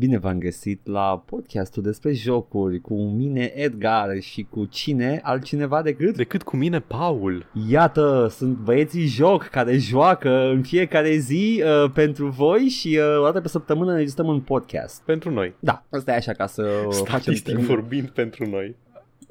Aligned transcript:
Bine 0.00 0.18
v-am 0.18 0.38
găsit 0.38 0.86
la 0.86 1.22
podcastul 1.26 1.82
despre 1.82 2.12
jocuri 2.12 2.80
cu 2.80 2.94
mine 2.94 3.52
Edgar 3.54 4.20
și 4.20 4.46
cu 4.50 4.64
cine 4.64 5.20
altcineva 5.22 5.82
decât? 5.82 6.16
Decât 6.16 6.42
cu 6.42 6.56
mine, 6.56 6.80
Paul. 6.80 7.46
Iată, 7.68 8.26
sunt 8.30 8.56
băieții 8.56 9.06
joc 9.06 9.42
care 9.42 9.76
joacă 9.76 10.50
în 10.50 10.62
fiecare 10.62 11.16
zi 11.16 11.62
uh, 11.64 11.90
pentru 11.94 12.28
voi 12.28 12.58
și 12.58 12.98
uh, 13.00 13.20
o 13.20 13.24
dată 13.24 13.40
pe 13.40 13.48
săptămână 13.48 13.94
ne 13.96 14.04
un 14.22 14.40
podcast. 14.40 15.02
Pentru 15.02 15.30
noi. 15.30 15.54
Da, 15.58 15.84
asta 15.90 16.12
e 16.12 16.16
așa 16.16 16.32
ca 16.32 16.46
să 16.46 16.86
Statistic 16.90 17.54
facem... 17.54 17.66
vorbind 17.66 18.08
pentru 18.08 18.48
noi 18.48 18.76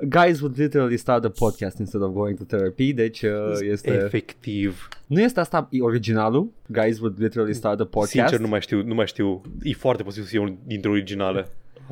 guys 0.08 0.42
would 0.42 0.58
literally 0.58 0.98
start 0.98 1.26
a 1.26 1.30
podcast 1.30 1.80
instead 1.80 2.02
of 2.02 2.14
going 2.14 2.38
to 2.38 2.44
therapy, 2.44 2.94
deci 2.94 3.22
uh, 3.22 3.32
este... 3.72 3.92
Efectiv. 3.92 4.88
Nu 5.08 5.22
este 5.22 5.40
asta 5.40 5.70
originalul? 5.80 6.52
Guys 6.68 7.00
would 7.00 7.20
literally 7.20 7.54
start 7.54 7.80
a 7.80 7.86
podcast? 7.86 8.12
Sincer, 8.12 8.40
nu 8.40 8.48
mai 8.48 8.62
știu, 8.62 8.84
nu 8.84 8.94
mai 8.94 9.08
știu. 9.08 9.42
E 9.62 9.74
foarte 9.74 10.04
posibil 10.04 10.26
să 10.26 10.32
fie 10.32 10.40
unul 10.40 10.58
dintre 10.66 10.90
originale 10.90 11.48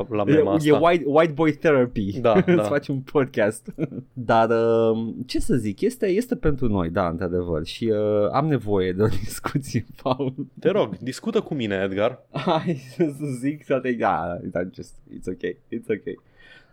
la 0.09 0.23
mema 0.23 0.53
asta. 0.53 0.70
E 0.70 0.71
white, 0.71 1.03
white 1.05 1.31
boy 1.31 1.53
therapy. 1.53 2.20
Da, 2.20 2.41
da. 2.55 2.63
Să 2.63 2.70
faci 2.70 2.88
un 2.88 2.99
podcast. 2.99 3.73
Dar 4.13 4.49
uh, 4.49 5.13
ce 5.26 5.39
să 5.39 5.55
zic, 5.55 5.81
este, 5.81 6.07
este 6.07 6.35
pentru 6.35 6.67
noi, 6.67 6.89
da, 6.89 7.07
într-adevăr. 7.07 7.65
Și 7.65 7.85
uh, 7.85 8.29
am 8.31 8.48
nevoie 8.48 8.91
de 8.91 9.01
o 9.01 9.07
discuție, 9.23 9.85
Paul. 10.01 10.34
Te 10.59 10.70
rog, 10.70 10.98
discută 10.98 11.41
cu 11.41 11.53
mine, 11.53 11.81
Edgar. 11.84 12.26
Hai 12.31 12.81
să 12.95 13.05
zic 13.39 13.63
să 13.63 13.79
te... 13.79 13.91
Da, 13.91 14.37
da, 14.43 14.59
just, 14.73 14.93
it's 15.09 15.34
okay, 15.34 15.57
it's 15.76 15.98
okay. 15.99 16.20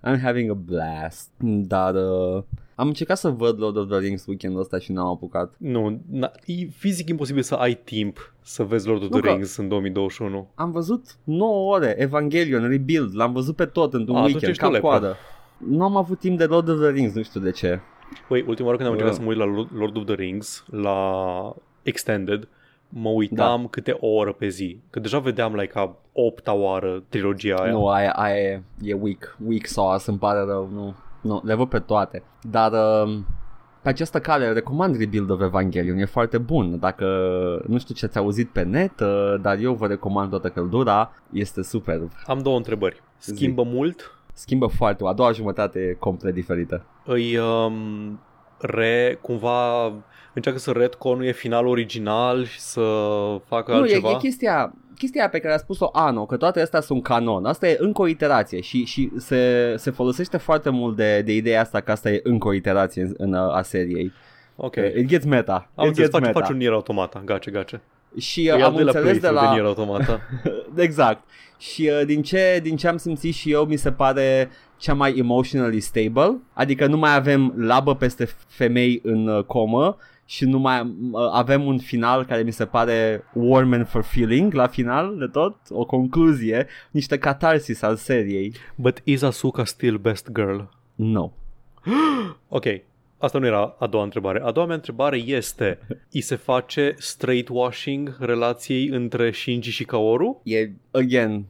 I'm 0.07 0.21
having 0.23 0.51
a 0.51 0.55
blast. 0.55 1.31
Dar 1.41 1.95
uh, 1.95 2.43
am 2.75 2.87
încercat 2.87 3.17
să 3.17 3.29
văd 3.29 3.61
Lord 3.61 3.77
of 3.77 3.89
the 3.89 3.99
Rings 3.99 4.27
weekendul 4.27 4.61
ăsta 4.61 4.79
și 4.79 4.93
n-am 4.93 5.07
apucat. 5.07 5.55
Nu, 5.57 6.01
e 6.47 6.65
fizic 6.65 7.09
imposibil 7.09 7.43
să 7.43 7.55
ai 7.55 7.75
timp 7.75 8.35
să 8.43 8.63
vezi 8.63 8.87
Lord 8.87 9.03
of 9.03 9.21
the 9.21 9.31
Rings 9.33 9.57
în 9.57 9.69
2021. 9.69 10.49
Am 10.55 10.71
văzut 10.71 11.17
9 11.25 11.75
ore 11.75 11.95
Evangelion 11.99 12.69
Rebuild, 12.69 13.17
l-am 13.17 13.33
văzut 13.33 13.57
pe 13.57 13.65
tot 13.65 13.95
într-un 13.95 14.17
A, 14.17 14.23
weekend, 14.23 14.57
ca 14.57 14.71
coadă. 14.71 15.17
Nu 15.59 15.83
am 15.85 15.97
avut 15.97 16.19
timp 16.19 16.39
de 16.39 16.45
Lord 16.45 16.69
of 16.69 16.79
the 16.79 16.91
Rings, 16.91 17.15
nu 17.15 17.23
știu 17.23 17.41
de 17.41 17.51
ce. 17.51 17.81
Păi, 18.29 18.45
ultima 18.47 18.67
oară 18.67 18.77
când 18.77 18.89
am 18.89 18.95
încercat 18.95 19.19
uh. 19.19 19.21
să 19.21 19.25
mă 19.25 19.29
uit 19.29 19.69
la 19.71 19.79
Lord 19.79 19.97
of 19.97 20.05
the 20.05 20.15
Rings, 20.15 20.65
la 20.71 21.55
Extended, 21.83 22.49
mă 22.89 23.09
uitam 23.09 23.63
da. 23.63 23.69
câte 23.71 23.97
o 24.01 24.07
oră 24.07 24.33
pe 24.33 24.49
zi. 24.49 24.81
Că 24.91 25.01
deja 25.01 25.19
vedeam 25.19 25.55
like 25.55 25.73
a 25.75 25.97
opta 26.15 26.53
oară 26.53 27.03
trilogia 27.09 27.55
aia. 27.57 27.73
Nu, 27.73 27.89
aia, 27.89 28.11
aia 28.11 28.37
e, 28.37 28.63
e 28.83 28.93
weak, 29.01 29.37
weak 29.47 29.67
sauce, 29.67 30.05
îmi 30.07 30.19
pare 30.19 30.45
rău, 30.45 30.69
nu. 30.73 30.95
Nu, 31.21 31.41
le 31.45 31.55
văd 31.55 31.69
pe 31.69 31.79
toate. 31.79 32.23
Dar 32.51 32.73
uh, 32.73 33.19
pe 33.83 33.89
această 33.89 34.21
cale 34.21 34.53
recomand 34.53 34.99
Rebuild 34.99 35.31
of 35.31 35.41
Evangelion, 35.41 35.99
e 35.99 36.05
foarte 36.05 36.39
bun. 36.39 36.79
Dacă 36.79 37.07
nu 37.67 37.79
știu 37.79 37.95
ce 37.95 38.05
ați 38.05 38.19
auzit 38.19 38.49
pe 38.49 38.63
net, 38.63 39.01
uh, 39.01 39.35
dar 39.41 39.59
eu 39.59 39.75
vă 39.75 39.87
recomand 39.87 40.31
toată 40.31 40.49
căldura, 40.49 41.11
este 41.33 41.63
super. 41.63 42.01
Am 42.27 42.39
două 42.39 42.57
întrebări. 42.57 43.03
Schimbă 43.17 43.63
Zi. 43.63 43.69
mult? 43.69 44.19
Schimbă 44.33 44.67
foarte, 44.67 45.05
a 45.07 45.13
doua 45.13 45.33
jumătate 45.33 45.79
e 45.79 45.93
complet 45.93 46.35
diferită. 46.35 46.85
Îi 47.05 47.37
um, 47.37 48.21
re, 48.59 49.19
cumva 49.21 49.93
încearcă 50.35 50.59
să 50.59 50.71
retconuie 50.71 51.33
finalul 51.33 51.71
original 51.71 52.45
și 52.45 52.61
să 52.61 52.81
facă 53.47 53.73
nu, 53.73 53.79
altceva? 53.79 54.09
Nu, 54.09 54.15
e, 54.15 54.17
e 54.17 54.19
chestia, 54.19 54.75
chestia 54.99 55.29
pe 55.29 55.39
care 55.39 55.55
a 55.55 55.59
spus-o 55.59 55.91
Ano, 55.93 56.27
că 56.27 56.37
toate 56.37 56.61
astea 56.61 56.81
sunt 56.81 57.03
canon. 57.03 57.45
Asta 57.45 57.69
e 57.69 57.77
încă 57.81 58.03
o 58.03 58.07
iterație 58.07 58.61
și, 58.61 58.85
și 58.85 59.11
se, 59.17 59.75
se 59.77 59.91
folosește 59.91 60.37
foarte 60.37 60.71
mult 60.71 60.97
de, 60.97 61.23
de 61.23 61.35
ideea 61.35 61.61
asta 61.61 61.81
că 61.81 61.91
asta 61.91 62.11
e 62.11 62.21
încă 62.23 62.49
o 62.49 62.53
iterație 62.53 63.03
în, 63.03 63.15
în 63.17 63.35
a 63.35 63.63
seriei. 63.63 64.13
Ok. 64.57 64.77
It 64.77 65.07
gets 65.07 65.25
meta. 65.25 65.71
Am 65.75 65.87
înțeles, 65.87 66.11
faci, 66.11 66.31
faci 66.33 66.49
un 66.49 66.57
Nier 66.57 66.73
Automata, 66.73 67.23
gace, 67.25 67.51
gace. 67.51 67.81
Și 68.19 68.53
uh, 68.55 68.63
am 68.63 68.75
înțeles 68.75 69.19
de 69.19 69.29
la... 69.29 69.41
De 69.41 69.47
Nier 69.47 69.65
Automata. 69.65 70.21
exact. 70.77 71.25
Și 71.59 71.91
uh, 72.01 72.07
din, 72.07 72.23
ce, 72.23 72.61
din 72.63 72.77
ce 72.77 72.89
am 72.89 72.97
simțit 72.97 73.35
și 73.35 73.53
eu, 73.53 73.65
mi 73.65 73.77
se 73.77 73.93
pare 73.93 74.51
cea 74.77 74.95
mai 74.95 75.19
emotionally 75.19 75.81
stable, 75.81 76.37
adică 76.53 76.87
nu 76.87 76.97
mai 76.97 77.15
avem 77.15 77.55
labă 77.57 77.95
peste 77.95 78.29
femei 78.47 79.01
în 79.03 79.29
uh, 79.29 79.45
comă 79.45 79.97
și 80.25 80.45
nu 80.45 80.59
mai 80.59 80.81
uh, 80.81 81.29
avem 81.33 81.67
un 81.67 81.79
final 81.79 82.25
care 82.25 82.43
mi 82.43 82.53
se 82.53 82.65
pare 82.65 83.25
warm 83.33 83.73
and 83.73 83.89
fulfilling 83.89 84.53
la 84.53 84.67
final 84.67 85.17
de 85.19 85.27
tot, 85.27 85.57
o 85.71 85.85
concluzie, 85.85 86.67
niște 86.91 87.19
catarsis 87.19 87.83
al 87.83 87.97
seriei. 87.97 88.55
But 88.75 89.01
is 89.05 89.23
Asuka 89.23 89.65
still 89.65 89.97
best 89.97 90.31
girl? 90.33 90.61
No. 90.95 91.31
ok, 92.49 92.65
Asta 93.25 93.39
nu 93.39 93.47
era 93.47 93.77
a 93.79 93.87
doua 93.87 94.03
întrebare. 94.03 94.41
A 94.43 94.51
doua 94.51 94.67
mea 94.67 94.75
întrebare 94.75 95.17
este, 95.17 95.79
i 96.11 96.21
se 96.21 96.37
face 96.37 96.95
straight 96.99 97.49
washing 97.49 98.17
relației 98.21 98.87
între 98.87 99.33
Shinji 99.33 99.71
și 99.71 99.85
Kaoru? 99.85 100.41
E, 100.45 100.71
again, 100.91 101.45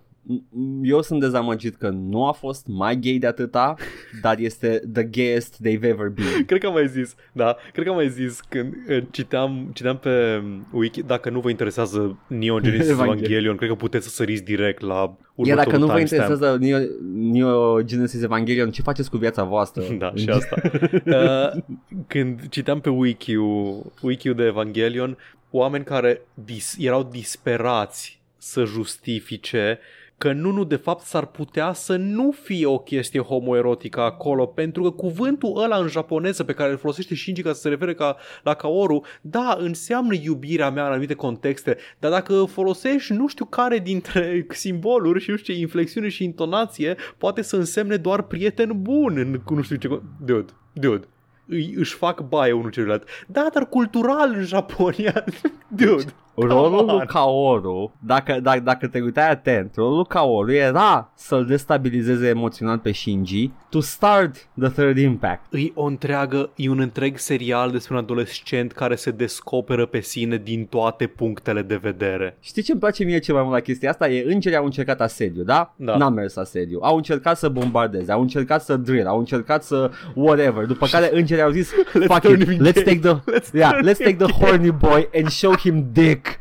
eu 0.82 1.02
sunt 1.02 1.20
dezamăgit 1.20 1.76
că 1.76 1.88
nu 1.88 2.26
a 2.26 2.32
fost 2.32 2.66
mai 2.66 2.96
gay 2.96 3.18
de 3.18 3.26
atâta, 3.26 3.74
dar 4.22 4.38
este 4.38 4.82
the 4.92 5.04
gayest 5.04 5.56
they've 5.62 5.84
ever 5.84 6.08
been. 6.08 6.44
Cred 6.46 6.60
că 6.60 6.66
am 6.66 6.72
mai 6.72 6.88
zis, 6.88 7.14
da, 7.32 7.56
cred 7.72 7.84
că 7.84 7.90
am 7.90 7.96
mai 7.96 8.08
zis 8.08 8.40
când 8.40 8.74
uh, 8.88 9.02
citeam, 9.10 9.70
citeam 9.74 9.98
pe 9.98 10.42
wiki, 10.72 11.02
dacă 11.02 11.30
nu 11.30 11.40
vă 11.40 11.50
interesează 11.50 12.18
Neon 12.26 12.62
Genesis 12.62 12.88
Evangelion, 12.90 13.18
Evangelion 13.18 13.56
cred 13.56 13.68
că 13.68 13.74
puteți 13.74 14.04
să 14.06 14.10
săriți 14.10 14.44
direct 14.44 14.80
la 14.80 15.16
Iar 15.36 15.56
dacă 15.56 15.76
nu 15.76 15.86
vă 15.86 15.98
interesează 15.98 16.56
Neo, 16.60 16.78
Neo 17.14 17.82
Genesis 17.82 18.22
Evangelion, 18.22 18.70
ce 18.70 18.82
faceți 18.82 19.10
cu 19.10 19.16
viața 19.16 19.42
voastră? 19.44 19.82
Da, 19.98 20.12
și 20.14 20.28
asta. 20.28 20.56
uh, 21.04 21.62
când 22.12 22.48
citeam 22.48 22.80
pe 22.80 22.88
wiki-ul, 22.88 23.92
wiki-ul 24.02 24.34
de 24.34 24.44
Evangelion, 24.44 25.18
oameni 25.50 25.84
care 25.84 26.20
dis- 26.34 26.76
erau 26.78 27.02
disperați 27.02 28.22
să 28.36 28.64
justifice 28.64 29.78
că 30.18 30.32
nu, 30.32 30.50
nu, 30.50 30.64
de 30.64 30.76
fapt 30.76 31.04
s-ar 31.04 31.26
putea 31.26 31.72
să 31.72 31.96
nu 31.96 32.30
fie 32.30 32.66
o 32.66 32.78
chestie 32.78 33.20
homoerotică 33.20 34.00
acolo, 34.00 34.46
pentru 34.46 34.82
că 34.82 34.90
cuvântul 34.90 35.62
ăla 35.62 35.76
în 35.76 35.88
japoneză 35.88 36.44
pe 36.44 36.52
care 36.52 36.70
îl 36.70 36.76
folosește 36.76 37.14
Shinji 37.14 37.42
ca 37.42 37.52
să 37.52 37.60
se 37.60 37.68
refere 37.68 37.94
ca, 37.94 38.16
la 38.42 38.54
Kaoru, 38.54 39.04
da, 39.20 39.56
înseamnă 39.60 40.14
iubirea 40.14 40.70
mea 40.70 40.84
în 40.84 40.90
anumite 40.90 41.14
contexte, 41.14 41.76
dar 41.98 42.10
dacă 42.10 42.44
folosești 42.44 43.12
nu 43.12 43.26
știu 43.26 43.44
care 43.44 43.78
dintre 43.78 44.46
simboluri 44.50 45.20
și 45.20 45.30
nu 45.30 45.36
știu 45.36 45.54
ce 45.54 45.60
inflexiune 45.60 46.08
și 46.08 46.24
intonație, 46.24 46.96
poate 47.18 47.42
să 47.42 47.56
însemne 47.56 47.96
doar 47.96 48.22
prieten 48.22 48.82
bun 48.82 49.16
în 49.16 49.40
nu 49.56 49.62
știu 49.62 49.76
ce... 49.76 50.00
Dude, 50.24 50.52
dude 50.72 51.08
îi, 51.46 51.74
își 51.76 51.94
fac 51.94 52.20
baie 52.20 52.52
unul 52.52 52.70
celuilalt. 52.70 53.08
Da, 53.26 53.48
dar 53.52 53.68
cultural 53.68 54.34
în 54.36 54.44
Japonia, 54.44 55.24
dude. 55.68 56.14
Rolul 56.34 56.84
lui 56.84 57.06
Kaoru, 57.06 57.92
dacă, 57.98 58.38
dacă, 58.42 58.60
dacă 58.60 58.86
te 58.86 59.00
uitai 59.00 59.30
atent, 59.30 59.74
rolul 59.74 59.96
lui 59.96 60.06
Kaoru 60.06 60.52
era 60.52 61.10
să-l 61.14 61.44
destabilizeze 61.44 62.28
emoțional 62.28 62.78
pe 62.78 62.92
Shinji 62.92 63.50
to 63.68 63.80
start 63.80 64.48
the 64.60 64.68
third 64.68 64.98
impact. 64.98 65.54
E 65.54 65.70
o 65.74 65.84
întreagă, 65.84 66.50
e 66.56 66.68
un 66.68 66.80
întreg 66.80 67.18
serial 67.18 67.70
despre 67.70 67.94
un 67.94 68.00
adolescent 68.00 68.72
care 68.72 68.94
se 68.94 69.10
descoperă 69.10 69.86
pe 69.86 70.00
sine 70.00 70.36
din 70.36 70.64
toate 70.64 71.06
punctele 71.06 71.62
de 71.62 71.76
vedere. 71.76 72.36
Știi 72.40 72.62
ce 72.62 72.70
îmi 72.70 72.80
place 72.80 73.04
mie 73.04 73.18
cel 73.18 73.34
mai 73.34 73.42
mult 73.42 73.54
la 73.54 73.60
chestia 73.60 73.90
asta? 73.90 74.08
E 74.08 74.32
îngerii 74.32 74.58
au 74.58 74.64
încercat 74.64 75.00
asediu, 75.00 75.42
da? 75.42 75.74
Da. 75.76 75.96
N-a 75.96 76.08
mers 76.08 76.36
asediu. 76.36 76.78
Au 76.82 76.96
încercat 76.96 77.36
să 77.36 77.48
bombardeze, 77.48 78.12
au 78.12 78.20
încercat 78.20 78.62
să 78.62 78.76
drill, 78.76 79.06
au 79.06 79.18
încercat 79.18 79.62
să 79.62 79.90
whatever. 80.14 80.64
După 80.64 80.86
care 80.86 81.10
îngerii 81.12 81.42
au 81.42 81.50
zis, 81.50 81.72
let's 82.02 82.06
fuck 82.06 82.24
it, 82.28 82.44
let's 82.44 82.84
take 82.84 82.98
the, 82.98 83.14
let's, 83.34 83.52
yeah, 83.52 83.78
let's 83.82 83.98
take 83.98 84.16
the 84.16 84.32
horny 84.32 84.70
boy 84.70 85.08
and 85.14 85.28
show 85.28 85.56
him 85.56 85.88
dick 85.92 86.23
fuck. 86.24 86.38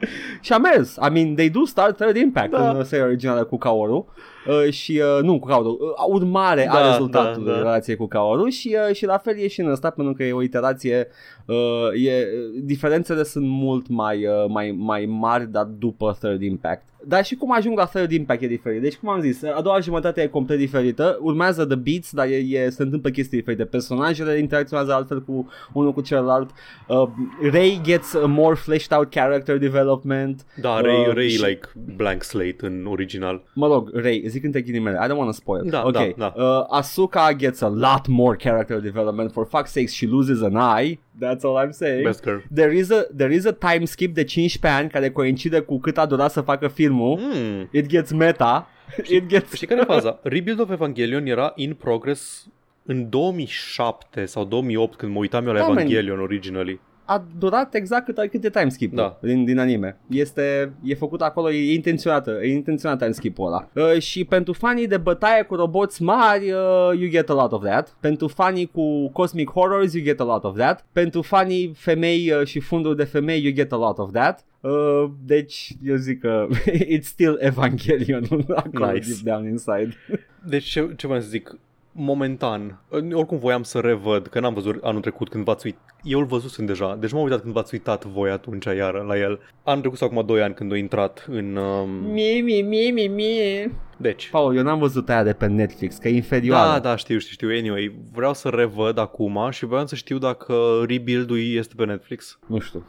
și 0.40 0.52
a 0.52 0.58
mers. 0.58 0.94
I 0.94 1.08
mean, 1.12 1.34
they 1.34 1.50
do 1.50 1.64
start 1.64 1.96
third 1.96 2.16
impact 2.16 2.50
da. 2.50 2.70
în 2.70 2.84
seria 2.84 3.04
originală 3.04 3.44
cu 3.44 3.58
Kaoru. 3.58 4.12
Uh, 4.46 4.72
și 4.72 5.02
uh, 5.16 5.22
nu 5.22 5.38
cu 5.38 5.46
Kaoru, 5.46 5.78
uh, 5.80 6.14
urmare 6.14 6.68
da, 6.72 6.78
a 6.78 6.90
rezultatului 6.90 7.46
da, 7.46 7.52
da. 7.52 7.58
relației 7.58 7.96
cu 7.96 8.06
Kaoru 8.06 8.48
și, 8.48 8.76
uh, 8.88 8.94
și 8.94 9.06
la 9.06 9.18
fel 9.18 9.38
e 9.38 9.48
și 9.48 9.60
în 9.60 9.70
ăsta 9.70 9.90
pentru 9.90 10.12
că 10.12 10.24
e 10.24 10.32
o 10.32 10.42
iterație 10.42 11.08
uh, 11.44 12.04
e, 12.06 12.26
diferențele 12.62 13.22
sunt 13.22 13.46
mult 13.46 13.88
mai, 13.88 14.26
uh, 14.26 14.48
mai, 14.48 14.74
mai 14.78 15.04
mari 15.06 15.50
dar 15.50 15.64
după 15.64 16.16
third 16.20 16.42
impact 16.42 16.84
dar 17.06 17.24
și 17.24 17.34
cum 17.34 17.52
ajung 17.52 17.78
la 17.78 17.84
Third 17.84 18.12
Impact 18.12 18.42
e 18.42 18.46
diferit. 18.46 18.80
Deci, 18.80 18.96
cum 18.96 19.08
am 19.08 19.20
zis, 19.20 19.42
a 19.42 19.60
doua 19.60 19.80
jumătate 19.80 20.22
e 20.22 20.26
complet 20.26 20.58
diferită. 20.58 21.18
Urmează 21.20 21.64
The 21.64 21.76
Beats, 21.76 22.12
dar 22.12 22.26
e, 22.26 22.34
e, 22.34 22.70
se 22.70 22.82
întâmplă 22.82 23.10
chestii 23.10 23.38
diferite. 23.38 23.64
Personajele 23.64 24.38
interacționează 24.38 24.92
altfel 24.92 25.22
cu 25.22 25.48
unul 25.72 25.92
cu 25.92 26.00
celălalt. 26.00 26.50
Uh, 26.88 27.08
Ray 27.52 27.80
gets 27.82 28.14
a 28.14 28.26
more 28.26 28.54
fleshed 28.54 28.98
out 28.98 29.10
character 29.10 29.58
development. 29.58 30.46
Da, 30.60 30.80
Ray, 30.80 31.06
uh, 31.08 31.14
Ray 31.14 31.28
și... 31.28 31.44
like 31.44 31.68
blank 31.96 32.22
slate 32.22 32.56
în 32.60 32.86
original. 32.88 33.42
Mă 33.54 33.66
rog, 33.66 33.90
Ray, 33.94 34.22
zic 34.34 34.44
între 34.44 34.60
ghilimele. 34.60 34.98
I 35.04 35.06
don't 35.08 35.16
want 35.16 35.28
to 35.28 35.32
spoil. 35.32 35.62
Da, 35.70 35.82
okay. 35.86 36.14
da, 36.16 36.32
da. 36.36 36.42
Uh, 36.44 36.78
Asuka 36.78 37.32
gets 37.36 37.60
a 37.60 37.68
lot 37.68 38.06
more 38.06 38.36
character 38.36 38.80
development. 38.80 39.32
For 39.32 39.46
fuck's 39.46 39.70
sake, 39.70 39.86
she 39.88 40.06
loses 40.06 40.42
an 40.42 40.78
eye. 40.78 40.98
That's 41.20 41.44
all 41.44 41.66
I'm 41.66 41.72
saying. 41.72 42.04
Best 42.04 42.22
girl. 42.22 42.38
There 42.54 42.76
is 42.76 42.90
a 42.90 43.06
there 43.16 43.34
is 43.34 43.44
a 43.44 43.52
time 43.52 43.84
skip 43.84 44.14
de 44.14 44.24
15 44.24 44.80
ani 44.80 44.88
care 44.88 45.10
coincide 45.10 45.60
cu 45.60 45.78
cât 45.78 45.98
a 45.98 46.06
durat 46.06 46.30
să 46.30 46.40
facă 46.40 46.68
filmul. 46.68 47.18
Mm. 47.20 47.68
It 47.70 47.86
gets 47.86 48.12
meta. 48.12 48.68
Știi, 49.02 49.16
It 49.16 49.28
gets... 49.28 49.54
știi 49.54 49.66
care 49.66 49.80
e 49.80 49.84
faza? 49.84 50.18
Rebuild 50.34 50.60
of 50.60 50.70
Evangelion 50.70 51.26
era 51.26 51.52
in 51.56 51.74
progress 51.74 52.46
în 52.86 53.08
2007 53.10 54.24
sau 54.24 54.44
2008 54.44 54.96
când 54.96 55.12
mă 55.12 55.18
uitam 55.18 55.46
eu 55.46 55.52
la 55.52 55.58
da, 55.58 55.66
Evangelion 55.70 56.16
man. 56.16 56.24
originally. 56.24 56.80
A 57.04 57.24
durat 57.38 57.74
exact 57.74 58.04
cât, 58.04 58.30
cât 58.30 58.44
e 58.44 58.50
time 58.50 58.68
skip 58.68 58.94
Da. 58.94 59.18
din, 59.22 59.44
din 59.44 59.58
anime. 59.58 59.96
Este, 60.08 60.72
e 60.82 60.94
făcut 60.94 61.20
acolo, 61.22 61.50
e 61.50 61.72
intenționată, 61.74 62.38
e 62.42 62.52
intenționat 62.52 62.98
time 62.98 63.10
skip-ul 63.10 63.46
ăla. 63.46 63.68
Uh, 63.92 64.00
și 64.00 64.24
pentru 64.24 64.52
fanii 64.52 64.86
de 64.86 64.96
bătaie 64.96 65.42
cu 65.42 65.54
roboți 65.54 66.02
mari, 66.02 66.50
uh, 66.52 66.98
you 66.98 67.08
get 67.10 67.28
a 67.30 67.34
lot 67.34 67.52
of 67.52 67.62
that. 67.64 67.96
Pentru 68.00 68.28
fanii 68.28 68.66
cu 68.66 69.08
cosmic 69.08 69.50
horrors, 69.50 69.92
you 69.94 70.04
get 70.04 70.20
a 70.20 70.24
lot 70.24 70.44
of 70.44 70.56
that. 70.56 70.84
Pentru 70.92 71.22
fanii 71.22 71.72
femei 71.76 72.30
uh, 72.40 72.46
și 72.46 72.60
funduri 72.60 72.96
de 72.96 73.04
femei, 73.04 73.42
you 73.42 73.52
get 73.52 73.72
a 73.72 73.76
lot 73.76 73.98
of 73.98 74.12
that. 74.12 74.44
Uh, 74.60 75.04
deci 75.24 75.72
eu 75.84 75.96
zic 75.96 76.20
că 76.20 76.46
it's 76.96 77.00
still 77.02 77.36
Evangelion 77.40 78.24
acolo 78.56 78.92
Nice. 78.92 79.06
deep 79.08 79.20
down 79.24 79.46
inside. 79.48 79.88
Deci 80.46 80.64
ce, 80.64 80.92
ce 80.96 81.06
vreau 81.06 81.22
să 81.22 81.28
zic, 81.28 81.58
momentan, 81.94 82.80
oricum 82.90 83.38
voiam 83.38 83.62
să 83.62 83.78
revăd, 83.78 84.26
că 84.26 84.40
n-am 84.40 84.54
văzut 84.54 84.82
anul 84.82 85.00
trecut 85.00 85.28
când 85.28 85.44
v-ați 85.44 85.66
uitat, 85.66 85.82
eu 86.02 86.18
îl 86.18 86.24
văzusem 86.24 86.64
deja, 86.64 86.96
deci 87.00 87.12
m-am 87.12 87.22
uitat 87.22 87.40
când 87.40 87.52
v-ați 87.52 87.74
uitat 87.74 88.04
voi 88.04 88.30
atunci 88.30 88.64
iară 88.64 89.04
la 89.06 89.18
el. 89.18 89.40
Anul 89.62 89.80
trecut 89.80 89.98
sau 89.98 90.08
acum 90.08 90.26
2 90.26 90.42
ani 90.42 90.54
când 90.54 90.72
a 90.72 90.76
intrat 90.76 91.26
în... 91.30 91.56
Um... 91.56 91.90
Mie, 91.90 92.40
mie, 92.40 92.62
mie, 92.62 92.90
mie, 92.90 93.08
mie. 93.08 93.72
Deci, 93.96 94.28
Paul, 94.30 94.56
eu 94.56 94.62
n-am 94.62 94.78
văzut 94.78 95.08
aia 95.08 95.22
de 95.22 95.32
pe 95.32 95.46
Netflix, 95.46 95.96
că 95.96 96.08
e 96.08 96.14
inferioară. 96.14 96.70
da, 96.70 96.78
da, 96.78 96.96
știu, 96.96 97.18
știu, 97.18 97.32
știu, 97.32 97.48
anyway, 97.58 97.94
vreau 98.12 98.34
să 98.34 98.48
revăd 98.48 98.98
acum 98.98 99.48
și 99.50 99.64
vreau 99.66 99.86
să 99.86 99.94
știu 99.94 100.18
dacă 100.18 100.54
rebuild-ul 100.86 101.38
este 101.54 101.74
pe 101.76 101.84
Netflix. 101.84 102.38
Nu 102.46 102.58
știu. 102.58 102.84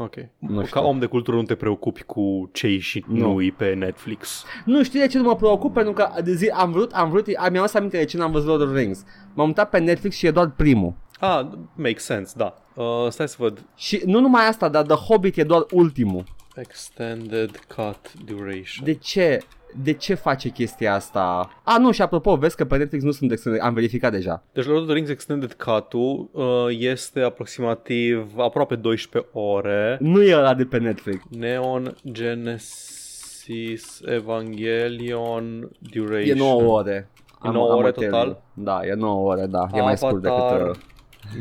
Ok. 0.00 0.14
Nu 0.38 0.60
Ca 0.60 0.66
știu. 0.66 0.84
om 0.86 0.98
de 0.98 1.06
cultură 1.06 1.36
nu 1.36 1.42
te 1.42 1.54
preocupi 1.54 2.02
cu 2.02 2.50
ce 2.52 2.78
și 2.78 3.04
Nu. 3.08 3.32
nu 3.32 3.42
e 3.42 3.54
pe 3.56 3.74
Netflix. 3.74 4.44
Nu 4.64 4.82
știu 4.82 5.00
de 5.00 5.06
ce 5.06 5.18
nu 5.18 5.24
mă 5.24 5.36
preocup, 5.36 5.72
pentru 5.74 5.92
că 5.92 6.08
de 6.24 6.32
zi, 6.32 6.48
am 6.48 6.72
vrut, 6.72 6.92
am 6.92 7.10
vrut, 7.10 7.26
am 7.36 7.50
mi-am 7.50 7.62
adus 7.62 7.74
aminte 7.74 7.96
de 7.96 8.04
ce 8.04 8.16
n-am 8.16 8.30
văzut 8.30 8.48
Lord 8.48 8.62
of 8.62 8.68
the 8.68 8.78
Rings. 8.78 9.04
M-am 9.34 9.46
uitat 9.46 9.70
pe 9.70 9.78
Netflix 9.78 10.16
și 10.16 10.26
e 10.26 10.30
doar 10.30 10.50
primul. 10.50 10.94
Ah, 11.20 11.46
makes 11.74 12.04
sense, 12.04 12.34
da. 12.36 12.54
Uh, 12.74 12.84
stai 13.08 13.28
să 13.28 13.36
văd. 13.38 13.64
Și 13.76 14.02
nu 14.06 14.20
numai 14.20 14.46
asta, 14.48 14.68
dar 14.68 14.84
The 14.86 14.94
Hobbit 14.96 15.36
e 15.36 15.42
doar 15.42 15.66
ultimul. 15.72 16.24
Extended 16.54 17.50
cut 17.76 18.12
duration. 18.24 18.84
De 18.84 18.94
ce? 18.94 19.38
De 19.74 19.92
ce 19.92 20.14
face 20.14 20.48
chestia 20.48 20.94
asta? 20.94 21.50
A, 21.64 21.78
nu, 21.78 21.90
și 21.90 22.02
apropo, 22.02 22.36
vezi 22.36 22.56
că 22.56 22.64
pe 22.64 22.76
Netflix 22.76 23.02
nu 23.02 23.10
sunt 23.10 23.32
extended, 23.32 23.62
am 23.62 23.74
verificat 23.74 24.12
deja. 24.12 24.42
Deci 24.52 24.66
Lord 24.66 24.80
of 24.80 24.86
the 24.86 24.94
Rings 24.94 25.10
Extended 25.10 25.52
Cut-ul 25.52 26.28
uh, 26.32 26.66
este 26.68 27.20
aproximativ 27.20 28.38
aproape 28.38 28.76
12 28.76 29.30
ore. 29.32 29.96
Nu 30.00 30.22
e 30.22 30.36
ăla 30.36 30.54
de 30.54 30.64
pe 30.64 30.78
Netflix. 30.78 31.22
Neon 31.30 31.94
Genesis 32.12 34.00
Evangelion 34.04 35.70
Duration. 35.78 36.36
E 36.36 36.40
9 36.40 36.62
ore. 36.62 37.10
E 37.44 37.50
9 37.50 37.74
ore 37.74 37.84
hotelul. 37.84 38.10
total? 38.10 38.42
Da, 38.54 38.80
e 38.86 38.94
9 38.94 39.28
ore, 39.28 39.46
da. 39.46 39.66
E 39.72 39.80
mai 39.80 39.96
scurt 39.96 40.26
Avatar. 40.26 40.58
decât... 40.58 40.76
Uh... 40.76 40.96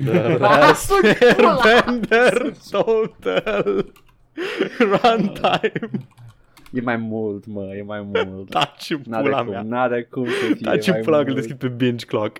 The 0.06 0.38
rest 0.38 0.92
Airbender 1.22 2.54
Total 2.72 3.86
Runtime 4.92 5.90
E 6.78 6.82
mai 6.82 6.98
mult, 6.98 7.46
mă, 7.46 7.74
e 7.78 7.82
mai 7.82 8.10
mult. 8.14 8.50
Taci 8.50 8.90
în 8.92 9.02
N-are 9.06 9.24
pula 9.24 9.38
cum, 9.44 9.50
mea 9.50 9.62
n-are 9.62 10.08
cum 10.12 10.26
să 10.26 10.32
fie 10.54 10.56
Taci 10.62 10.88
în 10.88 10.94
mai 10.94 11.02
pula 11.02 11.16
mea 11.16 11.26
că 11.26 11.30
îl 11.30 11.36
mult. 11.36 11.48
deschid 11.48 11.58
pe 11.70 11.76
binge 11.86 12.06
clock 12.06 12.38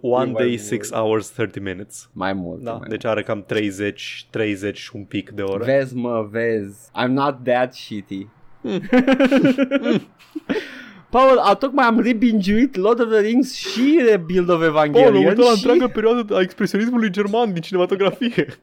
One 0.00 0.30
mai 0.30 0.32
day, 0.42 0.48
mult. 0.48 0.60
6 0.82 0.94
hours, 0.94 1.28
30 1.28 1.62
minutes 1.62 2.08
Mai 2.12 2.32
mult. 2.32 2.62
Da, 2.62 2.72
mai 2.72 2.88
deci 2.88 3.04
are 3.04 3.22
cam 3.22 3.42
30, 3.46 4.26
30 4.30 4.78
și 4.78 4.90
un 4.94 5.04
pic 5.04 5.30
de 5.30 5.42
ore 5.42 5.64
Vezi, 5.64 5.94
mă, 5.96 6.28
vezi. 6.30 6.88
I'm 7.04 7.08
not 7.08 7.36
that 7.44 7.74
shitty. 7.74 8.26
Paul, 11.10 11.38
a, 11.38 11.54
tocmai 11.54 11.86
am 11.86 12.00
rebingiuit 12.00 12.76
Lord 12.76 13.00
of 13.00 13.08
the 13.10 13.20
Rings 13.20 13.54
și 13.54 14.00
Rebuild 14.10 14.48
of 14.48 14.62
Evangelion 14.62 15.06
Oh, 15.08 15.12
m-am 15.14 15.22
uitat 15.28 15.36
la 15.38 15.44
și... 15.44 15.66
întreaga 15.66 15.92
perioadă 15.92 16.34
a 16.36 16.40
expresionismului 16.40 17.10
german 17.10 17.52
din 17.52 17.62
cinematografie. 17.62 18.46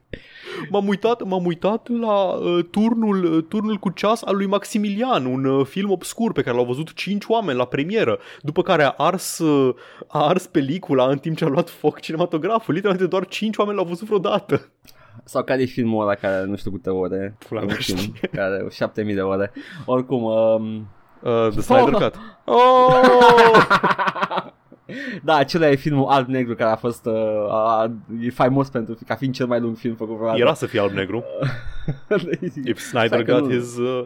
M-am 0.69 0.87
uitat, 0.87 1.23
m-am 1.23 1.45
uitat 1.45 1.87
la 1.99 2.13
uh, 2.13 2.65
turnul, 2.71 3.23
uh, 3.23 3.43
turnul 3.49 3.75
cu 3.77 3.89
ceas 3.89 4.23
al 4.23 4.35
lui 4.35 4.45
Maximilian, 4.45 5.25
un 5.25 5.45
uh, 5.45 5.65
film 5.65 5.91
obscur 5.91 6.31
pe 6.31 6.41
care 6.41 6.55
l-au 6.55 6.65
văzut 6.65 6.93
cinci 6.93 7.23
oameni 7.27 7.57
la 7.57 7.65
premieră, 7.65 8.19
după 8.41 8.61
care 8.61 8.83
a 8.83 8.93
ars, 8.97 9.37
uh, 9.39 9.75
a 10.07 10.27
ars 10.27 10.45
pelicula 10.47 11.07
în 11.07 11.17
timp 11.17 11.37
ce 11.37 11.45
a 11.45 11.47
luat 11.47 11.69
foc 11.69 11.99
cinematograful. 11.99 12.73
Literalmente 12.73 13.09
doar 13.11 13.27
cinci 13.27 13.57
oameni 13.57 13.77
l-au 13.77 13.85
văzut 13.85 14.07
vreodată. 14.07 14.71
Sau 15.23 15.43
care 15.43 15.61
e 15.61 15.65
filmul 15.65 16.01
ăla 16.01 16.15
care 16.15 16.45
nu 16.45 16.55
știu 16.55 16.71
câte 16.71 16.89
ore. 16.89 17.37
Pula 17.47 17.59
E 17.59 17.63
un 17.63 17.67
mea, 17.69 17.77
film 17.79 17.97
știe. 17.97 18.29
care 18.33 18.53
are 18.53 18.67
7000 18.71 19.15
de 19.15 19.21
ore. 19.21 19.51
Oricum, 19.85 20.23
um... 20.23 20.87
Uh, 21.21 21.47
The 21.49 21.61
Snyder 21.61 21.93
Oh! 21.93 22.01
Cut. 22.01 22.15
Oh! 22.45 23.01
Da, 25.23 25.35
acela 25.35 25.69
e 25.69 25.75
filmul 25.75 26.05
alb-negru 26.07 26.55
care 26.55 26.69
a 26.71 26.75
fost 26.75 27.05
uh, 27.05 27.13
a, 27.49 27.91
e 28.21 28.29
faimos 28.29 28.69
pentru 28.69 28.97
ca 29.07 29.15
fiind 29.15 29.33
cel 29.33 29.45
mai 29.47 29.59
lung 29.59 29.77
film 29.77 29.95
făcut 29.95 30.15
vreodată. 30.15 30.39
Era 30.39 30.53
să 30.53 30.65
fie 30.65 30.79
alb-negru. 30.79 31.23
If 32.65 32.79
Snyder 32.79 33.07
Stai 33.07 33.23
că 33.23 33.31
got 33.33 33.41
nu. 33.49 33.49
his... 33.57 33.77
Uh, 33.77 34.05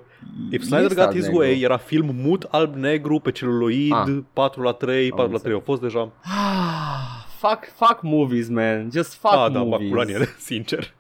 if 0.52 0.62
Snyder 0.64 0.86
Este 0.90 1.02
got 1.04 1.14
his 1.14 1.24
alb-negru. 1.26 1.38
way, 1.38 1.60
era 1.62 1.78
film 1.78 2.10
mut 2.16 2.48
alb-negru 2.50 3.20
pe 3.20 3.32
celuloid, 3.32 3.92
Ah. 3.92 4.18
4 4.34 4.62
la 4.62 4.72
3, 4.72 5.10
4 5.10 5.16
la 5.18 5.22
înțeles. 5.24 5.42
3 5.42 5.54
au 5.54 5.60
fost 5.60 5.82
deja. 5.82 6.10
Ah, 6.24 7.26
fuck, 7.40 7.60
fuck 7.76 8.00
movies, 8.02 8.50
man. 8.50 8.90
Just 8.94 9.14
fuck 9.14 9.34
Ah, 9.34 9.52
da, 9.52 9.60
movies. 9.60 9.78
fac 9.80 9.88
pula 9.90 10.02
în 10.02 10.10
ele, 10.10 10.26
sincer. 10.38 10.94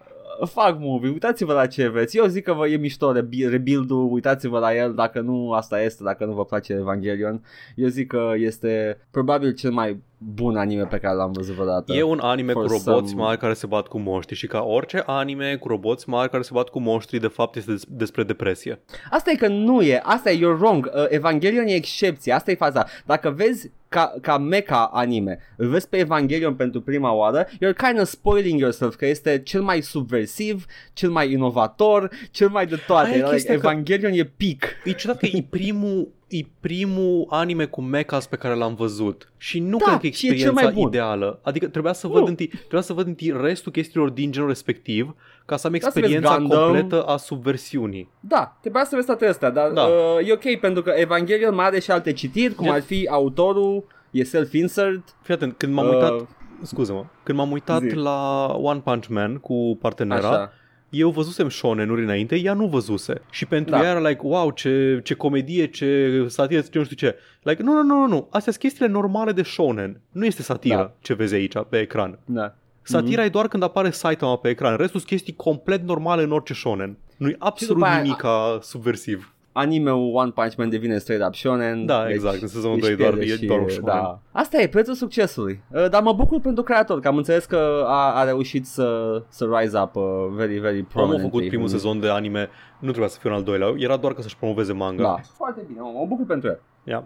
Fac 0.45 0.79
movie, 0.79 1.09
uitați-vă 1.09 1.53
la 1.53 1.67
ce 1.67 1.87
veți. 1.87 2.17
Eu 2.17 2.25
zic 2.25 2.43
că 2.43 2.53
vă 2.53 2.67
e 2.67 2.77
mișto 2.77 3.13
rebi- 3.13 3.49
rebuild-ul, 3.49 4.11
uitați-vă 4.11 4.59
la 4.59 4.75
el, 4.75 4.93
dacă 4.93 5.19
nu 5.19 5.51
asta 5.51 5.81
este, 5.81 6.03
dacă 6.03 6.25
nu 6.25 6.33
vă 6.33 6.45
place 6.45 6.73
Evangelion. 6.73 7.43
Eu 7.75 7.87
zic 7.87 8.07
că 8.07 8.31
este 8.35 8.97
probabil 9.11 9.53
cel 9.53 9.71
mai 9.71 10.01
bun 10.23 10.55
anime 10.57 10.83
pe 10.85 10.97
care 10.97 11.15
l-am 11.15 11.31
văzut 11.31 11.53
vreodată. 11.53 11.93
E 11.93 12.03
un 12.03 12.19
anime 12.21 12.51
For 12.51 12.65
cu 12.65 12.71
roboți 12.71 13.11
some- 13.13 13.15
mari 13.21 13.37
care 13.37 13.53
se 13.53 13.65
bat 13.67 13.87
cu 13.87 13.97
monștri 13.99 14.35
și 14.35 14.47
ca 14.47 14.61
orice 14.63 15.03
anime 15.05 15.55
cu 15.55 15.67
roboți 15.67 16.09
mari 16.09 16.29
care 16.29 16.43
se 16.43 16.49
bat 16.53 16.69
cu 16.69 16.79
monștri, 16.79 17.19
de 17.19 17.27
fapt 17.27 17.55
este 17.55 17.71
des- 17.71 17.83
despre 17.87 18.23
depresie. 18.23 18.79
Asta 19.11 19.31
e 19.31 19.35
că 19.35 19.47
nu 19.47 19.81
e, 19.81 19.99
asta 20.03 20.31
e, 20.31 20.37
you're 20.37 20.57
wrong. 20.59 20.91
Uh, 20.95 21.05
Evangelion 21.09 21.65
e 21.67 21.73
excepție, 21.73 22.33
asta 22.33 22.51
e 22.51 22.55
faza. 22.55 22.85
Dacă 23.05 23.29
vezi 23.29 23.71
ca, 23.89 24.13
ca 24.21 24.37
mecha 24.37 24.89
anime, 24.93 25.39
îl 25.57 25.67
vezi 25.69 25.89
pe 25.89 25.97
Evangelion 25.97 26.53
pentru 26.55 26.81
prima 26.81 27.13
oară, 27.13 27.45
you're 27.45 27.75
kind 27.87 27.99
of 28.01 28.07
spoiling 28.07 28.59
yourself 28.59 28.95
că 28.95 29.05
este 29.05 29.41
cel 29.43 29.61
mai 29.61 29.81
subversiv, 29.81 30.65
cel 30.93 31.09
mai 31.09 31.31
inovator, 31.31 32.09
cel 32.31 32.49
mai 32.49 32.65
de 32.67 32.75
toate. 32.87 33.07
Aia 33.07 33.15
e 33.17 33.19
Like, 33.19 33.31
chestia 33.31 33.53
că- 33.59 33.59
Evangelion 33.67 34.11
e 34.11 34.23
peak. 34.37 34.69
E 34.83 34.91
ciudat 34.91 35.17
că 35.17 35.25
e 35.25 35.45
primul, 35.49 36.07
e 36.31 36.41
primul 36.59 37.25
anime 37.29 37.65
cu 37.65 37.81
mechas 37.81 38.27
pe 38.27 38.35
care 38.35 38.53
l-am 38.55 38.73
văzut 38.75 39.31
și 39.37 39.59
nu 39.59 39.77
Da, 39.77 39.85
cred 39.85 39.99
că 39.99 40.07
e 40.07 40.11
și 40.11 40.25
e 40.25 40.29
cel 40.29 40.31
experiența 40.37 40.63
mai 40.63 40.73
bun. 40.73 40.87
ideală. 40.87 41.39
Adică 41.43 41.67
trebuia 41.67 41.93
să, 41.93 42.07
văd 42.07 42.21
Nu. 42.21 42.25
întâi, 42.27 42.47
trebuia 42.47 42.81
să 42.81 42.93
văd 42.93 43.07
întâi 43.07 43.33
restul 43.41 43.71
chestiilor 43.71 44.09
din 44.09 44.31
genul 44.31 44.47
respectiv 44.47 45.15
ca 45.45 45.57
să 45.57 45.67
am 45.67 45.73
să 45.73 45.79
vezi 45.83 45.97
experiența 45.97 46.37
Gundam. 46.37 46.59
completă 46.61 47.03
a 47.03 47.17
subversiunii. 47.17 48.09
Da, 48.19 48.57
trebuia 48.61 48.83
să 48.83 48.95
vezi 48.95 49.05
toate 49.07 49.25
astea, 49.27 49.49
dar 49.49 49.69
Da. 49.71 49.81
uh, 49.81 50.27
e 50.27 50.33
ok 50.33 50.59
pentru 50.59 50.81
că 50.81 50.89
Evangelion 50.95 51.55
mai 51.55 51.65
are 51.65 51.79
și 51.79 51.91
alte 51.91 52.11
citiri, 52.13 52.53
cum 52.53 52.65
Gen- 52.65 52.73
ar 52.73 52.81
fi 52.81 53.07
autorul, 53.11 53.83
e 54.11 54.23
self-insert. 54.23 55.15
Fii 55.21 55.33
atent, 55.33 55.57
când 55.57 55.73
m-am 55.73 55.87
Uh, 55.87 55.93
uitat, 55.93 56.27
scuză-mă, 56.61 57.05
când 57.23 57.37
m-am 57.37 57.51
uitat 57.51 57.81
zi. 57.81 57.95
la 57.95 58.45
One 58.61 58.79
Punch 58.79 59.07
Man 59.07 59.37
cu 59.37 59.77
partenera, 59.81 60.27
Așa. 60.29 60.53
Eu 60.91 61.09
văzusem 61.09 61.49
shonen-uri 61.49 62.03
înainte, 62.03 62.35
ea 62.39 62.53
nu 62.53 62.65
văzuse. 62.67 63.21
Și 63.29 63.45
pentru 63.45 63.71
Da. 63.71 63.83
ea 63.83 63.89
era 63.89 64.07
like, 64.09 64.21
wow, 64.23 64.51
ce, 64.51 64.99
ce 65.03 65.13
comedie, 65.13 65.65
ce 65.67 66.23
satiră, 66.27 66.61
ce 66.61 66.77
nu 66.77 66.83
știu 66.83 66.95
ce. 66.95 67.15
Like, 67.41 67.63
nu, 67.63 67.71
nu, 67.73 67.81
nu, 67.83 67.95
nu, 67.95 68.07
nu. 68.07 68.27
Astea 68.31 68.51
sunt 68.51 68.57
chestiile 68.63 68.91
normale 68.91 69.31
de 69.31 69.43
shonen. 69.43 70.01
Nu 70.11 70.25
este 70.25 70.41
satiră 70.41 70.75
Da. 70.75 70.93
ce 71.01 71.13
vezi 71.13 71.33
aici 71.33 71.53
pe 71.69 71.79
ecran. 71.79 72.19
Da. 72.25 72.55
Satira 72.81 73.23
e 73.23 73.29
doar 73.29 73.47
când 73.47 73.63
apare 73.63 73.89
Saitama 73.89 74.37
pe 74.37 74.49
ecran. 74.49 74.77
Restul 74.77 74.99
sunt 74.99 75.11
chestii 75.11 75.33
complet 75.35 75.81
normale 75.83 76.23
în 76.23 76.31
orice 76.31 76.53
shonen. 76.53 76.97
Nu-i 77.17 77.35
absolut 77.39 77.75
după 77.75 77.89
aia- 77.89 78.01
nimic 78.01 78.23
subversiv. 78.61 79.33
Anime-ul 79.53 80.11
One 80.15 80.31
Punch 80.31 80.55
Man 80.55 80.69
devine 80.69 80.97
straight 80.97 81.25
up 81.27 81.35
shonen. 81.35 81.85
Da, 81.85 82.09
exact, 82.09 82.41
în 82.41 82.47
sezonul 82.47 82.75
își 82.75 82.85
doi 82.85 82.95
doar- 82.95 83.13
pierde 83.13 83.31
e 83.33 83.35
și- 83.35 83.45
doar 83.45 83.59
un 83.59 83.69
shonen. 83.69 83.93
Da. 83.95 84.19
Asta 84.31 84.61
e 84.61 84.67
prețul 84.67 84.93
succesului. 84.93 85.63
Uh, 85.71 85.89
Dar 85.89 86.01
mă 86.01 86.13
bucur 86.13 86.39
pentru 86.39 86.63
creator, 86.63 86.99
că 86.99 87.07
am 87.07 87.17
înțeles 87.17 87.45
că 87.45 87.83
a, 87.87 88.13
a 88.19 88.23
reușit 88.23 88.65
să, 88.65 89.21
să 89.27 89.47
rise 89.59 89.79
up 89.79 89.95
uh, 89.95 90.03
very, 90.29 90.57
very 90.57 90.75
Omul 90.77 90.85
a 90.89 90.93
prominently. 90.93 91.29
făcut 91.29 91.47
primul 91.47 91.67
sezon 91.67 91.99
de 91.99 92.09
anime, 92.09 92.49
nu 92.79 92.87
trebuia 92.87 93.07
să 93.09 93.17
fie 93.21 93.29
un 93.29 93.35
al 93.35 93.43
doilea, 93.43 93.73
era 93.77 93.97
doar 93.97 94.13
ca 94.13 94.21
să-și 94.21 94.37
promoveze 94.37 94.73
manga. 94.73 95.03
Da. 95.03 95.19
Foarte 95.35 95.61
bine, 95.67 95.79
mă, 95.79 95.91
mă 95.99 96.05
bucur 96.07 96.25
pentru 96.25 96.47
el. 96.49 96.59
Yeah. 96.83 97.01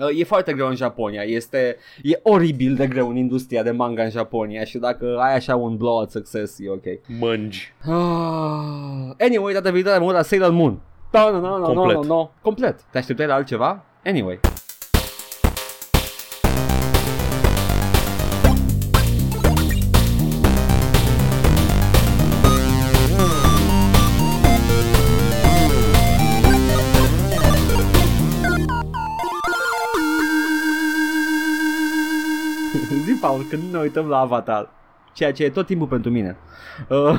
Uh, 0.00 0.18
E 0.20 0.24
foarte 0.24 0.52
greu 0.52 0.66
în 0.68 0.74
Japonia, 0.74 1.22
este 1.22 1.76
e 2.02 2.20
oribil 2.22 2.74
de 2.74 2.86
greu 2.86 3.08
în 3.08 3.16
industria 3.16 3.62
de 3.62 3.70
manga 3.70 4.02
în 4.02 4.10
Japonia 4.10 4.64
și 4.64 4.78
dacă 4.78 5.16
ai 5.20 5.34
așa 5.34 5.56
un 5.56 5.76
blowout 5.76 6.10
success 6.10 6.58
e 6.60 6.70
ok. 6.70 6.84
Mângi. 7.20 7.72
Ah, 7.80 9.14
anyway, 9.26 9.52
data 9.52 9.70
viitoare 9.70 9.98
mă 9.98 10.04
uit 10.04 10.14
la 10.14 10.22
Sailor 10.22 10.50
Moon. 10.50 10.80
Da, 11.16 11.30
no, 11.30 11.40
no, 11.40 11.58
no, 11.58 11.64
Complet. 11.64 11.96
no, 11.96 12.02
no, 12.02 12.14
no. 12.14 12.30
Complet. 12.42 12.80
Te 12.90 12.98
așteptai 12.98 13.26
la 13.26 13.34
altceva? 13.34 13.82
Anyway. 14.04 14.40
Zi, 33.04 33.12
Paul, 33.20 33.44
când 33.48 33.72
ne 33.72 33.78
uităm 33.78 34.08
la 34.08 34.18
Avatar, 34.18 34.68
ceea 35.12 35.32
ce 35.32 35.44
e 35.44 35.50
tot 35.50 35.66
timpul 35.66 35.86
pentru 35.86 36.10
mine. 36.10 36.36
Uh, 36.88 37.18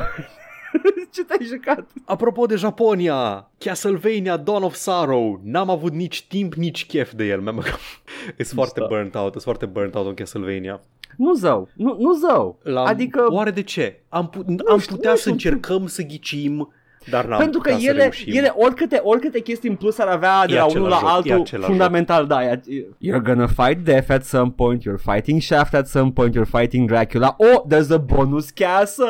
Ce 1.14 1.24
te-ai 1.24 1.46
jucat? 1.46 1.90
Apropo 2.06 2.46
de 2.46 2.56
Japonia, 2.56 3.52
Castlevania 3.58 4.38
Dawn 4.38 4.64
of 4.64 4.76
Sorrow, 4.76 5.42
n-am 5.44 5.70
avut 5.70 5.94
nici 5.94 6.28
timp, 6.28 6.54
nici 6.54 6.86
chef 6.86 7.14
de 7.14 7.26
el. 7.26 7.44
E 8.38 8.44
foarte 8.44 8.82
burnt 8.88 9.16
out, 9.16 9.36
e 9.36 9.40
foarte 9.40 9.66
burnt 9.66 9.96
out 9.96 10.08
în 10.08 10.14
Castlevania. 10.14 10.82
Nu 11.18 11.34
zău, 11.34 11.70
nu, 11.76 11.96
nu 12.00 12.14
zău. 12.14 12.60
L-am... 12.64 12.86
Adică... 12.86 13.26
Oare 13.30 13.52
de 13.52 13.64
ce? 13.64 14.00
Am, 14.10 14.30
pu- 14.30 14.46
am 14.70 14.80
știu, 14.80 14.96
putea 14.96 15.10
nu 15.10 15.16
să 15.16 15.22
știu. 15.22 15.32
încercăm 15.32 15.88
să 15.88 16.02
ghicim, 16.04 16.74
dar 17.10 17.26
n-am 17.26 17.40
Pentru 17.40 17.60
că 17.60 17.70
putea 17.70 17.84
să 17.86 17.90
ele, 17.92 18.02
reușim. 18.02 18.34
ele 18.38 18.54
oricâte, 18.56 19.00
oricâte 19.04 19.40
chestii 19.40 19.70
în 19.70 19.76
plus 19.76 19.98
ar 19.98 20.08
avea 20.08 20.46
de 20.46 20.54
E 20.54 20.58
la 20.58 20.66
unul 20.66 20.88
la 20.90 20.96
același 20.96 21.14
joc, 21.16 21.26
e 21.26 21.32
altul 21.32 21.42
același 21.46 21.68
fundamental, 21.70 22.28
da. 22.28 22.44
e- 22.44 22.62
You're 22.82 23.24
gonna 23.24 23.48
fight 23.48 23.78
Death 23.84 24.10
at 24.12 24.24
some 24.24 24.52
point, 24.56 24.82
you're 24.84 25.02
fighting 25.14 25.42
Shaft 25.42 25.74
at 25.74 25.88
some 25.88 26.12
point, 26.12 26.36
you're 26.38 26.50
fighting 26.60 26.88
Dracula. 26.88 27.36
Oh, 27.38 27.64
there's 27.74 27.90
a 27.92 27.98
bonus 27.98 28.50
castle! 28.50 29.06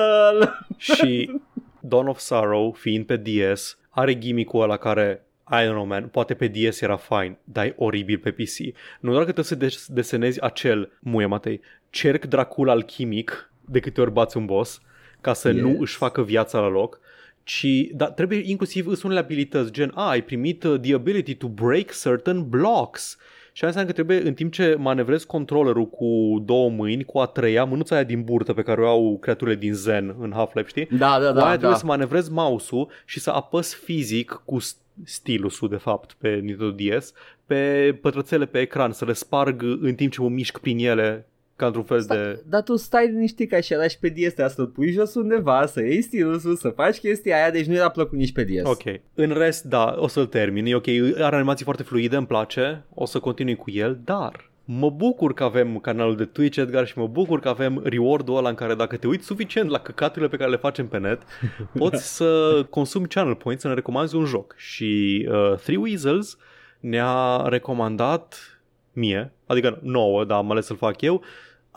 Și 0.78 1.32
Dawn 1.80 2.08
of 2.08 2.18
Sorrow, 2.20 2.72
fiind 2.72 3.06
pe 3.06 3.16
DS, 3.18 3.78
are 3.90 4.14
gimmick-ul 4.16 4.62
ăla 4.62 4.78
care 4.78 5.22
I 5.52 5.64
don't 5.66 5.70
know, 5.72 5.86
man, 5.86 6.04
poate 6.08 6.34
pe 6.34 6.48
DS 6.48 6.82
era 6.82 6.96
fine, 6.96 7.40
dar 7.44 7.66
e 7.66 7.74
oribil 7.78 8.18
pe 8.18 8.32
PC. 8.32 8.58
Nu 9.00 9.12
doar 9.12 9.24
că 9.26 9.32
trebuie 9.32 9.46
să 9.46 9.56
des- 9.56 9.86
desenezi 9.90 10.42
acel, 10.42 10.92
muie 11.00 11.26
Matei, 11.26 11.62
cerc 11.90 12.26
Dracula 12.26 12.72
alchimic 12.72 13.52
de 13.66 13.80
câte 13.80 14.02
ori 14.02 14.12
bați 14.12 14.38
un 14.38 14.46
boss, 14.46 14.82
ca 15.22 15.34
să 15.34 15.50
Yes. 15.50 15.62
nu 15.62 15.76
își 15.80 15.96
facă 15.96 16.24
viața 16.24 16.60
la 16.60 16.68
loc, 16.68 17.00
ci 17.48 17.66
da, 17.94 18.06
trebuie 18.12 18.42
inclusiv 18.46 18.88
îți 18.88 19.06
unele 19.06 19.20
abilități, 19.20 19.72
gen, 19.72 19.92
a, 19.94 20.10
ai 20.10 20.22
primit 20.24 20.64
uh, 20.64 20.80
the 20.80 20.94
ability 20.94 21.36
to 21.36 21.48
break 21.48 21.92
certain 22.02 22.50
blocks. 22.50 23.18
Și 23.52 23.66
asta 23.66 23.80
înseamnă 23.80 23.90
că 23.90 23.96
trebuie, 24.02 24.28
în 24.28 24.34
timp 24.34 24.52
ce 24.54 24.76
manevrezi 24.80 25.26
controllerul 25.26 25.88
cu 25.90 26.42
două 26.46 26.70
mâini, 26.70 27.04
cu 27.04 27.18
a 27.20 27.26
treia, 27.26 27.64
mânuța 27.64 27.96
aia 27.96 28.04
din 28.04 28.24
burtă 28.24 28.54
pe 28.54 28.62
care 28.62 28.82
o 28.82 28.88
au 28.88 29.18
creaturile 29.22 29.56
din 29.56 29.74
Zen 29.74 30.16
în 30.20 30.32
Half-Life, 30.36 30.68
știi? 30.70 30.88
Da, 30.98 31.20
da, 31.20 31.28
Cu 31.28 31.34
da. 31.34 31.42
aia 31.42 31.50
da. 31.52 31.56
trebuie 31.58 31.78
să 31.78 31.86
manevrezi 31.86 32.32
mouse-ul 32.32 32.90
și 33.06 33.20
să 33.20 33.30
apăs 33.30 33.74
fizic 33.76 34.42
cu 34.46 34.60
s- 34.60 34.78
stilusul, 35.04 35.70
de 35.70 35.76
fapt, 35.76 36.16
pe 36.20 36.30
Nintendo 36.30 36.72
DS, 36.72 37.14
pe 37.46 37.94
pătrățele 38.02 38.46
pe 38.46 38.60
ecran, 38.60 38.92
să 38.92 39.06
le 39.06 39.14
sparg 39.14 39.62
în 39.82 39.96
timp 39.96 40.12
ce 40.12 40.22
mă 40.22 40.30
mișc 40.30 40.58
prin 40.60 40.78
ele 40.78 41.28
ca 41.58 41.66
într-un 41.66 41.84
fel 41.84 42.06
de... 42.08 42.44
Dar 42.46 42.62
tu 42.62 42.76
stai 42.76 43.08
liniștit 43.08 43.50
ca 43.50 43.60
și 43.60 43.74
ăla 43.74 43.88
și 43.88 44.00
pe 44.00 44.10
DS 44.10 44.34
trebuie 44.34 44.50
să-l 44.50 44.68
pui 44.68 44.92
jos 44.92 45.16
undeva, 45.16 45.66
să 45.66 45.82
iei 45.82 46.02
stilusul, 46.02 46.56
să 46.56 46.70
faci 46.70 46.98
chestia 46.98 47.36
aia, 47.36 47.52
deci 47.52 47.66
nu 47.66 47.76
era 47.76 47.90
plăcut 47.90 48.18
nici 48.18 48.32
pe 48.32 48.44
DS. 48.44 48.64
Ok. 48.64 48.84
În 49.14 49.30
rest, 49.30 49.64
da, 49.64 49.96
o 49.98 50.08
să-l 50.08 50.26
termin. 50.26 50.66
E 50.66 50.76
ok, 50.76 50.88
are 51.20 51.36
animații 51.36 51.64
foarte 51.64 51.84
fluide, 51.84 52.16
îmi 52.16 52.28
place, 52.28 52.86
o 52.94 53.06
să 53.06 53.20
continui 53.20 53.56
cu 53.56 53.72
el, 53.72 54.00
dar 54.04 54.52
mă 54.66 54.90
bucur 54.90 55.34
că 55.34 55.44
avem 55.44 55.80
canalul 55.80 56.16
de 56.16 56.26
Twitch, 56.26 56.58
Edgar, 56.58 56.88
și 56.88 56.98
mă 56.98 57.08
bucur 57.08 57.40
că 57.40 57.50
avem 57.50 57.82
reward-ul 57.84 58.38
ăla 58.38 58.50
în 58.50 58.56
care 58.56 58.76
dacă 58.76 58.98
te 58.98 59.08
uiți 59.08 59.26
suficient 59.26 59.70
la 59.70 59.80
căcaturile 59.80 60.30
pe 60.30 60.38
care 60.38 60.50
le 60.50 60.58
facem 60.58 60.88
pe 60.88 60.98
net, 60.98 61.22
poți 61.78 62.16
să 62.16 62.62
consumi 62.70 63.08
channel 63.08 63.36
points, 63.36 63.62
să 63.62 63.68
ne 63.68 63.74
recomanzi 63.74 64.16
un 64.16 64.26
joc. 64.26 64.56
Și 64.58 65.26
uh, 65.32 65.58
Three 65.58 65.78
Weasels 65.78 66.38
ne-a 66.80 67.46
recomandat 67.46 68.60
mie, 68.94 69.32
adică 69.46 69.80
nouă, 69.82 70.26
dar 70.26 70.38
am 70.38 70.52
ales 70.52 70.66
să-l 70.66 70.78
fac 70.78 71.02
eu, 71.02 71.24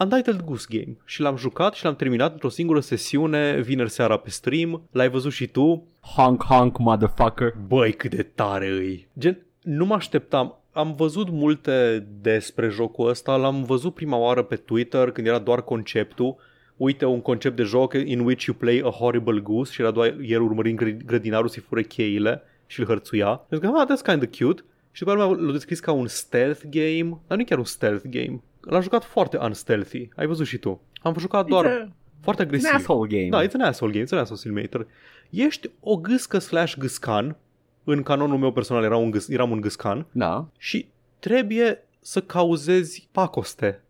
Untitled 0.03 0.43
Goose 0.43 0.67
Game 0.69 0.97
și 1.05 1.21
l-am 1.21 1.37
jucat 1.37 1.75
și 1.75 1.85
l-am 1.85 1.97
terminat 1.97 2.33
într-o 2.33 2.49
singură 2.49 2.81
sesiune 2.81 3.61
vineri 3.61 3.91
seara 3.91 4.17
pe 4.17 4.31
stream, 4.31 4.83
l-ai 4.91 5.09
văzut 5.09 5.33
și 5.33 5.47
tu, 5.47 5.87
Honk, 6.01 6.43
honk, 6.43 6.79
motherfucker. 6.79 7.55
Băi, 7.67 7.93
cât 7.93 8.15
de 8.15 8.23
tare 8.23 8.69
îi. 8.69 9.09
Gen, 9.19 9.47
nu 9.63 9.85
mă 9.85 9.95
așteptam. 9.95 10.59
Am 10.73 10.95
văzut 10.95 11.31
multe 11.31 12.07
despre 12.21 12.69
jocul 12.69 13.09
ăsta, 13.09 13.37
l-am 13.37 13.65
văzut 13.65 13.95
prima 13.95 14.17
oară 14.17 14.43
pe 14.43 14.57
Twitter 14.57 15.11
când 15.11 15.27
era 15.27 15.39
doar 15.39 15.63
conceptul. 15.63 16.37
Uite 16.77 17.05
un 17.05 17.21
concept 17.21 17.57
de 17.57 17.63
joc 17.63 17.95
in 17.95 18.21
which 18.21 18.45
you 18.45 18.57
play 18.57 18.83
a 18.85 18.91
horrible 18.91 19.41
goose 19.41 19.73
și 19.73 19.81
era 19.81 19.91
doar 19.91 20.17
el 20.21 20.41
urmărind 20.43 20.79
gră- 20.79 21.05
grădinarul 21.05 21.49
să-i 21.49 21.63
fure 21.69 21.83
cheile 21.83 22.43
și 22.67 22.81
îl 22.81 22.87
hărțuia. 22.87 23.47
Zic 23.51 23.61
că, 23.61 23.67
ah, 23.67 23.87
that's 23.87 24.03
kind 24.05 24.23
of 24.23 24.39
cute. 24.39 24.65
Și 24.93 25.05
după 25.05 25.13
aceea 25.13 25.27
l-a 25.27 25.53
descris 25.53 25.81
ca 25.81 25.93
un 25.93 26.07
stealth 26.07 26.63
game, 26.71 27.21
dar 27.27 27.37
nu 27.37 27.41
e 27.41 27.45
chiar 27.45 27.59
un 27.59 27.65
stealth 27.65 28.05
game. 28.11 28.41
L-am 28.61 28.81
jucat 28.83 29.05
foarte 29.05 29.37
unstealthy, 29.37 30.09
ai 30.17 30.27
văzut 30.27 30.47
și 30.47 30.59
tu. 30.59 30.81
Am 31.03 31.15
jucat 31.19 31.47
doar 31.47 31.65
It's 31.67 31.83
a- 31.89 31.89
foarte 32.23 32.43
An 32.43 32.49
agresiv. 32.49 32.71
asshole 32.75 33.09
game. 33.09 33.29
Da, 33.29 33.43
it's 33.49 33.55
an 33.55 33.61
asshole 33.61 33.93
game, 33.93 34.05
it's 34.05 34.11
an 34.13 34.19
asshole 34.19 34.39
simulator. 34.41 34.87
Ești 35.31 35.71
o 35.81 35.97
gâscă 35.97 36.39
slash 36.39 36.77
gâscan, 36.79 37.37
în 37.85 38.03
canonul 38.03 38.39
meu 38.39 38.53
personal 38.53 38.85
era 38.85 38.97
un 38.97 39.11
gâs, 39.11 39.29
eram 39.29 39.51
un 39.51 39.61
gâscan, 39.61 40.07
da. 40.13 40.47
și 40.59 40.89
trebuie 41.19 41.85
să 42.01 42.21
cauzezi 42.21 43.09
pacoste 43.13 43.81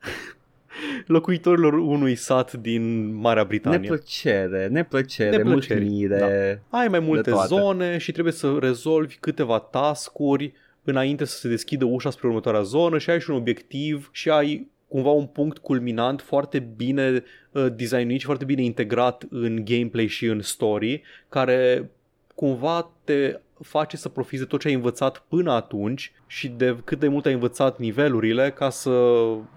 locuitorilor 1.06 1.72
unui 1.72 2.14
sat 2.14 2.52
din 2.52 3.14
Marea 3.14 3.44
Britanie. 3.44 3.78
Neplăcere, 3.78 4.66
neplăcere, 4.66 5.36
Neplăceri, 5.36 5.80
mulțumire. 5.80 6.62
Ai 6.68 6.88
mai 6.88 6.98
multe 7.00 7.30
toate. 7.30 7.46
zone 7.46 7.98
și 7.98 8.12
trebuie 8.12 8.32
să 8.32 8.56
rezolvi 8.60 9.16
câteva 9.20 9.58
tascuri 9.58 10.52
înainte 10.84 11.24
să 11.24 11.36
se 11.36 11.48
deschidă 11.48 11.84
ușa 11.84 12.10
spre 12.10 12.26
următoarea 12.26 12.62
zonă 12.62 12.98
și 12.98 13.10
ai 13.10 13.20
și 13.20 13.30
un 13.30 13.36
obiectiv 13.36 14.08
și 14.12 14.30
ai 14.30 14.70
cumva 14.88 15.10
un 15.10 15.26
punct 15.26 15.58
culminant 15.58 16.20
foarte 16.20 16.58
bine 16.58 17.22
uh, 17.50 17.66
designuit 17.74 18.18
și 18.18 18.26
foarte 18.26 18.44
bine 18.44 18.62
integrat 18.62 19.26
în 19.30 19.64
gameplay 19.64 20.06
și 20.06 20.26
în 20.26 20.40
story, 20.40 21.02
care 21.28 21.90
cumva 22.34 22.92
te 23.04 23.40
face 23.60 23.96
să 23.96 24.08
profiți 24.08 24.42
de 24.42 24.48
tot 24.48 24.60
ce 24.60 24.68
ai 24.68 24.74
învățat 24.74 25.24
până 25.28 25.52
atunci 25.52 26.12
și 26.32 26.48
de 26.48 26.76
cât 26.84 26.98
de 26.98 27.08
mult 27.08 27.26
ai 27.26 27.32
învățat 27.32 27.78
nivelurile 27.78 28.50
ca 28.50 28.70
să 28.70 28.90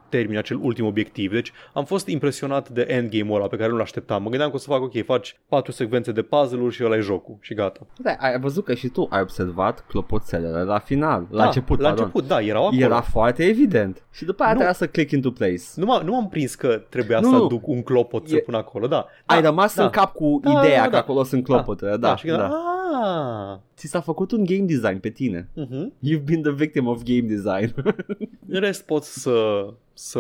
termini 0.09 0.37
acel 0.37 0.59
ultim 0.61 0.85
obiectiv. 0.85 1.31
Deci 1.31 1.51
am 1.73 1.85
fost 1.85 2.07
impresionat 2.07 2.69
de 2.69 2.81
endgame-ul 2.89 3.35
ăla 3.35 3.47
pe 3.47 3.55
care 3.55 3.69
nu-l 3.71 3.81
așteptam. 3.81 4.21
Mă 4.23 4.29
gândeam 4.29 4.49
că 4.49 4.55
o 4.55 4.59
să 4.59 4.67
fac, 4.69 4.81
ok, 4.81 5.03
faci 5.05 5.35
patru 5.47 5.71
secvențe 5.71 6.11
de 6.11 6.21
puzzle-uri 6.21 6.73
și 6.75 6.83
ăla 6.83 6.95
e 6.95 6.99
jocul 6.99 7.37
și 7.41 7.53
gata. 7.53 7.79
Da, 7.97 8.11
ai 8.19 8.39
văzut 8.39 8.63
că 8.65 8.73
și 8.73 8.87
tu 8.87 9.07
ai 9.09 9.21
observat 9.21 9.85
clopoțelele 9.87 10.63
la 10.63 10.79
final, 10.79 11.27
la 11.29 11.37
da, 11.37 11.45
început, 11.45 11.79
la 11.79 11.87
pardon. 11.87 12.03
început, 12.05 12.27
da, 12.27 12.41
erau 12.41 12.65
acolo. 12.65 12.81
Era 12.81 13.01
foarte 13.01 13.43
evident. 13.45 14.03
Și 14.11 14.25
după 14.25 14.43
aia 14.43 14.51
Nu. 14.51 14.57
trebuia 14.57 14.77
să 14.77 14.87
click 14.87 15.11
into 15.11 15.31
place. 15.31 15.61
Nu, 15.75 15.99
m- 15.99 16.03
nu 16.03 16.15
am 16.15 16.29
prins 16.29 16.55
că 16.55 16.81
trebuia 16.89 17.19
Nu, 17.19 17.29
să 17.29 17.35
nu. 17.35 17.43
aduc 17.45 17.67
un 17.67 17.81
clopot 17.83 18.27
să 18.27 18.35
E- 18.35 18.39
pun 18.39 18.53
acolo, 18.53 18.87
da. 18.87 19.05
Ai 19.25 19.41
da, 19.41 19.47
rămas 19.47 19.75
da. 19.75 19.83
în 19.83 19.89
cap 19.89 20.13
cu 20.13 20.39
Da, 20.43 20.49
ideea 20.51 20.77
da, 20.79 20.83
că 20.85 20.89
da. 20.91 20.97
acolo 20.97 21.23
sunt 21.23 21.43
clopotele, 21.43 21.91
da, 21.91 21.97
da, 21.97 22.15
și 22.15 22.27
gândeam, 22.27 22.51
ah, 22.51 23.57
Ți 23.75 23.87
s-a 23.87 23.99
făcut 24.01 24.31
un 24.31 24.43
game 24.45 24.59
design 24.65 24.97
pe 24.99 25.09
tine. 25.09 25.49
uh-huh. 25.57 26.09
You've 26.09 26.23
been 26.25 26.41
the 26.41 26.51
victim 26.63 26.88
of 26.88 27.01
game 27.03 27.27
design. 27.27 27.74
În 28.53 28.60
rest 28.60 28.86
poți 28.86 29.22
să, 29.22 29.67
să 29.93 30.20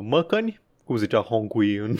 măcăni, 0.00 0.60
cum 0.84 0.96
zicea 0.96 1.20
Honkui, 1.20 1.76
în... 1.76 1.96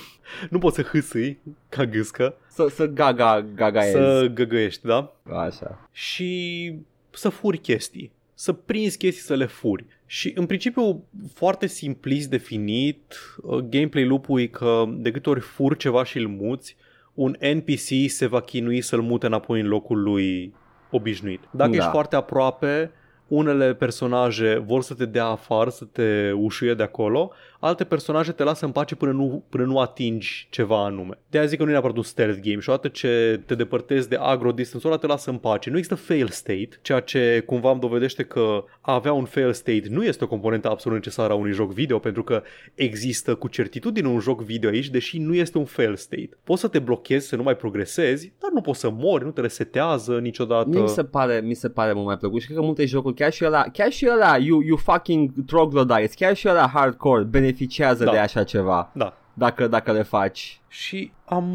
nu 0.51 0.59
poți 0.59 0.77
să 0.77 0.83
hâsâi 0.83 1.39
ca 1.69 1.85
gâscă, 1.85 2.35
să, 2.49 2.67
să 2.71 2.87
gaga, 2.87 3.47
gaga 3.55 3.83
să 3.83 4.31
găgăiești, 4.35 4.87
da? 4.87 5.17
Așa. 5.33 5.89
Și 5.93 6.75
să 7.11 7.29
furi 7.29 7.59
chestii, 7.59 8.13
să 8.35 8.53
prinzi 8.53 8.99
chestii 8.99 9.23
să 9.23 9.35
le 9.35 9.47
furi. 9.47 9.85
Și 10.07 10.33
în 10.37 10.47
principiu 10.47 11.05
foarte 11.35 11.67
simplist 11.67 12.31
definit, 12.31 13.17
uh, 13.43 13.59
gameplay 13.59 14.05
loop-ul 14.05 14.41
e 14.41 14.47
că 14.47 14.85
de 14.89 15.11
câte 15.11 15.31
ori 15.31 15.41
furi 15.41 15.77
ceva 15.77 16.05
și 16.05 16.19
îl 16.19 16.29
muți, 16.29 16.77
un 17.15 17.37
NPC 17.55 18.09
se 18.11 18.27
va 18.27 18.41
chinui 18.41 18.81
să-l 18.81 19.01
mute 19.03 19.27
înapoi 19.27 19.61
în 19.61 19.67
locul 19.67 20.03
lui 20.03 20.55
obișnuit. 20.91 21.41
Dacă 21.51 21.71
Da. 21.71 21.77
ești 21.77 21.91
foarte 21.91 22.17
aproape, 22.17 22.91
unele 23.29 23.75
personaje 23.75 24.63
vor 24.67 24.83
să 24.83 24.95
te 24.95 25.05
dea 25.05 25.27
afară, 25.27 25.71
să 25.71 25.85
te 25.85 26.33
ușuie 26.33 26.75
de 26.75 26.83
acolo, 26.83 27.31
alte 27.61 27.85
personaje 27.85 28.33
te 28.33 28.43
lasă 28.43 28.65
în 28.65 28.73
pace 28.73 28.95
până 28.95 29.13
nu, 29.13 29.45
până 29.49 29.65
nu 29.65 29.79
atingi 29.79 30.47
ceva 30.51 30.85
anume. 30.85 31.19
De 31.31 31.39
aia 31.39 31.47
zic 31.47 31.59
că 31.59 31.63
nu 31.65 31.69
e 31.69 31.73
neapărat 31.73 31.97
un 31.97 32.03
stealth 32.03 32.41
game 32.43 32.61
și 32.61 32.69
odată 32.69 32.89
ce 32.89 33.41
te 33.47 33.55
depărtezi 33.55 34.09
de 34.09 34.17
agro 34.21 34.53
distance 34.53 34.87
ăla 34.87 34.97
te 34.97 35.07
lasă 35.07 35.31
în 35.31 35.37
pace. 35.37 35.71
Nu 35.71 35.77
există 35.77 35.97
fail 35.97 36.29
state, 36.29 36.69
ceea 36.83 37.01
ce 37.01 37.43
cumva 37.47 37.71
îmi 37.71 37.81
dovedește 37.81 38.23
că 38.23 38.65
a 38.81 38.95
avea 38.95 39.13
un 39.13 39.25
fail 39.25 39.53
state 39.53 39.85
nu 39.89 40.05
este 40.05 40.25
o 40.25 40.27
componentă 40.29 40.71
absolut 40.71 40.97
necesară 40.97 41.33
a 41.33 41.37
unui 41.37 41.53
joc 41.53 41.73
video, 41.73 41.99
pentru 41.99 42.25
că 42.25 42.43
există 42.75 43.35
cu 43.35 43.49
certitudine 43.49 44.09
un 44.09 44.21
joc 44.21 44.43
video 44.43 44.71
aici, 44.71 44.91
deși 44.91 45.19
nu 45.19 45.35
este 45.35 45.59
un 45.59 45.65
fail 45.65 45.97
state. 45.97 46.31
Poți 46.45 46.61
să 46.61 46.69
te 46.69 46.79
blochezi, 46.79 47.29
să 47.29 47.37
nu 47.37 47.43
mai 47.43 47.57
progresezi, 47.57 48.33
dar 48.41 48.51
nu 48.51 48.61
poți 48.61 48.81
să 48.81 48.91
mori, 48.91 49.25
nu 49.25 49.31
te 49.31 49.41
resetează 49.41 50.19
niciodată. 50.19 50.69
Mie 50.69 50.81
mi 50.81 50.89
se 50.89 51.05
pare, 51.05 51.41
mi 51.45 51.55
se 51.55 51.69
pare 51.69 51.93
mult 51.93 52.07
mai 52.07 52.17
plăcut 52.17 52.41
și 52.41 52.47
cred 52.47 52.59
că 52.59 52.65
multe 52.65 52.85
jocuri, 52.85 53.14
chiar 53.15 53.33
și 53.33 53.45
ăla, 53.45 53.63
chiar 53.73 53.91
și 53.91 54.09
ăla, 54.13 54.37
you, 54.37 54.61
you 54.61 54.77
fucking 54.77 55.31
troglodytes, 55.47 56.15
chiar 56.15 56.37
și 56.37 56.49
ăla 56.49 56.71
hardcore 56.75 57.23
beneficiază 57.23 58.05
Da. 58.05 58.11
de 58.11 58.19
așa 58.19 58.45
ceva, 58.45 58.91
Da, 58.95 59.17
dacă, 59.35 59.67
dacă 59.67 59.93
le 59.93 60.03
faci. 60.03 60.61
Și 60.69 61.13
am, 61.25 61.47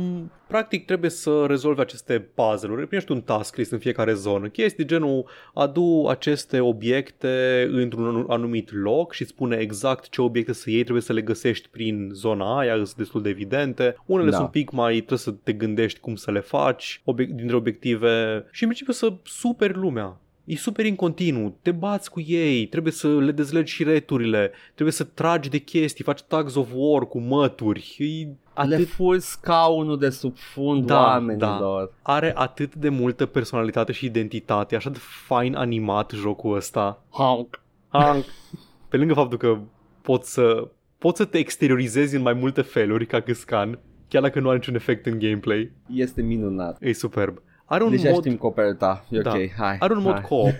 practic 0.47 0.85
trebuie 0.85 1.09
să 1.09 1.45
rezolvi 1.47 1.79
aceste 1.79 2.19
puzzle-uri, 2.19 2.87
primești 2.87 3.11
un 3.11 3.21
task 3.21 3.55
list 3.55 3.71
în 3.71 3.79
fiecare 3.79 4.13
zonă, 4.13 4.47
chestii 4.47 4.85
genul 4.85 5.25
adu 5.53 6.05
aceste 6.09 6.59
obiecte 6.59 7.67
într-un 7.71 8.25
anumit 8.29 8.73
loc 8.73 9.13
și 9.13 9.21
îți 9.21 9.31
spune 9.31 9.55
exact 9.57 10.09
ce 10.09 10.21
obiecte 10.21 10.53
să 10.53 10.69
iei, 10.69 10.81
trebuie 10.81 11.03
să 11.03 11.13
le 11.13 11.21
găsești 11.21 11.67
prin 11.67 12.09
zona 12.13 12.57
aia, 12.57 12.73
sunt 12.75 12.93
destul 12.95 13.21
de 13.21 13.29
evidente. 13.29 13.95
Unele 14.05 14.29
Da. 14.29 14.35
sunt 14.35 14.45
un 14.45 14.51
pic 14.51 14.71
mai, 14.71 14.93
trebuie 14.95 15.17
să 15.17 15.31
te 15.31 15.53
gândești 15.53 15.99
cum 15.99 16.15
să 16.15 16.31
le 16.31 16.39
faci, 16.39 17.01
obiect, 17.05 17.31
dintre 17.31 17.55
obiective 17.55 18.45
și 18.51 18.63
în 18.63 18.69
principiu 18.69 18.93
să 18.93 19.13
superi 19.23 19.73
lumea. 19.77 20.17
E 20.49 20.55
super 20.55 20.85
în 20.85 20.95
continuu, 20.95 21.57
te 21.61 21.71
bați 21.71 22.11
cu 22.11 22.19
ei, 22.19 22.67
trebuie 22.67 22.93
să 22.93 23.07
le 23.07 23.31
dezlegi 23.31 23.73
și 23.73 23.83
returile, 23.83 24.51
trebuie 24.73 24.91
să 24.91 25.03
tragi 25.03 25.49
de 25.49 25.57
chestii, 25.57 26.03
faci 26.03 26.21
tags 26.21 26.55
of 26.55 26.69
war 26.73 27.07
cu 27.07 27.19
mături, 27.19 27.95
e 27.99 28.27
atât... 28.53 28.77
Le 28.77 28.83
furi 28.83 29.19
scaunul 29.19 29.97
de 29.97 30.09
sub 30.09 30.37
fund 30.37 30.85
da, 30.85 31.01
oamenilor. 31.01 31.85
Da. 32.03 32.13
Are 32.13 32.33
atât 32.35 32.75
de 32.75 32.89
multă 32.89 33.25
personalitate 33.25 33.91
și 33.91 34.05
identitate, 34.05 34.75
așa 34.75 34.89
de 34.89 34.99
fain 35.27 35.55
animat 35.55 36.11
jocul 36.11 36.55
ăsta. 36.55 37.03
Honk. 37.09 37.61
Honk. 37.89 38.25
Pe 38.89 38.97
lângă 38.97 39.13
faptul 39.13 39.37
că 39.37 39.57
poți 40.01 40.33
să, 40.33 40.67
poți 40.97 41.17
să 41.17 41.25
te 41.25 41.37
exteriorizezi 41.37 42.15
în 42.15 42.21
mai 42.21 42.33
multe 42.33 42.61
feluri 42.61 43.05
ca 43.05 43.19
Gâscan, 43.19 43.79
chiar 44.07 44.21
dacă 44.21 44.39
nu 44.39 44.47
are 44.47 44.57
niciun 44.57 44.75
efect 44.75 45.05
în 45.05 45.19
gameplay. 45.19 45.71
Este 45.93 46.21
minunat. 46.21 46.77
E 46.81 46.93
superb. 46.93 47.41
Are 47.69 47.83
un 47.83 47.89
Deja 47.89 48.09
mod... 48.09 48.19
știm 48.19 48.35
coperta. 48.35 49.05
E 49.09 49.19
da. 49.19 49.29
ok, 49.29 49.51
hai. 49.57 49.75
Are 49.79 49.93
un 49.93 50.01
mod 50.01 50.13
hai. 50.13 50.21
co-op. 50.21 50.53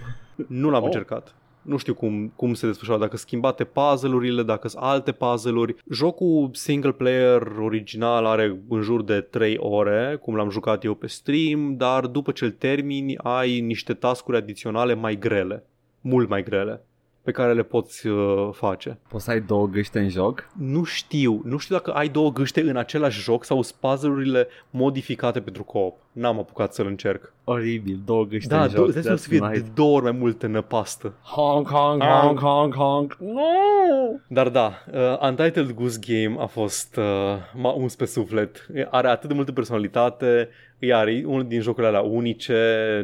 Nu 0.48 0.70
l-am 0.70 0.82
oh. 0.82 0.86
încercat. 0.86 1.36
Nu 1.62 1.78
știu 1.78 1.94
cum, 1.94 2.32
cum 2.36 2.54
se 2.54 2.66
desfășoară, 2.66 3.02
dacă 3.02 3.18
schimbate 3.18 3.64
puzzle-urile, 3.64 4.44
dacă 4.44 4.68
sunt 4.68 4.84
alte 4.84 5.12
puzzle-uri. 5.12 5.76
Jocul 5.92 6.50
single 6.54 6.92
player 6.92 7.42
original 7.42 8.26
are 8.26 8.60
în 8.70 8.82
jur 8.82 9.04
de 9.04 9.22
3 9.22 9.58
ore, 9.58 10.18
cum 10.22 10.36
l-am 10.36 10.50
jucat 10.50 10.84
eu 10.84 10.94
pe 10.94 11.08
stream, 11.08 11.76
dar 11.78 12.06
după 12.06 12.32
ce 12.32 12.46
îl 12.46 12.52
termini 12.52 13.18
ai 13.18 13.60
niște 13.60 13.94
tascuri 13.94 14.38
adiționale 14.38 14.94
mai 14.94 15.18
grele, 15.18 15.64
mult 16.02 16.30
mai 16.30 16.44
grele 16.44 16.84
pe 17.24 17.32
care 17.32 17.54
le 17.54 17.64
poți 17.64 18.08
uh, 18.08 18.50
face. 18.52 18.98
Poți 19.08 19.24
să 19.24 19.32
ai 19.32 19.42
două 19.42 19.68
gâște 19.68 20.00
în 20.00 20.10
joc? 20.10 20.50
Nu 20.58 20.84
știu. 20.84 21.42
Nu 21.44 21.58
știu 21.58 21.76
dacă 21.76 21.92
ai 21.92 22.08
două 22.08 22.32
gâște 22.32 22.62
în 22.62 22.78
același 22.78 23.22
joc 23.22 23.44
sau 23.46 23.66
puzzle-urile 23.80 24.48
modificate 24.70 25.40
pentru 25.42 25.64
co-op. 25.64 25.98
N-am 26.12 26.40
apucat 26.40 26.74
să-l 26.74 26.86
încerc. 26.86 27.34
Oribil, 27.44 28.00
două 28.06 28.26
gâște 28.26 28.56
da, 28.56 28.64
în 28.64 28.70
joc. 28.70 28.92
Da, 28.92 29.16
să 29.16 29.28
fie 29.28 29.40
nice. 29.40 29.60
de 29.60 29.68
două 29.74 29.96
ori 29.96 30.04
mai 30.04 30.12
multe 30.12 30.48
năpastă. 30.48 31.14
Honk, 31.22 31.68
honk, 31.68 32.04
honk, 32.04 32.40
honk, 32.40 32.76
honk. 32.76 33.18
No! 33.20 33.42
Dar 34.28 34.50
da, 34.50 34.84
uh, 34.94 35.20
Untitled 35.22 35.72
Goose 35.72 36.00
Game 36.08 36.36
a 36.40 36.46
fost, 36.46 36.96
uh, 36.98 37.04
m-a 37.56 37.72
uns 37.72 37.96
pe 37.96 38.06
suflet. 38.06 38.68
Are 38.90 39.08
atât 39.08 39.30
de 39.30 39.36
multă 39.36 39.52
personalitate, 39.52 40.50
iar 40.80 41.08
e 41.08 41.24
unul 41.26 41.48
din 41.48 41.62
jocurile 41.62 41.88
alea 41.88 42.02
unice, 42.02 42.56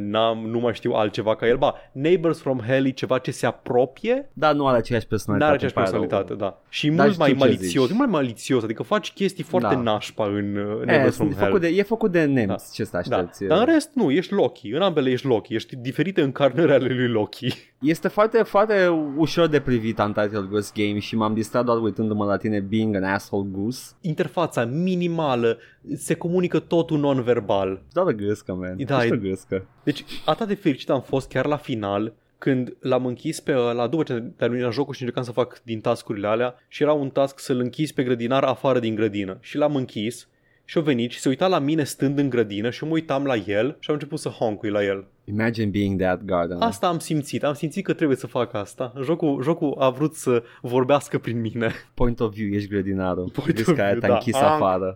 n-am, 0.02 0.38
nu 0.38 0.60
mai 0.60 0.74
știu 0.74 0.92
altceva 0.92 1.36
ca 1.36 1.48
el. 1.48 1.58
Ba, 1.58 1.76
Neighbors 1.92 2.40
from 2.40 2.60
Hell 2.60 2.86
e 2.86 2.90
ceva 2.90 3.18
ce 3.18 3.32
se 3.32 3.46
apropie. 3.46 4.30
Da, 4.34 4.52
nu 4.52 4.68
are 4.68 4.78
aceeași 4.78 5.08
personalitate. 5.08 5.52
Nu 5.52 5.58
are 5.58 5.66
aceeași 5.66 5.92
personalitate, 5.92 6.34
da. 6.34 6.62
Și 6.70 6.90
da, 6.90 7.04
mult 7.04 7.18
mai 7.18 7.36
malițios, 7.38 7.88
mult 7.88 8.00
mai 8.00 8.22
malițios, 8.22 8.64
adică 8.64 8.84
faci 8.84 9.12
chestii 9.12 9.44
foarte 9.44 9.76
da. 9.76 9.82
nașpa 9.82 10.26
în 10.26 10.56
uh, 10.56 10.86
Neighbors 10.86 11.14
e, 11.14 11.18
from 11.18 11.32
Hell. 11.34 11.46
Făcut 11.46 11.62
de, 11.62 11.68
e 11.68 11.84
făcut 11.84 12.12
de 12.12 12.24
nemți, 12.24 12.48
da. 12.48 12.74
ce 12.74 12.84
să 12.84 12.98
aștepți. 12.98 13.42
Da. 13.46 13.56
Dar 13.56 13.68
în 13.68 13.74
rest, 13.74 13.90
nu, 13.94 14.12
ești 14.12 14.34
Loki. 14.34 14.70
În 14.70 14.82
ambele 14.82 15.10
ești 15.10 15.28
Loki. 15.28 15.56
Ești 15.56 15.76
diferite 15.76 16.22
încarnări 16.22 16.72
ale 16.72 16.88
lui 16.88 17.08
Loki. 17.08 17.74
Este 17.86 18.08
foarte, 18.08 18.44
foarte 18.44 18.88
ușor 19.16 19.48
de 19.48 19.60
privit 19.60 20.00
Untitled 20.00 20.44
Goose 20.50 20.72
Game 20.76 21.00
și 21.00 21.16
m-am 21.16 21.34
distrat 21.34 21.66
doar 21.66 21.82
uitându-mă 21.82 22.26
la 22.26 22.38
tine 22.38 22.60
being 22.60 22.96
an 22.96 23.04
asshole 23.04 23.48
goose. 23.52 23.94
Interfața 24.02 24.66
minimală, 24.66 25.58
se 25.96 26.14
comunică 26.14 26.60
totul 26.60 27.00
non-verbal. 27.00 27.82
Da, 27.94 28.04
de 28.06 28.14
gâscă, 28.14 28.54
man. 28.54 28.76
Da, 28.86 29.06
e... 29.06 29.10
gâscă. 29.10 29.68
Deci, 29.84 30.06
atât 30.26 30.48
de 30.48 30.54
fericit 30.54 30.90
am 30.90 31.02
fost 31.02 31.28
chiar 31.30 31.46
la 31.46 31.58
final 31.58 32.14
când 32.38 32.76
l-am 32.80 33.06
închis 33.06 33.40
pe 33.40 33.54
la 33.54 33.88
după 33.88 34.04
ce 34.04 34.14
terminat 34.38 34.74
jocul 34.74 34.94
și 34.94 35.02
încercam 35.02 35.26
să 35.26 35.32
fac 35.32 35.62
din 35.64 35.80
tascurile 35.80 36.28
alea 36.28 36.56
și 36.68 36.84
era 36.84 36.94
un 36.94 37.10
task 37.10 37.40
să-l 37.40 37.60
închis 37.60 37.92
pe 37.92 38.04
grădinar 38.04 38.44
afară 38.44 38.80
din 38.80 38.96
grădină 38.96 39.38
și 39.42 39.58
l-am 39.58 39.76
închis 39.76 40.28
și-a 40.66 40.82
venit 40.82 41.12
și 41.12 41.20
se 41.20 41.30
uita 41.30 41.48
la 41.48 41.60
mine 41.60 41.84
stând 41.84 42.18
în 42.18 42.30
grădină 42.30 42.70
și 42.70 42.84
eu 42.84 42.90
mă 42.90 42.96
uitam 42.96 43.26
la 43.26 43.36
el 43.36 43.78
și 43.80 43.90
am 43.90 43.96
început 43.96 44.20
să 44.20 44.30
honkui 44.30 44.70
la 44.70 44.84
el. 44.84 45.06
Imagine 45.26 45.70
being 45.70 46.02
that 46.02 46.24
garden. 46.26 46.62
Asta 46.62 46.88
am 46.88 47.00
simțit, 47.00 47.44
am 47.44 47.54
simțit 47.54 47.84
că 47.84 47.94
trebuie 47.94 48.18
să 48.18 48.28
fac 48.28 48.54
asta. 48.54 48.94
Jocul, 49.04 49.42
jocul 49.44 49.76
a 49.80 49.90
vrut 49.90 50.14
să 50.14 50.44
vorbească 50.62 51.18
prin 51.18 51.42
mine. 51.42 51.72
Point 51.94 52.20
of 52.20 52.34
view, 52.34 52.54
ești 52.54 52.70
grădinarul. 52.70 53.30
Point 53.34 53.60
of 53.60 53.66
view, 53.66 53.76
te-a 53.76 53.96
da. 53.96 54.14
închis 54.14 54.36
Am... 54.36 54.52
afară. 54.52 54.96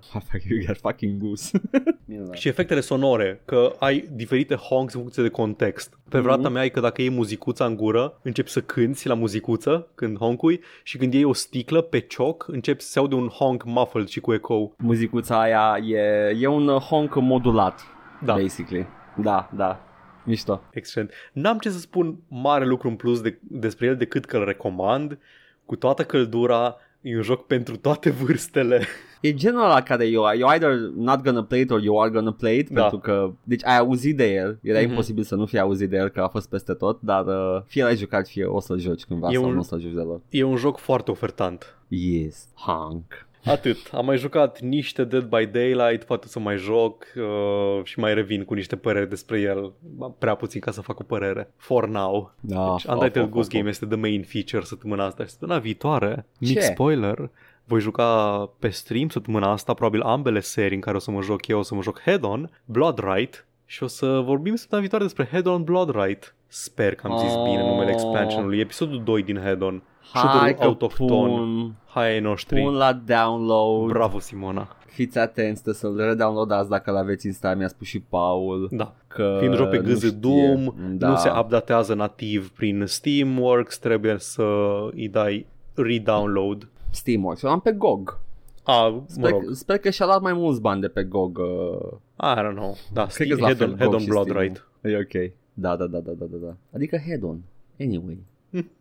You 0.50 0.60
got 0.66 0.78
fucking 0.78 1.22
goose. 1.22 1.62
și 2.32 2.48
efectele 2.48 2.80
sonore, 2.80 3.42
că 3.46 3.76
ai 3.80 4.10
diferite 4.12 4.56
honks 4.56 4.94
în 4.94 5.00
funcție 5.00 5.24
de 5.24 5.30
context. 5.30 6.00
Pe 6.10 6.20
vrata 6.20 6.50
mm-hmm. 6.50 6.52
mea 6.52 6.64
e 6.64 6.70
că 6.70 6.80
dacă 6.80 7.02
iei 7.02 7.12
muzicuța 7.12 7.66
în 7.66 7.76
gură, 7.76 8.20
începi 8.22 8.50
să 8.50 8.62
cânti 8.62 9.08
la 9.08 9.14
muzicuță 9.14 9.88
când 9.96 10.18
honkui 10.18 10.60
și 10.84 10.98
când 10.98 11.14
iei 11.14 11.24
o 11.24 11.34
sticlă 11.34 11.82
pe 11.82 12.00
cioc, 12.00 12.48
începi 12.48 12.82
să 12.82 12.90
se 12.90 13.00
aude 13.00 13.16
un 13.16 13.28
honk 13.28 13.64
muffled 13.66 14.08
și 14.08 14.20
cu 14.20 14.34
echo. 14.34 14.72
Muzicuța 14.78 15.42
aia 15.42 15.78
e, 15.86 16.38
e 16.40 16.48
un 16.48 16.68
honk 16.68 17.16
modulat, 17.16 17.82
da. 18.24 18.34
basically. 18.34 18.88
Da, 19.16 19.50
da. 19.56 19.89
Mișto. 20.30 20.62
Excelent. 20.72 21.12
N-am 21.34 21.58
ce 21.58 21.70
să 21.70 21.80
spun 21.80 22.18
mare 22.28 22.66
lucru 22.66 22.88
în 22.88 22.96
plus 22.96 23.22
de, 23.22 23.40
despre 23.42 23.86
el 23.86 23.96
decât 23.96 24.26
că 24.26 24.38
îl 24.38 24.46
recomand 24.46 25.20
cu 25.66 25.76
toată 25.76 26.04
căldura. 26.04 26.76
E 27.02 27.16
un 27.16 27.22
joc 27.22 27.46
pentru 27.46 27.78
toate 27.78 28.10
vârstele. 28.10 28.82
E 29.22 29.34
genul 29.34 29.60
la 29.60 29.82
care 29.82 30.06
eu, 30.06 30.24
you 30.38 30.50
either 30.50 30.74
not 30.96 31.22
gonna 31.24 31.44
play 31.44 31.62
it 31.62 31.72
or 31.72 31.82
you 31.82 32.02
are 32.02 32.10
gonna 32.10 32.32
play 32.32 32.58
it 32.58 32.70
da. 32.70 32.82
pentru 32.82 33.00
că, 33.00 33.32
deci 33.44 33.66
ai 33.66 33.78
auzit 33.78 34.18
de 34.18 34.34
el, 34.34 34.60
era 34.62 34.80
mm-hmm. 34.80 34.84
imposibil 34.84 35.24
să 35.24 35.36
nu 35.36 35.46
fii 35.46 35.60
auzit 35.60 35.90
de 35.90 35.98
el 35.98 36.10
că 36.10 36.22
a 36.22 36.28
fost 36.28 36.50
peste 36.50 36.74
tot, 36.74 37.02
dar 37.02 37.26
uh, 37.26 37.62
fie 37.66 37.84
l-ai 37.84 37.96
jucat, 37.96 38.28
fie 38.28 38.46
o 38.46 38.60
să-l 38.60 38.80
joci 38.80 39.04
cândva 39.04 39.30
e 39.30 39.34
sau 39.34 39.44
un, 39.44 39.54
nu 39.54 39.60
o 39.60 39.64
să-l 39.64 39.80
joci 39.80 39.94
deloc. 39.94 40.22
E 40.30 40.44
un 40.44 40.56
joc 40.56 40.78
foarte 40.78 41.12
ofertant. 41.12 41.78
Yes, 41.88 42.48
Hank. 42.54 43.28
Atât. 43.46 43.78
Am 43.92 44.06
mai 44.06 44.18
jucat 44.18 44.62
niște 44.62 45.04
Dead 45.04 45.24
by 45.24 45.46
Daylight, 45.46 46.04
poate 46.04 46.28
să 46.28 46.40
mai 46.40 46.58
joc 46.58 47.06
uh, 47.16 47.84
și 47.84 48.00
mai 48.00 48.14
revin 48.14 48.44
cu 48.44 48.54
niște 48.54 48.76
păreri 48.76 49.10
despre 49.10 49.40
el. 49.40 49.74
Prea 50.18 50.36
puțin 50.36 50.62
ca 50.62 50.72
să 50.72 50.82
fac 50.82 51.00
o 51.00 51.04
părere. 51.04 51.52
For 51.58 51.88
now. 51.88 52.34
Da, 52.40 52.72
deci, 52.72 52.84
Untitled 52.84 53.30
Goose 53.30 53.58
Game 53.58 53.70
este 53.70 53.86
the 53.86 53.98
main 53.98 54.24
feature 54.24 54.64
săptămâna 54.64 55.06
asta 55.06 55.24
și 55.24 55.30
săptămâna 55.30 55.60
viitoare. 55.60 56.26
Ce? 56.40 56.54
Mic 56.54 56.62
spoiler. 56.62 57.30
Voi 57.64 57.80
juca 57.80 58.52
pe 58.60 58.70
stream 58.70 59.10
săptămâna 59.10 59.52
asta 59.52 59.74
probabil 59.74 60.02
ambele 60.02 60.40
serii 60.40 60.76
în 60.76 60.82
care 60.82 60.96
o 60.96 61.00
să 61.00 61.12
mă 61.12 61.22
joc 61.22 61.48
eu, 61.48 61.60
o 61.60 61.62
să 61.62 61.76
mă 61.76 61.82
joc 61.82 62.00
Head-On, 62.00 62.50
Blood 62.66 63.00
Right 63.14 63.46
și 63.72 63.84
o 63.84 63.88
să 63.88 64.22
vorbim 64.26 64.56
săptămâna 64.56 64.88
viitoare 64.88 65.04
despre 65.04 65.28
Head-On 65.32 65.64
Blood 65.64 65.96
Right. 65.96 66.36
Sper 66.48 66.96
că 66.96 67.08
am 67.08 67.18
zis 67.18 67.34
oh. 67.36 67.44
bine 67.44 67.64
numele 67.64 67.92
expansionului. 67.92 68.60
Episodul 68.60 69.04
2 69.04 69.24
din 69.24 69.38
Head-On. 69.38 69.84
Hai 70.14 70.56
că 70.56 70.64
autohton. 70.64 71.08
Pun, 71.08 71.76
Hai 71.86 72.12
ai 72.12 72.20
noștri. 72.20 72.62
Pun 72.62 72.74
la 72.74 72.94
download. 72.94 73.88
Bravo, 73.88 74.20
Simona. 74.20 74.76
Fiți 74.86 75.18
atenți, 75.18 75.64
să-l 75.74 75.98
redownloadați 75.98 76.70
dacă 76.70 76.92
l-aveți 76.92 77.26
instalat, 77.26 77.58
mi-a 77.58 77.68
spus 77.68 77.88
și 77.88 78.00
Paul. 78.00 78.68
Da. 78.72 78.94
Că 79.08 79.36
Fiind 79.40 79.56
joc 79.56 79.70
pe 79.70 79.78
gâză 79.78 80.12
Doom, 80.12 80.74
da. 80.98 81.10
nu 81.10 81.16
se 81.16 81.32
updatează 81.40 81.94
nativ 81.94 82.52
prin 82.52 82.84
Steamworks, 82.86 83.78
trebuie 83.78 84.16
să 84.18 84.44
îi 84.92 85.08
dai 85.08 85.46
redownload. 85.74 86.68
Steamworks, 86.90 87.42
eu 87.42 87.50
am 87.50 87.60
pe 87.60 87.72
GOG. 87.72 88.20
A, 88.64 89.04
sper, 89.08 89.32
mă 89.32 89.38
rog. 89.38 89.54
sper 89.54 89.78
că 89.78 89.90
și-a 89.90 90.06
luat 90.06 90.22
mai 90.22 90.34
mulți 90.34 90.62
bani 90.62 90.82
de 90.82 90.88
pe 90.88 91.04
GOG. 91.04 91.38
Uh... 91.38 91.92
I 92.22 92.36
don't 92.36 92.56
know. 92.56 92.78
Da, 92.94 93.06
Cred 93.06 93.28
Steam, 93.28 93.40
head, 93.40 93.62
on, 93.62 93.78
head 93.78 93.94
on 93.94 94.06
Blood 94.06 94.38
Right. 94.38 94.68
E 94.82 94.98
ok. 94.98 95.32
Da, 95.54 95.76
da, 95.76 95.86
da, 95.86 96.00
da, 96.00 96.12
da, 96.20 96.26
da. 96.26 96.56
Adică 96.74 96.98
head 96.98 97.24
on. 97.24 97.38
Anyway. 97.80 98.18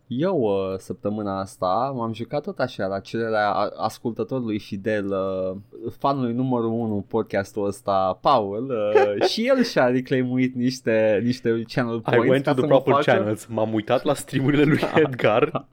Eu 0.08 0.38
uh, 0.38 0.78
săptămâna 0.78 1.40
asta 1.40 1.92
m-am 1.96 2.12
jucat 2.12 2.42
tot 2.42 2.58
așa 2.58 2.86
la 2.86 3.00
cererea 3.00 3.50
ascultătorului 3.76 4.58
fidel, 4.58 5.06
uh, 5.06 5.56
fanului 5.98 6.32
numărul 6.32 6.70
1 6.70 7.04
podcastul 7.08 7.66
ăsta, 7.66 8.18
Paul, 8.20 8.70
uh, 9.18 9.24
și 9.30 9.46
el 9.46 9.62
și-a 9.62 9.86
reclaimuit 9.86 10.54
niște, 10.54 11.20
niște 11.22 11.62
channel 11.72 12.00
points. 12.00 12.26
I 12.26 12.28
went 12.28 12.44
to 12.44 12.52
the 12.52 12.66
proper 12.66 12.92
facă... 12.92 13.10
channels, 13.10 13.46
m-am 13.46 13.74
uitat 13.74 14.04
la 14.04 14.14
streamurile 14.14 14.62
lui 14.62 14.80
Edgar 15.04 15.66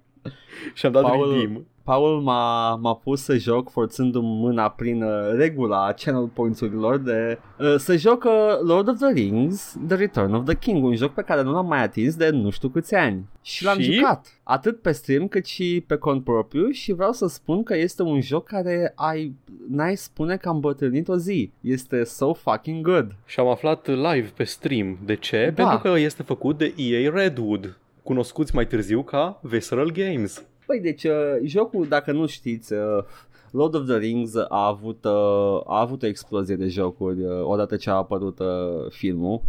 și 0.74 0.86
am 0.86 0.92
dat 0.92 1.02
Paul, 1.02 1.32
redeem. 1.32 1.66
Paul 1.86 2.22
m-a, 2.22 2.76
m-a 2.76 2.96
pus 2.96 3.24
să 3.24 3.38
joc 3.38 3.70
forțându-mi 3.70 4.40
mâna 4.40 4.70
prin 4.70 5.04
uh, 5.04 5.32
regula 5.36 5.94
channel 5.94 6.28
points-urilor 6.28 6.98
de 6.98 7.40
uh, 7.60 7.76
să 7.78 7.96
joc 7.96 8.24
uh, 8.24 8.32
Lord 8.62 8.88
of 8.88 8.98
the 8.98 9.12
Rings 9.14 9.78
The 9.88 9.96
Return 9.98 10.34
of 10.34 10.46
the 10.46 10.56
King, 10.56 10.84
un 10.84 10.96
joc 10.96 11.14
pe 11.14 11.22
care 11.22 11.44
nu 11.44 11.52
l-am 11.52 11.68
mai 11.68 11.84
atins 11.84 12.16
de 12.16 12.30
nu 12.30 12.50
știu 12.50 12.70
câți 12.70 12.96
ani. 12.96 13.26
Și 13.42 13.64
l-am 13.64 13.80
și? 13.80 13.92
jucat, 13.92 14.40
atât 14.44 14.82
pe 14.82 14.92
stream 14.92 15.28
cât 15.28 15.46
și 15.46 15.84
pe 15.88 15.96
cont 15.96 16.24
propriu 16.24 16.70
și 16.70 16.94
vreau 16.94 17.12
să 17.12 17.28
spun 17.28 17.64
că 17.64 17.78
este 17.78 18.02
un 18.04 18.22
joc 18.22 18.46
care 18.46 18.92
ai, 18.96 19.36
n-ai 19.70 19.96
spune 19.96 20.38
că 20.38 20.50
am 20.50 20.60
bătrânit 20.60 21.08
o 21.08 21.16
zi. 21.16 21.52
Este 21.62 22.04
so 22.04 22.34
fucking 22.34 22.86
good. 22.86 23.16
Și 23.26 23.40
am 23.40 23.48
aflat 23.48 23.88
live 23.88 24.32
pe 24.36 24.44
stream. 24.44 24.98
De 25.06 25.16
ce? 25.16 25.52
Da. 25.56 25.64
Pentru 25.64 25.90
că 25.90 26.00
este 26.00 26.24
făcut 26.24 26.58
de 26.58 26.74
EA 26.78 27.12
Redwood 27.14 27.78
cunoscuți 28.06 28.56
mai 28.56 28.68
târziu 28.68 29.04
ca 29.04 29.40
Visceral 29.42 29.92
Games. 29.92 30.46
Păi 30.66 30.80
deci 30.80 31.04
uh, 31.04 31.36
jocul, 31.44 31.88
dacă 31.88 32.12
nu 32.12 32.26
știți, 32.26 32.74
uh, 32.74 33.04
Lord 33.52 33.76
of 33.76 33.86
the 33.86 33.98
Rings 33.98 34.36
a 34.36 34.66
avut, 34.68 35.06
uh, 35.06 35.62
a 35.66 35.80
avut 35.80 36.04
o 36.04 36.06
explozie 36.06 36.56
de 36.56 36.68
jocuri 36.68 37.24
uh, 37.24 37.44
odată 37.44 37.76
ce 37.76 37.90
a 37.90 37.94
apărut 37.94 38.40
uh, 38.40 38.90
filmul 38.90 39.42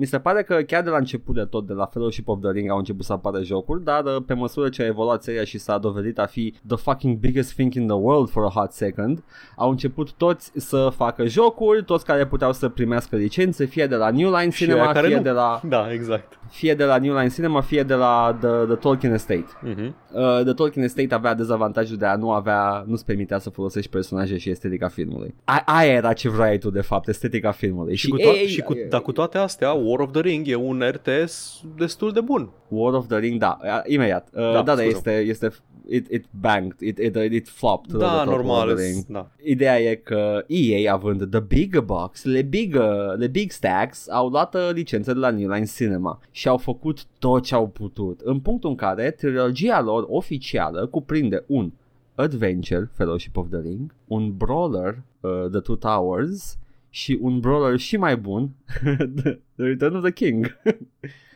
Mi 0.00 0.06
se 0.06 0.18
pare 0.18 0.42
că 0.42 0.54
chiar 0.54 0.82
de 0.82 0.90
la 0.90 0.96
început 0.96 1.34
de 1.34 1.44
tot, 1.44 1.66
de 1.66 1.72
la 1.72 1.86
Fellowship 1.86 2.28
of 2.28 2.40
the 2.40 2.50
Ring 2.50 2.70
au 2.70 2.78
început 2.78 3.04
să 3.04 3.12
apară 3.12 3.42
jocuri, 3.42 3.84
dar 3.84 4.04
uh, 4.04 4.16
pe 4.26 4.34
măsură 4.34 4.68
ce 4.68 4.82
a 4.82 4.86
evoluat 4.86 5.22
seria 5.22 5.44
și 5.44 5.58
s-a 5.58 5.78
dovedit 5.78 6.18
a 6.18 6.26
fi 6.26 6.54
the 6.66 6.76
fucking 6.76 7.16
biggest 7.16 7.52
thing 7.54 7.74
in 7.74 7.86
the 7.86 7.96
world 7.96 8.30
for 8.30 8.44
a 8.44 8.48
hot 8.48 8.72
second, 8.72 9.22
au 9.56 9.70
început 9.70 10.12
toți 10.12 10.52
să 10.54 10.88
facă 10.96 11.26
jocuri, 11.26 11.84
toți 11.84 12.04
care 12.04 12.26
puteau 12.26 12.52
să 12.52 12.68
primească 12.68 13.16
licențe, 13.16 13.64
fie 13.64 13.86
de 13.86 13.94
la 13.96 14.10
New 14.10 14.36
Line 14.38 14.50
Cinema, 14.50 14.92
fie 14.92 15.16
nu. 15.16 15.22
de 15.22 15.30
la... 15.30 15.60
Da, 15.68 15.92
exact. 15.92 16.38
Fie 16.50 16.74
de 16.74 16.84
la 16.84 16.98
New 16.98 17.14
Line 17.16 17.28
Cinema, 17.28 17.60
fie 17.60 17.82
de 17.82 17.94
la 17.94 18.36
The, 18.40 18.48
the 18.48 18.74
Tolkien 18.74 19.12
Estate. 19.12 19.46
Uh-huh. 19.68 19.92
Uh, 20.12 20.40
The 20.44 20.52
Tolkien 20.52 20.84
Estate 20.84 21.14
avea 21.14 21.34
dezavantajul 21.34 21.96
de 21.96 22.06
a 22.06 22.16
nu 22.16 22.30
avea, 22.32 22.84
nu-ți 22.86 23.04
permitea 23.04 23.38
să 23.38 23.50
folosești 23.50 23.90
personaje 23.90 24.38
și 24.38 24.50
estetica 24.50 24.88
filmului. 24.88 25.34
A- 25.44 25.62
aia 25.66 25.92
era 25.92 26.12
ce 26.12 26.28
vrei 26.28 26.58
tu 26.58 26.70
de 26.70 26.80
fapt, 26.80 27.08
estetica 27.08 27.50
filmului. 27.50 27.94
Și, 27.96 28.04
și, 28.04 28.10
cu, 28.10 28.16
to- 28.18 28.36
ei, 28.36 28.46
și 28.46 28.60
cu, 28.60 28.74
ei, 28.76 28.88
dar 28.88 29.00
cu 29.00 29.12
toate 29.12 29.38
astea, 29.38 29.72
War 29.90 30.00
of 30.00 30.12
the 30.12 30.20
Ring 30.20 30.46
e 30.46 30.54
un 30.54 30.82
RTS 30.90 31.62
destul 31.76 32.12
de 32.12 32.20
bun. 32.20 32.50
War 32.68 32.94
of 32.94 33.06
the 33.06 33.18
Ring, 33.18 33.38
da, 33.38 33.58
imediat. 33.86 34.28
Uh, 34.32 34.40
da, 34.40 34.62
da, 34.62 34.74
da, 34.74 34.82
este, 34.82 35.10
este 35.10 35.52
it, 35.88 36.06
it 36.10 36.24
banged, 36.30 36.74
it, 36.80 36.98
it, 36.98 37.16
it 37.16 37.48
flopped. 37.48 37.92
Da, 37.92 38.24
normal. 38.24 38.76
Da. 39.08 39.30
Ideea 39.42 39.80
e 39.80 39.94
că 39.94 40.44
EA 40.46 40.92
având 40.92 41.30
the 41.30 41.40
big 41.40 41.80
box, 41.80 42.24
le 42.24 42.42
big, 42.42 42.74
le 43.16 43.26
big 43.26 43.50
stacks, 43.50 44.08
au 44.08 44.28
luat 44.28 44.54
uh, 44.54 44.70
licențe 44.72 45.12
de 45.12 45.18
la 45.18 45.30
New 45.30 45.50
Line 45.50 45.66
Cinema 45.66 46.20
și 46.30 46.48
au 46.48 46.56
făcut 46.56 47.04
tot 47.18 47.42
ce 47.42 47.54
au 47.54 47.68
putut. 47.68 48.20
În 48.20 48.40
punctul 48.40 48.70
în 48.70 48.76
care 48.76 49.10
trilogia 49.10 49.80
lor 49.80 50.04
oficială 50.08 50.86
cuprinde 50.86 51.44
un 51.46 51.72
Adventure, 52.14 52.90
Fellowship 52.92 53.36
of 53.36 53.48
the 53.50 53.60
Ring, 53.60 53.94
un 54.06 54.36
Brawler, 54.36 55.02
uh, 55.20 55.30
The 55.50 55.60
Two 55.60 55.76
Towers 55.76 56.58
și 56.90 57.18
un 57.20 57.40
Brawler 57.40 57.78
și 57.78 57.96
mai 57.96 58.16
bun, 58.16 58.50
The 59.22 59.38
Return 59.54 59.94
of 59.96 60.02
the 60.02 60.12
King. 60.12 60.46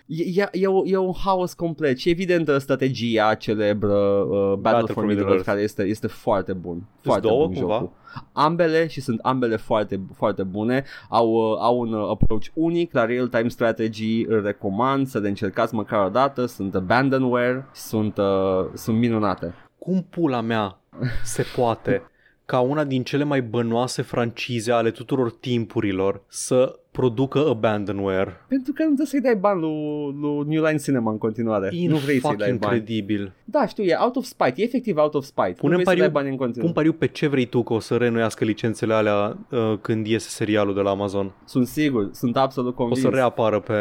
E, 0.06 0.22
e, 0.22 0.48
e, 0.52 0.68
e 0.84 0.96
un 0.96 1.12
haos 1.24 1.54
complet 1.54 1.98
și 1.98 2.10
evident 2.10 2.50
strategia 2.58 3.34
celebră 3.34 3.94
uh, 3.94 4.52
Battle, 4.52 4.58
Battle 4.58 4.94
for 4.94 5.04
Middle-earth 5.04 5.44
care 5.44 5.60
este, 5.60 5.82
este 5.82 6.06
foarte 6.06 6.52
bun. 6.52 6.86
Foarte 7.00 7.26
două, 7.26 7.46
bun 7.46 7.54
cumva? 7.54 7.74
jocul. 7.74 7.92
Ambele 8.32 8.86
și 8.86 9.00
sunt 9.00 9.20
ambele 9.22 9.56
foarte, 9.56 10.00
foarte 10.14 10.42
bune, 10.42 10.84
au, 11.08 11.32
uh, 11.32 11.56
au 11.60 11.78
un 11.78 11.92
uh, 11.92 12.08
approach 12.10 12.46
unic 12.54 12.92
la 12.92 13.04
real-time 13.04 13.48
strategy, 13.48 14.24
îl 14.24 14.42
recomand 14.42 15.06
să 15.06 15.18
le 15.18 15.28
încercați 15.28 15.74
măcar 15.74 16.06
o 16.06 16.08
dată, 16.08 16.46
sunt 16.46 16.74
abandonware, 16.74 17.66
sunt, 17.72 18.18
uh, 18.18 18.66
sunt 18.74 18.98
minunate. 18.98 19.54
Cum 19.78 20.06
pula 20.10 20.40
mea 20.40 20.78
se 21.22 21.44
poate 21.56 22.02
ca 22.44 22.60
una 22.60 22.84
din 22.84 23.02
cele 23.02 23.24
mai 23.24 23.42
bănoase 23.42 24.02
francize 24.02 24.72
ale 24.72 24.90
tuturor 24.90 25.30
timpurilor 25.30 26.22
să 26.28 26.78
producă 26.98 27.48
abandonware. 27.48 28.44
Pentru 28.48 28.72
că 28.72 28.82
nu 28.82 28.86
trebuie 28.86 29.06
să-i 29.06 29.20
dai 29.20 29.36
bani 29.36 29.60
lui, 29.60 30.16
lui 30.20 30.54
New 30.54 30.64
Line 30.64 30.78
Cinema 30.78 31.10
în 31.10 31.18
continuare. 31.18 31.68
In 31.72 31.90
nu 31.90 31.96
vrei 31.96 32.20
să-i 32.20 32.36
dai 32.36 32.52
bani. 32.52 32.76
incredibil. 32.76 33.32
Da, 33.44 33.66
știu, 33.66 33.84
e 33.84 33.96
out 34.00 34.16
of 34.16 34.24
spite, 34.24 34.54
e 34.56 34.62
efectiv 34.62 34.96
out 34.96 35.14
of 35.14 35.24
spite. 35.24 35.54
Punem 35.58 35.80
pariu, 35.82 36.00
să 36.00 36.04
dai 36.04 36.12
bani 36.12 36.28
în 36.28 36.36
continuare. 36.36 36.72
Pun 36.72 36.82
pariu 36.82 36.92
pe 36.92 37.06
ce 37.06 37.26
vrei 37.26 37.44
tu 37.44 37.62
că 37.62 37.72
o 37.72 37.78
să 37.78 37.96
renuiască 37.96 38.44
licențele 38.44 38.94
alea 38.94 39.36
uh, 39.50 39.78
când 39.80 40.06
iese 40.06 40.28
serialul 40.28 40.74
de 40.74 40.80
la 40.80 40.90
Amazon. 40.90 41.32
Sunt 41.44 41.66
sigur, 41.66 42.08
sunt 42.12 42.36
absolut 42.36 42.74
convins. 42.74 42.98
O 42.98 43.08
să 43.08 43.14
reapară 43.14 43.60
pe, 43.60 43.74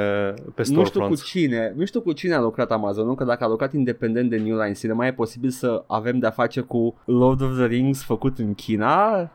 pe 0.55 0.63
Nu 0.67 0.85
știu 0.85 1.07
cu 1.07 1.15
cine, 1.15 1.73
nu 1.75 1.85
știu 1.85 2.01
cu 2.01 2.11
cine 2.11 2.33
a 2.33 2.41
lucrat 2.41 2.71
Amazon, 2.71 3.05
nu? 3.05 3.15
că 3.15 3.23
dacă 3.23 3.43
a 3.43 3.47
lucrat 3.47 3.73
independent 3.73 4.29
de 4.29 4.37
New 4.37 4.57
Line 4.61 4.73
Cinema 4.73 5.07
e 5.07 5.13
posibil 5.13 5.49
să 5.49 5.83
avem 5.87 6.19
de-a 6.19 6.31
face 6.31 6.61
cu 6.61 6.95
Lord 7.05 7.41
of 7.41 7.55
the 7.55 7.65
Rings 7.65 8.03
făcut 8.03 8.37
în 8.37 8.53
China, 8.53 9.31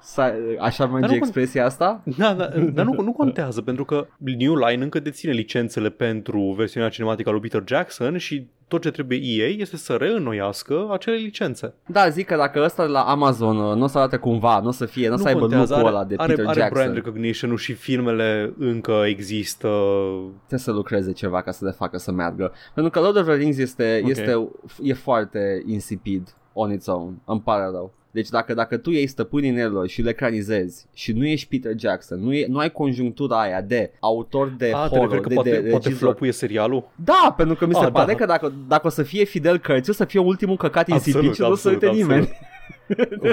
așa 0.58 0.86
merge 0.86 1.14
expresia 1.14 1.64
asta? 1.64 2.02
Da, 2.16 2.34
da, 2.34 2.48
dar 2.72 2.84
nu, 2.84 3.02
nu 3.02 3.12
contează, 3.12 3.60
pentru 3.68 3.86
că 3.86 4.06
New 4.16 4.54
Line 4.54 4.82
încă 4.82 5.00
deține 5.00 5.32
licențele 5.32 5.90
pentru 5.90 6.54
versiunea 6.56 6.88
cinematică 6.88 7.28
a 7.28 7.32
lui 7.32 7.40
Peter 7.40 7.62
Jackson 7.66 8.16
și 8.16 8.46
tot 8.68 8.82
ce 8.82 8.90
trebuie 8.90 9.18
EA 9.22 9.46
este 9.46 9.76
să 9.76 9.92
reînnoiască 9.92 10.88
acele 10.92 11.16
licențe. 11.16 11.74
Da, 11.86 12.08
zic 12.08 12.26
că 12.26 12.36
dacă 12.36 12.62
ăsta 12.64 12.84
de 12.84 12.90
la 12.90 13.00
Amazon 13.00 13.56
uh, 13.56 13.76
nu 13.76 13.84
o 13.84 13.86
să 13.86 13.98
arate 13.98 14.16
cumva, 14.16 14.60
nu 14.60 14.68
o 14.68 14.70
să 14.70 14.86
fie, 14.86 15.08
nu 15.08 15.14
o 15.14 15.16
să 15.16 15.26
aibă 15.26 15.46
lucrul 15.46 15.86
ăla 15.86 16.04
de 16.04 16.14
are, 16.18 16.32
Peter 16.32 16.48
are 16.48 16.60
Jackson. 16.60 16.82
brand 16.82 16.94
recognition 16.94 17.56
și 17.56 17.72
filmele 17.72 18.54
încă 18.58 19.02
există. 19.06 19.68
Trebuie 20.36 20.58
să 20.58 20.72
lucreze 20.72 21.12
ceva 21.12 21.42
ca 21.42 21.50
să 21.50 21.64
le 21.64 21.70
facă 21.70 21.98
să 21.98 22.12
meargă. 22.12 22.52
Pentru 22.74 22.92
că 22.92 23.00
Lord 23.00 23.16
of 23.16 23.24
the 23.24 23.34
Rings 23.34 23.58
este, 23.58 23.98
okay. 24.02 24.10
este 24.10 24.48
e 24.82 24.94
foarte 24.94 25.62
insipid 25.66 26.34
on 26.52 26.72
its 26.72 26.86
own. 26.86 27.20
Îmi 27.24 27.40
pare 27.40 27.64
rău. 27.64 27.92
Deci 28.18 28.28
dacă, 28.28 28.54
dacă 28.54 28.76
tu 28.76 28.90
iei 28.90 29.06
stăpânii 29.06 29.48
inelor 29.48 29.88
și 29.88 30.02
le 30.02 30.10
ecranizezi 30.10 30.86
și 30.94 31.12
nu 31.12 31.26
ești 31.26 31.48
Peter 31.48 31.78
Jackson, 31.78 32.20
nu, 32.20 32.34
e, 32.34 32.46
nu 32.46 32.58
ai 32.58 32.70
conjunctura 32.70 33.40
aia 33.40 33.60
de 33.60 33.90
autor 34.00 34.48
de 34.48 34.72
A, 34.74 34.88
horror, 34.88 35.20
că 35.20 35.28
de, 35.28 35.34
poate, 35.34 35.60
de 35.60 35.70
poate 35.70 35.90
flopuie 35.90 36.32
serialul? 36.32 36.90
Da, 37.04 37.34
pentru 37.36 37.54
că 37.54 37.66
mi 37.66 37.74
se 37.74 37.84
A, 37.84 37.90
pare 37.90 38.12
da. 38.12 38.18
că 38.18 38.26
dacă, 38.26 38.52
dacă 38.68 38.86
o 38.86 38.90
să 38.90 39.02
fie 39.02 39.24
Fidel 39.24 39.58
Cărți, 39.58 39.90
o 39.90 39.92
să 39.92 40.04
fie 40.04 40.20
ultimul 40.20 40.56
căcat 40.56 40.88
insipid 40.88 41.34
și 41.34 41.40
nu 41.40 41.50
o 41.50 41.54
să 41.54 41.68
uite 41.68 41.90
nimeni. 41.90 42.28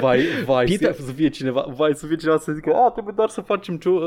vai, 0.00 0.20
vai, 0.44 0.64
Peter... 0.70 0.94
să 0.94 1.12
fie 1.12 1.28
cineva, 1.28 1.66
vai, 1.76 1.94
să 1.94 2.06
fie 2.06 2.16
cineva 2.16 2.38
să 2.38 2.52
zică, 2.52 2.72
a, 2.74 2.90
trebuie 2.90 3.14
doar 3.16 3.28
să 3.28 3.40
facem, 3.40 3.76
ce, 3.76 3.88
uh, 3.88 4.02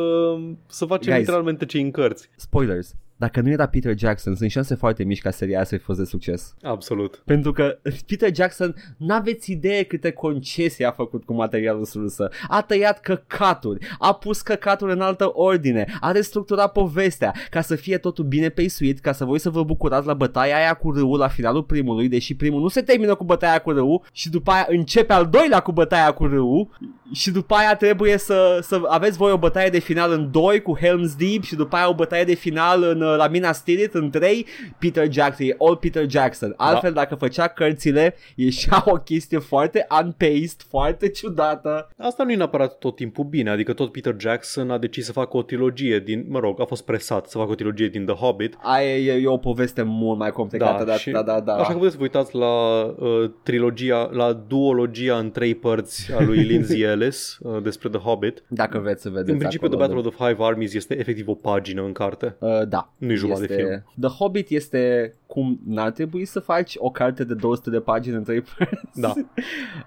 să 0.67 0.85
facem 0.85 1.13
Guys, 1.13 1.25
literalmente 1.25 1.65
ce 1.65 1.79
în 1.79 1.91
cărți. 1.91 2.29
Spoilers 2.35 2.95
dacă 3.19 3.41
nu 3.41 3.49
era 3.49 3.67
Peter 3.67 3.97
Jackson, 3.97 4.35
sunt 4.35 4.49
șanse 4.49 4.75
foarte 4.75 5.03
mici 5.03 5.21
ca 5.21 5.31
seria 5.31 5.63
să 5.63 5.77
fi 5.77 5.83
fost 5.83 5.99
de 5.99 6.05
succes. 6.05 6.55
Absolut. 6.61 7.21
Pentru 7.25 7.51
că 7.51 7.79
Peter 8.07 8.35
Jackson, 8.35 8.75
n-aveți 8.97 9.51
idee 9.51 9.83
câte 9.83 10.11
concesii 10.11 10.85
a 10.85 10.91
făcut 10.91 11.23
cu 11.23 11.33
materialul 11.33 11.85
sursă. 11.85 12.29
A 12.47 12.61
tăiat 12.61 12.99
căcaturi, 12.99 13.87
a 13.97 14.13
pus 14.13 14.41
căcaturi 14.41 14.91
în 14.91 15.01
altă 15.01 15.31
ordine, 15.33 15.97
a 15.99 16.11
restructurat 16.11 16.71
povestea 16.71 17.33
ca 17.49 17.61
să 17.61 17.75
fie 17.75 17.97
totul 17.97 18.25
bine 18.25 18.49
peisuit, 18.49 18.99
ca 18.99 19.11
să 19.11 19.25
voi 19.25 19.39
să 19.39 19.49
vă 19.49 19.63
bucurați 19.63 20.07
la 20.07 20.13
bătaia 20.13 20.55
aia 20.55 20.73
cu 20.73 20.91
râul 20.91 21.17
la 21.17 21.27
finalul 21.27 21.63
primului, 21.63 22.07
deși 22.07 22.35
primul 22.35 22.61
nu 22.61 22.67
se 22.67 22.81
termină 22.81 23.15
cu 23.15 23.23
bătaia 23.23 23.59
cu 23.59 23.71
râul 23.71 24.01
și 24.11 24.29
după 24.29 24.51
aia 24.51 24.65
începe 24.69 25.13
al 25.13 25.27
doilea 25.27 25.59
cu 25.59 25.71
bătaia 25.71 26.11
cu 26.11 26.25
râul 26.25 26.77
și 27.11 27.31
după 27.31 27.55
aia 27.55 27.75
trebuie 27.75 28.17
să, 28.17 28.59
să 28.61 28.81
aveți 28.87 29.17
voi 29.17 29.31
o 29.31 29.37
bătaie 29.37 29.69
de 29.69 29.79
final 29.79 30.11
în 30.11 30.31
2 30.31 30.61
cu 30.61 30.77
Helm's 30.77 31.17
Deep 31.17 31.43
și 31.43 31.55
după 31.55 31.75
aia 31.75 31.89
o 31.89 31.95
bătaie 31.95 32.23
de 32.23 32.33
final 32.33 32.83
în 32.83 33.08
la 33.15 33.27
Minas 33.27 33.63
Tirith 33.63 33.93
în 33.93 34.09
3 34.09 34.45
Peter 34.79 35.11
Jackson, 35.11 35.47
e 35.47 35.55
all 35.59 35.75
Peter 35.75 36.09
Jackson. 36.09 36.53
Altfel 36.57 36.93
da. 36.93 36.99
dacă 36.99 37.15
făcea 37.15 37.47
cărțile 37.47 38.15
ieșea 38.35 38.83
o 38.85 38.95
chestie 38.95 39.37
foarte 39.37 39.87
unpaced, 40.03 40.61
foarte 40.69 41.09
ciudată. 41.09 41.89
Asta 41.97 42.23
nu 42.23 42.31
e 42.31 42.35
neapărat 42.35 42.77
tot 42.77 42.95
timpul 42.95 43.23
bine, 43.23 43.49
adică 43.49 43.73
tot 43.73 43.91
Peter 43.91 44.15
Jackson 44.17 44.71
a 44.71 44.77
decis 44.77 45.05
să 45.05 45.11
facă 45.11 45.37
o 45.37 45.41
trilogie 45.41 45.99
din, 45.99 46.25
mă 46.29 46.39
rog, 46.39 46.61
a 46.61 46.65
fost 46.65 46.85
presat 46.85 47.27
să 47.27 47.37
facă 47.37 47.51
o 47.51 47.55
trilogie 47.55 47.87
din 47.87 48.05
The 48.05 48.15
Hobbit. 48.15 48.57
Aia 48.61 48.97
e, 48.97 49.21
e 49.21 49.27
o 49.27 49.37
poveste 49.37 49.81
mult 49.81 50.17
mai 50.17 50.31
complicată, 50.31 50.83
da, 50.83 50.95
da, 51.05 51.21
da, 51.21 51.33
da, 51.33 51.39
da. 51.39 51.53
Așa 51.53 51.71
că 51.71 51.77
puteți 51.77 51.91
să 51.91 51.97
vă 51.97 52.03
uitați 52.03 52.35
la 52.35 52.83
uh, 52.83 53.31
trilogia, 53.43 54.09
la 54.11 54.33
duologia 54.33 55.17
în 55.17 55.31
trei 55.31 55.55
părți 55.55 56.13
a 56.13 56.23
lui 56.23 56.37
Lindsay 56.49 56.79
Ellis 56.79 57.37
uh, 57.41 57.61
despre 57.63 57.89
The 57.89 57.99
Hobbit. 57.99 58.43
Dacă 58.47 58.79
vreți 58.79 59.01
să 59.01 59.09
vedeți 59.09 59.31
În 59.31 59.37
principiu 59.37 59.67
The 59.67 59.77
Battle 59.77 59.97
of 59.97 60.15
the 60.15 60.25
Five 60.25 60.43
Armies 60.45 60.73
este 60.73 60.99
efectiv 60.99 61.27
o 61.27 61.33
pagină 61.33 61.83
în 61.83 61.91
carte. 61.91 62.35
Uh, 62.39 62.67
da. 62.67 62.93
Nu-i 62.99 63.15
jumătate 63.15 63.45
de 63.45 63.53
film. 63.53 63.83
The 63.99 64.09
Hobbit 64.09 64.49
este 64.49 65.13
cum 65.27 65.59
n-ar 65.65 65.91
trebui 65.91 66.25
să 66.25 66.39
faci 66.39 66.73
o 66.77 66.89
carte 66.89 67.23
de 67.23 67.33
200 67.33 67.69
de 67.69 67.79
pagini 67.79 68.15
în 68.15 68.23
trei 68.23 68.41
părți. 68.57 68.99
Da. 68.99 69.13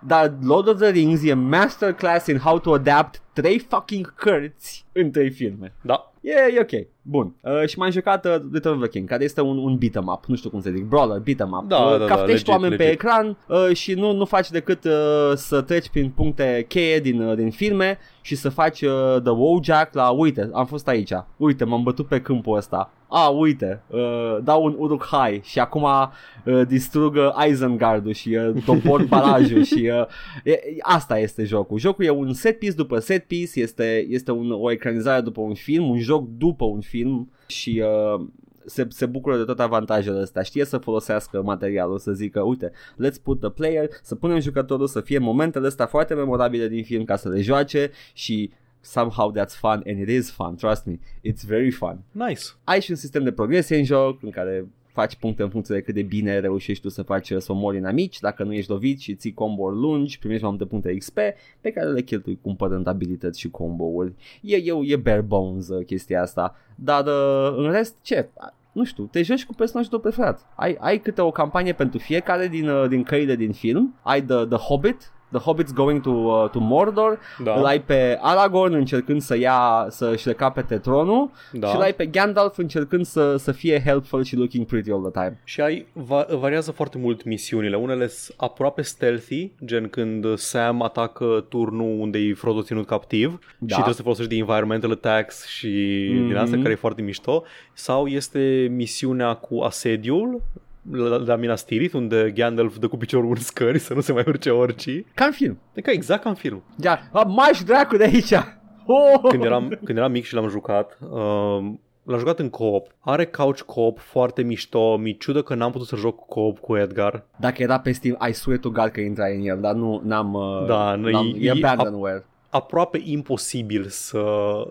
Dar 0.06 0.34
Lord 0.42 0.68
of 0.68 0.80
the 0.80 0.90
Rings 0.90 1.24
e 1.24 1.34
masterclass 1.34 2.26
in 2.26 2.38
how 2.38 2.58
to 2.58 2.72
adapt 2.72 3.22
trei 3.32 3.58
fucking 3.58 4.14
cărți 4.14 4.84
în 4.92 5.10
trei 5.10 5.30
filme. 5.30 5.72
Da. 5.82 6.12
E, 6.20 6.32
e 6.54 6.60
ok. 6.60 6.86
Bun. 7.02 7.34
Uh, 7.40 7.66
și 7.66 7.78
m-am 7.78 7.90
jucat 7.90 8.24
uh, 8.24 8.36
Return 8.52 8.74
of 8.74 8.80
the 8.80 8.90
King, 8.90 9.08
care 9.08 9.24
este 9.24 9.40
un, 9.40 9.58
un 9.58 9.78
beat'em 9.78 10.04
up, 10.14 10.24
nu 10.26 10.34
știu 10.34 10.50
cum 10.50 10.60
să 10.60 10.70
zic, 10.70 10.84
brawler, 10.84 11.20
beat'em 11.20 11.48
up. 11.60 11.68
Da, 11.68 11.76
uh, 11.76 11.98
da, 11.98 12.04
Caftești 12.04 12.16
da, 12.16 12.24
legit, 12.26 12.48
oameni 12.48 12.70
legit. 12.70 12.86
pe 12.86 12.92
ecran 12.92 13.36
uh, 13.48 13.76
și 13.76 13.94
nu, 13.94 14.12
nu 14.12 14.24
faci 14.24 14.50
decât 14.50 14.84
uh, 14.84 15.32
să 15.34 15.60
treci 15.60 15.88
prin 15.88 16.10
puncte 16.10 16.64
cheie 16.68 17.00
din, 17.00 17.20
uh, 17.20 17.36
din 17.36 17.50
filme 17.50 17.98
și 18.20 18.34
să 18.34 18.48
faci 18.48 18.80
uh, 18.80 19.16
the 19.22 19.32
Wojak 19.32 19.94
la, 19.94 20.10
uite, 20.10 20.50
am 20.52 20.66
fost 20.66 20.88
aici, 20.88 21.12
uite, 21.36 21.64
m-am 21.64 21.82
bătut 21.82 22.06
pe 22.06 22.20
câmpul 22.20 22.56
ăsta, 22.56 22.90
a, 23.14 23.28
uite, 23.28 23.82
uh, 23.86 24.38
dau 24.42 24.64
un 24.64 24.74
Uruk 24.78 25.06
Hai 25.10 25.40
și 25.44 25.58
acum 25.58 25.82
uh, 25.82 26.66
distrug 26.66 27.14
uh, 27.14 27.46
Isengardul 27.48 28.12
și 28.12 28.28
uh, 28.28 28.62
topor 28.64 29.04
barajul 29.08 29.62
și 29.62 29.90
uh, 29.92 30.06
e, 30.44 30.60
asta 30.80 31.18
este 31.18 31.44
jocul. 31.44 31.78
Jocul 31.78 32.04
e 32.04 32.10
un 32.10 32.32
set 32.32 32.58
piece 32.58 32.74
după 32.74 32.98
set 32.98 33.24
piece, 33.24 33.60
este, 33.60 34.06
este 34.08 34.30
un, 34.30 34.50
o 34.50 34.70
ecranizare 34.70 35.20
după 35.20 35.40
un 35.40 35.54
film, 35.54 35.90
un 35.90 35.98
joc 35.98 36.28
după 36.28 36.64
un 36.64 36.80
film 36.80 37.30
și 37.46 37.82
uh, 37.84 38.26
se, 38.66 38.86
se 38.88 39.06
bucură 39.06 39.36
de 39.36 39.44
toate 39.44 39.62
avantajele 39.62 40.20
astea. 40.20 40.42
Știe 40.42 40.64
să 40.64 40.78
folosească 40.78 41.42
materialul, 41.42 41.98
să 41.98 42.12
zică, 42.12 42.40
uite, 42.40 42.72
let's 42.94 43.22
put 43.22 43.40
the 43.40 43.50
player, 43.50 43.88
să 44.02 44.14
punem 44.14 44.40
jucătorul 44.40 44.86
să 44.86 45.00
fie 45.00 45.18
momentele 45.18 45.66
astea 45.66 45.86
foarte 45.86 46.14
memorabile 46.14 46.68
din 46.68 46.84
film 46.84 47.04
ca 47.04 47.16
să 47.16 47.28
le 47.28 47.40
joace 47.40 47.90
și 48.12 48.50
somehow 48.82 49.32
that's 49.32 49.56
fun 49.58 49.82
and 49.86 49.98
it 49.98 50.08
is 50.08 50.30
fun, 50.30 50.54
trust 50.54 50.86
me, 50.86 50.98
it's 51.24 51.46
very 51.46 51.70
fun. 51.70 51.98
Nice. 52.10 52.42
Ai 52.64 52.80
și 52.80 52.90
un 52.90 52.96
sistem 52.96 53.24
de 53.24 53.32
progresie 53.32 53.76
în 53.76 53.84
joc 53.84 54.22
în 54.22 54.30
care 54.30 54.66
faci 54.92 55.14
puncte 55.14 55.42
în 55.42 55.48
funcție 55.48 55.74
de 55.74 55.80
cât 55.80 55.94
de 55.94 56.02
bine 56.02 56.38
reușești 56.38 56.82
tu 56.82 56.88
să 56.88 57.02
faci 57.02 57.26
să 57.26 57.52
omori 57.52 57.78
în 57.78 57.84
amici, 57.84 58.20
dacă 58.20 58.44
nu 58.44 58.52
ești 58.52 58.70
lovit 58.70 59.00
și 59.00 59.14
ții 59.14 59.34
combo 59.34 59.70
lungi, 59.70 60.18
primești 60.18 60.42
mai 60.42 60.50
multe 60.50 60.66
puncte 60.66 60.96
XP 60.96 61.18
pe 61.60 61.70
care 61.70 61.90
le 61.90 62.02
cheltui 62.02 62.38
cumpărând 62.42 62.86
abilități 62.86 63.40
și 63.40 63.50
combo-uri. 63.50 64.12
E, 64.40 64.56
e, 64.56 64.72
e 64.82 64.96
bare 64.96 65.20
bones 65.20 65.68
uh, 65.68 65.84
chestia 65.86 66.22
asta, 66.22 66.56
dar 66.74 67.06
uh, 67.06 67.54
în 67.56 67.70
rest 67.70 67.96
ce? 68.02 68.28
nu 68.72 68.84
știu, 68.84 69.04
te 69.04 69.22
joci 69.22 69.44
cu 69.44 69.54
personajul 69.54 69.90
tău 69.90 70.00
preferat. 70.00 70.46
Ai, 70.54 70.76
ai 70.80 70.98
câte 70.98 71.20
o 71.20 71.30
campanie 71.30 71.72
pentru 71.72 71.98
fiecare 71.98 72.48
din, 72.48 72.68
uh, 72.68 72.88
din 72.88 73.02
căile 73.02 73.36
din 73.36 73.52
film. 73.52 73.94
Ai 74.02 74.22
The, 74.22 74.44
The 74.44 74.56
Hobbit, 74.56 75.12
The 75.32 75.40
Hobbit's 75.40 75.74
going 75.74 76.02
to, 76.02 76.10
uh, 76.10 76.50
to 76.50 76.58
Mordor, 76.58 77.18
da. 77.42 77.54
îl 77.54 77.64
ai 77.64 77.80
pe 77.80 78.18
Aragorn 78.20 78.74
încercând 78.74 79.20
să 79.20 79.36
ia, 79.36 79.86
să-și 79.88 80.28
recapete 80.28 80.78
tronul 80.78 81.30
da. 81.52 81.68
și 81.68 81.76
îl 81.76 81.82
ai 81.82 81.92
pe 81.92 82.06
Gandalf 82.06 82.58
încercând 82.58 83.04
să, 83.04 83.36
să 83.36 83.52
fie 83.52 83.82
helpful 83.82 84.22
și 84.24 84.36
looking 84.36 84.66
pretty 84.66 84.90
all 84.90 85.10
the 85.10 85.22
time. 85.22 85.40
Și 85.44 85.60
ai, 85.60 85.86
va, 85.92 86.26
variază 86.38 86.70
foarte 86.70 86.98
mult 86.98 87.24
misiunile, 87.24 87.76
unele 87.76 88.06
sunt 88.06 88.40
aproape 88.40 88.82
stealthy, 88.82 89.52
gen 89.64 89.88
când 89.88 90.38
Sam 90.38 90.82
atacă 90.82 91.46
turnul 91.48 92.00
unde 92.00 92.18
e 92.18 92.34
Frodo 92.34 92.62
ținut 92.62 92.86
captiv 92.86 93.38
da. 93.58 93.66
și 93.66 93.72
trebuie 93.72 93.94
să 93.94 94.02
folosești 94.02 94.30
de 94.30 94.36
environmental 94.36 94.90
attacks 94.90 95.46
și 95.46 95.68
mm-hmm. 95.68 96.26
din 96.26 96.36
asta 96.36 96.56
care 96.56 96.70
e 96.70 96.74
foarte 96.74 97.02
mișto, 97.02 97.44
sau 97.72 98.06
este 98.06 98.68
misiunea 98.70 99.34
cu 99.34 99.60
asediul 99.60 100.42
la, 100.90 101.16
la 101.16 101.36
Minas 101.36 101.64
Tirith, 101.64 101.94
unde 101.94 102.32
Gandalf 102.34 102.76
dă 102.76 102.88
cu 102.88 102.96
piciorul 102.96 103.28
în 103.28 103.36
scări 103.36 103.78
să 103.78 103.94
nu 103.94 104.00
se 104.00 104.12
mai 104.12 104.24
urce 104.26 104.50
orice. 104.50 105.04
Ca 105.14 105.24
în 105.24 105.32
film. 105.32 105.60
E 105.74 105.80
ca 105.80 105.90
exact 105.90 106.22
ca 106.22 106.28
în 106.28 106.34
film. 106.34 106.62
Da, 106.76 106.98
mai 107.26 107.50
și 107.54 107.64
dracu 107.64 107.96
de 107.96 108.04
aici! 108.04 108.32
Oh! 108.86 109.28
Când, 109.28 109.44
eram, 109.44 109.78
când 109.84 109.98
eram 109.98 110.10
mic 110.10 110.24
și 110.24 110.34
l-am 110.34 110.48
jucat, 110.48 110.98
uh, 111.00 111.72
l-am 112.02 112.18
jucat 112.18 112.38
în 112.38 112.50
co-op. 112.50 112.86
Are 113.00 113.26
couch 113.26 113.60
co-op 113.60 113.98
foarte 113.98 114.42
mișto. 114.42 114.96
Mi 114.96 115.16
ciudă 115.16 115.42
că 115.42 115.54
n-am 115.54 115.70
putut 115.70 115.86
să 115.86 115.96
joc 115.96 116.26
co-op 116.26 116.58
cu 116.58 116.76
Edgar. 116.76 117.24
Dacă 117.36 117.62
era 117.62 117.80
pe 117.80 117.92
Steam, 117.92 118.18
I 118.28 118.32
swear 118.32 118.58
to 118.58 118.70
God 118.70 118.86
că 118.88 119.00
intra 119.00 119.24
în 119.26 119.40
el, 119.40 119.58
dar 119.60 119.74
nu, 119.74 120.00
n-am... 120.04 120.34
Uh, 120.34 120.66
da, 120.66 120.94
n-am, 120.94 121.34
e, 121.38 121.46
e 121.46 121.50
abandonware 121.50 122.26
aproape 122.54 123.00
imposibil 123.04 123.86
să, 123.88 124.24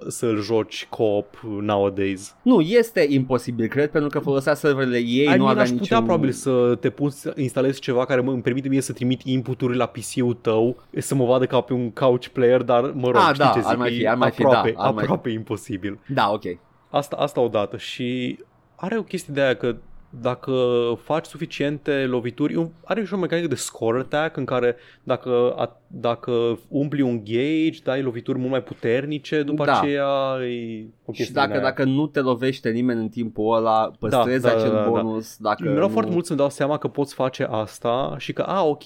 să-l 0.07 0.41
joci 0.41 0.87
co-op 0.89 1.39
nowadays. 1.43 2.35
Nu, 2.41 2.59
este 2.59 3.05
imposibil, 3.09 3.67
cred, 3.67 3.89
pentru 3.89 4.09
că 4.09 4.19
folosea 4.19 4.53
serverele 4.53 4.97
ei, 4.97 5.33
I 5.33 5.37
nu 5.37 5.47
avea 5.47 5.61
aș 5.61 5.69
putea 5.69 5.97
niciun... 5.97 6.03
probabil 6.05 6.31
să 6.31 6.77
te 6.79 6.89
pun 6.89 7.09
să 7.09 7.33
instalezi 7.35 7.79
ceva 7.79 8.05
care 8.05 8.21
îmi 8.25 8.41
permite 8.41 8.67
mie 8.67 8.81
să 8.81 8.93
trimit 8.93 9.21
inputuri 9.23 9.75
la 9.75 9.85
PC-ul 9.85 10.33
tău, 10.33 10.83
să 10.97 11.15
mă 11.15 11.25
vadă 11.25 11.45
ca 11.45 11.61
pe 11.61 11.73
un 11.73 11.91
couch 11.91 12.27
player, 12.27 12.61
dar 12.61 12.81
mă 12.81 13.07
rog, 13.07 13.15
ah, 13.15 13.33
știi 13.33 13.37
da, 13.37 13.51
ce 13.53 13.59
zic, 13.59 13.69
ar 13.69 13.75
mai 13.75 13.91
fi, 13.91 14.07
ar 14.07 14.15
mai 14.15 14.27
aproape, 14.27 14.69
fi, 14.69 14.75
da, 14.75 14.81
ar 14.81 14.89
aproape 14.89 15.27
mai... 15.27 15.37
imposibil. 15.37 15.99
Da, 16.07 16.31
ok. 16.31 16.43
Asta, 16.89 17.15
asta 17.15 17.39
odată 17.39 17.77
și 17.77 18.39
are 18.75 18.97
o 18.97 19.03
chestie 19.03 19.33
de 19.33 19.41
aia 19.41 19.55
că 19.55 19.75
dacă 20.19 20.53
faci 21.03 21.25
suficiente 21.25 22.05
lovituri, 22.05 22.69
are 22.83 23.05
și 23.05 23.13
o 23.13 23.17
mecanică 23.17 23.47
de 23.47 23.55
score 23.55 23.99
attack 23.99 24.37
în 24.37 24.45
care 24.45 24.75
dacă, 25.03 25.53
a, 25.57 25.77
dacă 25.87 26.59
umpli 26.67 27.01
un 27.01 27.23
gauge, 27.23 27.79
dai 27.83 28.01
lovituri 28.01 28.37
mult 28.37 28.51
mai 28.51 28.63
puternice, 28.63 29.43
după 29.43 29.65
da. 29.65 29.79
aceea 29.79 30.37
e 30.47 30.85
o 31.05 31.13
Și 31.13 31.31
dacă, 31.31 31.59
dacă 31.59 31.83
nu 31.83 32.07
te 32.07 32.19
lovește 32.19 32.69
nimeni 32.69 32.99
în 32.99 33.09
timpul 33.09 33.55
ăla, 33.55 33.91
păstrezi 33.99 34.43
da, 34.43 34.49
da, 34.49 34.55
acel 34.55 34.71
da, 34.71 34.81
da, 34.81 34.89
bonus. 34.89 35.37
Da. 35.37 35.49
Dacă 35.49 35.63
Mi-era 35.63 35.85
nu... 35.85 35.91
foarte 35.91 36.11
mult 36.11 36.25
să-mi 36.25 36.39
dau 36.39 36.49
seama 36.49 36.77
că 36.77 36.87
poți 36.87 37.13
face 37.13 37.47
asta 37.49 38.15
și 38.17 38.33
că, 38.33 38.41
a, 38.41 38.63
ok, 38.63 38.83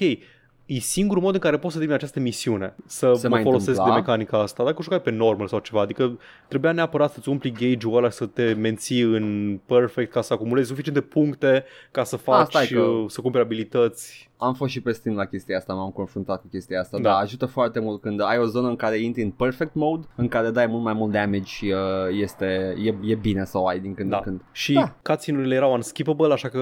e 0.65 0.79
singurul 0.79 1.21
mod 1.23 1.33
în 1.33 1.39
care 1.39 1.57
poți 1.57 1.73
să 1.73 1.79
termini 1.79 1.97
această 1.97 2.19
misiune, 2.19 2.75
să 2.85 3.13
Se 3.13 3.27
mă 3.27 3.39
folosesc 3.39 3.67
întâmpla. 3.67 3.93
de 3.93 3.99
mecanica 3.99 4.41
asta. 4.41 4.63
Dacă 4.63 4.81
jucai 4.81 5.01
pe 5.01 5.11
normal 5.11 5.47
sau 5.47 5.59
ceva, 5.59 5.81
adică 5.81 6.19
trebuia 6.47 6.71
neapărat 6.71 7.13
să-ți 7.13 7.29
umpli 7.29 7.51
gauge-ul 7.51 7.97
ăla, 7.97 8.09
să 8.09 8.25
te 8.25 8.53
menții 8.53 9.01
în 9.01 9.59
perfect 9.65 10.11
ca 10.11 10.21
să 10.21 10.33
acumulezi 10.33 10.67
suficient 10.67 10.97
de 10.97 11.03
puncte 11.03 11.63
ca 11.91 12.03
să 12.03 12.15
faci, 12.15 12.55
A, 12.55 12.59
că... 12.59 13.05
să 13.07 13.21
cumperi 13.21 13.43
abilități 13.43 14.29
am 14.37 14.53
fost 14.53 14.71
și 14.71 14.81
pe 14.81 14.91
Steam 14.91 15.15
la 15.15 15.25
chestia 15.25 15.57
asta, 15.57 15.73
m-am 15.73 15.89
confruntat 15.89 16.41
cu 16.41 16.47
chestia 16.47 16.79
asta, 16.79 16.97
da. 16.97 17.09
dar 17.09 17.21
ajută 17.21 17.45
foarte 17.45 17.79
mult 17.79 18.01
când 18.01 18.21
ai 18.21 18.37
o 18.37 18.45
zonă 18.45 18.67
în 18.67 18.75
care 18.75 18.97
intri 18.97 19.21
în 19.21 19.31
perfect 19.31 19.73
mode, 19.73 20.07
în 20.15 20.27
care 20.27 20.49
dai 20.49 20.65
mult 20.65 20.83
mai 20.83 20.93
mult 20.93 21.11
damage 21.11 21.43
și 21.43 21.65
uh, 21.65 22.21
este, 22.21 22.75
e, 22.83 22.95
e 23.11 23.15
bine 23.15 23.45
să 23.45 23.57
o 23.57 23.67
ai 23.67 23.79
din 23.79 23.93
când 23.93 24.09
da. 24.09 24.17
în 24.17 24.23
când. 24.23 24.41
Și 24.51 24.73
da. 24.73 24.95
cutscene-urile 25.01 25.55
erau 25.55 25.73
unskippable, 25.73 26.33
așa 26.33 26.49
că 26.49 26.59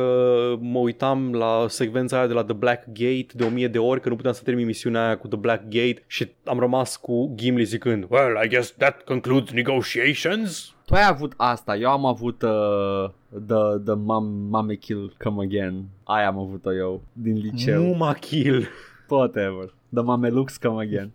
mă 0.60 0.80
uitam 0.80 1.34
la 1.34 1.66
secvența 1.68 2.18
aia 2.18 2.28
de 2.28 2.34
la 2.34 2.44
The 2.44 2.54
Black 2.54 2.86
Gate 2.88 3.28
de 3.34 3.44
o 3.44 3.50
mie 3.50 3.68
de 3.68 3.80
ori, 3.80 4.02
că 4.02 4.10
nu 4.10 4.16
puteam 4.16 4.34
să 4.34 4.44
termin 4.44 4.66
misiunea 4.66 5.06
aia 5.06 5.18
cu 5.18 5.28
The 5.28 5.38
Black 5.38 5.64
Gate 5.64 6.04
și 6.08 6.32
am 6.46 6.60
rămas 6.60 6.96
cu 6.96 7.32
Gimli 7.36 7.64
zicând 7.64 8.06
Well, 8.10 8.44
I 8.44 8.48
guess 8.48 8.74
that 8.78 9.02
concludes 9.02 9.52
negotiations. 9.52 10.73
Tu 10.86 10.94
ai 10.94 11.08
avut 11.08 11.34
asta, 11.38 11.76
eu 11.76 11.90
am 11.90 12.06
avut 12.06 12.42
uh, 12.42 13.10
the, 13.48 13.80
the 13.86 13.94
mom, 13.96 14.26
Mame 14.50 14.76
Kill 14.76 15.16
Come 15.24 15.44
Again. 15.44 15.84
Aia 16.04 16.28
am 16.28 16.40
avut-o 16.40 16.74
eu 16.74 17.02
din 17.14 17.38
liceu. 17.38 17.84
Muma 17.84 18.14
Kill. 18.14 18.68
Whatever. 19.10 19.74
The 19.94 20.04
Mamelux 20.04 20.58
Come 20.58 20.84
Again. 20.84 21.12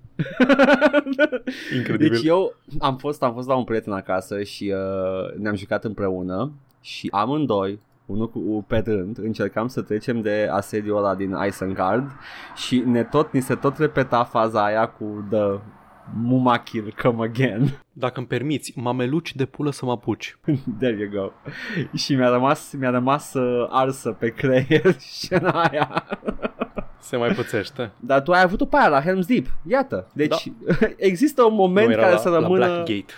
Incredibil. 1.76 2.10
Deci 2.10 2.24
eu 2.24 2.54
am 2.78 2.96
fost, 2.96 3.22
am 3.22 3.32
fost 3.32 3.48
la 3.48 3.56
un 3.56 3.64
prieten 3.64 3.92
acasă 3.92 4.42
și 4.42 4.74
uh, 4.74 5.38
ne-am 5.38 5.54
jucat 5.54 5.84
împreună 5.84 6.52
și 6.80 7.08
amândoi 7.10 7.78
unul 8.06 8.30
cu, 8.30 8.64
pe 8.66 8.82
rând, 8.86 9.18
încercam 9.18 9.68
să 9.68 9.82
trecem 9.82 10.20
de 10.20 10.48
asediul 10.50 10.96
ăla 10.96 11.14
din 11.14 11.36
Isengard 11.46 12.10
și 12.54 12.78
ne 12.78 13.04
tot, 13.04 13.32
ni 13.32 13.40
se 13.40 13.54
tot 13.54 13.78
repeta 13.78 14.24
faza 14.24 14.64
aia 14.64 14.86
cu 14.86 15.24
The 15.30 15.58
Mumakil, 16.14 16.94
come 17.02 17.24
again. 17.24 17.82
Dacă 17.92 18.18
îmi 18.18 18.26
permiți, 18.26 18.72
mameluci 18.76 19.34
de 19.34 19.44
pulă 19.44 19.70
să 19.70 19.84
mă 19.84 19.90
apuci. 19.90 20.38
There 20.80 20.96
you 20.98 21.22
go. 21.22 21.32
Și 21.96 22.14
mi-a 22.14 22.28
rămas, 22.28 22.72
mi-a 22.72 22.90
rămas 22.90 23.34
uh, 23.34 23.66
arsă 23.70 24.10
pe 24.10 24.28
creier 24.28 24.94
scena 25.10 25.62
aia. 25.62 26.04
Se 26.98 27.16
mai 27.16 27.28
pățește. 27.28 27.92
Dar 28.00 28.22
tu 28.22 28.32
ai 28.32 28.42
avut-o 28.42 28.66
pe 28.66 28.76
aia 28.76 28.88
la 28.88 29.02
Helm's 29.02 29.26
Deep. 29.26 29.46
Iată. 29.66 30.10
Deci 30.12 30.52
da. 30.66 30.86
există 30.96 31.42
un 31.42 31.54
moment 31.54 31.94
care 31.94 32.10
la, 32.10 32.16
să 32.16 32.28
rămână... 32.28 32.66
La 32.66 32.72
Blackgate. 32.72 33.12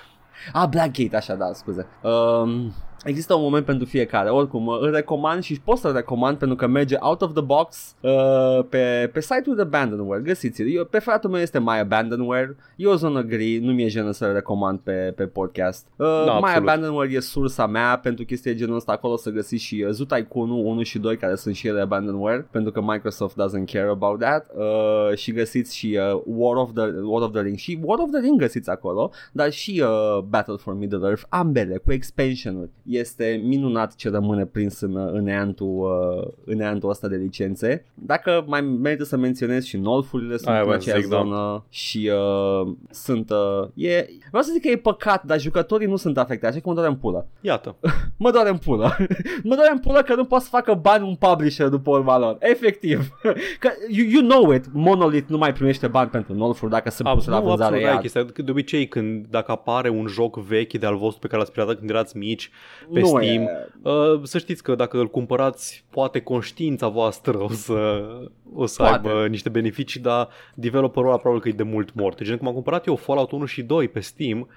Ah, 0.53 0.68
Blackgate, 0.68 1.16
așa, 1.16 1.35
da, 1.35 1.53
scuze. 1.53 1.87
Um, 2.03 2.72
Există 3.05 3.35
un 3.35 3.43
moment 3.43 3.65
pentru 3.65 3.87
fiecare, 3.87 4.29
oricum 4.29 4.69
îl 4.69 4.91
recomand 4.91 5.43
și 5.43 5.61
pot 5.65 5.79
să-l 5.79 5.93
recomand 5.93 6.39
pentru 6.39 6.57
că 6.57 6.67
merge 6.67 6.97
out 7.01 7.23
of 7.23 7.33
the 7.33 7.43
box 7.43 7.95
uh, 8.01 8.65
pe, 8.69 9.11
pe 9.13 9.21
site-ul 9.21 9.57
de 9.57 9.63
Abandonware, 9.63 10.23
găsiți-l. 10.23 10.75
Eu, 10.75 10.85
preferatul 10.85 11.31
meu 11.31 11.41
este 11.41 11.59
My 11.59 11.79
Abandonware, 11.79 12.57
e 12.77 12.87
o 12.87 12.95
zonă 12.95 13.23
gri, 13.23 13.59
nu 13.59 13.73
mi-e 13.73 13.89
jenă 13.89 14.11
să-l 14.11 14.33
recomand 14.33 14.79
pe, 14.79 15.13
pe 15.17 15.25
podcast. 15.25 15.87
Uh, 15.97 16.25
da, 16.27 16.39
My 16.39 16.55
Abandonware 16.55 17.13
e 17.13 17.21
sursa 17.21 17.67
mea 17.67 17.99
pentru 18.03 18.25
chestii 18.25 18.55
genul 18.55 18.77
ăsta, 18.77 18.93
acolo 18.93 19.17
să 19.17 19.31
găsiți 19.31 19.65
și 19.65 19.85
uh, 19.87 19.93
Zoo 19.93 20.07
Tycoon 20.07 20.51
1 20.51 20.83
și 20.83 20.99
2 20.99 21.17
care 21.17 21.35
sunt 21.35 21.55
și 21.55 21.67
ele 21.67 21.81
Abandonware, 21.81 22.49
pentru 22.51 22.73
că 22.73 22.81
Microsoft 22.81 23.37
doesn't 23.37 23.73
care 23.73 23.89
about 23.89 24.19
that. 24.19 24.51
Uh, 24.55 25.17
și 25.17 25.33
găsiți 25.33 25.77
și 25.77 25.99
uh, 26.13 26.21
War, 26.25 26.57
of 26.57 26.71
the, 26.75 26.85
War 27.03 27.23
of 27.23 27.33
the 27.33 27.43
Ring 27.43 27.57
și 27.57 27.79
War 27.83 27.99
of 27.99 28.11
the 28.11 28.21
Ring 28.21 28.41
găsiți 28.41 28.71
acolo, 28.71 29.11
dar 29.33 29.51
și 29.51 29.83
uh, 29.85 30.23
Battle 30.29 30.57
for 30.57 30.75
Middle-earth, 30.75 31.23
ambele 31.29 31.77
cu 31.77 31.93
expansion-uri 31.93 32.71
este 32.90 33.40
minunat 33.44 33.94
ce 33.94 34.11
rămâne 34.11 34.44
prins 34.44 34.81
în, 34.81 34.96
în 35.12 35.26
eantul, 35.26 35.66
uh, 35.66 36.33
în 36.44 36.61
eantul 36.61 36.90
ăsta 36.90 37.09
de 37.09 37.16
licențe. 37.16 37.85
Dacă 37.94 38.44
mai 38.46 38.61
merită 38.61 39.05
să 39.05 39.16
menționez 39.16 39.64
și 39.64 39.76
nolfurile 39.76 40.37
sunt 40.37 40.48
Aia 40.48 40.62
în 40.62 40.72
aceeași 40.72 41.09
da. 41.09 41.16
zonă 41.16 41.37
da. 41.37 41.64
și 41.68 42.11
uh, 42.12 42.72
sunt... 42.90 43.31
Uh, 43.31 43.68
e, 43.74 44.07
vreau 44.29 44.42
să 44.42 44.50
zic 44.53 44.62
că 44.62 44.68
e 44.68 44.76
păcat, 44.76 45.24
dar 45.24 45.40
jucătorii 45.40 45.87
nu 45.87 45.96
sunt 45.96 46.18
afectați, 46.18 46.53
așa 46.53 46.62
că 46.62 46.68
mă 46.68 46.74
doare 46.74 46.90
în 46.90 46.96
pulă. 46.96 47.26
Iată. 47.40 47.76
mă 48.16 48.31
doare 48.31 48.48
în 48.48 48.59
pulă. 48.59 48.96
mă 49.48 49.55
doare 49.55 49.70
în 49.72 49.79
pulă 49.79 50.03
că 50.03 50.14
nu 50.14 50.24
poți 50.24 50.44
să 50.44 50.50
facă 50.50 50.74
bani 50.74 51.09
un 51.09 51.14
publisher 51.14 51.68
după 51.68 51.90
urma 51.90 52.18
lor. 52.18 52.37
Efectiv. 52.38 53.09
că 53.62 53.70
you, 53.88 54.07
you 54.09 54.22
know 54.22 54.53
it, 54.53 54.64
Monolith 54.72 55.29
nu 55.29 55.38
mai 55.38 55.53
primește 55.53 55.87
bani 55.87 56.11
pentru 56.11 56.35
nolfuri 56.35 56.70
dacă 56.70 56.90
se 56.90 57.03
puse 57.03 57.31
la 57.31 57.40
vânzare 57.40 57.76
absolut, 57.76 58.00
chestia. 58.00 58.44
De 58.44 58.50
obicei 58.50 58.88
când 58.88 59.26
dacă 59.26 59.53
apare 59.53 59.88
un 59.88 60.07
joc 60.07 60.37
vechi 60.37 60.72
de 60.72 60.87
al 60.87 60.96
vostru 60.96 61.20
pe 61.20 61.26
care 61.26 61.38
l-ați 61.38 61.53
piratat 61.53 61.79
când 61.79 61.90
erați 61.90 62.16
mici 62.16 62.50
pe 62.93 63.01
nu 63.01 63.07
Steam. 63.07 63.43
E... 63.43 63.69
Uh, 63.83 64.21
să 64.23 64.38
știți 64.38 64.62
că 64.62 64.75
dacă 64.75 64.99
îl 64.99 65.09
cumpărați, 65.09 65.85
poate 65.90 66.21
conștiința 66.21 66.88
voastră 66.88 67.43
o 67.43 67.49
să, 67.49 68.09
o 68.55 68.66
să 68.66 68.83
aibă 68.83 69.27
niște 69.29 69.49
beneficii, 69.49 70.01
dar 70.01 70.29
developerul 70.55 71.09
ăla 71.09 71.19
probabil 71.19 71.43
că 71.43 71.49
e 71.49 71.53
de 71.53 71.62
mult 71.62 71.95
mort. 71.95 72.23
Gen, 72.23 72.37
cum 72.37 72.47
am 72.47 72.53
cumpărat 72.53 72.87
eu 72.87 72.97
Fallout 72.97 73.33
1 73.33 73.45
și 73.45 73.62
2 73.62 73.88
pe 73.88 74.01
Steam, 74.01 74.49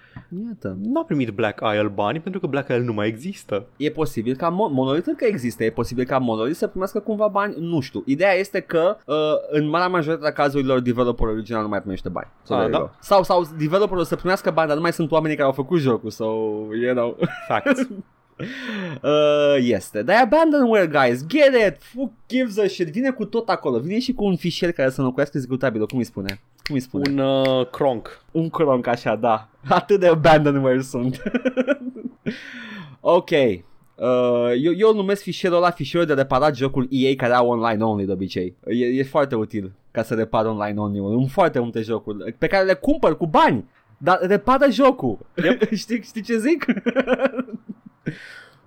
Iată. 0.47 0.77
n-a 0.81 1.03
primit 1.03 1.29
Black 1.29 1.61
Isle 1.73 1.91
bani 1.93 2.19
pentru 2.19 2.39
că 2.39 2.47
Black 2.47 2.69
Isle 2.69 2.83
nu 2.83 2.93
mai 2.93 3.07
există. 3.07 3.65
E 3.77 3.89
posibil 3.89 4.35
ca 4.35 4.49
Mon- 4.49 4.71
Monolith 4.71 5.07
încă 5.07 5.25
există, 5.25 5.63
e 5.63 5.69
posibil 5.69 6.05
ca 6.05 6.17
Monolith 6.17 6.57
să 6.57 6.67
primească 6.67 6.99
cumva 6.99 7.27
bani, 7.27 7.55
nu 7.59 7.79
știu. 7.79 8.03
Ideea 8.05 8.33
este 8.33 8.59
că 8.59 8.97
uh, 9.05 9.15
în 9.49 9.67
marea 9.67 9.87
majoritatea 9.87 10.33
cazurilor 10.33 10.79
developerul 10.79 11.33
original 11.33 11.61
nu 11.61 11.67
mai 11.67 11.79
primește 11.79 12.09
bani. 12.09 12.27
So, 12.43 12.55
ah, 12.55 12.69
da? 12.69 12.91
Sau, 12.99 13.23
sau 13.23 13.47
developerul 13.57 14.03
să 14.03 14.15
primească 14.15 14.51
bani, 14.51 14.67
dar 14.67 14.75
nu 14.75 14.81
mai 14.81 14.93
sunt 14.93 15.11
oamenii 15.11 15.35
care 15.35 15.47
au 15.47 15.53
făcut 15.53 15.79
jocul, 15.79 16.09
so, 16.09 16.25
you 16.81 16.93
know. 16.93 17.17
Facts. 17.47 17.87
Uh, 19.01 19.55
este. 19.59 20.01
Dar 20.01 20.21
abandonware, 20.21 20.87
guys. 20.87 21.25
Get 21.27 21.53
it. 21.67 21.77
Who 21.95 22.11
gives 22.27 22.57
a 22.57 22.67
shit? 22.67 22.87
Vine 22.87 23.09
cu 23.09 23.25
tot 23.25 23.49
acolo. 23.49 23.79
Vine 23.79 23.99
și 23.99 24.13
cu 24.13 24.23
un 24.25 24.35
fișier 24.35 24.71
care 24.71 24.89
să 24.89 24.99
înlocuiască 24.99 25.37
executabilul. 25.37 25.87
Cum 25.87 25.97
îi 25.97 26.03
spune? 26.03 26.39
Cum 26.63 26.75
îi 26.75 26.81
spune? 26.81 27.09
Un 27.11 27.17
uh, 27.17 27.69
cronk. 27.69 28.23
Un 28.31 28.49
cronk, 28.49 28.87
așa, 28.87 29.15
da. 29.15 29.49
Atât 29.69 29.99
de 29.99 30.07
abandonware 30.07 30.81
sunt. 30.81 31.21
ok. 33.17 33.29
Uh, 33.29 34.51
eu, 34.61 34.73
eu 34.75 34.89
îl 34.89 34.95
numesc 34.95 35.21
fișierul 35.21 35.57
ăla 35.57 35.69
fișierul 35.69 36.07
de 36.07 36.13
reparat 36.13 36.55
jocul 36.55 36.87
EA 36.89 37.15
care 37.15 37.33
au 37.33 37.47
online 37.47 37.83
only 37.83 38.05
de 38.05 38.11
obicei. 38.11 38.55
E, 38.67 38.85
e 38.85 39.03
foarte 39.03 39.35
util 39.35 39.71
ca 39.91 40.03
să 40.03 40.13
repar 40.13 40.45
online 40.45 40.79
only. 40.79 40.99
În 40.99 41.27
foarte 41.27 41.59
multe 41.59 41.81
jocuri 41.81 42.33
pe 42.37 42.47
care 42.47 42.65
le 42.65 42.73
cumpăr 42.73 43.17
cu 43.17 43.27
bani. 43.27 43.65
Dar 43.97 44.19
repară 44.21 44.71
jocul. 44.71 45.17
Yep. 45.43 45.73
știi, 45.73 46.01
știi 46.01 46.21
ce 46.21 46.37
zic? 46.37 46.65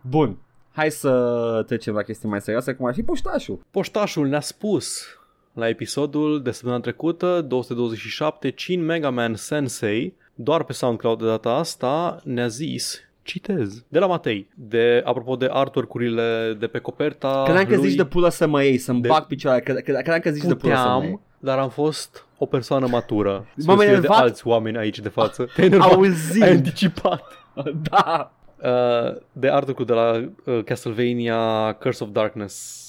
Bun. 0.00 0.36
Hai 0.72 0.90
să 0.90 1.62
trecem 1.66 1.94
la 1.94 2.02
chestii 2.02 2.28
mai 2.28 2.40
serioase, 2.40 2.72
cum 2.74 2.86
ar 2.86 2.94
fi 2.94 3.02
poștașul. 3.02 3.60
Poștașul 3.70 4.26
ne-a 4.28 4.40
spus 4.40 5.04
la 5.52 5.68
episodul 5.68 6.42
de 6.42 6.50
săptămâna 6.50 6.80
trecută, 6.80 7.40
227, 7.40 8.50
Chin 8.50 8.84
Mega 8.84 9.10
Man 9.10 9.34
Sensei, 9.34 10.14
doar 10.34 10.64
pe 10.64 10.72
SoundCloud 10.72 11.18
de 11.18 11.26
data 11.26 11.50
asta, 11.50 12.20
ne-a 12.24 12.46
zis 12.46 13.00
citez, 13.22 13.84
de 13.88 13.98
la 13.98 14.06
Matei, 14.06 14.48
de, 14.54 15.02
apropo 15.04 15.36
de 15.36 15.48
artwork-urile 15.50 16.56
de 16.58 16.66
pe 16.66 16.78
coperta 16.78 17.42
Credeam 17.44 17.66
că 17.66 17.74
lui, 17.76 17.88
zici 17.88 17.96
de 17.96 18.04
pulă 18.04 18.28
să 18.28 18.46
mă 18.46 18.62
iei, 18.64 18.78
să-mi 18.78 19.00
de- 19.00 19.08
bag 19.08 19.26
picioare, 19.26 19.60
cre- 19.60 19.72
cre- 19.80 19.92
credeam 19.92 20.20
că 20.20 20.30
zici 20.30 20.44
de 20.44 20.54
pulă 20.54 20.74
să 20.74 20.80
mă 20.82 20.88
iei. 21.02 21.10
puteam, 21.10 21.20
dar 21.38 21.58
am 21.58 21.68
fost 21.68 22.26
o 22.38 22.46
persoană 22.46 22.86
matură. 22.86 23.30
M-am 23.64 23.76
Spre 23.76 23.86
de 23.86 23.92
enervat. 23.92 24.18
alți 24.20 24.46
oameni 24.46 24.76
aici 24.76 25.00
de 25.00 25.08
față. 25.08 25.48
Te-ai 25.54 25.66
enervat. 25.66 25.92
Auzind. 25.92 26.42
Ai 26.42 26.50
anticipat. 26.50 27.22
da. 27.90 28.32
Uh, 28.62 29.16
de 29.32 29.48
artwork 29.50 29.86
de 29.86 29.92
la 29.92 30.28
uh, 30.44 30.64
Castlevania 30.64 31.72
Curse 31.72 32.04
of 32.04 32.10
Darkness. 32.10 32.84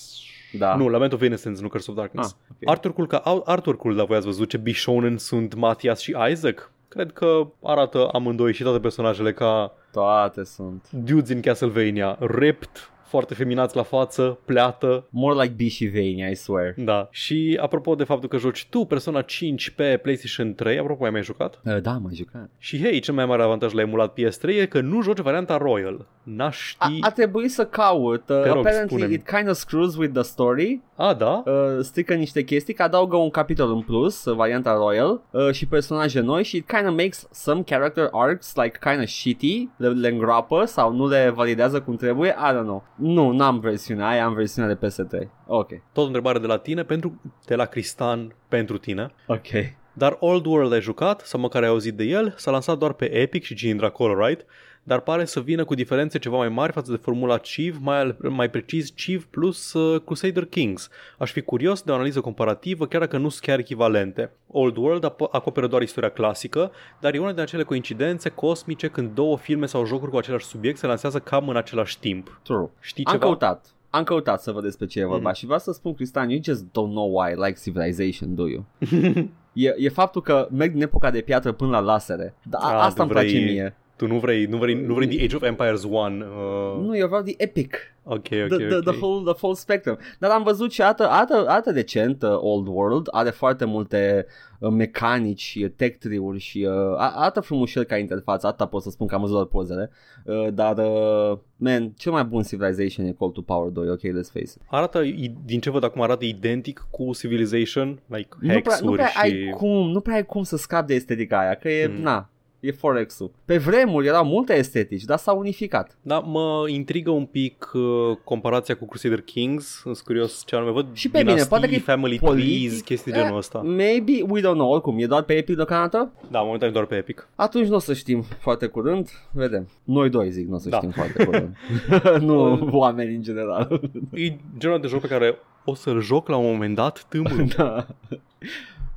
Da. 0.57 0.75
Nu, 0.75 0.87
Lament 0.87 1.13
of 1.13 1.21
Innocence, 1.21 1.61
nu 1.61 1.67
Curse 1.67 1.91
of 1.91 1.97
Darkness. 1.97 2.29
Ah, 2.31 2.55
ok. 2.61 2.69
Artwork-ul, 2.69 3.07
ca, 3.07 3.17
artwork-ul, 3.45 3.95
dar 3.95 4.05
voi 4.05 4.17
ați 4.17 4.25
văzut 4.25 4.49
ce 4.49 4.57
Bishonen 4.57 5.17
sunt 5.17 5.53
Matias 5.53 5.99
și 5.99 6.15
Isaac? 6.31 6.71
Cred 6.87 7.11
că 7.11 7.47
arată 7.63 8.09
amândoi 8.13 8.53
și 8.53 8.63
toate 8.63 8.79
personajele 8.79 9.33
ca 9.33 9.73
Toate 9.91 10.43
sunt. 10.43 10.85
dudes 10.91 11.27
din 11.27 11.41
Castlevania, 11.41 12.17
ripped, 12.19 12.89
foarte 13.07 13.33
feminați 13.33 13.75
la 13.75 13.83
față, 13.83 14.39
pleată. 14.45 15.07
More 15.09 15.41
like 15.41 15.53
Bishivania, 15.55 16.27
Și 16.29 16.35
swear. 16.35 16.73
Da. 16.77 17.07
Și 17.11 17.57
apropo 17.61 17.95
de 17.95 18.03
faptul 18.03 18.29
că 18.29 18.37
joci 18.37 18.67
tu 18.69 18.85
Persona 18.85 19.21
5 19.21 19.69
pe 19.69 19.99
PlayStation 20.01 20.53
3, 20.53 20.79
apropo, 20.79 21.03
ai 21.03 21.09
mai 21.11 21.23
jucat? 21.23 21.59
Uh, 21.65 21.81
da, 21.81 21.91
m-ai 21.91 22.15
jucat. 22.15 22.49
Și 22.57 22.81
hei, 22.81 22.99
cel 22.99 23.13
mai 23.13 23.25
mare 23.25 23.43
avantaj 23.43 23.73
la 23.73 23.81
emulat 23.81 24.13
PS3 24.19 24.43
e 24.47 24.65
că 24.65 24.81
nu 24.81 25.01
joci 25.01 25.19
varianta 25.19 25.57
Royal. 25.57 26.07
N-aș 26.23 26.75
A, 26.77 26.87
ști... 26.87 26.97
a 27.01 27.09
trebuit 27.09 27.51
să 27.51 27.65
caut. 27.65 28.29
Uh, 28.29 28.41
Te 28.41 28.47
rog, 28.47 28.57
apparently 28.57 28.87
spune-mi. 28.87 29.13
it 29.13 29.29
kind 29.29 29.49
of 29.49 29.55
screws 29.55 29.95
with 29.95 30.13
the 30.13 30.21
story. 30.23 30.81
A, 30.95 31.13
da? 31.13 31.43
Uh, 31.45 31.53
strică 31.81 32.13
niște 32.13 32.43
chestii, 32.43 32.73
că 32.73 32.83
adaugă 32.83 33.15
un 33.15 33.29
capitol 33.29 33.71
în 33.71 33.81
plus, 33.81 34.25
uh, 34.25 34.35
varianta 34.35 34.73
Royal, 34.73 35.21
uh, 35.31 35.51
și 35.51 35.65
personaje 35.67 36.19
noi 36.19 36.43
și 36.43 36.55
it 36.57 36.67
kind 36.67 36.87
of 36.87 36.95
makes 36.95 37.27
some 37.31 37.61
character 37.61 38.09
arcs 38.11 38.53
like 38.55 38.77
kind 38.81 38.99
of 38.99 39.05
shitty, 39.07 39.69
le, 39.77 39.87
le 39.87 40.07
îngroapă 40.07 40.65
sau 40.65 40.93
nu 40.93 41.07
le 41.07 41.31
validează 41.35 41.81
cum 41.81 41.95
trebuie, 41.95 42.29
I 42.29 42.51
don't 42.53 42.63
know. 42.63 42.83
Nu, 42.97 43.31
n-am 43.31 43.59
versiunea 43.59 44.07
aia, 44.07 44.25
am 44.25 44.33
versiunea 44.33 44.73
de 44.73 44.87
PS3. 44.87 45.27
Ok. 45.45 45.69
Tot 45.69 46.03
o 46.03 46.05
întrebare 46.05 46.39
de 46.39 46.47
la 46.47 46.57
tine, 46.57 46.83
pentru, 46.83 47.21
de 47.45 47.55
la 47.55 47.65
Cristan 47.65 48.35
pentru 48.47 48.77
tine. 48.77 49.11
Ok. 49.27 49.47
Dar 49.93 50.17
Old 50.19 50.45
World 50.45 50.73
ai 50.73 50.81
jucat, 50.81 51.21
sau 51.21 51.39
măcar 51.39 51.63
ai 51.63 51.69
auzit 51.69 51.93
de 51.93 52.03
el, 52.03 52.33
s-a 52.37 52.51
lansat 52.51 52.77
doar 52.77 52.93
pe 52.93 53.15
Epic 53.15 53.43
și 53.43 53.55
Gindra 53.55 53.89
Colorite, 53.89 54.45
dar 54.87 54.99
pare 54.99 55.25
să 55.25 55.39
vină 55.39 55.63
cu 55.65 55.73
diferențe 55.75 56.17
ceva 56.19 56.37
mai 56.37 56.49
mari 56.49 56.71
față 56.71 56.91
de 56.91 56.97
formula 56.97 57.37
Civ, 57.37 57.77
mai, 57.81 57.99
al- 57.99 58.15
mai 58.29 58.49
precis 58.49 58.91
Civ 58.95 59.25
plus 59.25 59.73
uh, 59.73 60.01
Crusader 60.05 60.45
Kings. 60.45 60.89
Aș 61.17 61.31
fi 61.31 61.41
curios 61.41 61.81
de 61.81 61.91
o 61.91 61.93
analiză 61.93 62.21
comparativă, 62.21 62.85
chiar 62.87 62.99
dacă 63.01 63.17
nu 63.17 63.29
sunt 63.29 63.43
chiar 63.43 63.59
echivalente. 63.59 64.31
Old 64.47 64.77
World 64.77 65.05
ap- 65.11 65.31
acoperă 65.31 65.67
doar 65.67 65.81
istoria 65.81 66.09
clasică, 66.09 66.71
dar 66.99 67.13
e 67.13 67.19
una 67.19 67.31
din 67.31 67.41
acele 67.41 67.63
coincidențe 67.63 68.29
cosmice 68.29 68.87
când 68.87 69.09
două 69.13 69.37
filme 69.37 69.65
sau 69.65 69.85
jocuri 69.85 70.11
cu 70.11 70.17
același 70.17 70.45
subiect 70.45 70.77
se 70.77 70.87
lansează 70.87 71.19
cam 71.19 71.49
în 71.49 71.57
același 71.57 71.99
timp. 71.99 72.39
True. 72.43 72.69
Știi 72.79 73.05
Am 73.05 73.13
ceva? 73.13 73.25
căutat. 73.25 73.65
Am 73.89 74.03
căutat 74.03 74.41
să 74.41 74.51
văd 74.51 74.63
despre 74.63 74.85
ce 74.85 74.99
e 74.99 75.05
vorba 75.05 75.29
Mhm. 75.29 75.37
și 75.37 75.43
vreau 75.45 75.59
să 75.59 75.71
spun, 75.71 75.93
Cristian, 75.93 76.29
you 76.29 76.39
just 76.43 76.63
don't 76.63 76.71
know 76.91 77.19
why 77.19 77.31
I 77.31 77.35
like 77.35 77.59
Civilization, 77.63 78.35
do 78.35 78.47
you? 78.47 78.65
e, 79.53 79.73
e 79.77 79.89
faptul 79.89 80.21
că 80.21 80.47
merg 80.51 80.71
din 80.71 80.81
epoca 80.81 81.11
de 81.11 81.21
piatră 81.21 81.51
până 81.51 81.69
la 81.71 81.79
lasere. 81.79 82.35
Da, 82.43 82.57
Ah, 82.57 82.73
asta 82.73 82.87
tu 82.93 83.01
îmi 83.01 83.09
place 83.11 83.27
vrei- 83.27 83.43
mie. 83.53 83.75
Tu 83.97 84.07
nu 84.07 84.19
vrei, 84.19 84.45
nu 84.45 84.57
vrei, 84.57 84.73
nu 84.73 84.93
vrei 84.93 85.07
The 85.07 85.23
Age 85.23 85.35
of 85.35 85.41
Empires 85.43 85.83
1. 85.83 85.95
Uh, 85.97 86.85
Nu, 86.85 86.97
eu 86.97 87.07
vreau 87.07 87.21
de 87.21 87.33
epic. 87.37 87.75
ok, 88.03 88.15
ok, 88.15 88.23
the, 88.27 88.43
ok. 88.43 88.49
the, 88.49 88.79
the, 88.79 88.97
whole, 88.99 89.23
the 89.31 89.33
whole 89.41 89.55
spectrum. 89.55 89.97
Dar 90.19 90.31
am 90.31 90.43
văzut 90.43 90.71
și 90.71 90.81
arată, 90.81 91.07
arată, 91.09 91.33
arată 91.47 91.71
decent 91.71 92.21
uh, 92.21 92.29
Old 92.35 92.67
World, 92.67 93.07
are 93.11 93.29
foarte 93.29 93.65
multe 93.65 94.25
uh, 94.59 94.69
mecanici, 94.69 95.57
uh, 95.63 95.69
tech 95.75 95.97
tree-uri 95.97 96.39
și 96.39 96.67
uh, 96.69 96.73
a- 96.97 97.13
arată 97.15 97.39
frumușel 97.39 97.83
ca 97.83 97.97
interfață, 97.97 98.47
atâta 98.47 98.65
pot 98.65 98.81
să 98.81 98.89
spun 98.89 99.07
că 99.07 99.15
am 99.15 99.21
văzut 99.21 99.35
doar 99.35 99.47
pozele, 99.47 99.89
uh, 100.25 100.47
dar 100.53 100.77
uh, 100.77 101.37
man, 101.55 101.89
cel 101.97 102.11
mai 102.11 102.23
bun 102.23 102.43
Civilization 102.43 103.05
e 103.05 103.15
Call 103.19 103.31
to 103.31 103.41
Power 103.41 103.69
2, 103.71 103.89
ok, 103.89 103.99
let's 103.99 104.31
face 104.33 104.39
it. 104.43 104.61
Arată, 104.69 104.99
i- 105.01 105.35
din 105.45 105.59
ce 105.59 105.69
văd 105.69 105.83
acum, 105.83 106.01
arată 106.01 106.25
identic 106.25 106.87
cu 106.91 107.09
Civilization, 107.13 107.99
like 108.05 108.27
Nu 108.39 108.47
prea, 108.47 108.53
hex-uri 108.55 108.85
nu 108.85 108.91
prea 108.91 109.05
și... 109.07 109.17
ai 109.21 109.49
cum, 109.57 109.89
nu 109.91 109.99
prea 109.99 110.15
ai 110.15 110.25
cum 110.25 110.43
să 110.43 110.57
scapi 110.57 110.87
de 110.87 110.93
estetica 110.93 111.39
aia, 111.39 111.53
că 111.53 111.69
e, 111.69 111.87
Mm. 111.87 112.01
na, 112.01 112.29
e 112.59 112.71
Forex-ul. 112.71 113.31
Pe 113.45 113.57
vremuri 113.57 114.07
erau 114.07 114.25
multe 114.25 114.53
estetici, 114.53 115.03
dar 115.03 115.17
s-au 115.17 115.37
unificat. 115.37 115.97
Da, 116.01 116.19
mă 116.19 116.65
intrigă 116.67 117.09
un 117.11 117.25
pic 117.25 117.71
uh, 117.73 117.81
comparația 118.23 118.75
cu 118.75 118.85
Crusader 118.85 119.21
Kings, 119.21 119.79
sunt 119.81 119.99
curios 119.99 120.43
ce 120.45 120.55
anume 120.55 120.71
văd. 120.71 120.85
Și 120.93 121.09
pe 121.09 121.23
mine, 121.23 121.43
poate 121.43 121.67
că 121.67 121.73
e 121.73 121.79
family 121.79 122.19
politic, 122.19 122.67
trees, 122.67 122.81
chestii 122.81 123.11
eh, 123.11 123.17
genul 123.21 123.37
ăsta. 123.37 123.59
Maybe, 123.59 124.11
we 124.29 124.39
don't 124.39 124.53
know, 124.53 124.71
oricum, 124.71 124.99
e 124.99 125.05
doar 125.05 125.23
pe 125.23 125.33
Epic 125.33 125.55
deocamdată? 125.55 126.11
Da, 126.31 126.39
momentan 126.41 126.69
e 126.69 126.71
doar 126.71 126.85
pe 126.85 126.95
Epic. 126.95 127.29
Atunci 127.35 127.67
nu 127.67 127.75
o 127.75 127.79
să 127.79 127.93
știm 127.93 128.21
foarte 128.39 128.65
curând, 128.67 129.09
vedem. 129.31 129.67
Noi 129.83 130.09
doi 130.09 130.31
zic, 130.31 130.47
nu 130.47 130.55
o 130.55 130.59
să 130.59 130.69
Da. 130.69 130.77
știm 130.77 130.89
foarte 130.91 131.23
curând. 131.25 131.55
nu 132.29 132.69
oameni 132.71 133.15
în 133.15 133.21
general. 133.21 133.81
E 134.13 134.33
genul 134.57 134.79
de 134.79 134.87
joc 134.87 135.01
pe 135.01 135.07
care 135.07 135.37
o 135.65 135.73
să-l 135.75 136.01
joc 136.01 136.27
la 136.27 136.35
un 136.35 136.51
moment 136.51 136.75
dat 136.75 137.05
tâmând. 137.09 137.53
da. 137.57 137.87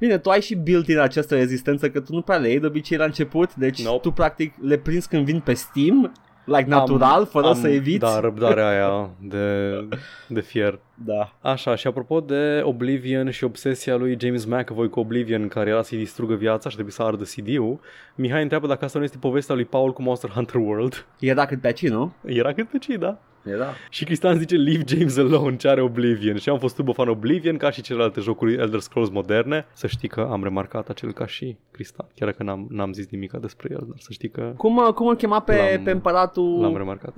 Bine, 0.01 0.19
tu 0.19 0.31
ai 0.31 0.41
și 0.41 0.55
built-in 0.55 0.99
această 0.99 1.35
rezistență 1.35 1.91
că 1.91 2.01
tu 2.01 2.15
nu 2.15 2.21
prea 2.21 2.37
le 2.37 2.49
iei 2.49 2.61
de 2.61 2.67
obicei 2.67 2.97
la 2.97 3.05
început, 3.05 3.55
deci 3.55 3.83
Nope. 3.85 3.99
tu 4.01 4.11
practic 4.11 4.55
le 4.61 4.77
prinzi 4.77 5.09
când 5.09 5.25
vin 5.25 5.41
pe 5.41 5.55
Steam, 5.55 6.13
like 6.45 6.69
natural, 6.69 7.27
fără 7.27 7.47
am, 7.47 7.55
să 7.55 7.69
eviți. 7.69 7.99
Da, 7.99 8.21
răbdarea 8.21 8.69
aia 8.73 9.11
de, 9.21 9.89
de 10.29 10.41
fier. 10.41 10.79
Da. 11.05 11.33
Așa, 11.41 11.75
și 11.75 11.87
apropo 11.87 12.21
de 12.21 12.61
Oblivion 12.65 13.31
și 13.31 13.45
obsesia 13.45 13.97
lui 13.97 14.17
James 14.21 14.45
McAvoy 14.45 14.89
cu 14.89 15.01
Oblivion, 15.01 15.49
care 15.49 15.71
era 15.71 15.83
să-i 15.83 15.99
distrugă 15.99 16.35
viața 16.35 16.69
și 16.69 16.75
trebuie 16.75 16.95
să 16.95 17.03
ardă 17.03 17.25
CD-ul, 17.25 17.81
Mihai 18.15 18.43
întreabă 18.43 18.67
dacă 18.67 18.85
asta 18.85 18.99
nu 18.99 19.05
este 19.05 19.19
povestea 19.19 19.55
lui 19.55 19.65
Paul 19.65 19.93
cu 19.93 20.03
Monster 20.03 20.31
Hunter 20.31 20.55
World. 20.61 21.07
Era 21.21 21.47
cât 21.47 21.61
pe 21.61 21.67
aici, 21.67 21.89
nu? 21.89 22.13
Era 22.25 22.53
cât 22.53 22.69
pe 22.69 22.79
ce, 22.79 22.97
da? 22.97 23.19
Era. 23.45 23.67
Și 23.91 24.05
Cristian 24.05 24.39
zice 24.39 24.57
Leave 24.57 24.83
James 24.87 25.17
alone, 25.19 25.57
ce 25.57 25.69
are 25.69 25.81
Oblivion. 25.81 26.37
Și 26.37 26.49
am 26.49 26.59
fost 26.59 26.75
turbo 26.75 26.93
fan 26.93 27.09
Oblivion 27.09 27.57
ca 27.57 27.71
și 27.71 27.83
celelalte 27.83 28.21
jocuri 28.21 28.55
Elder 28.55 28.81
Scrolls 28.81 29.09
moderne. 29.11 29.67
Să 29.73 29.87
știi 29.87 30.09
că 30.09 30.29
am 30.31 30.43
remarcat 30.43 30.89
acel 30.89 31.13
ca 31.13 31.27
și 31.27 31.57
Cristian. 31.71 32.07
Chiar 32.15 32.29
dacă 32.29 32.43
n-am, 32.43 32.67
n-am 32.71 32.93
zis 32.93 33.07
nimic 33.11 33.33
despre 33.33 33.69
el, 33.71 33.85
dar 33.89 33.97
să 33.99 34.09
știi 34.13 34.29
că 34.29 34.53
Cum, 34.57 34.77
uh, 34.77 34.93
cum 34.95 35.07
îl 35.09 35.17
chema 35.17 35.41
pe, 35.41 35.57
L-am- 35.57 35.83
pe 35.83 35.91
împăratul... 35.91 36.61
l-am 36.61 36.77
remarcat. 36.77 37.15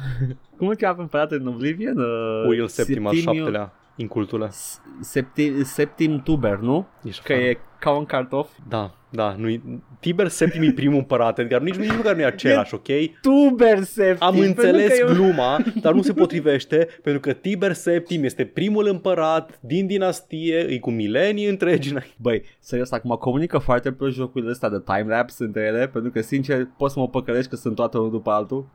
Cum 0.56 0.68
îl 0.68 0.74
chema 0.74 0.94
pe 0.94 1.00
împăratul 1.00 1.36
în 1.40 1.46
Oblivion? 1.46 1.98
Uh, 1.98 2.44
Uriel 2.46 2.68
Septim 2.68 3.06
al 3.06 3.14
Septimiu- 3.14 3.36
șaptelea, 3.38 3.72
incultule. 3.96 4.50
Septim, 5.00 5.62
septim 5.62 6.20
Tuber, 6.20 6.56
nu? 6.58 6.86
Ești 7.04 7.22
Că 7.22 7.32
fan. 7.32 7.42
e 7.42 7.58
ca 7.82 7.90
un 7.90 8.04
cartof. 8.04 8.48
Da, 8.68 8.94
da, 9.10 9.34
nu 9.38 9.48
Tiber 10.00 10.28
Septim 10.28 10.62
e 10.62 10.72
primul 10.72 10.96
împărat, 10.96 11.38
adică 11.38 11.58
nici, 11.58 11.74
nici 11.74 11.96
măcar 11.96 12.14
nu 12.14 12.20
e 12.20 12.24
același, 12.24 12.74
ok? 12.74 12.86
Tuber 13.20 13.82
Septim. 13.82 14.26
Am 14.26 14.34
pentru 14.34 14.48
înțeles 14.48 14.98
că 14.98 15.06
eu- 15.08 15.14
gluma, 15.14 15.58
dar 15.82 15.92
nu 15.92 16.02
se 16.02 16.12
potrivește 16.12 16.88
pentru 17.02 17.20
că 17.20 17.32
Tiber 17.32 17.72
Septim 17.72 18.24
este 18.24 18.44
primul 18.44 18.86
împărat 18.86 19.58
din 19.60 19.86
dinastie, 19.86 20.58
e 20.58 20.78
cu 20.78 20.90
milenii 20.90 21.46
întregi 21.48 21.90
înainte. 21.90 22.14
Băi, 22.16 22.42
serios, 22.58 22.90
acum 22.90 23.10
comunică 23.10 23.58
foarte 23.58 23.92
prost 23.92 24.14
jocurile 24.14 24.50
astea 24.50 24.68
de 24.68 24.82
timelapse 24.84 25.44
între 25.44 25.62
ele, 25.62 25.88
pentru 25.88 26.10
că, 26.10 26.20
sincer, 26.20 26.68
poți 26.76 26.92
să 26.92 26.98
mă 26.98 27.08
păcălești 27.08 27.50
că 27.50 27.56
sunt 27.56 27.74
toate 27.74 27.98
unul 27.98 28.10
după 28.10 28.30
altul. 28.30 28.68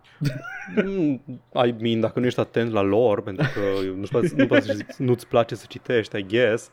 Mm, 0.85 1.21
I 1.65 1.75
mean, 1.81 1.99
dacă 1.99 2.19
nu 2.19 2.25
ești 2.25 2.39
atent 2.39 2.71
la 2.71 2.81
lor, 2.81 3.21
pentru 3.21 3.47
că 3.53 3.59
nu-ți 3.95 4.11
place, 4.11 4.33
nu 4.35 4.45
place 4.47 4.65
să 4.65 4.73
zic, 4.73 4.95
nu-ți 4.95 5.27
place 5.27 5.55
să 5.55 5.65
citești, 5.69 6.17
I 6.17 6.25
guess. 6.29 6.71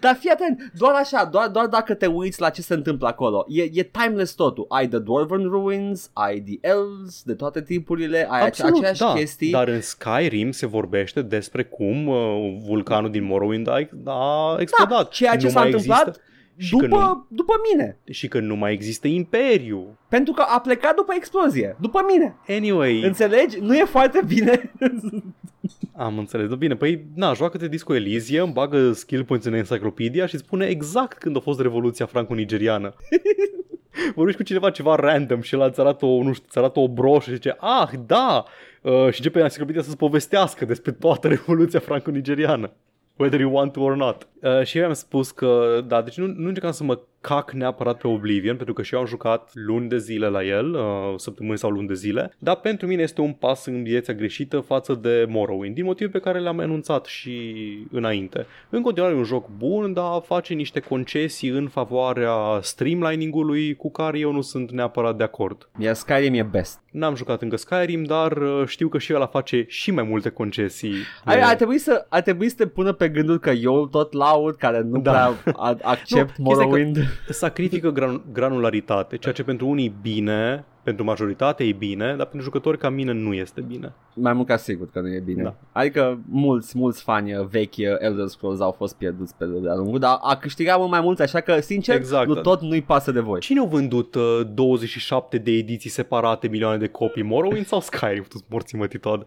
Dar 0.00 0.14
fii 0.14 0.30
atent, 0.30 0.72
doar 0.74 0.94
așa, 0.94 1.24
doar, 1.24 1.48
doar 1.48 1.61
dacă 1.66 1.94
te 1.94 2.06
uiți 2.06 2.40
la 2.40 2.50
ce 2.50 2.62
se 2.62 2.74
întâmplă 2.74 3.06
acolo. 3.08 3.44
E, 3.48 3.62
e 3.72 3.82
timeless 3.82 4.34
totul. 4.34 4.64
Ai 4.68 4.88
The 4.88 4.98
Dwarven 4.98 5.42
Ruins, 5.42 6.10
ai 6.12 6.40
The 6.40 6.58
Elves, 6.60 7.22
de 7.24 7.34
toate 7.34 7.62
tipurile, 7.62 8.26
ai 8.30 8.40
ace- 8.42 8.64
aceleași 8.66 9.00
da. 9.00 9.12
chestii. 9.12 9.50
Dar 9.50 9.68
în 9.68 9.80
Skyrim 9.80 10.50
se 10.50 10.66
vorbește 10.66 11.22
despre 11.22 11.62
cum 11.64 12.06
uh, 12.06 12.56
vulcanul 12.66 13.10
din 13.10 13.24
Morrowind 13.24 13.68
a, 13.68 13.78
a 14.04 14.56
explodat. 14.60 14.98
da, 15.02 15.08
ceea 15.10 15.36
ce 15.36 15.44
Nu 15.46 15.52
s-a 15.52 15.58
mai 15.60 15.70
întâmplat 15.70 16.06
există, 16.06 16.22
și 16.56 16.76
că, 16.76 16.86
după, 16.86 16.96
nu, 17.00 17.26
după 17.28 17.52
mine. 17.72 17.98
și 18.10 18.28
că 18.28 18.40
nu 18.40 18.56
mai 18.56 18.72
există 18.72 19.08
imperiu. 19.08 19.98
Pentru 20.08 20.32
că 20.32 20.44
a 20.48 20.60
plecat 20.60 20.94
după 20.94 21.12
explozie, 21.16 21.76
după 21.80 22.00
mine. 22.12 22.36
Anyway, 22.48 23.00
Înțelegi? 23.02 23.58
Nu 23.60 23.76
e 23.76 23.84
foarte 23.84 24.20
bine. 24.26 24.72
am 25.96 26.18
înțeles. 26.18 26.48
Da, 26.48 26.54
bine, 26.54 26.76
păi, 26.76 27.04
na, 27.14 27.32
joacă-te 27.32 27.68
Disco 27.68 27.94
Elysium, 27.94 28.52
bagă 28.52 28.92
skill 28.92 29.24
points 29.24 29.46
în 29.46 29.54
Encyclopedia 29.54 30.26
și 30.26 30.34
îți 30.34 30.44
spune 30.44 30.66
exact 30.66 31.18
când 31.18 31.36
a 31.36 31.40
fost 31.40 31.60
Revoluția 31.60 32.06
Franco-Nigeriană. 32.06 32.94
Vorbești 34.14 34.40
cu 34.40 34.46
cineva 34.46 34.70
ceva 34.70 34.94
random 34.94 35.40
și 35.40 35.54
el 35.54 35.60
îți 35.60 35.80
arată 35.80 36.06
o, 36.06 36.22
nu 36.22 36.32
știu, 36.32 36.46
îți 36.48 36.58
arată 36.58 36.80
o 36.80 36.88
broșă 36.88 37.28
și 37.28 37.34
zice, 37.34 37.56
ah, 37.58 37.88
da, 38.06 38.44
uh, 38.82 38.92
și 38.92 39.20
începe 39.20 39.40
enciclopedia 39.40 39.82
să-ți 39.82 39.96
povestească 39.96 40.64
despre 40.64 40.92
toată 40.92 41.28
Revoluția 41.34 41.80
franco-nigeriană 41.80 42.72
whether 43.16 43.40
you 43.40 43.50
want 43.50 43.72
to 43.72 43.80
or 43.82 43.96
not. 43.96 44.28
Uh, 44.40 44.62
și 44.64 44.78
eu 44.78 44.86
am 44.86 44.92
spus 44.92 45.30
că, 45.30 45.82
da, 45.86 46.02
deci 46.02 46.16
nu, 46.16 46.26
nu 46.26 46.46
încercam 46.46 46.72
să 46.72 46.84
mă 46.84 46.98
cac 47.22 47.50
neapărat 47.52 48.00
pe 48.00 48.08
Oblivion, 48.08 48.56
pentru 48.56 48.74
că 48.74 48.82
și 48.82 48.94
eu 48.94 49.00
am 49.00 49.06
jucat 49.06 49.50
luni 49.54 49.88
de 49.88 49.98
zile 49.98 50.26
la 50.28 50.44
el, 50.44 50.74
uh, 50.74 50.82
săptămâni 51.16 51.58
sau 51.58 51.70
luni 51.70 51.86
de 51.88 51.94
zile, 51.94 52.34
dar 52.38 52.56
pentru 52.56 52.86
mine 52.86 53.02
este 53.02 53.20
un 53.20 53.32
pas 53.32 53.66
în 53.66 53.82
viața 53.82 54.12
greșită 54.12 54.60
față 54.60 54.94
de 54.94 55.26
Morrowind, 55.28 55.74
din 55.74 55.84
motive 55.84 56.10
pe 56.10 56.18
care 56.18 56.38
le-am 56.38 56.58
enunțat 56.60 57.04
și 57.04 57.54
înainte. 57.90 58.46
În 58.70 58.82
continuare 58.82 59.14
e 59.14 59.18
un 59.18 59.24
joc 59.24 59.48
bun, 59.56 59.92
dar 59.92 60.22
face 60.24 60.54
niște 60.54 60.80
concesii 60.80 61.48
în 61.48 61.68
favoarea 61.68 62.34
streamlining-ului 62.60 63.74
cu 63.74 63.90
care 63.90 64.18
eu 64.18 64.32
nu 64.32 64.40
sunt 64.40 64.70
neapărat 64.70 65.16
de 65.16 65.22
acord. 65.24 65.68
Iar 65.78 65.94
Skyrim 65.94 66.34
e 66.34 66.42
best. 66.42 66.80
N-am 66.90 67.14
jucat 67.14 67.42
încă 67.42 67.56
Skyrim, 67.56 68.02
dar 68.04 68.36
uh, 68.36 68.62
știu 68.66 68.88
că 68.88 68.98
și 68.98 69.14
ăla 69.14 69.26
face 69.26 69.64
și 69.68 69.90
mai 69.90 70.04
multe 70.04 70.28
concesii. 70.28 70.94
Ar, 71.24 71.38
ar, 71.42 71.54
trebui 71.54 71.78
să, 71.78 72.06
ar 72.08 72.20
trebui 72.20 72.48
să 72.48 72.54
te 72.56 72.66
pună 72.66 72.92
pe 72.92 73.08
gândul 73.08 73.38
că 73.38 73.50
eu 73.50 73.86
tot 73.86 74.12
laud, 74.12 74.54
care 74.54 74.80
nu 74.80 75.00
da. 75.00 75.10
prea 75.10 75.54
a- 75.56 75.76
accept 75.82 76.36
Nu, 76.42 76.44
Morrowind. 76.44 76.94
chestia 76.94 77.11
sacrifică 77.28 77.90
gran- 77.90 78.22
granularitate, 78.32 79.16
ceea 79.16 79.34
ce 79.34 79.42
pentru 79.42 79.68
unii 79.68 79.86
e 79.86 79.92
bine, 80.02 80.64
pentru 80.82 81.04
majoritate 81.04 81.64
e 81.64 81.72
bine, 81.72 82.06
dar 82.06 82.26
pentru 82.26 82.40
jucători 82.40 82.78
ca 82.78 82.88
mine 82.88 83.12
nu 83.12 83.34
este 83.34 83.60
bine. 83.60 83.92
Mai 84.14 84.32
mult 84.32 84.46
ca 84.46 84.56
sigur 84.56 84.90
că 84.90 85.00
nu 85.00 85.08
e 85.08 85.20
bine. 85.20 85.42
Da. 85.42 85.54
Adică 85.72 86.18
mulți, 86.28 86.78
mulți 86.78 87.02
fani 87.02 87.34
uh, 87.34 87.46
vechi 87.46 87.76
uh, 87.76 87.86
Elder 87.98 88.26
Scrolls 88.26 88.60
au 88.60 88.70
fost 88.70 88.94
pierduți 88.94 89.34
pe 89.36 89.44
de-a 89.44 89.74
lungul, 89.74 89.98
dar 89.98 90.18
a 90.22 90.36
câștigat 90.36 90.78
mult 90.78 90.90
mai 90.90 91.00
mulți, 91.00 91.22
așa 91.22 91.40
că, 91.40 91.60
sincer, 91.60 91.94
Exact. 91.94 92.26
nu 92.28 92.34
tot 92.34 92.60
nu-i 92.60 92.82
pasă 92.82 93.12
de 93.12 93.20
voi. 93.20 93.40
Cine 93.40 93.58
au 93.58 93.66
vândut 93.66 94.14
uh, 94.14 94.40
27 94.54 95.38
de 95.38 95.50
ediții 95.50 95.90
separate, 95.90 96.48
milioane 96.48 96.78
de 96.78 96.88
copii? 96.88 97.22
Morrowind 97.22 97.66
sau 97.66 97.80
Skyrim? 97.80 98.24
Tu 98.28 98.38
morții 98.48 98.78
mătii 98.78 98.98
tot. 98.98 99.26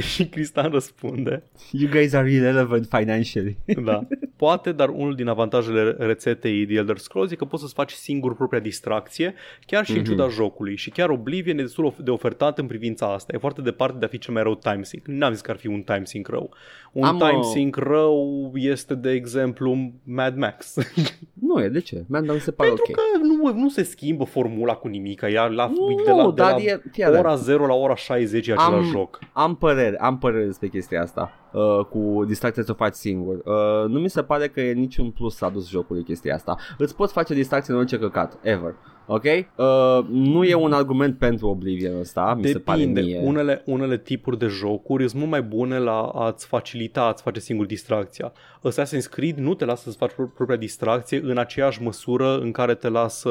Și 0.14 0.26
Cristian 0.28 0.70
răspunde. 0.70 1.42
You 1.72 1.90
guys 1.90 2.12
are 2.12 2.30
irrelevant 2.30 2.86
financially. 2.90 3.56
Da. 3.84 4.06
Poate, 4.36 4.72
dar 4.72 4.88
unul 4.88 5.14
din 5.14 5.28
avantajele 5.28 5.94
rețetei 5.98 6.66
The 6.66 6.76
Elder 6.76 6.96
Scrolls 6.98 7.30
e 7.30 7.34
că 7.36 7.44
poți 7.44 7.62
să-ți 7.62 7.74
faci 7.74 7.90
singur 7.92 8.34
propria 8.36 8.60
distracție, 8.60 9.34
chiar 9.66 9.84
și 9.84 9.92
mm-hmm. 9.92 9.96
în 9.96 10.04
ciuda 10.04 10.28
jocului. 10.28 10.76
Și 10.76 10.90
chiar 10.90 11.08
Oblivion 11.08 11.58
e 11.58 11.62
destul 11.62 11.94
de 12.02 12.10
ofertat 12.10 12.58
în 12.58 12.66
privința 12.66 13.12
asta. 13.12 13.32
E 13.34 13.38
foarte 13.38 13.60
departe 13.60 13.98
de 13.98 14.04
a 14.04 14.08
fi 14.08 14.18
cel 14.18 14.34
mai 14.34 14.42
rău 14.42 14.54
time 14.54 14.82
sync. 14.82 15.06
N-am 15.06 15.32
zis 15.32 15.40
că 15.40 15.50
ar 15.50 15.56
fi 15.56 15.66
un 15.66 15.82
time 15.82 16.02
sync 16.04 16.28
rău. 16.28 16.50
Un 16.92 17.04
Am 17.04 17.16
time 17.18 17.30
o- 17.38 17.42
sync 17.42 17.76
rău 17.76 18.52
este, 18.54 18.94
de 18.94 19.10
exemplu, 19.10 19.92
Mad 20.04 20.36
Max. 20.36 20.74
nu 21.46 21.62
e, 21.62 21.68
de 21.68 21.80
ce? 21.80 22.04
Man, 22.08 22.26
dar 22.26 22.34
mi 22.34 22.40
se 22.40 22.50
pare 22.50 22.68
Pentru 22.68 22.84
ok. 22.88 22.96
că 22.96 23.24
nu, 23.26 23.60
nu 23.60 23.68
se 23.68 23.82
schimbă 23.82 24.24
formula 24.24 24.74
cu 24.74 24.88
nimic. 24.88 25.20
Ea 25.30 25.46
la, 25.46 25.66
Nu, 25.66 26.02
de 26.04 26.10
la, 26.10 26.24
de 26.26 26.32
dar 26.34 26.50
la 26.50 26.62
e- 26.62 26.82
fii 26.92 27.02
atent. 27.04 27.18
ora 27.24 27.34
0 27.34 27.66
la 27.66 27.74
ora 27.74 27.94
60 27.96 28.46
e 28.46 28.52
același 28.52 28.72
Am- 28.74 28.90
joc. 28.90 29.18
Am 29.32 29.56
păreri, 29.88 30.02
am 30.02 30.18
păreri 30.18 30.46
despre 30.46 30.68
chestia 30.68 31.02
asta 31.02 31.32
uh, 31.52 31.84
cu 31.84 32.24
distracția 32.26 32.62
să 32.62 32.70
o 32.70 32.74
faci 32.74 32.94
singur. 32.94 33.34
Uh, 33.34 33.88
nu 33.88 33.98
mi 33.98 34.10
se 34.10 34.22
pare 34.22 34.48
că 34.48 34.60
e 34.60 34.72
niciun 34.72 35.10
plus 35.10 35.40
adus 35.40 35.68
jocului 35.68 36.02
chestia 36.02 36.34
asta. 36.34 36.56
Îți 36.78 36.96
poți 36.96 37.12
face 37.12 37.34
distracție 37.34 37.72
în 37.72 37.78
orice 37.78 37.98
căcat, 37.98 38.38
ever. 38.42 38.74
Ok? 39.10 39.24
Uh, 39.24 40.06
nu 40.08 40.44
e 40.44 40.54
un 40.54 40.72
argument 40.72 41.18
pentru 41.18 41.48
Oblivion 41.48 41.98
ăsta, 42.00 42.34
mi 42.40 42.46
se 42.46 42.58
pare 42.58 42.78
Depinde. 42.78 43.00
mie. 43.00 43.20
Unele, 43.24 43.62
unele 43.66 43.98
tipuri 43.98 44.38
de 44.38 44.46
jocuri 44.46 45.08
sunt 45.08 45.18
mult 45.18 45.30
mai 45.30 45.42
bune 45.42 45.78
la 45.78 46.00
a-ți 46.00 46.46
facilita, 46.46 47.02
a-ți 47.02 47.22
face 47.22 47.40
singur 47.40 47.66
distracția. 47.66 48.32
Assassin's 48.68 49.08
Creed 49.10 49.38
nu 49.38 49.54
te 49.54 49.64
lasă 49.64 49.90
să 49.90 49.96
faci 49.96 50.12
pro- 50.12 50.32
propria 50.34 50.56
distracție 50.56 51.20
în 51.24 51.38
aceeași 51.38 51.82
măsură 51.82 52.38
în 52.38 52.50
care 52.52 52.74
te 52.74 52.88
lasă 52.88 53.30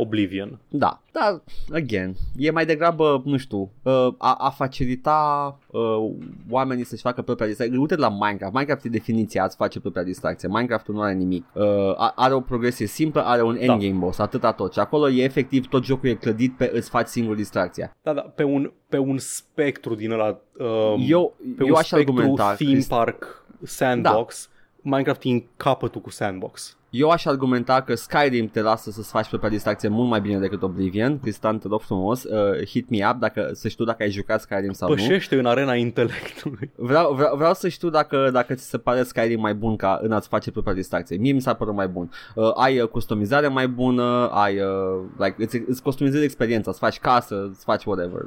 Oblivion. 0.00 0.58
Da, 0.68 1.00
dar, 1.12 1.42
again, 1.74 2.14
e 2.36 2.50
mai 2.50 2.66
degrabă, 2.66 3.22
nu 3.24 3.36
știu, 3.36 3.70
uh, 3.82 4.08
a, 4.18 4.34
a 4.38 4.50
facilita 4.50 5.58
uh, 5.70 6.10
oamenii 6.50 6.84
să-și 6.84 7.02
facă 7.02 7.22
propria 7.22 7.46
distracție. 7.46 7.78
Uite 7.78 7.96
la 7.96 8.08
Minecraft. 8.08 8.52
Minecraft 8.54 8.84
e 8.84 8.88
definiția, 8.88 9.42
ați 9.42 9.56
face 9.56 9.80
propria 9.80 10.02
distracție. 10.02 10.48
Minecraft 10.48 10.86
nu 10.88 11.00
are 11.00 11.14
nimic. 11.14 11.44
Uh, 11.54 11.64
a- 11.96 12.12
are 12.16 12.34
o 12.34 12.40
progresie 12.40 12.86
simplă, 12.86 13.22
are 13.24 13.42
un 13.42 13.54
Da. 13.54 13.60
endgame 13.72 13.98
boss, 13.98 14.18
atâta 14.18 14.52
tot. 14.52 14.72
Și 14.72 14.78
acolo 14.78 15.08
e 15.08 15.22
efectiv 15.22 15.66
tot 15.68 15.84
jocul 15.84 16.08
e 16.08 16.14
clădit 16.14 16.56
pe 16.56 16.70
îți 16.74 16.88
faci 16.90 17.06
singur 17.06 17.34
distracția. 17.36 17.96
Da, 18.02 18.12
da, 18.12 18.20
pe 18.20 18.42
un, 18.42 18.72
pe 18.88 18.98
un 18.98 19.18
spectru 19.18 19.94
din 19.94 20.10
ăla, 20.10 20.26
um, 20.58 21.04
eu 21.08 21.36
pe 21.56 21.64
eu 21.64 21.66
un 21.68 21.74
aș 21.76 21.86
spectru 21.86 22.12
argumenta, 22.12 22.54
theme 22.54 22.72
Crist- 22.72 22.88
park, 22.88 23.44
sandbox, 23.62 24.50
Minecraft 24.82 25.22
e 25.24 25.28
în 25.28 25.42
capătul 25.56 26.00
cu 26.00 26.10
sandbox. 26.10 26.77
Eu 26.90 27.10
aș 27.10 27.24
argumenta 27.24 27.80
că 27.80 27.94
Skyrim 27.94 28.48
te 28.48 28.60
lasă 28.60 28.90
să-ți 28.90 29.10
faci 29.10 29.28
propria 29.28 29.48
distracție 29.48 29.88
mult 29.88 30.08
mai 30.08 30.20
bine 30.20 30.38
decât 30.38 30.62
Oblivion. 30.62 31.20
Cristian, 31.20 31.58
te 31.58 31.68
rog 31.68 31.80
frumos, 31.80 32.24
uh, 32.24 32.66
hit 32.66 32.88
me 32.88 33.08
up 33.10 33.18
dacă, 33.18 33.50
să 33.52 33.68
știu 33.68 33.84
dacă 33.84 34.02
ai 34.02 34.10
jucat 34.10 34.40
Skyrim 34.40 34.72
sau 34.72 34.88
nu. 34.88 34.94
Pășește 34.94 35.38
în 35.38 35.46
arena 35.46 35.74
intelectului. 35.74 36.70
Vreau, 36.74 37.14
vreau, 37.14 37.36
vreau 37.36 37.54
să 37.54 37.68
știu 37.68 37.90
dacă, 37.90 38.30
dacă 38.32 38.54
ți 38.54 38.68
se 38.68 38.78
pare 38.78 39.02
Skyrim 39.02 39.40
mai 39.40 39.54
bun 39.54 39.76
ca 39.76 39.98
în 40.02 40.12
a-ți 40.12 40.28
face 40.28 40.50
propria 40.50 40.74
distracție. 40.74 41.16
Mie 41.16 41.32
mi 41.32 41.40
s-a 41.40 41.54
părut 41.54 41.74
mai 41.74 41.88
bun. 41.88 42.10
Uh, 42.34 42.50
ai 42.54 42.80
uh, 42.80 42.88
customizare 42.88 43.48
mai 43.48 43.68
bună, 43.68 44.28
ai, 44.32 44.60
uh, 44.60 45.04
like, 45.18 45.34
îți, 45.38 45.62
îți 45.66 45.82
customizezi 45.82 46.24
experiența, 46.24 46.70
îți 46.70 46.78
faci 46.78 46.98
casă, 46.98 47.48
îți 47.50 47.64
faci 47.64 47.84
whatever. 47.84 48.22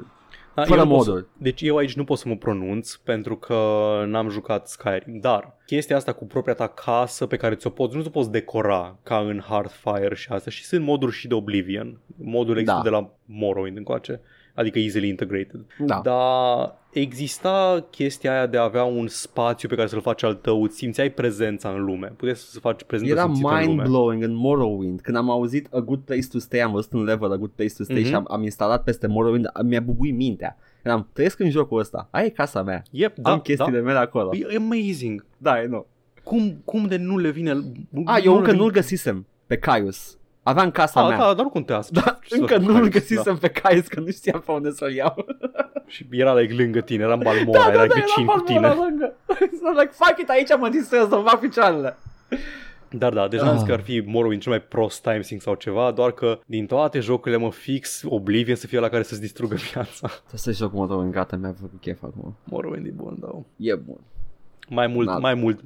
Da, 0.56 0.64
Fără 0.64 0.80
eu 0.80 0.86
nu 0.86 0.96
pot 0.96 1.06
moduri. 1.06 1.24
Să, 1.24 1.30
deci 1.38 1.62
eu 1.62 1.78
aici 1.78 1.96
nu 1.96 2.04
pot 2.04 2.18
să 2.18 2.28
mă 2.28 2.36
pronunț 2.36 2.96
pentru 2.96 3.36
că 3.36 3.56
n-am 4.08 4.30
jucat 4.30 4.68
Skyrim, 4.68 5.20
dar 5.20 5.58
chestia 5.66 5.96
asta 5.96 6.14
cu 6.14 6.26
propria 6.26 6.54
ta 6.54 6.68
casă 6.68 7.26
pe 7.28 7.38
care 7.38 7.56
ți-o 7.56 7.70
poți, 7.70 7.96
nu 7.96 8.02
ți-o 8.02 8.10
poți 8.10 8.32
decora 8.32 8.98
ca 9.04 9.18
în 9.18 9.40
Hearthfire 9.40 10.16
și 10.16 10.32
asta 10.32 10.50
și 10.50 10.64
sunt 10.64 10.84
moduri 10.86 11.12
și 11.12 11.28
de 11.28 11.34
Oblivion, 11.34 12.00
modul 12.18 12.58
există 12.58 12.82
Da. 12.84 12.90
de 12.90 12.90
la 12.90 13.10
Morrowind 13.26 13.78
încoace, 13.78 14.22
adică 14.56 14.80
easily 14.80 15.08
integrated. 15.08 15.60
Da. 15.80 16.02
Dar 16.04 16.80
exista 16.94 17.86
chestia 17.90 18.32
aia 18.32 18.46
de 18.48 18.58
a 18.58 18.64
avea 18.64 18.84
un 18.84 19.08
spațiu 19.08 19.68
pe 19.68 19.76
care 19.76 19.88
să-l 19.88 20.02
faci 20.02 20.24
al 20.24 20.34
tău, 20.36 20.64
îți 20.64 20.76
simțeai 20.78 21.10
prezența 21.12 21.70
în 21.70 21.84
lume, 21.84 22.08
puteai 22.08 22.36
să 22.36 22.60
faci 22.60 22.84
prezența 22.84 23.14
Era 23.14 23.24
simțită 23.24 23.48
în 23.48 23.66
lume. 23.66 23.82
mind-blowing 23.84 24.24
în 24.24 24.34
Morrowind. 24.34 25.02
Când 25.02 25.18
am 25.18 25.30
auzit 25.30 25.68
A 25.74 25.80
Good 25.80 26.00
Place 26.00 26.28
to 26.32 26.38
Stay, 26.40 26.60
am 26.60 26.72
văzut 26.72 26.94
în 26.94 27.04
level 27.04 27.32
A 27.32 27.38
Good 27.38 27.52
Place 27.56 27.74
to 27.78 27.84
Stay 27.84 27.96
Mhm. 28.00 28.06
și 28.08 28.14
am, 28.16 28.26
am 28.30 28.44
instalat 28.44 28.84
peste 28.84 29.08
Morrowind, 29.08 29.48
mi-a 29.64 29.80
bubuit 29.82 30.16
mintea. 30.16 30.58
Eram, 30.84 31.08
trăiesc 31.14 31.40
în 31.40 31.50
jocul 31.50 31.80
ăsta, 31.80 32.08
aia 32.12 32.26
e 32.26 32.30
casa 32.30 32.64
mea. 32.64 32.84
Yep, 32.92 33.18
da, 33.18 33.32
am 33.32 33.40
chestiile 33.40 33.78
da. 33.80 33.84
mele 33.86 33.98
acolo. 33.98 34.30
E 34.52 34.56
amazing. 34.56 35.26
Da, 35.38 35.62
e 35.62 35.66
nu. 35.66 35.86
Cum, 36.24 36.62
cum 36.66 36.86
de 36.88 36.98
nu 36.98 37.18
le 37.18 37.30
vine... 37.30 37.52
A, 38.06 38.18
eu 38.24 38.36
încă 38.38 38.52
nu-l 38.52 38.72
găsisem 38.72 39.26
pe 39.48 39.58
Caius. 39.58 40.18
Aveam 40.52 40.72
casa 40.72 41.02
A, 41.02 41.08
mea. 41.08 41.18
da, 41.18 41.24
dar 41.34 41.44
nu 41.44 41.50
contează. 41.50 41.90
Da, 42.04 42.20
Ce 42.28 42.36
încă 42.36 42.54
să 42.54 42.60
nu-l 42.60 42.82
faci, 42.82 42.92
găsisem 42.92 43.38
pe 43.38 43.48
Caius, 43.48 43.88
că 43.88 44.00
nu 44.00 44.12
știam 44.12 44.44
pe 44.46 44.52
unde 44.52 44.72
să-l 44.72 44.94
iau. 44.94 45.26
Și 45.94 46.08
era 46.12 46.34
like, 46.36 46.54
lângă 46.54 46.82
tine, 46.82 47.04
era 47.04 47.14
în 47.14 47.20
Balmora, 47.24 47.72
era 47.72 47.82
vecin 47.86 48.26
cu 48.26 48.40
tine. 48.40 48.68
lângă. 48.68 49.14
So, 49.62 49.70
like, 49.80 49.92
fuck 49.92 50.20
it, 50.22 50.30
aici 50.30 50.58
mă 50.60 50.70
distrez, 50.70 51.02
să 51.08 51.22
fac 51.26 51.40
picioarele. 51.40 51.98
Dar 52.90 53.14
da, 53.14 53.28
deci 53.28 53.40
n-am 53.40 53.52
zis 53.54 53.62
Ah. 53.62 53.68
că 53.68 53.74
ar 53.74 53.80
fi 53.82 54.04
Morrowind 54.06 54.42
cel 54.42 54.52
mai 54.52 54.62
prost 54.62 55.02
time 55.02 55.22
sync 55.22 55.42
sau 55.42 55.56
ceva, 55.56 55.92
doar 55.92 56.12
că 56.12 56.40
din 56.46 56.66
toate 56.66 57.00
jocurile 57.00 57.42
mă 57.42 57.52
fix 57.52 58.02
Oblivion 58.06 58.56
să 58.56 58.68
fie 58.68 58.80
la 58.80 58.90
care 58.90 59.04
să-ți 59.04 59.20
distrugă 59.22 59.56
viața. 59.56 60.08
Trebuie 60.08 60.40
să 60.40 60.52
joc 60.52 60.74
motorul 60.74 61.04
în 61.04 61.12
gata, 61.12 61.36
mi-a 61.36 61.56
făcut 61.60 61.80
chef 61.82 62.04
acum. 62.04 62.36
Morrowind 62.44 62.86
e 62.86 62.90
bun, 62.90 63.18
da. 63.20 63.28
E 63.58 63.76
bun. 63.76 63.98
Mai 64.70 64.88
mult, 64.88 65.08
Da. 65.08 65.18
mai 65.18 65.34
mult 65.34 65.60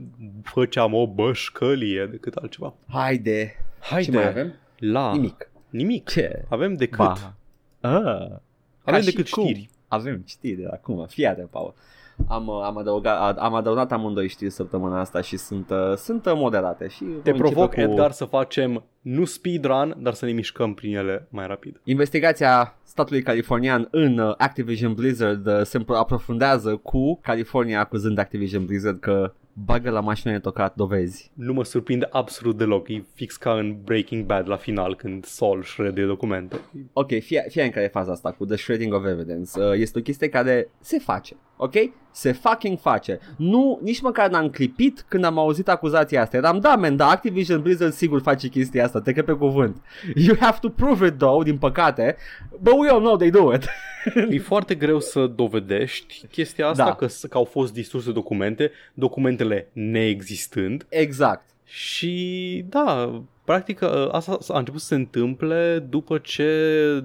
făceam 0.44 0.94
o 0.94 1.08
bășcălie 1.08 2.06
decât 2.12 2.34
altceva. 2.36 2.74
Haide. 2.88 3.56
Haide, 3.80 4.12
Ce 4.12 4.18
mai 4.18 4.28
avem? 4.28 4.54
La... 4.78 5.12
Nimic. 5.12 5.52
Nimic. 5.70 6.10
Ce? 6.10 6.46
Avem 6.50 6.74
decât. 6.74 6.98
Ba. 6.98 7.36
Ah. 7.80 8.02
Avem 8.02 8.40
Ca 8.84 9.00
și 9.00 9.06
decât 9.06 9.30
cum. 9.30 9.44
știri. 9.44 9.70
Avem 9.88 10.24
știri 10.26 10.62
de 10.62 10.68
acum. 10.72 11.06
Fii 11.08 11.28
atent, 11.28 11.50
Paul. 11.50 11.74
Am, 12.28 12.48
uh, 12.48 12.62
am, 12.64 12.78
adăugat, 12.78 13.38
am 13.38 13.54
adăugat 13.54 13.92
amândoi 13.92 14.28
știri 14.28 14.50
săptămâna 14.50 15.00
asta 15.00 15.22
și 15.22 15.38
sunt, 15.38 15.70
uh, 15.70 15.96
sunt 15.96 16.26
uh, 16.26 16.34
moderate. 16.36 16.88
Și 16.88 17.04
Te 17.24 17.32
vom 17.32 17.40
provoc, 17.40 17.64
începe 17.64 17.86
cu 17.86 17.92
Edgar, 17.92 18.12
să 18.12 18.26
facem 18.26 18.84
nu 19.02 19.26
speedrun, 19.26 19.96
dar 20.00 20.14
să 20.14 20.26
ne 20.26 20.32
mișcăm 20.32 20.74
prin 20.74 20.96
ele 20.96 21.28
mai 21.30 21.48
rapid. 21.48 21.82
Investigația 21.84 22.78
statului 22.84 23.22
californian 23.22 23.88
în 23.92 24.18
uh, 24.18 24.34
Activision 24.38 24.94
Blizzard 24.94 25.48
uh, 25.48 25.62
se 25.62 25.84
aprofundează 25.88 26.76
cu 26.76 27.20
California 27.22 27.80
acuzând 27.80 28.18
Activision 28.18 28.66
Blizzard 28.66 29.00
că 29.00 29.34
bagă 29.58 29.90
la 29.90 30.00
mașină 30.00 30.32
de 30.32 30.40
tocat 30.40 30.76
dovezi. 30.76 31.32
Nu 31.34 31.54
mă 31.54 31.64
surprinde 31.64 32.08
absolut 32.12 32.58
deloc. 32.58 32.90
E 32.90 33.04
fix 33.14 33.36
ca 33.36 33.54
în 33.54 33.78
Breaking 33.84 34.26
Bad 34.26 34.50
la 34.50 34.56
final, 34.56 34.96
când 34.96 35.26
Saul 35.26 35.64
șrede 35.64 36.06
documente. 36.06 36.60
Ok, 36.94 37.08
fie, 37.08 37.46
fie 37.50 37.64
în 37.64 37.70
care 37.70 37.86
e 37.86 37.90
faza 37.90 38.12
asta 38.12 38.32
cu 38.32 38.46
the 38.46 38.56
shredding 38.56 38.94
of 38.94 39.06
evidence. 39.06 39.60
Uh, 39.60 39.72
este 39.74 40.00
o 40.00 40.02
chestie 40.02 40.30
care 40.30 40.70
se 40.80 40.98
face, 40.98 41.36
ok? 41.58 41.74
Se 42.12 42.32
fucking 42.32 42.80
face. 42.80 43.20
Nu, 43.38 43.80
nici 43.82 44.02
măcar 44.02 44.30
n-am 44.30 44.50
clipit 44.50 45.06
când 45.08 45.24
am 45.24 45.38
auzit 45.38 45.68
acuzația 45.68 46.22
asta. 46.22 46.38
Eram, 46.38 46.60
da, 46.60 46.76
man, 46.76 46.96
da, 46.96 47.10
Activision 47.10 47.62
Blizzard 47.62 47.94
sigur 47.94 48.22
face 48.22 48.48
chestia 48.48 48.84
asta, 48.84 49.02
te 49.02 49.12
cred 49.12 49.26
pe 49.26 49.34
cuvânt. 49.34 49.82
You 50.16 50.36
have 50.40 50.58
to 50.62 50.70
prove 50.70 51.06
it, 51.08 51.18
though, 51.18 51.44
din 51.44 51.58
păcate, 51.58 52.16
but 52.60 52.74
we 52.78 52.90
all 52.90 53.00
know 53.00 53.16
they 53.18 53.30
do 53.30 53.54
it. 53.54 53.64
E 54.30 54.40
foarte 54.40 54.76
greu 54.76 55.00
să 55.00 55.28
dovedești 55.28 56.28
chestia 56.32 56.68
asta, 56.68 56.84
Da. 56.84 56.96
că, 56.96 57.08
că 57.30 57.38
au 57.38 57.44
fost 57.44 57.74
distruse 57.74 58.12
documente, 58.12 58.72
documentele 58.94 59.70
neexistând 59.74 60.86
exact. 60.90 61.50
și 61.64 62.66
da, 62.70 63.22
Practic, 63.46 63.82
uh, 63.82 64.08
asta 64.12 64.38
a 64.48 64.58
început 64.58 64.80
să 64.80 64.86
se 64.86 64.96
întâmple 64.96 65.86
după 65.90 66.18
ce 66.18 66.44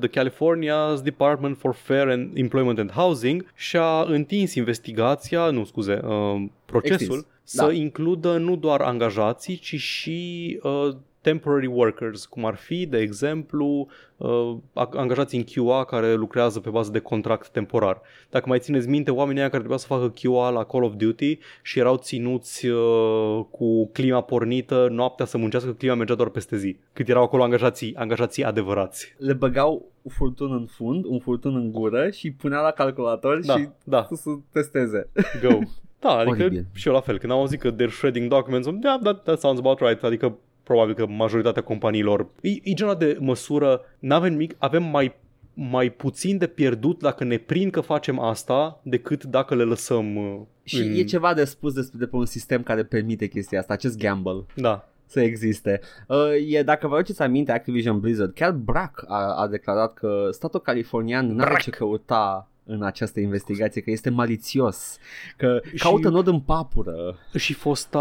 The 0.00 0.08
California's 0.08 1.02
Department 1.02 1.58
for 1.58 1.74
Fair 1.74 2.08
and 2.08 2.36
Employment 2.36 2.78
and 2.78 2.90
Housing 2.90 3.52
și-a 3.54 4.02
întins 4.06 4.54
investigația, 4.54 5.50
nu 5.50 5.64
scuze, 5.64 6.00
uh, 6.04 6.44
procesul, 6.64 7.16
Extins. 7.16 7.26
să 7.42 7.66
da. 7.66 7.72
includă 7.72 8.38
nu 8.38 8.56
doar 8.56 8.80
angajații, 8.80 9.56
ci 9.56 9.74
și 9.74 10.58
uh, 10.62 10.88
temporary 11.20 11.66
workers, 11.66 12.26
cum 12.26 12.44
ar 12.44 12.54
fi, 12.54 12.86
de 12.86 12.98
exemplu, 12.98 13.88
uh, 14.16 14.56
angajați 14.74 15.36
în 15.36 15.44
QA 15.44 15.84
care 15.84 16.14
lucrează 16.14 16.60
pe 16.60 16.70
bază 16.70 16.90
de 16.90 16.98
contract 16.98 17.48
temporar. 17.48 18.00
Dacă 18.30 18.48
mai 18.48 18.58
țineți 18.58 18.88
minte, 18.88 19.10
oamenii 19.10 19.40
care 19.42 19.56
trebuia 19.56 19.78
să 19.78 19.86
facă 19.86 20.12
QA 20.20 20.50
la 20.50 20.64
Call 20.64 20.84
of 20.84 20.94
Duty 20.94 21.38
și 21.62 21.78
erau 21.78 21.96
ținuți 21.96 22.66
uh, 22.66 23.44
cu 23.50 23.86
clima 23.86 24.20
pornită 24.20 24.88
noaptea 24.90 25.26
să 25.26 25.38
muncească, 25.38 25.72
clima 25.72 25.94
mergea 25.94 26.14
doar 26.14 26.28
peste 26.28 26.56
zi. 26.56 26.76
Cât 26.92 27.08
erau 27.08 27.22
acolo 27.22 27.42
angajații, 27.42 27.94
angajații 27.96 28.44
adevărați. 28.44 29.14
Le 29.18 29.32
băgau 29.32 29.90
un 30.02 30.12
furtun 30.16 30.52
în 30.52 30.66
fund, 30.66 31.04
un 31.04 31.18
furtun 31.18 31.56
în 31.56 31.72
gură 31.72 32.10
și 32.10 32.32
punea 32.32 32.60
la 32.60 32.70
calculator 32.70 33.40
da, 33.44 33.56
și 33.56 33.68
da. 33.84 34.08
să 34.12 34.30
testeze. 34.52 35.08
Go. 35.42 35.58
Da, 36.00 36.08
adică 36.10 36.42
Oribil. 36.42 36.66
și 36.72 36.88
eu 36.88 36.94
la 36.94 37.00
fel, 37.00 37.18
când 37.18 37.32
am 37.32 37.38
auzit 37.38 37.60
că 37.60 37.72
they're 37.72 37.90
shredding 37.90 38.28
documents, 38.28 38.68
yeah, 38.82 38.98
that, 39.02 39.22
that 39.22 39.40
sounds 39.40 39.58
about 39.58 39.80
right, 39.80 40.02
adică 40.02 40.38
probabil 40.70 40.94
că 40.94 41.06
majoritatea 41.06 41.62
companiilor. 41.62 42.26
E, 42.40 42.48
e 42.48 42.72
genul 42.74 42.96
de 42.98 43.16
măsură, 43.20 43.80
n-avem 43.98 44.34
mic, 44.34 44.54
avem 44.58 44.82
mai 44.82 45.18
mai 45.54 45.90
puțin 45.90 46.38
de 46.38 46.46
pierdut 46.46 46.98
dacă 46.98 47.24
ne 47.24 47.36
prind 47.36 47.70
că 47.70 47.80
facem 47.80 48.18
asta 48.18 48.80
decât 48.82 49.24
dacă 49.24 49.54
le 49.54 49.62
lăsăm 49.62 50.16
uh, 50.16 50.40
Și 50.62 50.80
în... 50.80 50.94
e 50.94 51.02
ceva 51.02 51.34
de 51.34 51.44
spus 51.44 51.72
despre 51.72 51.98
de 51.98 52.08
un 52.10 52.26
sistem 52.26 52.62
care 52.62 52.84
permite 52.84 53.26
chestia 53.26 53.58
asta, 53.58 53.72
acest 53.72 53.98
gamble. 53.98 54.44
Da. 54.54 54.88
Să 55.06 55.20
existe. 55.20 55.80
Uh, 56.06 56.16
e, 56.48 56.62
dacă 56.62 56.86
vă 56.88 56.94
aduceți 56.94 57.22
aminte, 57.22 57.52
Activision 57.52 58.00
Blizzard, 58.00 58.34
chiar 58.34 58.52
Brack 58.52 59.04
a, 59.08 59.34
a 59.42 59.46
declarat 59.46 59.94
că 59.94 60.28
statul 60.30 60.60
californian 60.60 61.26
nu 61.34 61.42
are 61.42 61.56
ce 61.60 61.70
căuta 61.70 62.50
în 62.64 62.82
această 62.82 63.20
investigație, 63.20 63.80
că 63.80 63.90
este 63.90 64.10
malițios, 64.10 64.98
că 65.36 65.60
și... 65.74 65.82
caută 65.82 66.08
nod 66.08 66.26
în 66.26 66.40
papură. 66.40 67.18
Și 67.36 67.52
fosta 67.52 68.00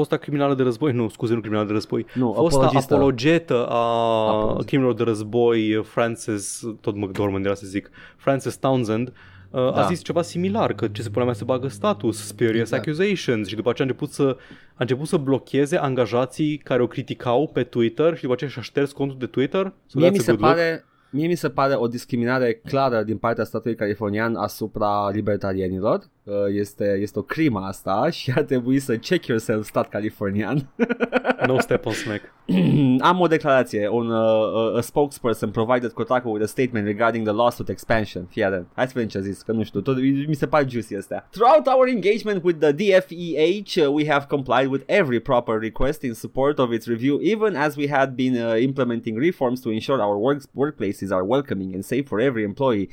fosta 0.00 0.16
criminală 0.16 0.54
de 0.54 0.62
război, 0.62 0.92
nu, 0.92 1.08
scuze, 1.08 1.34
nu 1.34 1.40
criminală 1.40 1.66
de 1.66 1.72
război, 1.72 2.06
nu, 2.14 2.32
fosta 2.32 2.58
apologistă. 2.58 2.94
apologetă 2.94 3.66
a 3.66 3.82
Apologist. 4.28 4.66
criminalilor 4.66 5.04
de 5.04 5.10
război, 5.10 5.82
Francis, 5.84 6.66
tot 6.80 6.96
McDormand 6.96 7.44
era 7.44 7.54
să 7.54 7.66
zic, 7.66 7.90
Francis 8.16 8.56
Townsend, 8.56 9.08
uh, 9.08 9.72
da. 9.72 9.84
a 9.84 9.86
zis 9.86 10.02
ceva 10.02 10.22
similar, 10.22 10.72
că 10.72 10.88
ce 10.88 11.02
se 11.02 11.10
pune 11.10 11.24
mea 11.24 11.34
se 11.34 11.44
bagă 11.44 11.68
status, 11.68 12.26
spurious 12.26 12.70
exact. 12.70 12.86
accusations 12.86 13.48
și 13.48 13.54
după 13.54 13.70
aceea 13.70 13.88
a 13.88 13.90
început 13.90 14.14
să, 14.14 14.36
a 14.70 14.76
început 14.76 15.06
să 15.06 15.16
blocheze 15.16 15.76
angajații 15.76 16.56
care 16.56 16.82
o 16.82 16.86
criticau 16.86 17.48
pe 17.48 17.62
Twitter 17.62 18.14
și 18.14 18.20
după 18.20 18.32
aceea 18.32 18.50
și-a 18.50 18.62
șters 18.62 18.92
contul 18.92 19.18
de 19.18 19.26
Twitter. 19.26 19.72
Mie 19.94 20.10
mi 20.10 20.18
se 20.18 20.34
pare, 20.34 20.70
look. 20.70 20.88
Mie 21.10 21.26
mi 21.26 21.34
se 21.34 21.48
pare 21.48 21.74
o 21.74 21.86
discriminare 21.86 22.52
clară 22.54 23.02
din 23.02 23.16
partea 23.16 23.44
statului 23.44 23.76
californian 23.76 24.34
asupra 24.34 25.10
libertarianilor. 25.10 26.02
Uh, 26.30 26.54
este, 26.54 26.98
este 27.00 27.18
o 27.18 27.22
crimă 27.22 27.60
asta 27.60 28.10
și 28.10 28.32
ar 28.36 28.42
trebui 28.42 28.78
să 28.78 28.96
check 28.96 29.26
yourself 29.26 29.66
stat 29.66 29.88
californian. 29.88 30.68
no 31.46 31.58
step 31.58 31.86
on 31.86 31.92
smack. 31.92 32.22
Am 33.10 33.20
o 33.20 33.26
declarație. 33.26 33.88
Un 33.88 34.10
uh, 34.10 34.76
a 34.76 34.80
spokesperson 34.80 35.50
provided 35.50 35.92
Kotaku 35.92 36.30
with 36.30 36.44
a 36.44 36.46
statement 36.46 36.86
regarding 36.86 37.26
the 37.26 37.34
lawsuit 37.34 37.68
expansion. 37.68 38.26
Fii 38.28 38.44
atent. 38.44 38.66
Hai 38.74 38.86
să 38.86 38.92
vedem 38.94 39.08
ce 39.08 39.18
a 39.18 39.20
zis, 39.20 39.42
că 39.42 39.52
nu 39.52 39.62
știu. 39.62 39.80
Tot, 39.80 39.96
mi 40.26 40.34
se 40.34 40.46
pare 40.46 40.66
juicy 40.68 40.96
astea. 40.96 41.28
Throughout 41.30 41.66
our 41.66 41.88
engagement 41.88 42.42
with 42.42 42.58
the 42.58 42.72
DFEH, 42.72 43.76
uh, 43.76 43.88
we 43.92 44.06
have 44.06 44.26
complied 44.28 44.70
with 44.70 44.82
every 44.86 45.20
proper 45.20 45.58
request 45.58 46.02
in 46.02 46.12
support 46.12 46.58
of 46.58 46.72
its 46.72 46.86
review, 46.86 47.20
even 47.22 47.56
as 47.56 47.76
we 47.76 47.88
had 47.88 48.10
been 48.14 48.34
uh, 48.34 48.54
implementing 48.60 49.18
reforms 49.18 49.60
to 49.60 49.70
ensure 49.70 50.00
our 50.02 50.18
work- 50.18 50.48
workplaces 50.54 51.10
are 51.12 51.24
welcoming 51.24 51.74
and 51.74 51.84
safe 51.84 52.06
for 52.08 52.20
every 52.20 52.44
employee. 52.44 52.88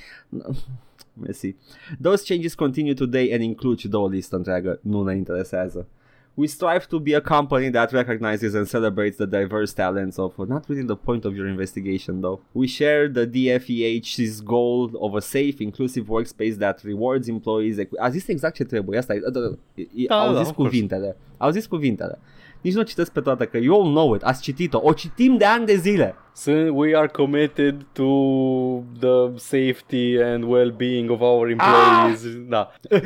Mersi. 1.22 1.56
Those 2.02 2.24
changes 2.26 2.54
continue 2.54 2.94
today 2.94 3.34
and 3.34 3.42
include 3.42 3.80
și 3.80 3.88
două 3.88 4.10
listă 4.10 4.36
întreagă. 4.36 4.80
Nu 4.82 5.04
ne 5.04 5.16
interesează. 5.16 5.88
We 6.34 6.46
strive 6.46 6.86
to 6.90 7.00
be 7.00 7.16
a 7.16 7.22
company 7.22 7.72
that 7.72 7.92
recognizes 7.92 8.54
and 8.54 8.68
celebrates 8.68 9.18
the 9.18 9.26
diverse 9.26 9.74
talents 9.74 10.18
of 10.18 10.38
not 10.38 10.68
really 10.68 10.86
the 10.86 10.96
point 10.96 11.26
of 11.26 11.36
your 11.36 11.48
investigation 11.48 12.22
though. 12.22 12.40
We 12.52 12.68
share 12.68 13.10
the 13.10 13.26
DFEH's 13.26 14.42
goal 14.42 14.92
of 14.94 15.16
a 15.16 15.20
safe, 15.20 15.60
inclusive 15.60 16.08
workspace 16.08 16.58
that 16.60 16.84
rewards 16.84 17.28
employees. 17.28 17.78
A 18.00 18.10
zis 18.10 18.28
exact 18.28 18.56
ce 18.56 18.64
trebuie. 18.64 18.98
Asta 18.98 19.14
e, 19.14 19.20
da, 20.08 20.28
au 20.28 20.36
zis 20.36 20.48
da, 20.48 20.54
cuvintele. 20.54 21.18
Au 21.38 21.50
zis 21.50 21.66
cuvintele 21.66 22.20
nici 22.62 22.74
nu 22.74 22.80
o 22.80 22.84
citesc 22.84 23.12
pe 23.12 23.22
toate, 23.22 23.46
că 23.46 23.58
you 23.58 23.82
all 23.82 23.90
know 23.92 24.16
it, 24.16 24.24
ați 24.24 24.42
citit-o, 24.42 24.80
o 24.84 24.94
citim 24.94 25.38
de 25.38 25.46
ani 25.46 25.66
de 25.66 25.76
zile. 25.76 26.16
So 26.34 26.52
we 26.52 26.96
are 26.96 27.08
committed 27.08 27.86
to 27.94 28.84
the 29.00 29.38
safety 29.38 30.22
and 30.22 30.44
well-being 30.44 31.10
of 31.10 31.22
our 31.22 31.50
employees. 31.50 32.26
Ah! 32.26 32.48
Da. 32.50 32.72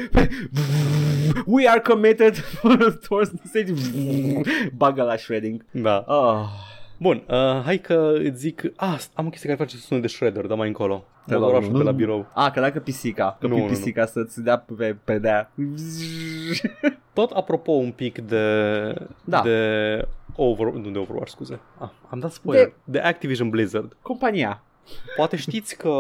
we 1.45 1.67
are 1.67 1.79
committed 1.79 2.43
towards 3.07 3.31
the 3.31 3.47
safety. 3.47 4.41
Bagă 4.75 5.03
la 5.03 5.15
shredding. 5.15 5.65
Da. 5.71 6.03
Oh. 6.07 6.70
Bun, 7.01 7.23
uh, 7.27 7.61
hai 7.63 7.77
că 7.77 8.13
îți 8.15 8.39
zic... 8.39 8.71
Ah, 8.75 9.03
am 9.13 9.25
o 9.25 9.29
chestie 9.29 9.49
care 9.49 9.61
face 9.61 9.77
sunul 9.77 10.01
de 10.01 10.07
shredder, 10.07 10.45
dar 10.45 10.57
mai 10.57 10.67
încolo. 10.67 11.05
De 11.25 11.35
la, 11.35 11.59
nu, 11.59 11.77
de 11.77 11.83
la 11.83 11.91
birou. 11.91 12.27
Ah, 12.33 12.51
că 12.51 12.59
dacă 12.59 12.79
pisica, 12.79 13.37
că 13.39 13.47
nu, 13.47 13.65
pisica 13.67 14.01
nu. 14.01 14.07
să-ți 14.07 14.41
dea 14.43 14.57
pe, 14.77 14.97
pe 15.03 15.17
dea. 15.17 15.51
Tot 17.13 17.31
apropo 17.31 17.71
un 17.71 17.91
pic 17.91 18.19
de... 18.19 18.43
Da. 19.23 19.41
De 19.41 20.07
over, 20.35 20.73
nu 20.73 20.89
de 20.89 20.97
Overwatch, 20.97 21.31
scuze. 21.31 21.59
Ah, 21.77 21.89
am 22.09 22.19
dat 22.19 22.31
spoiler. 22.31 22.65
De, 22.65 22.73
de 22.83 22.99
Activision 22.99 23.49
Blizzard. 23.49 23.97
Compania. 24.01 24.63
Poate 25.15 25.35
știți 25.35 25.77
că 25.77 25.91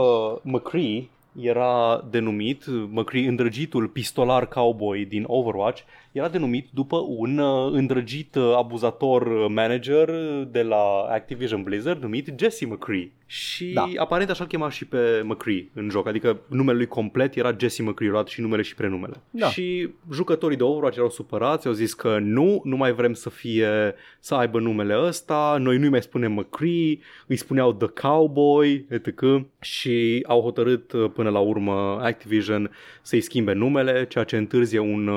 McCree 0.43 1.09
era 1.39 2.03
denumit, 2.09 2.65
McCree, 2.67 3.27
îndrăgitul 3.27 3.87
pistolar 3.87 4.47
cowboy 4.47 5.05
din 5.05 5.23
Overwatch, 5.27 5.81
era 6.11 6.29
denumit 6.29 6.67
după 6.73 6.97
un 7.07 7.37
uh, 7.37 7.71
îndrăgit 7.71 8.35
uh, 8.35 8.53
abuzator 8.57 9.21
uh, 9.21 9.45
manager 9.49 10.09
de 10.43 10.61
la 10.61 11.07
Activision 11.09 11.63
Blizzard 11.63 12.01
numit 12.01 12.33
Jesse 12.37 12.65
McCree. 12.65 13.11
Și 13.31 13.65
da. 13.65 13.87
aparent 13.97 14.29
așa-l 14.29 14.47
chema 14.47 14.69
și 14.69 14.85
pe 14.85 15.21
McCree 15.23 15.67
în 15.73 15.89
joc, 15.89 16.07
adică 16.07 16.39
numele 16.47 16.77
lui 16.77 16.87
complet 16.87 17.35
era 17.35 17.55
Jesse 17.59 17.83
McCree, 17.83 18.09
luat 18.09 18.27
și 18.27 18.41
numele 18.41 18.61
și 18.61 18.75
prenumele. 18.75 19.21
Da. 19.29 19.47
Și 19.47 19.89
jucătorii 20.11 20.57
de 20.57 20.63
Overwatch 20.63 20.97
erau 20.97 21.09
supărați, 21.09 21.67
au 21.67 21.73
zis 21.73 21.93
că 21.93 22.17
nu, 22.19 22.61
nu 22.63 22.75
mai 22.75 22.91
vrem 22.91 23.13
să 23.13 23.29
fie, 23.29 23.95
să 24.19 24.35
aibă 24.35 24.59
numele 24.59 25.01
ăsta, 25.01 25.57
noi 25.59 25.77
nu-i 25.77 25.89
mai 25.89 26.01
spunem 26.01 26.31
McCree, 26.31 26.99
îi 27.27 27.35
spuneau 27.35 27.73
The 27.73 27.87
Cowboy, 27.87 28.85
etc. 28.89 29.23
Și 29.59 30.23
au 30.27 30.41
hotărât 30.41 30.93
până 31.13 31.29
la 31.29 31.39
urmă 31.39 31.99
Activision 32.01 32.71
să-i 33.01 33.21
schimbe 33.21 33.53
numele, 33.53 34.05
ceea 34.09 34.23
ce 34.23 34.37
întârzie 34.37 34.79
un 34.79 35.09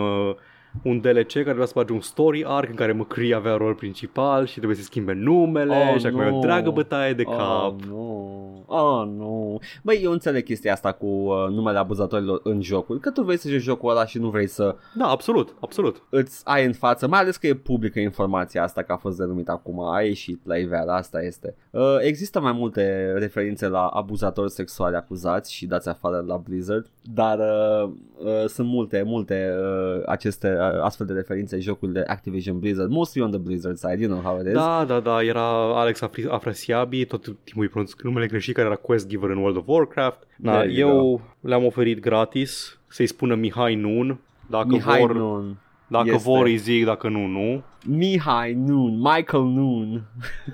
un 0.82 1.00
DLC 1.00 1.32
care 1.32 1.52
vrea 1.52 1.66
să 1.66 1.72
bage 1.74 1.92
un 1.92 2.00
story 2.00 2.44
arc 2.46 2.68
în 2.68 2.74
care 2.74 2.92
McCree 2.92 3.34
avea 3.34 3.56
rol 3.56 3.74
principal 3.74 4.46
și 4.46 4.56
trebuie 4.56 4.76
să 4.76 4.82
schimbe 4.82 5.12
numele 5.12 5.90
oh, 5.92 6.00
și 6.00 6.06
acum 6.06 6.20
no. 6.20 6.26
e 6.26 6.30
o 6.30 6.38
dragă 6.38 6.70
bătaie 6.70 7.12
de 7.12 7.22
oh, 7.26 7.36
cap. 7.36 7.80
No. 7.80 8.34
Oh, 8.66 9.06
nu. 9.06 9.58
Băi, 9.82 10.00
eu 10.02 10.12
înțeleg 10.12 10.44
chestia 10.44 10.72
asta 10.72 10.92
cu 10.92 11.06
uh, 11.06 11.48
numele 11.48 11.78
abuzatorilor 11.78 12.40
în 12.42 12.62
jocul. 12.62 13.00
Că 13.00 13.10
tu 13.10 13.22
vrei 13.22 13.36
să 13.36 13.48
joci 13.48 13.60
jocul 13.60 13.90
ăla 13.90 14.06
și 14.06 14.18
nu 14.18 14.28
vrei 14.28 14.46
să... 14.46 14.76
Da, 14.94 15.06
absolut, 15.06 15.54
absolut. 15.60 16.02
Îți 16.08 16.40
ai 16.44 16.64
în 16.64 16.72
față, 16.72 17.08
mai 17.08 17.20
ales 17.20 17.36
că 17.36 17.46
e 17.46 17.54
publică 17.54 18.00
informația 18.00 18.62
asta 18.62 18.82
că 18.82 18.92
a 18.92 18.96
fost 18.96 19.18
denumit 19.18 19.48
acum, 19.48 19.80
a 19.80 20.02
ieșit 20.02 20.40
la 20.46 20.56
iveală, 20.56 20.92
asta 20.92 21.22
este. 21.22 21.54
Uh, 21.70 21.96
există 22.00 22.40
mai 22.40 22.52
multe 22.52 23.12
referințe 23.16 23.68
la 23.68 23.86
abuzatori 23.86 24.50
sexuali 24.50 24.96
acuzați 24.96 25.52
și 25.54 25.66
dați 25.66 25.88
afară 25.88 26.24
la 26.26 26.36
Blizzard, 26.36 26.90
dar 27.02 27.38
uh, 27.38 27.90
uh, 28.18 28.44
sunt 28.46 28.68
multe, 28.68 29.02
multe 29.06 29.54
uh, 29.58 30.02
aceste 30.06 30.56
uh, 30.60 30.63
astfel 30.82 31.06
de 31.06 31.12
referințe 31.12 31.54
în 31.54 31.60
jocul 31.60 31.92
de 31.92 32.04
Activision 32.06 32.58
Blizzard, 32.58 32.90
mostly 32.90 33.22
on 33.22 33.30
the 33.30 33.40
Blizzard 33.40 33.76
side, 33.76 33.96
you 33.98 34.10
know 34.10 34.22
how 34.22 34.40
it 34.40 34.46
is. 34.46 34.52
Da, 34.52 34.84
da, 34.88 35.00
da, 35.00 35.22
era 35.22 35.78
Alex 35.80 36.00
Afrasiabi, 36.28 37.04
tot 37.04 37.22
timpul 37.22 37.62
îi 37.62 37.68
pronunț 37.68 37.92
numele 38.02 38.26
greșit, 38.26 38.54
care 38.54 38.66
era 38.66 38.76
quest 38.76 39.08
giver 39.08 39.30
în 39.30 39.36
World 39.36 39.56
of 39.56 39.64
Warcraft. 39.66 40.26
Da, 40.36 40.64
eu 40.64 41.20
le-am 41.40 41.64
oferit 41.64 42.00
gratis 42.00 42.78
să-i 42.88 43.06
spună 43.06 43.34
Mihai 43.34 43.74
Nun, 43.74 44.20
dacă 44.50 44.66
Mihai 44.68 45.00
vor, 45.00 45.14
Nun. 45.14 45.58
Dacă 45.86 46.10
este. 46.10 46.22
vor 46.30 46.46
îi 46.46 46.56
zic, 46.56 46.84
dacă 46.84 47.08
nu, 47.08 47.26
nu. 47.26 47.62
Mihai 47.86 48.54
Nun, 48.54 48.96
Michael 48.96 49.44
Nun. 49.44 50.02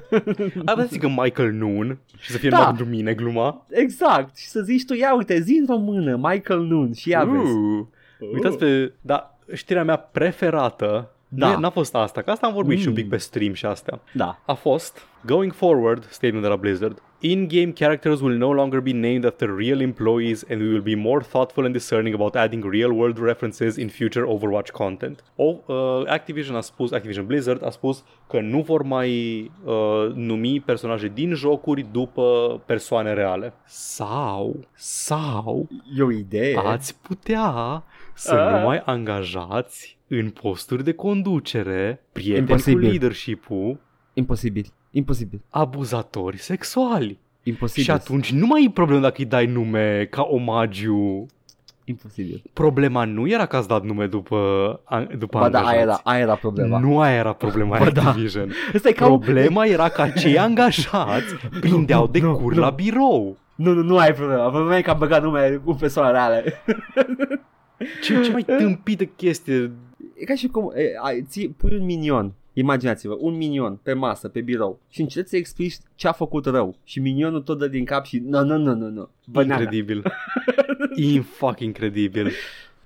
Ar 0.64 0.78
să 0.78 0.86
zică 0.90 1.08
Michael 1.08 1.52
Nun 1.52 1.98
și 2.18 2.30
să 2.30 2.38
fie 2.38 2.48
da. 2.48 2.64
pentru 2.64 2.84
mine 2.84 3.14
gluma. 3.14 3.66
Exact. 3.68 4.36
Și 4.36 4.46
să 4.46 4.60
zici 4.60 4.84
tu, 4.84 4.94
ia 4.94 5.16
uite, 5.16 5.40
zi 5.40 5.58
în 5.60 5.66
română, 5.74 6.16
Michael 6.16 6.60
Nun 6.60 6.92
și 6.92 7.08
ia 7.08 7.22
uh. 7.22 7.28
vezi. 7.30 7.54
Uitați 8.32 8.58
pe, 8.58 8.92
da, 9.00 9.38
știrea 9.52 9.84
mea 9.84 9.96
preferată 9.96 11.10
Da. 11.32 11.56
N-a 11.58 11.70
fost 11.70 11.94
asta, 11.94 12.22
că 12.22 12.30
asta 12.30 12.46
am 12.46 12.52
vorbit 12.52 12.76
mm. 12.76 12.80
și 12.82 12.86
un 12.88 12.92
Mm. 12.94 13.00
pic 13.00 13.08
pe 13.08 13.16
stream 13.16 13.52
și 13.52 13.66
astea. 13.66 14.00
Da. 14.12 14.38
A 14.46 14.52
fost, 14.54 15.06
going 15.26 15.52
forward, 15.52 16.04
statement 16.10 16.42
de 16.42 16.48
la 16.48 16.56
Blizzard, 16.56 17.02
in-game 17.18 17.70
characters 17.72 18.20
will 18.20 18.36
no 18.36 18.52
longer 18.52 18.80
be 18.80 18.92
named 18.92 19.24
after 19.24 19.54
real 19.56 19.80
employees 19.80 20.44
and 20.50 20.60
we 20.60 20.66
will 20.68 20.80
be 20.80 20.94
more 20.94 21.24
thoughtful 21.30 21.64
and 21.64 21.72
discerning 21.72 22.14
about 22.14 22.34
adding 22.34 22.64
real-world 22.70 23.18
references 23.18 23.76
in 23.76 23.88
future 23.88 24.24
Overwatch 24.26 24.70
content. 24.70 25.24
O, 25.36 25.56
uh, 25.66 26.02
Activision 26.06 26.56
a 26.56 26.60
spus, 26.60 26.92
Activision 26.92 27.26
Blizzard 27.26 27.64
a 27.64 27.70
spus 27.70 28.04
că 28.28 28.40
nu 28.40 28.60
vor 28.60 28.82
mai 28.82 29.10
uh, 29.64 29.74
numi 30.14 30.60
personaje 30.60 31.10
din 31.14 31.34
jocuri 31.34 31.86
după 31.92 32.60
persoane 32.66 33.12
reale. 33.14 33.52
Sau, 33.66 34.56
sau, 34.74 35.68
E 35.98 36.02
o 36.02 36.10
idee. 36.10 36.56
ați 36.56 36.96
putea 37.02 37.82
să 38.20 38.34
A. 38.34 38.58
nu 38.58 38.66
mai 38.66 38.82
angajați 38.84 39.98
în 40.08 40.30
posturi 40.30 40.84
de 40.84 40.92
conducere, 40.92 42.00
prieteni 42.12 42.38
Imposibil. 42.48 42.80
cu 42.82 42.86
leadership-ul, 42.88 43.78
Imposibil. 44.14 44.66
Imposibil. 44.90 45.40
abuzatori 45.50 46.38
sexuali. 46.38 47.18
Imposibil. 47.42 47.82
Și 47.84 47.90
atunci 47.90 48.32
nu 48.32 48.46
mai 48.46 48.64
e 48.64 48.70
problemă 48.70 49.00
dacă 49.00 49.14
îi 49.18 49.24
dai 49.24 49.46
nume 49.46 50.04
ca 50.10 50.22
omagiu. 50.22 51.26
Imposibil. 51.84 52.42
Problema 52.52 53.04
nu 53.04 53.28
era 53.28 53.46
că 53.46 53.56
ați 53.56 53.68
dat 53.68 53.82
nume 53.84 54.06
după, 54.06 54.36
a- 54.84 55.06
după 55.18 55.38
Ba 55.38 55.48
da, 55.48 55.58
angajați. 55.58 55.74
aia 55.74 55.82
era, 55.82 56.00
aia 56.04 56.20
era 56.20 56.34
problema. 56.34 56.78
Nu 56.78 57.00
aia 57.00 57.14
era 57.16 57.32
problema 57.32 57.78
Ba 57.84 57.90
da. 57.90 58.02
Activision. 58.08 58.52
Ăsta 58.74 58.88
e 58.88 58.92
ca 58.92 59.06
un- 59.08 59.18
Problema 59.18 59.64
era 59.66 59.88
că 59.88 60.02
acei 60.02 60.38
angajați 60.48 61.34
prindeau 61.60 62.06
de 62.06 62.18
nu, 62.20 62.36
cur 62.36 62.54
nu. 62.54 62.60
la 62.60 62.70
birou. 62.70 63.36
Nu, 63.54 63.72
nu, 63.72 63.82
nu 63.82 63.98
ai 63.98 64.12
problema. 64.12 64.48
Problema 64.50 64.76
e 64.76 64.82
că 64.82 64.90
am 64.90 64.98
băgat 64.98 65.22
nume 65.22 65.60
cu 65.64 65.72
persoane 65.74 66.10
reale. 66.10 66.44
Ce, 68.02 68.20
ce 68.22 68.30
mai 68.30 68.42
tâmpită 68.58 69.04
chestie. 69.04 69.72
E 70.14 70.24
ca 70.24 70.34
și 70.34 70.46
cum 70.46 70.72
e, 70.74 70.92
ai, 71.02 71.22
ții, 71.28 71.48
pui 71.48 71.76
un 71.76 71.84
minion. 71.84 72.32
Imaginați-vă, 72.52 73.16
un 73.18 73.36
minion 73.36 73.80
pe 73.82 73.92
masă, 73.92 74.28
pe 74.28 74.40
birou 74.40 74.80
și 74.88 75.00
încerci 75.00 75.28
să 75.28 75.36
explici 75.36 75.76
ce 75.94 76.08
a 76.08 76.12
făcut 76.12 76.46
rău 76.46 76.76
și 76.84 77.00
minionul 77.00 77.40
tot 77.40 77.58
dă 77.58 77.68
din 77.68 77.84
cap 77.84 78.04
și 78.04 78.18
nu, 78.18 78.44
nu, 78.44 78.56
nu, 78.56 78.74
nu, 78.74 78.88
nu. 78.88 79.10
Banana. 79.26 79.60
Incredibil. 79.60 80.02
In 80.94 81.22
fucking 81.22 81.60
incredibil. 81.60 82.30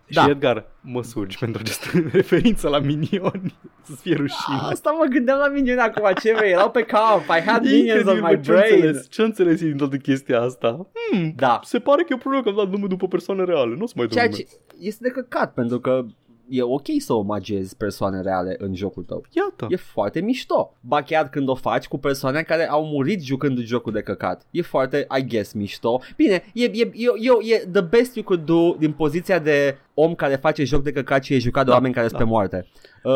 Da. 0.09 0.23
Și 0.23 0.31
Edgar, 0.31 0.67
mă 0.81 1.03
surgi 1.03 1.39
pentru 1.39 1.61
această 1.65 1.87
referință 2.13 2.69
la 2.69 2.79
minioni. 2.79 3.55
Să-ți 3.83 4.01
fie 4.01 4.15
rușine. 4.15 4.57
Asta 4.61 4.91
mă 4.91 5.05
gândeam 5.05 5.39
la 5.39 5.49
minioni 5.49 5.81
acum, 5.81 6.11
ce 6.23 6.35
vrei, 6.35 6.51
erau 6.51 6.71
pe 6.71 6.83
cap, 6.83 7.21
I 7.39 7.41
had 7.47 7.63
minions 7.65 8.07
on 8.07 8.17
Incredibil, 8.17 8.23
my 8.23 8.37
bă, 8.37 8.41
ce 8.43 8.51
brain. 8.53 8.75
înțeles, 8.75 9.09
ce 9.11 9.23
înțeles 9.23 9.61
din 9.61 9.77
toată 9.77 9.97
chestia 9.97 10.41
asta? 10.41 10.87
Hmm, 11.11 11.33
Da, 11.37 11.61
se 11.63 11.79
pare 11.79 12.03
că 12.03 12.09
e 12.11 12.15
o 12.15 12.19
problemă 12.19 12.43
că 12.45 12.49
am 12.51 12.57
dat 12.57 12.69
nume 12.71 12.87
după 12.87 13.07
persoane 13.09 13.45
reale. 13.45 13.75
Nu 13.77 13.83
o 13.83 13.87
să 13.87 13.93
mai 13.97 14.07
dau 14.07 14.17
ceea 14.17 14.29
nume. 14.31 14.37
ce 14.43 14.47
este 14.79 15.03
de 15.03 15.11
căcat, 15.11 15.53
pentru 15.55 15.81
că 15.81 16.05
e 16.49 16.63
ok 16.63 16.87
să 16.99 17.13
omagezi 17.13 17.77
persoane 17.77 18.21
reale 18.21 18.55
în 18.59 18.75
jocul 18.75 19.03
tău. 19.03 19.25
Iată. 19.31 19.67
E 19.69 19.77
foarte 19.77 20.21
mișto. 20.21 20.77
Ba 20.81 21.03
chiar 21.03 21.29
când 21.29 21.49
o 21.49 21.55
faci 21.55 21.87
cu 21.89 21.99
persoane 21.99 22.43
care 22.43 22.69
au 22.69 22.85
murit 22.85 23.23
jucând 23.23 23.59
jocul 23.59 23.93
de 23.93 24.01
căcat. 24.03 24.47
E 24.51 24.63
foarte, 24.63 25.07
I 25.19 25.25
guess, 25.27 25.53
mișto. 25.53 26.01
Bine, 26.17 26.45
e, 26.55 26.65
e, 26.65 26.91
e, 26.95 27.55
e 27.55 27.69
the 27.73 27.81
best 27.81 28.15
you 28.15 28.25
could 28.25 28.45
do 28.45 28.75
din 28.79 28.93
poziția 28.93 29.39
de 29.39 29.79
om 29.95 30.15
care 30.15 30.35
face 30.37 30.65
joc 30.65 30.83
de 30.83 30.93
căcat 30.93 31.25
și 31.25 31.35
e 31.35 31.39
jucat 31.39 31.65
de 31.65 31.71
Da, 31.71 31.77
oameni 31.77 31.95
care 31.95 32.07
sunt 32.07 32.19
da. 32.19 32.25
pe 32.25 32.31
moarte. 32.31 32.67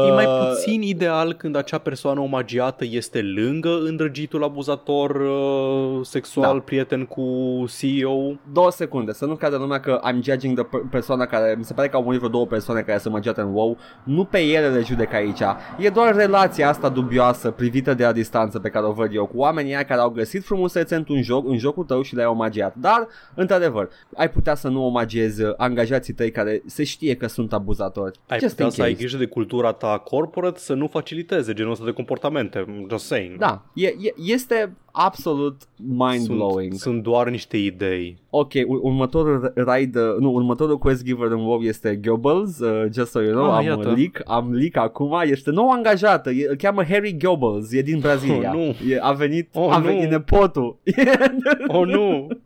E 0.08 0.12
mai 0.12 0.26
Uh, 0.26 0.48
puțin 0.48 0.82
ideal 0.82 1.32
când 1.32 1.56
acea 1.56 1.78
persoană 1.78 2.20
omagiată 2.20 2.84
este 2.90 3.22
lângă 3.22 3.78
îndrăgitul 3.84 4.44
abuzator 4.44 5.10
uh, 5.10 6.00
sexual, 6.06 6.54
Da. 6.56 6.60
prieten 6.64 7.04
cu 7.04 7.24
CEO. 7.78 8.32
Două 8.52 8.70
secunde, 8.70 9.12
să 9.12 9.24
nu 9.24 9.34
cadă 9.36 9.56
lumea 9.56 9.80
că 9.80 10.00
I'm 10.10 10.22
judging 10.22 10.54
the 10.58 10.64
per- 10.64 10.88
persoana 10.90 11.26
care, 11.26 11.54
mi 11.58 11.64
se 11.64 11.72
pare 11.72 11.88
că 11.88 11.96
au 11.96 12.02
murit 12.02 12.18
vreo 12.18 12.30
două 12.30 12.46
persoane 12.46 12.80
care 12.80 12.98
sunt 12.98 13.12
magiate 13.14 13.40
în 13.40 13.52
WoW, 13.54 13.76
nu 14.04 14.24
pe 14.24 14.38
ele 14.40 14.68
le 14.68 14.82
judec 14.82 15.12
aici, 15.12 15.40
e 15.78 15.88
doar 15.88 16.14
relația 16.14 16.68
asta 16.68 16.88
dubioasă 16.88 17.50
privită 17.50 17.94
de 17.94 18.04
la 18.04 18.12
distanță 18.12 18.58
pe 18.58 18.68
care 18.68 18.86
o 18.86 18.92
văd 18.92 19.14
eu 19.14 19.26
cu 19.26 19.38
oamenii 19.38 19.74
aia 19.74 19.84
care 19.84 20.00
au 20.00 20.10
găsit 20.10 20.44
frumusețe 20.44 20.94
într-un 20.94 21.22
joc, 21.22 21.48
în 21.48 21.58
jocul 21.58 21.84
tău 21.84 22.02
și 22.02 22.14
le-ai 22.14 22.28
omagiat, 22.28 22.74
dar, 22.76 23.06
într-adevăr, 23.34 23.88
ai 24.16 24.30
putea 24.30 24.54
să 24.54 24.68
nu 24.68 24.84
omagiezi 24.84 25.42
uh, 25.42 25.52
angajații 25.56 26.12
tăi 26.14 26.30
care 26.30 26.62
se 26.68 26.84
știe 26.84 27.14
că 27.14 27.26
sunt 27.26 27.52
abuzatori. 27.52 28.18
Ai 28.28 28.38
Just 28.38 28.50
putea 28.50 28.64
in 28.64 28.70
să 28.70 28.82
ai 28.82 28.88
case. 28.90 29.00
grijă 29.02 29.16
de 29.18 29.26
cultura 29.26 29.72
ta 29.72 29.98
corporate 30.04 30.58
să 30.58 30.74
nu 30.74 30.86
faciliteze 30.86 31.52
genul 31.52 31.72
ăsta 31.72 31.84
de 31.84 31.90
comportamente. 31.90 32.64
Just 32.90 33.04
saying. 33.06 33.38
Da, 33.38 33.62
e, 33.74 33.86
e, 33.86 34.14
este 34.16 34.76
absolut 34.92 35.62
mind-blowing. 35.76 36.68
Sunt, 36.70 36.80
sunt 36.80 37.02
doar 37.02 37.28
niște 37.28 37.56
idei. 37.56 38.16
Ok, 38.30 38.52
ur- 38.66 38.78
următorul 38.82 39.52
raid, 39.56 39.96
uh, 39.96 40.02
nu, 40.18 40.32
următorul 40.32 40.78
quest 40.78 41.04
giver 41.04 41.30
în 41.30 41.40
WoW 41.44 41.60
este 41.60 41.96
Goebbels, 42.04 42.58
uh, 42.58 42.86
just 42.92 43.10
so 43.10 43.20
you 43.22 43.32
know, 43.32 43.50
Ah, 43.50 43.56
am 43.58 43.64
iată. 43.64 43.92
leak, 43.96 44.22
am 44.26 44.52
leak 44.52 44.76
acum, 44.76 45.20
este 45.24 45.50
nou 45.50 45.70
angajată, 45.70 46.30
e, 46.30 46.46
îl 46.48 46.54
cheamă 46.56 46.84
Harry 46.84 47.16
Goebbels, 47.18 47.72
e 47.72 47.82
din 47.82 47.98
Brazilia. 47.98 48.52
Oh, 48.56 48.56
nu. 48.56 48.90
E, 48.90 48.98
a 49.00 49.12
venit, 49.12 49.48
Oh, 49.54 49.72
a 49.72 49.78
nu. 49.78 49.84
venit 49.84 50.10
nepotul. 50.10 50.76
Oh, 51.68 51.86
nu! 51.86 52.26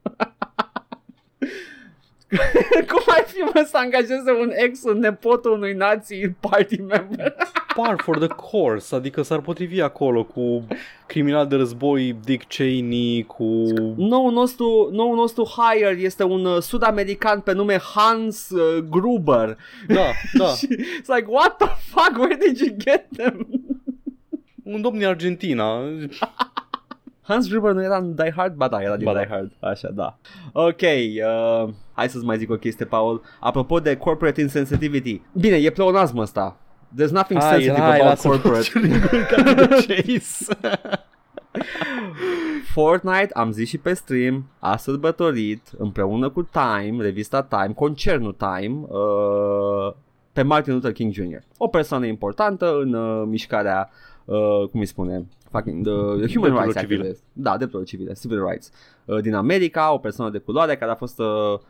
Cum 2.90 3.02
ar 3.06 3.24
fi 3.26 3.38
mă 3.38 3.66
să 3.68 3.76
angajeze 3.76 4.30
un 4.40 4.52
ex 4.54 4.82
în 4.82 4.98
nepotul 4.98 5.52
unui 5.52 5.72
nazi 5.72 6.28
party 6.40 6.80
member? 6.80 7.34
Par 7.74 8.00
for 8.02 8.18
the 8.18 8.26
course, 8.26 8.94
adică 8.94 9.22
s-ar 9.22 9.40
potrivi 9.40 9.80
acolo 9.80 10.24
cu 10.24 10.66
criminal 11.06 11.46
de 11.46 11.56
război 11.56 12.16
Dick 12.24 12.46
Cheney, 12.48 13.24
cu... 13.26 13.44
Noul 13.96 14.32
nostru, 14.32 14.88
noul 14.92 15.16
nostru 15.16 15.44
hire 15.44 15.96
este 16.00 16.22
un 16.22 16.44
uh, 16.44 16.58
sud-american 16.58 17.40
pe 17.40 17.52
nume 17.52 17.78
Hans 17.94 18.50
uh, 18.50 18.84
Gruber. 18.90 19.56
Da, 19.88 20.10
da. 20.32 20.46
Și 20.58 20.66
it's 20.66 21.14
like, 21.14 21.26
what 21.26 21.56
the 21.56 21.68
fuck, 21.90 22.18
where 22.18 22.36
did 22.46 22.58
you 22.58 22.76
get 22.78 23.06
them? 23.16 23.46
Un 24.64 24.80
domn 24.80 24.98
din 24.98 25.06
Argentina. 25.06 25.80
Hans 27.22 27.48
Gruber 27.48 27.72
nu 27.72 27.82
era 27.82 27.96
în 27.96 28.14
Die 28.14 28.32
Hard? 28.36 28.54
Ba 28.54 28.68
da, 28.68 28.82
era 28.82 28.96
din 28.96 29.04
Ba 29.04 29.12
da. 29.12 29.18
Die 29.18 29.28
Hard. 29.28 29.52
Așa, 29.60 29.88
da. 29.94 30.18
Ok, 30.52 30.80
uh, 30.80 31.72
hai 31.92 32.08
să-ți 32.08 32.24
mai 32.24 32.38
zic 32.38 32.50
o 32.50 32.56
chestie, 32.56 32.84
Paul. 32.84 33.22
Apropo 33.40 33.80
de 33.80 33.96
corporate 33.96 34.40
insensitivity. 34.40 35.20
Bine, 35.32 35.56
e 35.56 35.70
pleonasm 35.70 36.18
ăsta. 36.18 36.56
There's 36.98 37.10
nothing 37.10 37.40
sensitive 37.40 37.80
about 37.80 38.18
corporate. 38.18 38.68
Chase. 39.86 40.58
Fortnite, 42.72 43.28
am 43.32 43.50
zis 43.50 43.68
și 43.68 43.78
pe 43.78 43.94
stream, 43.94 44.44
a 44.58 44.76
sărbătorit 44.76 45.70
împreună 45.78 46.30
cu 46.30 46.42
Time, 46.42 47.02
revista 47.02 47.42
Time, 47.42 47.72
concernul 47.74 48.36
Time, 48.38 48.80
uh, 48.88 49.94
pe 50.32 50.42
Martin 50.42 50.72
Luther 50.72 50.92
King 50.92 51.12
Jr. 51.12 51.38
O 51.56 51.68
persoană 51.68 52.06
importantă 52.06 52.78
în 52.80 52.94
uh, 52.94 53.26
mișcarea, 53.26 53.90
uh, 54.24 54.68
cum 54.70 54.80
îi 54.80 54.86
spune, 54.86 55.26
fucking, 55.52 55.84
the, 55.86 55.92
the 55.92 56.32
Human 56.34 56.50
Drepturilor 56.50 56.62
Rights 56.62 56.80
civile. 56.80 56.98
Activist. 57.00 57.22
Da, 57.32 57.56
drepturile 57.56 57.88
civile, 57.88 58.12
civil 58.12 58.44
rights. 58.48 58.70
Uh, 59.04 59.20
din 59.20 59.34
America, 59.34 59.92
o 59.92 59.98
persoană 59.98 60.30
de 60.30 60.38
culoare 60.38 60.76
care 60.76 60.90
a 60.90 60.94
fost, 60.94 61.18
uh, 61.18 61.26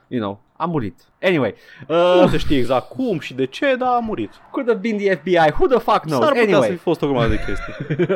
you 0.08 0.20
know, 0.20 0.40
a 0.56 0.64
murit. 0.66 1.00
Anyway, 1.22 1.54
Nu 1.88 2.22
uh, 2.22 2.28
se 2.30 2.36
știe 2.36 2.58
exact 2.58 2.88
cum 2.88 3.18
și 3.18 3.34
de 3.34 3.44
ce, 3.46 3.74
dar 3.78 3.88
a 3.88 3.98
murit. 3.98 4.30
could 4.50 4.68
have 4.68 4.80
been 4.80 4.96
the 4.96 5.14
FBI, 5.14 5.52
who 5.52 5.66
the 5.66 5.78
fuck 5.78 6.00
knows? 6.00 6.22
S-ar 6.24 6.28
putea 6.32 6.42
anyway. 6.42 6.66
să 6.68 6.72
fi 6.72 6.78
fost 6.78 7.02
o 7.02 7.06
grămadă 7.06 7.28
de 7.28 7.38
chestii. 7.46 7.74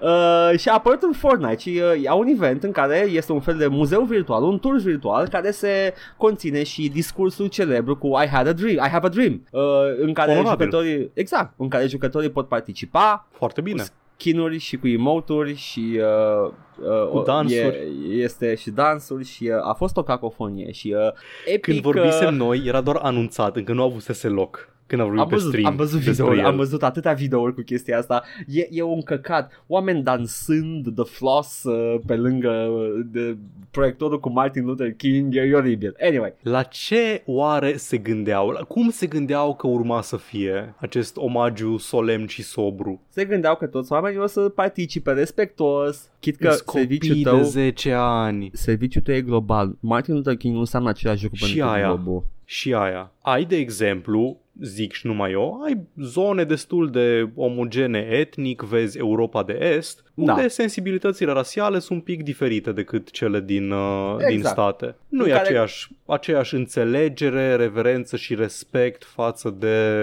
uh, 0.00 0.58
și 0.58 0.68
a 0.68 0.72
apărut 0.72 1.02
în 1.02 1.12
Fortnite 1.12 1.56
și 1.56 1.80
uh, 1.98 2.08
au 2.08 2.18
un 2.18 2.26
event 2.26 2.62
în 2.62 2.72
care 2.72 2.96
este 2.98 3.32
un 3.32 3.40
fel 3.40 3.56
de 3.56 3.66
muzeu 3.66 4.02
virtual, 4.02 4.42
un 4.42 4.58
tur 4.58 4.76
virtual 4.78 5.28
care 5.28 5.50
se 5.50 5.94
conține 6.16 6.62
și 6.62 6.88
discursul 6.88 7.46
celebru 7.46 7.96
cu 7.96 8.06
I 8.06 8.26
had 8.26 8.46
a 8.46 8.52
dream, 8.52 8.86
I 8.86 8.88
have 8.88 9.06
a 9.06 9.08
dream, 9.08 9.46
uh, 9.50 9.60
în 10.00 10.12
care 10.12 10.30
Onorabil. 10.32 10.66
jucătorii, 10.66 11.10
exact, 11.14 11.52
în 11.56 11.68
care 11.68 11.86
jucătorii 11.86 12.30
pot 12.30 12.48
participa 12.48 13.26
Foarte 13.30 13.60
bine. 13.60 13.84
Skinuri 14.20 14.58
și 14.58 14.76
cu 14.76 14.88
emoturi 14.88 15.54
și 15.54 16.00
uh, 16.00 16.52
uh, 16.82 17.08
Cu 17.08 17.22
dansuri. 17.22 17.76
E, 18.08 18.22
este 18.22 18.54
și 18.54 18.70
dansuri 18.70 19.24
și 19.24 19.44
uh, 19.44 19.68
a 19.68 19.72
fost 19.72 19.96
o 19.96 20.02
cacofonie 20.02 20.72
și 20.72 20.94
uh, 20.96 21.12
epic, 21.44 21.60
Când 21.60 21.80
vorbisem 21.80 22.34
noi, 22.34 22.62
era 22.66 22.80
doar 22.80 22.96
anunțat, 22.96 23.56
încă 23.56 23.72
nu 23.72 23.82
avusese 23.82 24.28
loc. 24.28 24.68
Când 24.90 25.02
am 25.02 25.06
vorbit 25.06 25.22
am 25.24 25.28
pe 25.28 25.34
văzut, 25.34 25.50
stream 25.50 25.70
am 25.70 25.76
văzut 25.76 25.96
despre 25.96 26.12
videouri, 26.12 26.38
el. 26.40 26.46
am 26.46 26.56
văzut 26.56 26.82
atâtea 26.82 27.12
videouri 27.12 27.54
cu 27.54 27.60
chestia 27.60 27.98
asta. 27.98 28.22
E, 28.46 28.66
e 28.70 28.82
un 28.82 29.02
căcat. 29.02 29.64
Oameni 29.66 30.02
dansând 30.02 30.94
The 30.94 31.04
Floss 31.04 31.62
uh, 31.64 32.00
pe 32.06 32.16
lângă 32.16 32.48
uh, 32.50 33.04
de 33.12 33.36
proiectorul 33.70 34.20
cu 34.20 34.30
Martin 34.30 34.64
Luther 34.64 34.92
King. 34.92 35.34
E, 35.34 35.40
e 35.40 35.54
oribil. 35.54 35.96
Anyway, 36.00 36.34
La 36.42 36.62
ce 36.62 37.22
oare 37.26 37.76
se 37.76 37.98
gândeau? 37.98 38.48
La 38.50 38.60
cum 38.60 38.90
se 38.90 39.06
gândeau 39.06 39.54
că 39.54 39.66
urma 39.66 40.02
să 40.02 40.16
fie 40.16 40.74
acest 40.76 41.16
omagiu 41.16 41.76
solemn 41.76 42.26
și 42.26 42.42
sobru? 42.42 43.00
se 43.08 43.24
gândeau 43.24 43.56
că 43.56 43.66
toți 43.66 43.92
oamenii 43.92 44.18
o 44.18 44.26
să 44.26 44.40
participe 44.40 45.12
respectuos. 45.12 46.08
Chit 46.20 46.36
că 46.36 46.48
Îți 46.48 46.64
serviciul 46.72 47.08
copii 47.08 47.22
tău... 47.24 47.36
de 47.36 47.42
10 47.42 47.92
ani. 47.96 48.50
Serviciul 48.52 49.02
tău 49.02 49.14
e 49.14 49.20
global. 49.20 49.76
Martin 49.80 50.14
Luther 50.14 50.36
King 50.36 50.54
nu 50.54 50.60
înseamnă 50.60 50.88
același 50.88 51.22
lucru 51.22 51.38
Și 51.38 51.54
pentru 51.54 51.70
aia. 51.72 51.86
globul. 51.86 52.24
Și 52.44 52.74
aia. 52.74 53.12
Ai, 53.20 53.44
de 53.44 53.56
exemplu, 53.56 54.36
zic 54.62 54.92
și 54.92 55.06
numai 55.06 55.32
eu, 55.32 55.60
ai 55.64 55.80
zone 56.00 56.44
destul 56.44 56.90
de 56.90 57.28
omogene 57.34 57.98
etnic, 58.10 58.62
vezi 58.62 58.98
Europa 58.98 59.42
de 59.42 59.52
Est, 59.76 60.04
Da. 60.14 60.32
unde 60.32 60.48
sensibilitățile 60.48 61.32
rasiale 61.32 61.78
sunt 61.78 61.98
un 61.98 62.04
pic 62.04 62.22
diferite 62.22 62.72
decât 62.72 63.10
cele 63.10 63.40
din, 63.40 63.70
uh, 63.70 64.16
din 64.16 64.26
Exact. 64.36 64.54
state. 64.54 64.96
Nu 65.08 65.22
În 65.24 65.28
e 65.28 65.32
care- 65.32 65.44
aceeași, 65.44 65.88
aceeași 66.06 66.54
înțelegere, 66.54 67.54
reverență 67.54 68.16
și 68.16 68.34
respect 68.34 69.04
față 69.04 69.54
de... 69.58 69.94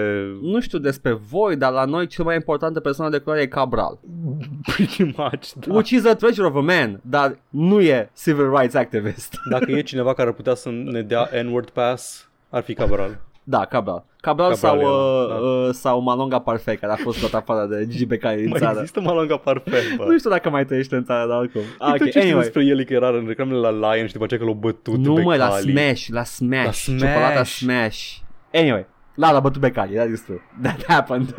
Nu 0.42 0.60
știu 0.60 0.78
despre 0.78 1.12
voi, 1.12 1.56
dar 1.56 1.72
la 1.72 1.84
noi 1.84 2.06
cel 2.06 2.24
mai 2.24 2.34
importantă 2.34 2.80
persoană 2.80 3.10
de 3.10 3.18
culoare 3.18 3.42
e 3.42 3.46
Cabral. 3.46 3.98
Pretty 4.76 5.02
much, 5.02 5.52
da. 5.66 5.74
Which 5.74 5.90
is 5.90 6.04
a 6.04 6.14
treasure 6.14 6.46
of 6.46 6.54
a 6.56 6.60
man, 6.60 7.00
dar 7.02 7.38
nu 7.48 7.80
e 7.80 8.10
civil 8.22 8.50
rights 8.56 8.74
activist. 8.74 9.34
Dacă 9.50 9.70
e 9.70 9.82
cineva 9.82 10.14
care 10.14 10.28
ar 10.28 10.34
putea 10.34 10.54
să 10.54 10.70
ne 10.70 11.02
dea 11.02 11.28
N-word 11.44 11.70
pass, 11.70 12.28
ar 12.48 12.62
fi 12.62 12.74
Cabral. 12.74 13.18
Da, 13.44 13.64
Cabral. 13.64 14.04
Cabral, 14.28 14.54
Cabral 14.54 14.54
sau, 14.54 14.80
e 14.80 14.84
ăla, 14.84 15.24
uh, 15.24 15.28
da. 15.28 15.34
uh, 15.34 15.68
sau 15.72 16.00
Malonga 16.00 16.38
Parfait, 16.38 16.80
care 16.80 16.92
a 16.92 16.96
fost 16.96 17.20
tot 17.20 17.34
afară 17.34 17.66
de 17.66 17.86
Gigi 17.86 18.06
Becali 18.06 18.40
din 18.40 18.48
Mai 18.48 18.58
țară. 18.60 18.78
există 18.78 19.00
Malanga 19.00 19.36
Parfait, 19.36 19.96
bă. 19.96 20.04
Nu 20.08 20.18
știu 20.18 20.30
dacă 20.30 20.50
mai 20.50 20.64
trăiește 20.64 20.96
în 20.96 21.04
țară, 21.04 21.28
dar 21.28 21.38
oricum. 21.38 21.60
Ah, 21.60 21.76
Okay, 21.78 21.92
ok, 21.92 22.02
ce 22.02 22.08
știi 22.08 22.20
anyway. 22.20 22.42
despre 22.42 22.64
el 22.64 22.82
că 22.84 22.92
era 22.92 23.08
în 23.08 23.24
reclamele 23.26 23.58
la 23.58 23.70
Lion 23.94 24.06
și 24.06 24.12
după 24.12 24.24
aceea 24.24 24.40
că 24.40 24.46
l-au 24.46 24.54
bătut 24.54 24.96
Nu 24.98 25.14
pe 25.14 25.20
mă, 25.22 25.36
la 25.36 25.48
Cali. 25.48 25.70
Smash, 25.70 26.06
la 26.08 26.24
Smash, 26.24 26.64
La 26.64 26.70
Smash. 26.72 26.98
ciocolata 27.00 27.44
Smash. 27.44 28.16
Anyway, 28.54 28.86
la 29.14 29.32
la 29.32 29.40
bătut 29.40 29.60
Becali, 29.60 29.94
that 29.94 30.08
is 30.08 30.20
true. 30.22 30.40
That 30.62 30.84
happened. 30.86 31.34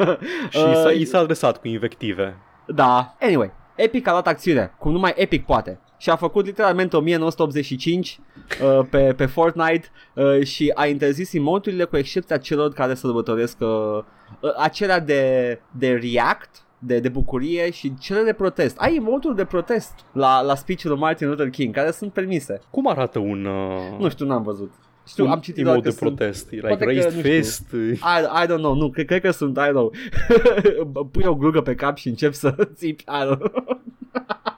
Și 0.49 0.57
Uh, 0.59 0.73
s-a, 0.83 0.89
i 0.91 1.05
s-a 1.05 1.17
adresat 1.19 1.57
cu 1.59 1.67
invective. 1.67 2.35
Da. 2.67 3.15
Anyway, 3.21 3.51
Epic 3.75 4.07
a 4.07 4.11
luat 4.11 4.27
acțiune, 4.27 4.71
cum 4.79 4.91
numai 4.91 5.13
Epic 5.15 5.45
poate. 5.45 5.79
Și 5.99 6.09
a 6.09 6.15
făcut 6.15 6.45
literalmente 6.45 6.95
1985 6.95 8.19
uh, 8.63 8.85
pe, 8.89 9.13
pe 9.17 9.25
Fortnite 9.25 9.87
uh, 10.13 10.43
și 10.43 10.71
a 10.75 10.85
interzis 10.85 11.33
emoturile 11.33 11.83
cu 11.83 11.97
excepția 11.97 12.37
celor 12.37 12.73
care 12.73 12.93
sărbătoresc 12.93 13.57
uh, 13.59 13.67
uh, 13.67 14.51
acelea 14.57 14.99
de, 14.99 15.59
de 15.71 15.99
react, 16.11 16.63
de, 16.79 16.99
de 16.99 17.09
bucurie 17.09 17.71
și 17.71 17.93
cele 17.99 18.21
de 18.21 18.33
protest. 18.33 18.77
Ai 18.77 18.95
emoturi 18.95 19.35
de 19.35 19.45
protest 19.45 19.93
la, 20.13 20.41
la 20.41 20.55
speech-ul 20.55 20.89
lui 20.89 20.99
Martin 20.99 21.27
Luther 21.27 21.49
King, 21.49 21.73
care 21.73 21.91
sunt 21.91 22.13
permise. 22.13 22.59
Cum 22.69 22.87
arată 22.87 23.19
un... 23.19 23.45
Uh, 23.45 23.99
Nu 23.99 24.09
știu, 24.09 24.25
n-am 24.25 24.43
văzut. 24.43 24.73
Știu, 25.07 25.25
un 25.25 25.31
am 25.31 25.39
citit 25.39 25.63
doar 25.63 25.75
emote 25.75 25.89
că 25.89 25.93
de 25.93 25.99
sunt... 25.99 26.15
protest. 26.15 26.51
Like 26.51 26.67
Poate 26.67 26.83
că, 26.83 26.91
raised 26.91 27.13
nu 27.13 27.19
știu. 27.19 27.31
fist. 27.31 27.71
I, 27.71 28.43
I 28.43 28.45
don't 28.45 28.57
know, 28.57 28.75
nu, 28.75 28.89
cred, 28.89 29.05
cred 29.05 29.21
că 29.21 29.31
sunt, 29.31 29.57
I 29.57 29.67
don't 29.67 29.71
know, 29.71 29.93
pui 31.11 31.23
o 31.25 31.35
glugă 31.35 31.61
pe 31.61 31.75
cap 31.75 31.97
și 31.97 32.07
încep 32.07 32.33
să 32.33 32.55
țipi, 32.75 33.03
I 33.03 33.33
don't 33.33 33.37
know. 33.37 33.81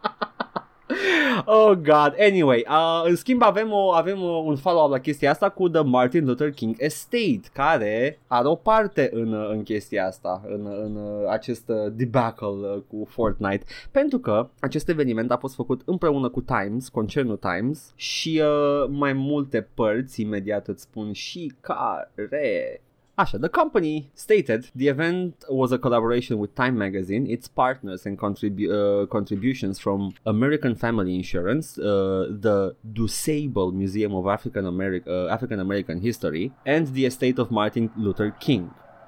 Oh 1.45 1.75
god, 1.75 2.15
anyway, 2.19 2.65
uh, 2.69 3.03
în 3.09 3.15
schimb 3.15 3.41
avem, 3.41 3.71
o, 3.71 3.91
avem 3.91 4.21
o, 4.21 4.43
un 4.45 4.55
follow-up 4.55 4.91
la 4.91 4.99
chestia 4.99 5.31
asta 5.31 5.49
cu 5.49 5.69
The 5.69 5.81
Martin 5.81 6.25
Luther 6.25 6.51
King 6.51 6.75
Estate, 6.77 7.41
care 7.53 8.19
are 8.27 8.47
o 8.47 8.55
parte 8.55 9.09
în, 9.13 9.33
uh, 9.33 9.49
în 9.49 9.63
chestia 9.63 10.05
asta, 10.05 10.41
în, 10.45 10.65
în 10.83 10.95
uh, 10.95 11.29
acest 11.29 11.69
uh, 11.69 11.91
debacle 11.91 12.47
uh, 12.47 12.81
cu 12.87 13.07
Fortnite, 13.09 13.65
pentru 13.91 14.19
că 14.19 14.49
acest 14.59 14.89
eveniment 14.89 15.31
a 15.31 15.37
fost 15.37 15.55
făcut 15.55 15.81
împreună 15.85 16.29
cu 16.29 16.41
Times, 16.41 16.89
concernul 16.89 17.37
Times 17.37 17.93
și 17.95 18.41
uh, 18.43 18.89
mai 18.89 19.13
multe 19.13 19.67
părți, 19.73 20.21
imediat 20.21 20.67
îți 20.67 20.81
spun 20.81 21.11
și 21.11 21.53
care 21.61 22.81
Așa, 23.21 23.37
the 23.37 23.49
company 23.49 24.09
stated 24.13 24.63
the 24.77 24.87
event 24.87 25.35
was 25.49 25.71
a 25.71 25.77
collaboration 25.77 26.39
with 26.39 26.53
Time 26.53 26.71
Magazine, 26.77 27.25
its 27.37 27.47
partners 27.53 28.05
and 28.05 28.17
contribu- 28.17 28.69
uh, 28.69 29.07
contributions 29.07 29.79
from 29.79 30.11
American 30.23 30.73
Family 30.75 31.13
Insurance, 31.13 31.81
uh, 31.81 32.39
the 32.39 32.75
Dusable 32.93 33.71
Museum 33.73 34.13
of 34.13 34.25
African, 34.27 34.63
Ameri- 34.65 35.05
uh, 35.07 35.31
African 35.31 35.59
American 35.59 35.99
History, 35.99 36.51
and 36.65 36.87
the 36.87 37.05
estate 37.05 37.37
of 37.41 37.49
Martin 37.49 37.91
Luther 37.95 38.29
King 38.39 38.63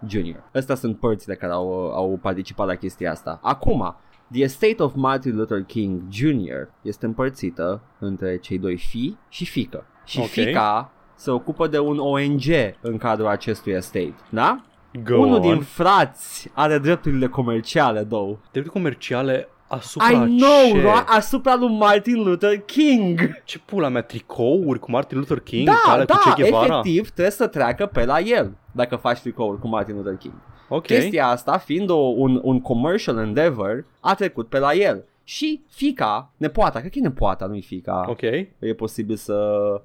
Jr. 0.07 0.37
Astea 0.53 0.75
sunt 0.75 0.97
părțile 0.99 1.35
care 1.35 1.51
au, 1.53 1.91
au 1.91 2.19
participat 2.21 2.67
la 2.67 2.75
chestia 2.75 3.11
asta. 3.11 3.39
Acum, 3.43 3.95
The 4.31 4.41
estate 4.43 4.83
of 4.83 4.93
Martin 4.95 5.35
Luther 5.35 5.63
King 5.63 6.01
Jr. 6.11 6.67
este 6.81 7.05
împărțită 7.05 7.81
între 7.99 8.37
cei 8.37 8.57
doi 8.59 8.77
fii 8.77 9.17
și 9.29 9.45
fică. 9.45 9.85
Și 10.05 10.19
Ok. 10.19 10.25
fica 10.25 10.91
se 11.15 11.31
ocupă 11.31 11.67
de 11.67 11.79
un 11.79 11.97
ONG 11.99 12.43
în 12.81 12.97
cadrul 12.97 13.27
acestui 13.27 13.71
estate, 13.71 14.13
da? 14.29 14.61
Go 15.03 15.15
Unul 15.17 15.35
on. 15.35 15.41
din 15.41 15.61
frați 15.61 16.49
are 16.53 16.77
drepturile 16.77 17.27
comerciale, 17.27 18.01
două. 18.03 18.37
Drepturi 18.51 18.75
comerciale 18.75 19.47
asupra 19.67 20.09
I 20.11 20.15
know, 20.15 20.71
ce? 20.71 20.81
ro- 20.81 21.05
asupra 21.05 21.55
lui 21.55 21.77
Martin 21.77 22.23
Luther 22.23 22.57
King. 22.59 23.41
Ce 23.43 23.59
pula 23.59 23.87
mea, 23.89 24.01
tricouri 24.01 24.79
cu 24.79 24.91
Martin 24.91 25.17
Luther 25.17 25.39
King? 25.39 25.65
da, 25.67 25.91
alea 25.91 26.05
da, 26.05 26.15
cu 26.15 26.29
Che 26.33 26.41
Guevara? 26.43 26.65
efectiv 26.65 27.09
trebuie 27.09 27.31
să 27.31 27.47
treacă 27.47 27.85
pe 27.85 28.05
la 28.05 28.19
el 28.19 28.51
dacă 28.71 28.95
faci 28.95 29.19
tricouri 29.19 29.59
cu 29.59 29.67
Martin 29.67 29.95
Luther 29.95 30.15
King. 30.15 30.33
Ok. 30.69 30.85
Chestia 30.85 31.27
asta, 31.27 31.57
fiind 31.57 31.89
o, 31.89 31.95
un, 31.95 32.39
un 32.43 32.61
commercial 32.61 33.17
endeavor, 33.17 33.85
a 33.99 34.13
trecut 34.13 34.47
pe 34.49 34.59
la 34.59 34.73
el. 34.73 35.03
Și 35.23 35.63
fica, 35.67 36.33
nepoata, 36.37 36.79
cred 36.79 36.91
că 36.91 36.97
e 36.97 37.01
nepoata, 37.01 37.45
nu-i 37.45 37.61
fica. 37.61 38.05
Ok. 38.09 38.21
E 38.21 38.73
posibil 38.75 39.15
să... 39.15 39.33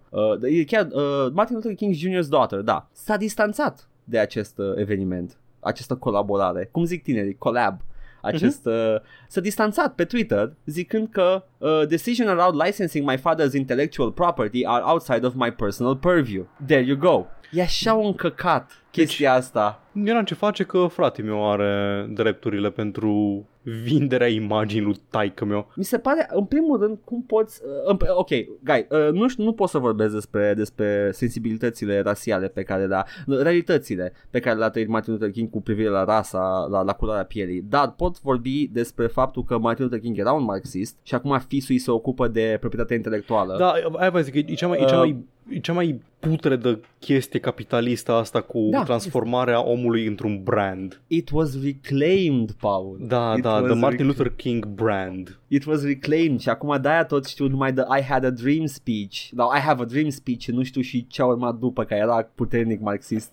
Uh, 0.09 0.33
e 0.43 0.65
chiar 0.65 0.87
uh, 0.87 1.33
Martin 1.33 1.55
Luther 1.55 1.75
King 1.75 1.95
Jr.'s 1.95 2.29
daughter, 2.29 2.61
da. 2.61 2.89
S-a 2.93 3.17
distanțat 3.17 3.89
de 4.05 4.19
acest 4.19 4.59
uh, 4.59 4.73
eveniment, 4.77 5.39
această 5.61 5.95
colaborare. 5.97 6.69
Cum 6.73 6.85
zic 6.85 7.03
tinerii? 7.03 7.35
Collab. 7.35 7.81
Acest, 8.23 8.67
uh, 8.67 8.95
s-a 9.29 9.41
distanțat 9.41 9.95
pe 9.95 10.05
Twitter 10.05 10.53
zicând 10.65 11.09
că 11.11 11.45
uh, 11.59 11.83
decision 11.89 12.29
around 12.29 12.63
licensing 12.63 13.09
my 13.09 13.17
father's 13.17 13.53
intellectual 13.53 14.13
property 14.13 14.65
are 14.65 14.83
outside 14.85 15.27
of 15.27 15.35
my 15.35 15.51
personal 15.51 15.97
purview. 15.97 16.47
There 16.67 16.83
you 16.83 16.97
go. 16.97 17.27
E 17.53 17.63
așa 17.63 17.95
un 17.95 18.15
căcat 18.15 18.85
chestia 18.91 19.33
asta. 19.33 19.83
Nu 19.93 20.09
era 20.09 20.23
ce 20.23 20.35
face 20.35 20.65
că 20.65 20.87
frate 20.91 21.23
meu 21.23 21.51
are 21.51 22.07
drepturile 22.11 22.71
pentru 22.71 23.45
vinderea 23.85 24.27
imaginii 24.29 24.85
lui 24.85 24.97
taică 25.11 25.45
meu. 25.45 25.69
Mi 25.77 25.85
se 25.85 25.99
pare, 25.99 26.27
în 26.33 26.45
primul 26.45 26.81
rând, 26.81 26.99
cum 27.05 27.23
poți... 27.27 27.61
Uh, 27.65 27.91
în- 27.91 27.99
ok, 28.15 28.29
guy, 28.65 28.87
uh, 28.91 29.13
nu, 29.13 29.29
știu, 29.29 29.45
nu 29.45 29.53
pot 29.53 29.69
să 29.69 29.79
vorbesc 29.79 30.13
despre, 30.13 30.55
despre 30.57 31.11
sensibilitățile 31.13 32.01
rasiale 32.01 32.49
pe 32.49 32.63
care 32.63 32.87
le-a... 32.87 33.07
Realitățile 33.27 34.13
pe 34.31 34.41
care 34.41 34.59
le-a 34.59 34.69
trăit 34.71 34.89
Martin 34.89 35.13
Luther 35.13 35.31
King 35.31 35.51
cu 35.51 35.61
privire 35.63 35.89
la 35.89 36.05
rasa, 36.05 36.67
la, 36.71 36.83
la 36.83 36.93
culoarea 36.93 37.25
pielii. 37.25 37.65
Dar 37.69 37.91
pot 37.97 38.21
vorbi 38.21 38.69
despre 38.73 39.07
faptul 39.07 39.45
că 39.45 39.59
Martin 39.59 39.85
Luther 39.85 40.01
King 40.01 40.19
era 40.19 40.33
un 40.33 40.45
marxist 40.45 40.97
și 41.03 41.15
acum 41.15 41.39
fisul 41.49 41.75
îi 41.75 41.79
se 41.81 41.91
ocupă 41.91 42.29
de 42.29 42.57
proprietatea 42.61 42.97
intelectuală. 42.97 43.57
Da, 43.59 43.73
aia 43.99 44.11
vă 44.11 44.21
zic, 44.21 44.35
e 44.35 44.55
cea 44.55 44.67
mai, 44.67 44.79
e 44.81 44.85
cea 44.85 44.93
Uh. 44.95 44.99
mai, 44.99 45.17
e 45.49 45.59
cea 45.59 45.73
mai 45.73 46.01
putredă 46.19 46.81
chestie 46.99 47.41
capitalistă 47.41 48.13
asta 48.13 48.41
cu 48.41 48.69
Da. 48.71 48.83
transformarea 48.83 49.61
omului 49.79 50.07
într-un 50.07 50.43
brand. 50.43 51.01
It 51.07 51.31
was 51.33 51.63
reclaimed, 51.63 52.53
Paul. 52.53 52.97
Da, 53.01 53.35
It 53.37 53.43
da, 53.43 53.53
was 53.53 53.65
the 53.71 53.75
Martin 53.81 53.99
rec- 54.05 54.07
Luther 54.09 54.33
King 54.37 54.67
brand. 54.67 55.39
It 55.49 55.65
was 55.65 55.85
reclaimed 55.85 56.41
și 56.41 56.49
acum 56.49 56.79
de-aia 56.81 57.05
tot 57.05 57.27
știu 57.27 57.47
numai 57.49 57.73
de 57.73 57.83
I 57.99 58.03
had 58.03 58.25
a 58.25 58.31
dream 58.31 58.67
speech. 58.67 59.29
Now 59.31 59.53
I 59.57 59.61
have 59.61 59.83
a 59.83 59.85
dream 59.85 60.09
speech 60.09 60.41
și 60.41 60.51
nu 60.51 60.63
știu 60.63 60.81
și 60.81 61.07
ce 61.11 61.23
a 61.23 61.27
urmat 61.27 61.55
după, 61.55 61.85
că 61.85 61.95
era 61.95 62.29
puternic 62.35 62.81
marxist. 62.81 63.31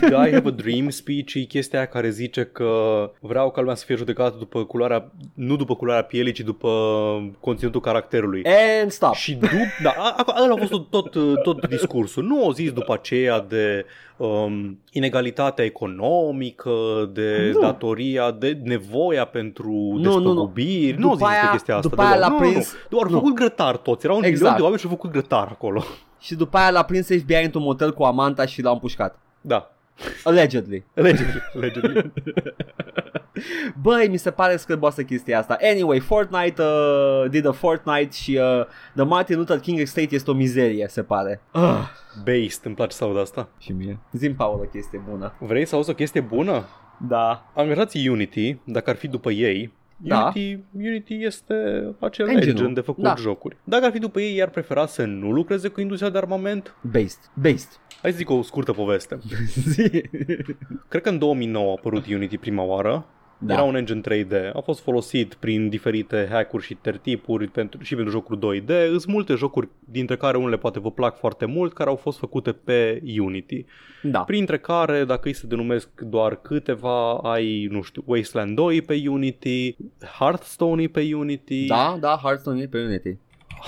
The 0.00 0.06
I 0.28 0.30
have 0.32 0.48
a 0.48 0.50
dream 0.50 0.88
speech 0.88 1.34
e 1.34 1.40
chestia 1.40 1.78
aia 1.78 1.88
care 1.88 2.10
zice 2.10 2.44
că 2.44 2.70
vreau 3.20 3.50
ca 3.50 3.60
lumea 3.60 3.74
să 3.74 3.84
fie 3.84 3.94
judecată 3.96 4.36
după 4.38 4.64
culoarea, 4.64 5.10
nu 5.34 5.56
după 5.56 5.74
culoarea 5.74 6.02
pielii, 6.04 6.32
ci 6.32 6.40
după 6.40 6.68
conținutul 7.40 7.80
caracterului. 7.80 8.42
And 8.82 8.90
stop. 8.90 9.14
Și 9.14 9.34
după, 9.34 9.54
da, 9.82 9.90
a- 9.96 10.14
a- 10.26 10.42
ăla 10.44 10.54
a 10.54 10.56
fost 10.56 10.70
tot, 10.70 10.88
tot, 10.90 11.42
tot 11.42 11.66
discursul. 11.68 12.24
Nu 12.24 12.44
au 12.44 12.52
zis 12.52 12.72
după 12.72 12.92
aceea 12.92 13.40
de 13.48 13.84
um, 14.16 14.78
inegalitatea 14.92 15.64
economică, 15.64 17.10
de 17.12 17.50
Nu. 17.54 17.60
datoria, 17.60 18.30
de 18.30 18.58
nevoia 18.62 19.24
pentru 19.24 19.70
nu, 19.70 19.96
nu. 19.98 20.10
despăgubiri. 20.18 20.98
Nu 20.98 21.08
au 21.08 21.12
După 21.14 21.25
zis 21.26 21.38
despre 21.40 21.48
aia- 21.48 21.50
chestia 21.52 21.76
asta. 21.76 21.88
după 21.88 22.02
aia 22.02 22.10
deloc. 22.12 22.28
l-a 22.28 22.28
nu, 22.36 22.42
nu, 22.44 22.50
prins- 22.50 22.72
nu. 22.72 22.78
Doar 22.88 23.04
au 23.04 23.10
nu. 23.10 23.16
făcut 23.18 23.34
grătar 23.34 23.76
toți. 23.76 24.04
Erau 24.04 24.16
un 24.16 24.22
Exact. 24.24 24.40
milion 24.42 24.56
de 24.56 24.62
oameni 24.62 24.80
și 24.80 24.86
au 24.86 24.92
făcut 24.92 25.10
grătar 25.10 25.48
acolo. 25.50 25.82
Și 26.20 26.34
după 26.34 26.56
aia 26.56 26.70
l-a 26.70 26.82
prins 26.82 27.06
FBI 27.06 27.44
într-un 27.44 27.62
motel 27.62 27.92
cu 27.92 28.02
amanta 28.02 28.46
și 28.46 28.62
l-a 28.62 28.70
împușcat. 28.70 29.18
Da. 29.40 29.70
Allegedly. 30.24 30.84
Allegedly. 30.96 31.42
Allegedly. 31.54 32.12
Băi, 33.82 34.08
mi 34.08 34.16
se 34.16 34.30
pare 34.30 34.56
scârboasă 34.56 35.02
chestia 35.02 35.38
asta. 35.38 35.56
Anyway, 35.72 35.98
Fortnite 35.98 36.62
uh, 36.62 37.30
did 37.30 37.46
a 37.46 37.52
Fortnite 37.52 38.08
și 38.12 38.38
uh, 38.42 38.64
The 38.94 39.04
Martin 39.04 39.36
Luther 39.36 39.58
King 39.60 39.78
Estate 39.78 40.08
este 40.14 40.30
o 40.30 40.34
mizerie, 40.34 40.86
se 40.88 41.02
pare. 41.02 41.40
Uh. 41.52 41.78
Based, 42.24 42.60
îmi 42.64 42.74
place 42.74 42.96
să 42.96 43.04
aud 43.04 43.18
asta. 43.18 43.48
Și 43.58 43.72
mie. 43.72 43.98
Zim, 44.12 44.34
Paul, 44.34 44.60
o 44.62 44.66
chestie 44.68 45.02
bună. 45.10 45.32
Vrei 45.38 45.64
să 45.64 45.74
auzi 45.74 45.90
o 45.90 45.94
chestie 45.94 46.20
bună? 46.20 46.64
Da. 47.08 47.44
Angajații 47.54 48.08
Unity, 48.08 48.56
dacă 48.64 48.90
ar 48.90 48.96
fi 48.96 49.08
după 49.08 49.30
ei, 49.30 49.72
Da. 49.96 50.32
Unity, 50.34 50.58
Unity 50.76 51.14
este 51.24 51.54
acel 52.00 52.26
Engine-ul. 52.28 52.50
engine 52.56 52.72
de 52.72 52.80
făcut 52.80 53.02
Da. 53.02 53.14
jocuri. 53.18 53.56
Dacă 53.64 53.84
ar 53.84 53.90
fi 53.90 53.98
după 53.98 54.20
ei, 54.20 54.42
ar 54.42 54.48
prefera 54.48 54.86
să 54.86 55.04
nu 55.04 55.30
lucreze 55.32 55.68
cu 55.68 55.80
industria 55.80 56.10
de 56.10 56.18
armament? 56.18 56.74
Based. 56.92 57.18
Based. 57.34 57.68
Hai 58.02 58.10
să 58.10 58.16
zic 58.16 58.30
o 58.30 58.42
scurtă 58.42 58.72
poveste. 58.72 59.18
Zi. 59.72 60.02
Cred 60.88 61.02
că 61.02 61.08
în 61.08 61.18
2009 61.18 61.68
a 61.68 61.74
apărut 61.78 62.06
Unity 62.06 62.38
prima 62.38 62.62
oară 62.62 63.06
Da. 63.38 63.52
Era 63.52 63.62
un 63.62 63.76
engine 63.76 64.00
3D, 64.00 64.52
a 64.52 64.60
fost 64.60 64.80
folosit 64.80 65.34
prin 65.34 65.68
diferite 65.68 66.28
hack-uri 66.30 66.64
și 66.64 66.74
tertipuri 66.74 67.46
pentru, 67.46 67.82
și 67.82 67.94
pentru 67.94 68.12
jocuri 68.12 68.38
2D. 68.38 68.88
Sunt 68.88 69.06
multe 69.06 69.34
jocuri, 69.34 69.68
dintre 69.84 70.16
care 70.16 70.36
unele 70.36 70.56
poate 70.56 70.80
vă 70.80 70.90
plac 70.90 71.18
foarte 71.18 71.44
mult, 71.44 71.72
care 71.72 71.90
au 71.90 71.96
fost 71.96 72.18
făcute 72.18 72.52
pe 72.52 73.02
Unity. 73.18 73.64
Da. 74.02 74.20
Printre 74.20 74.58
care, 74.58 75.04
dacă 75.04 75.28
îi 75.28 75.34
se 75.34 75.46
denumesc 75.46 76.00
doar 76.00 76.36
câteva, 76.36 77.14
ai, 77.14 77.68
nu 77.70 77.82
știu, 77.82 78.02
Wasteland 78.06 78.56
2 78.56 78.82
pe 78.82 79.02
Unity, 79.06 79.76
Hearthstone 80.18 80.86
pe 80.86 81.14
Unity. 81.14 81.66
Da, 81.66 81.96
da, 82.00 82.18
Hearthstone 82.22 82.60
e 82.60 82.66
pe 82.66 82.78
Unity. 82.78 83.16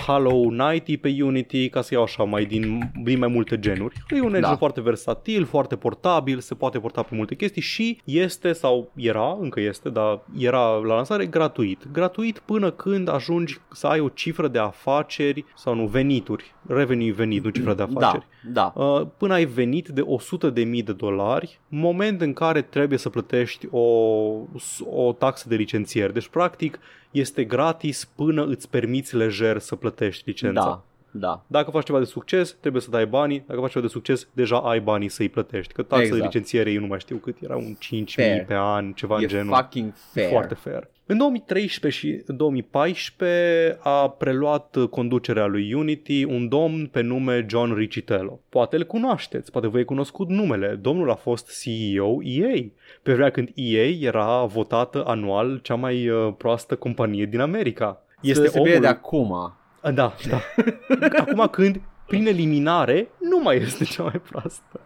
Hollow 0.07 0.49
Knight 0.49 1.01
pe 1.01 1.17
Unity, 1.23 1.69
ca 1.69 1.81
să 1.81 1.95
iau 1.95 2.03
așa 2.03 2.23
mai 2.23 2.45
din, 2.45 2.93
din 3.03 3.19
mai 3.19 3.29
multe 3.29 3.59
genuri. 3.59 3.95
E 4.11 4.15
un 4.15 4.23
engine 4.23 4.41
da. 4.41 4.57
foarte 4.57 4.81
versatil, 4.81 5.45
foarte 5.45 5.77
portabil, 5.77 6.39
se 6.39 6.55
poate 6.55 6.79
porta 6.79 7.03
pe 7.03 7.15
multe 7.15 7.35
chestii 7.35 7.63
și 7.63 8.01
este 8.05 8.53
sau 8.53 8.93
era, 8.95 9.37
încă 9.41 9.61
este, 9.61 9.89
dar 9.89 10.21
era 10.39 10.77
la 10.77 10.95
lansare 10.95 11.27
gratuit. 11.27 11.87
Gratuit 11.93 12.39
până 12.39 12.71
când 12.71 13.09
ajungi 13.09 13.61
să 13.73 13.87
ai 13.87 14.01
o 14.01 14.09
cifră 14.09 14.49
de 14.49 14.59
afaceri 14.59 15.45
sau 15.57 15.75
nu, 15.75 15.87
venituri, 15.87 16.55
revenue 16.67 17.13
venit, 17.13 17.45
nu 17.45 17.51
cifră 17.51 17.75
de 17.75 17.85
da, 17.85 17.99
afaceri. 17.99 18.27
Da, 18.53 18.73
da. 18.75 18.83
Uh, 18.83 19.07
până 19.17 19.35
ai 19.35 19.45
venit 19.45 19.89
de 19.89 20.01
100 20.01 20.51
de 20.51 20.63
mii 20.63 20.83
de 20.83 20.93
dolari, 20.93 21.61
moment 21.69 22.21
în 22.21 22.33
care 22.33 22.63
trebuie 22.63 22.99
să 22.99 23.09
plătești 23.09 23.67
o, 23.71 23.81
o 24.85 25.13
taxă 25.19 25.49
de 25.49 25.57
licențiere. 25.57 26.13
Deci, 26.13 26.29
practic, 26.29 26.79
este 27.19 27.45
gratis 27.45 28.09
până 28.15 28.45
îți 28.45 28.69
permiți 28.69 29.17
lejer 29.17 29.59
să 29.59 29.77
plătești 29.77 30.23
licența. 30.27 30.61
Da. 30.61 30.83
Da. 31.19 31.45
Dacă 31.47 31.71
faci 31.71 31.85
ceva 31.85 31.99
de 31.99 32.05
succes, 32.05 32.57
trebuie 32.61 32.83
să 32.83 32.91
dai 32.91 33.07
banii. 33.07 33.45
Dacă 33.47 33.61
faci 33.61 33.71
ceva 33.71 33.85
de 33.85 33.91
succes, 33.91 34.29
deja 34.33 34.59
ai 34.59 34.81
banii 34.81 35.09
să-i 35.09 35.29
plătești. 35.29 35.73
Că 35.73 35.83
taxa 35.83 36.03
exact. 36.03 36.21
de 36.21 36.27
licențiere, 36.27 36.71
eu 36.71 36.81
nu 36.81 36.87
mai 36.87 37.01
știu 37.01 37.17
cât, 37.17 37.37
era 37.43 37.57
un 37.57 37.77
5.000 38.07 38.47
pe 38.47 38.55
an, 38.55 38.93
ceva 38.93 39.19
e 39.19 39.23
în 39.23 39.29
genul. 39.29 39.55
fucking 39.55 39.93
fair. 40.13 40.29
Foarte 40.29 40.55
fair. 40.55 40.89
În 41.11 41.17
2013 41.17 42.01
și 42.01 42.23
2014 42.27 43.79
a 43.83 44.09
preluat 44.09 44.77
conducerea 44.91 45.47
lui 45.47 45.73
Unity 45.73 46.25
un 46.25 46.49
domn 46.49 46.87
pe 46.87 47.01
nume 47.01 47.47
John 47.49 47.75
Riccitello. 47.75 48.41
Poate 48.49 48.77
îl 48.77 48.85
cunoașteți, 48.85 49.51
poate 49.51 49.67
vă 49.67 49.83
cunoscut 49.83 50.29
numele. 50.29 50.79
Domnul 50.81 51.11
a 51.11 51.15
fost 51.15 51.63
CEO 51.63 52.19
EA, 52.23 52.63
pe 53.03 53.13
vremea 53.13 53.31
când 53.31 53.51
EA 53.55 53.85
era 54.01 54.45
votată 54.45 55.05
anual 55.05 55.59
cea 55.63 55.75
mai 55.75 56.09
uh, 56.09 56.35
proastă 56.39 56.77
companie 56.77 57.25
din 57.25 57.41
America. 57.41 58.03
Este 58.21 58.47
se 58.47 58.59
omul... 58.59 58.81
de 58.81 58.87
acum. 58.87 59.53
Da, 59.95 60.15
da. 60.29 60.41
Acum 61.21 61.47
când 61.51 61.81
prin 62.07 62.27
eliminare 62.27 63.09
nu 63.21 63.41
mai 63.43 63.57
este 63.57 63.85
cea 63.85 64.03
mai 64.03 64.21
proastă. 64.31 64.81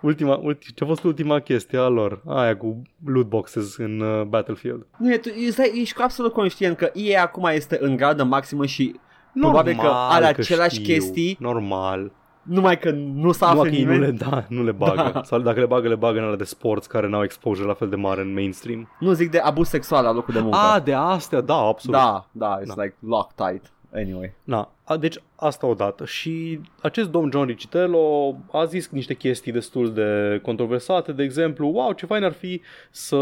Ultima, 0.00 0.34
ultima, 0.34 0.72
ce 0.74 0.84
a 0.84 0.86
fost 0.86 1.04
ultima 1.04 1.38
chestie 1.40 1.78
a 1.78 1.88
lor? 1.88 2.22
Aia 2.26 2.56
cu 2.56 2.82
loot 3.04 3.28
boxes 3.28 3.76
în 3.76 4.00
uh, 4.00 4.22
Battlefield. 4.22 4.86
Nu, 4.98 5.16
tu 5.16 5.28
ești, 5.28 5.80
ești 5.80 6.02
absolut 6.02 6.32
conștient 6.32 6.76
că 6.76 6.90
EA 6.94 7.22
acum 7.22 7.44
este 7.44 7.78
în 7.80 7.96
gradă 7.96 8.24
maximă 8.24 8.66
și 8.66 9.00
Normal 9.32 9.62
probabil 9.62 9.88
că 9.88 9.94
are 10.14 10.24
aceleași 10.24 10.80
știu. 10.80 10.94
chestii. 10.94 11.36
Normal. 11.40 12.12
Numai 12.42 12.78
că 12.78 12.90
nu 12.90 13.32
s-a 13.32 13.48
aflat 13.48 13.68
nu 13.68 13.98
le, 13.98 14.10
da, 14.10 14.44
nu 14.48 14.64
le 14.64 14.72
bagă. 14.72 15.10
Da. 15.12 15.22
Sau 15.22 15.38
dacă 15.38 15.60
le 15.60 15.66
bagă, 15.66 15.88
le 15.88 15.94
bagă 15.94 16.18
în 16.18 16.24
alea 16.24 16.36
de 16.36 16.44
sports 16.44 16.86
care 16.86 17.08
n-au 17.08 17.22
exposure 17.22 17.66
la 17.66 17.74
fel 17.74 17.88
de 17.88 17.96
mare 17.96 18.20
în 18.20 18.32
mainstream. 18.32 18.88
Nu 19.00 19.12
zic 19.12 19.30
de 19.30 19.38
abuz 19.38 19.68
sexual 19.68 20.04
la 20.04 20.12
locul 20.12 20.34
de 20.34 20.40
muncă. 20.40 20.56
Ah, 20.56 20.82
de 20.82 20.94
astea, 20.94 21.40
da, 21.40 21.54
absolut. 21.54 22.00
Da, 22.00 22.26
da, 22.32 22.60
it's 22.60 22.74
da. 22.74 22.82
like 22.82 22.96
lock 23.00 23.32
tight. 23.34 23.72
Anyway. 23.92 24.32
Da, 24.44 24.72
deci 25.00 25.16
asta 25.36 25.66
odată. 25.66 26.04
Și 26.04 26.60
acest 26.82 27.10
domn 27.10 27.30
John 27.30 27.46
Riccitello 27.46 28.36
a 28.52 28.64
zis 28.64 28.88
niște 28.88 29.14
chestii 29.14 29.52
destul 29.52 29.92
de 29.92 30.40
controversate, 30.42 31.12
de 31.12 31.22
exemplu, 31.22 31.68
wow, 31.68 31.92
ce 31.92 32.06
fain 32.06 32.24
ar 32.24 32.32
fi 32.32 32.60
să 32.90 33.16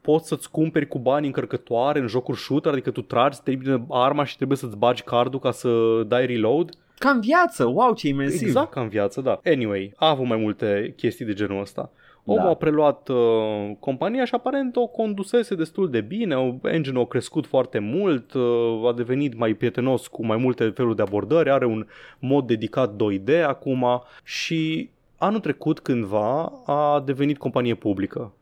poți 0.00 0.28
să-ți 0.28 0.50
cumperi 0.50 0.88
cu 0.88 0.98
bani 0.98 1.26
încărcătoare 1.26 1.98
în 1.98 2.06
jocuri 2.06 2.38
shooter, 2.38 2.72
adică 2.72 2.90
tu 2.90 3.02
tragi, 3.02 3.42
termine 3.42 3.84
arma 3.88 4.24
și 4.24 4.36
trebuie 4.36 4.58
să-ți 4.58 4.76
bagi 4.76 5.02
cardul 5.02 5.40
ca 5.40 5.50
să 5.50 6.02
dai 6.06 6.26
reload. 6.26 6.70
Ca 6.98 7.10
în 7.10 7.20
viață, 7.20 7.64
wow, 7.64 7.94
ce 7.94 8.08
imersiv. 8.08 8.46
Exact 8.46 8.70
ca 8.70 8.80
în 8.80 8.88
viață, 8.88 9.20
da. 9.20 9.40
Anyway, 9.44 9.92
a 9.96 10.08
avut 10.08 10.26
mai 10.26 10.36
multe 10.36 10.92
chestii 10.96 11.24
de 11.24 11.32
genul 11.32 11.60
ăsta. 11.60 11.90
Omul 12.26 12.42
da. 12.42 12.48
a 12.50 12.54
preluat 12.54 13.08
uh, 13.08 13.70
compania 13.78 14.24
și 14.24 14.34
aparent 14.34 14.76
o 14.76 14.86
condusese 14.86 15.54
destul 15.54 15.90
de 15.90 16.00
bine, 16.00 16.58
engine 16.62 17.00
a 17.00 17.06
crescut 17.06 17.46
foarte 17.46 17.78
mult, 17.78 18.32
uh, 18.32 18.88
a 18.88 18.92
devenit 18.92 19.36
mai 19.36 19.54
prietenos 19.54 20.06
cu 20.06 20.26
mai 20.26 20.36
multe 20.36 20.68
feluri 20.68 20.96
de 20.96 21.02
abordări, 21.02 21.50
are 21.50 21.66
un 21.66 21.86
mod 22.18 22.46
dedicat 22.46 22.94
2D 22.94 23.44
acum 23.46 24.02
și 24.22 24.90
anul 25.18 25.40
trecut 25.40 25.80
cândva 25.80 26.52
a 26.66 27.02
devenit 27.04 27.38
companie 27.38 27.74
publică, 27.74 28.32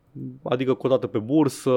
adică 0.43 0.75
cotată 0.75 1.07
pe 1.07 1.19
bursă 1.19 1.71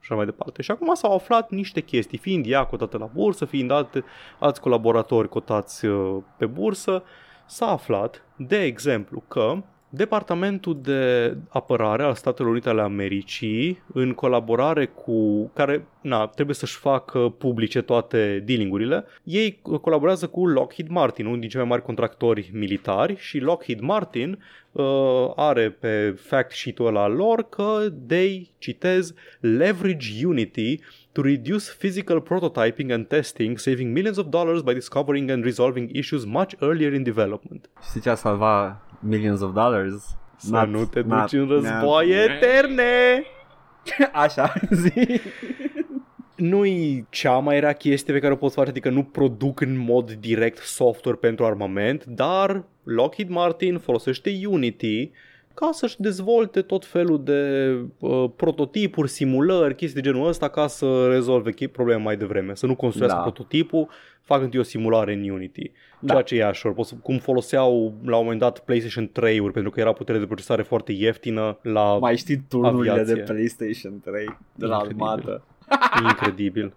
și 0.00 0.10
așa 0.10 0.14
mai 0.14 0.24
departe. 0.24 0.62
Și 0.62 0.70
acum 0.70 0.94
s-au 0.94 1.14
aflat 1.14 1.50
niște 1.50 1.80
chestii, 1.80 2.18
fiind 2.18 2.46
ea 2.48 2.64
cotată 2.64 2.98
la 2.98 3.10
bursă, 3.14 3.44
fiind 3.44 3.70
alte, 3.70 4.04
alți 4.38 4.60
colaboratori 4.60 5.28
cotați 5.28 5.86
uh, 5.86 6.16
pe 6.36 6.46
bursă, 6.46 7.02
s-a 7.46 7.66
aflat, 7.66 8.24
de 8.36 8.62
exemplu, 8.62 9.22
că 9.28 9.62
Departamentul 9.96 10.80
de 10.82 11.36
Apărare 11.48 12.02
al 12.02 12.14
Statelor 12.14 12.50
Unite 12.50 12.68
ale 12.68 12.80
Americii, 12.80 13.82
în 13.92 14.12
colaborare 14.12 14.86
cu 14.86 15.50
care 15.54 15.86
na, 16.00 16.26
trebuie 16.26 16.54
să-și 16.56 16.76
facă 16.76 17.18
publice 17.18 17.82
toate 17.82 18.42
dealingurile, 18.44 19.04
ei 19.22 19.60
colaborează 19.80 20.26
cu 20.26 20.46
Lockheed 20.46 20.88
Martin, 20.88 21.26
unul 21.26 21.40
din 21.40 21.48
cei 21.48 21.60
mai 21.60 21.68
mari 21.68 21.82
contractori 21.82 22.50
militari 22.52 23.16
și 23.18 23.38
Lockheed 23.38 23.80
Martin 23.80 24.38
uh, 24.72 24.84
are 25.36 25.70
pe 25.70 26.14
fact 26.18 26.50
sheet-ul 26.50 26.86
ăla 26.86 27.08
lor 27.08 27.48
că 27.48 27.78
they, 28.06 28.50
citez, 28.58 29.14
leverage 29.40 30.26
Unity 30.26 30.80
to 31.12 31.22
reduce 31.22 31.64
physical 31.78 32.20
prototyping 32.20 32.90
and 32.90 33.06
testing, 33.06 33.58
saving 33.58 33.92
millions 33.92 34.16
of 34.16 34.26
dollars 34.26 34.60
by 34.60 34.72
discovering 34.72 35.30
and 35.30 35.44
resolving 35.44 35.96
issues 35.96 36.24
much 36.24 36.52
earlier 36.60 36.92
in 36.92 37.02
development. 37.02 37.70
Și 37.92 38.00
ce 38.00 38.10
a 38.10 38.14
salva 38.14 38.83
millions 39.04 39.40
of 39.40 39.52
dollars. 39.52 40.16
Să 40.36 40.50
not, 40.50 40.68
nu 40.68 40.84
te 40.84 41.00
duci 41.02 41.10
not, 41.10 41.32
în 41.32 41.48
războaie 41.48 42.26
not. 42.26 42.30
eterne! 42.30 43.24
Așa, 44.24 44.52
zi. 44.70 45.20
Nu-i 46.36 47.06
cea 47.10 47.38
mai 47.38 47.60
rea 47.60 47.72
chestie 47.72 48.12
pe 48.12 48.18
care 48.18 48.32
o 48.32 48.36
poți 48.36 48.54
face, 48.54 48.70
adică 48.70 48.90
nu 48.90 49.02
produc 49.02 49.60
în 49.60 49.76
mod 49.76 50.12
direct 50.12 50.58
software 50.58 51.16
pentru 51.16 51.44
armament, 51.44 52.04
dar 52.04 52.64
Lockheed 52.82 53.28
Martin 53.28 53.78
folosește 53.78 54.40
Unity 54.46 55.10
ca 55.54 55.70
să-și 55.72 56.00
dezvolte 56.00 56.62
tot 56.62 56.86
felul 56.86 57.24
de 57.24 57.70
uh, 57.98 58.30
prototipuri, 58.36 59.08
simulări, 59.08 59.74
chestii 59.74 60.02
de 60.02 60.08
genul 60.08 60.28
ăsta 60.28 60.48
ca 60.48 60.66
să 60.66 61.08
rezolve 61.08 61.52
probleme 61.72 62.02
mai 62.02 62.16
devreme. 62.16 62.54
Să 62.54 62.66
nu 62.66 62.76
construiască 62.76 63.16
da. 63.16 63.22
prototipul, 63.22 63.88
fac 64.20 64.42
întâi 64.42 64.60
o 64.60 64.62
simulare 64.62 65.12
în 65.12 65.30
Unity. 65.30 65.70
Da. 66.00 66.12
Ceea 66.12 66.22
ce 66.22 66.36
e 66.36 66.44
așa, 66.44 66.74
cum 67.02 67.18
foloseau 67.18 67.94
la 68.04 68.16
un 68.16 68.22
moment 68.22 68.40
dat 68.40 68.58
PlayStation 68.58 69.08
3-uri 69.08 69.52
pentru 69.52 69.70
că 69.70 69.80
era 69.80 69.92
putere 69.92 70.18
de 70.18 70.26
procesare 70.26 70.62
foarte 70.62 70.92
ieftină 70.92 71.58
la 71.62 71.98
Mai 71.98 72.16
știi 72.16 72.44
turnurile 72.48 73.02
de 73.02 73.16
PlayStation 73.16 74.00
3 74.04 74.38
de 74.54 74.66
la 74.66 74.76
armată. 74.76 75.42
Incredibil. 76.08 76.74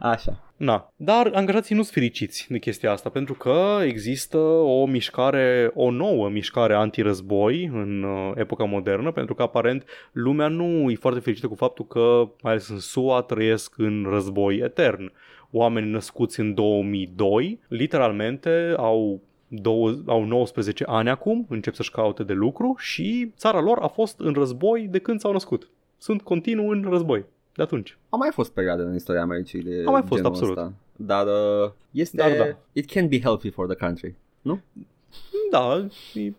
Așa. 0.00 0.42
Na. 0.56 0.92
Dar 0.96 1.30
angajații 1.34 1.74
nu 1.74 1.82
sunt 1.82 1.94
fericiți 1.94 2.46
de 2.50 2.58
chestia 2.58 2.92
asta, 2.92 3.08
pentru 3.08 3.34
că 3.34 3.78
există 3.84 4.38
o 4.38 4.86
mișcare, 4.86 5.70
o 5.74 5.90
nouă 5.90 6.28
mișcare 6.28 6.74
antirăzboi 6.74 7.70
în 7.72 8.02
uh, 8.02 8.32
epoca 8.34 8.64
modernă, 8.64 9.12
pentru 9.12 9.34
că 9.34 9.42
aparent 9.42 9.84
lumea 10.12 10.48
nu 10.48 10.90
e 10.90 10.94
foarte 10.94 11.20
fericită 11.20 11.48
cu 11.48 11.54
faptul 11.54 11.86
că, 11.86 12.28
mai 12.42 12.52
ales 12.52 12.68
în 12.68 12.78
SUA, 12.78 13.22
trăiesc 13.22 13.78
în 13.78 14.06
război 14.08 14.56
etern. 14.56 15.12
Oameni 15.50 15.90
născuți 15.90 16.40
în 16.40 16.54
2002, 16.54 17.58
literalmente, 17.68 18.74
au 18.76 19.20
două, 19.48 19.92
au 20.06 20.24
19 20.24 20.84
ani 20.86 21.08
acum, 21.08 21.46
încep 21.48 21.74
să-și 21.74 21.90
caute 21.90 22.22
de 22.22 22.32
lucru 22.32 22.74
și 22.78 23.32
țara 23.36 23.60
lor 23.60 23.78
a 23.78 23.86
fost 23.86 24.20
în 24.20 24.32
război 24.32 24.86
de 24.90 24.98
când 24.98 25.20
s-au 25.20 25.32
născut. 25.32 25.70
Sunt 25.98 26.22
continuu 26.22 26.68
în 26.68 26.86
război 26.90 27.24
de 27.54 27.62
atunci. 27.62 27.98
A 28.08 28.16
mai 28.16 28.30
fost 28.32 28.50
perioade 28.50 28.82
în 28.82 28.94
istoria 28.94 29.20
Americii 29.20 29.62
de 29.62 29.82
A 29.86 29.90
mai 29.90 30.02
fost, 30.02 30.24
absolut. 30.24 30.56
Ăsta. 30.56 30.72
Dar 30.96 31.26
uh, 31.26 31.70
este... 31.90 32.16
Dar, 32.16 32.36
da. 32.36 32.56
It 32.72 32.90
can 32.90 33.08
be 33.08 33.20
healthy 33.20 33.50
for 33.50 33.66
the 33.66 33.86
country, 33.86 34.14
nu? 34.42 34.60
Da, 35.50 35.86
e 36.14 36.32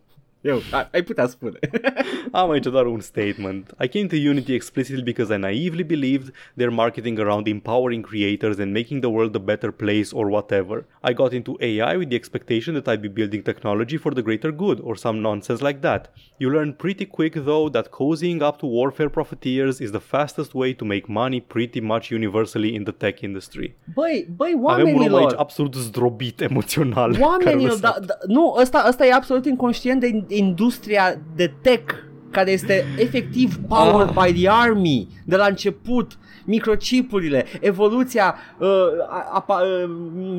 Eu, 0.44 0.62
ai 0.92 1.04
putea 1.04 1.28
spune. 1.28 1.60
Am 2.32 2.50
aici 2.50 2.68
doar 2.68 2.86
un 2.86 3.00
statement. 3.00 3.74
I 3.84 3.88
came 3.88 4.08
to 4.08 4.16
Unity 4.16 4.54
explicitly 4.54 5.04
because 5.04 5.34
I 5.36 5.38
naively 5.38 5.84
believed 5.84 6.34
their 6.58 6.70
marketing 6.70 7.20
around 7.20 7.48
empowering 7.48 8.04
creators 8.04 8.58
and 8.60 8.72
making 8.72 9.02
the 9.02 9.10
world 9.10 9.36
a 9.36 9.40
better 9.40 9.72
place 9.72 10.10
or 10.12 10.26
whatever. 10.28 10.86
I 11.02 11.14
got 11.14 11.32
into 11.32 11.58
AI 11.60 11.96
with 11.96 12.10
the 12.10 12.16
expectation 12.16 12.74
that 12.74 12.88
I'd 12.90 13.02
be 13.02 13.08
building 13.08 13.42
technology 13.44 13.98
for 13.98 14.12
the 14.14 14.22
greater 14.22 14.52
good 14.52 14.80
or 14.82 14.96
some 14.98 15.22
nonsense 15.22 15.62
like 15.68 15.80
that. 15.82 16.12
You 16.38 16.50
learn 16.52 16.74
pretty 16.74 17.06
quick 17.06 17.34
though 17.34 17.70
that 17.70 17.88
cozying 17.92 18.42
up 18.42 18.58
to 18.60 18.66
warfare 18.66 19.10
profiteers 19.10 19.80
is 19.80 19.92
the 19.92 20.04
fastest 20.14 20.54
way 20.54 20.74
to 20.74 20.86
make 20.86 21.08
money 21.08 21.40
pretty 21.40 21.80
much 21.80 22.12
universally 22.12 22.76
in 22.76 22.84
the 22.84 22.96
tech 23.04 23.24
industry. 23.24 23.76
Băi, 23.94 24.28
băi, 24.36 24.60
oamenilor... 24.62 25.00
Avem 25.00 25.14
un 25.14 25.14
om 25.14 25.26
aici 25.26 25.38
absolut 25.38 25.74
zdrobit 25.74 26.42
emoțional. 26.42 27.18
Oamenilor, 27.20 27.78
da, 27.80 27.96
da, 28.06 28.14
nu, 28.28 28.56
ăsta, 28.60 28.86
ăsta 28.88 29.06
e 29.06 29.14
absolut 29.14 29.46
inconștient 29.46 30.00
de 30.00 30.33
industria 30.38 31.22
de 31.36 31.54
tech 31.62 31.94
care 32.32 32.52
este 32.52 32.86
efectiv 32.98 33.56
powered 33.68 34.14
Ah. 34.18 34.26
by 34.26 34.34
the 34.42 34.50
army 34.50 35.08
de 35.26 35.36
la 35.36 35.46
început 35.46 36.12
microchipurile, 36.46 37.46
evoluția 37.62 38.36
uh, 38.60 38.68
a, 39.10 39.46
a, 39.48 39.62
uh, 39.62 39.90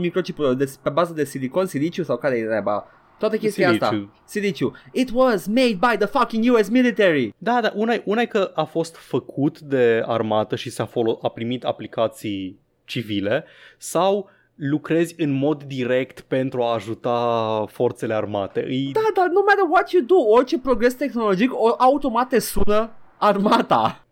microchipurilor 0.00 0.56
de, 0.56 0.72
pe 0.82 0.90
bază 0.90 1.12
de 1.12 1.24
silicon, 1.24 1.66
siliciu 1.66 2.02
sau 2.02 2.16
care 2.16 2.36
e 2.36 2.44
treaba 2.44 2.86
toată 3.18 3.36
chestia 3.36 3.70
asta. 3.70 3.86
Siliciu. 3.86 4.10
Siliciu. 4.24 4.72
It 4.92 5.10
was 5.12 5.46
made 5.46 5.78
by 5.80 5.96
the 5.98 6.06
fucking 6.06 6.52
US 6.54 6.68
military. 6.68 7.34
Da, 7.38 7.58
da, 7.62 7.72
una, 7.74 7.94
una 8.04 8.20
e 8.20 8.26
că 8.26 8.50
a 8.54 8.64
fost 8.64 8.96
făcut 8.96 9.60
de 9.60 10.02
armată 10.06 10.56
și 10.56 10.70
s-a 10.70 10.84
folo- 10.86 11.18
a 11.22 11.28
primit 11.28 11.64
aplicații 11.64 12.58
civile 12.84 13.44
sau 13.78 14.30
lucrezi 14.54 15.14
în 15.18 15.30
mod 15.30 15.62
direct 15.62 16.20
pentru 16.20 16.62
a 16.62 16.72
ajuta 16.74 17.64
forțele 17.68 18.14
armate. 18.14 18.60
E, 18.60 18.90
Da, 18.92 19.00
dar 19.14 19.26
no 19.28 19.40
matter 19.46 19.64
what 19.70 19.90
you 19.90 20.02
do, 20.02 20.14
orice 20.14 20.58
progres 20.58 20.94
tehnologic, 20.94 21.50
o, 21.54 21.74
automat 21.78 22.28
te 22.28 22.38
sună 22.38 22.90
armata. 23.18 24.04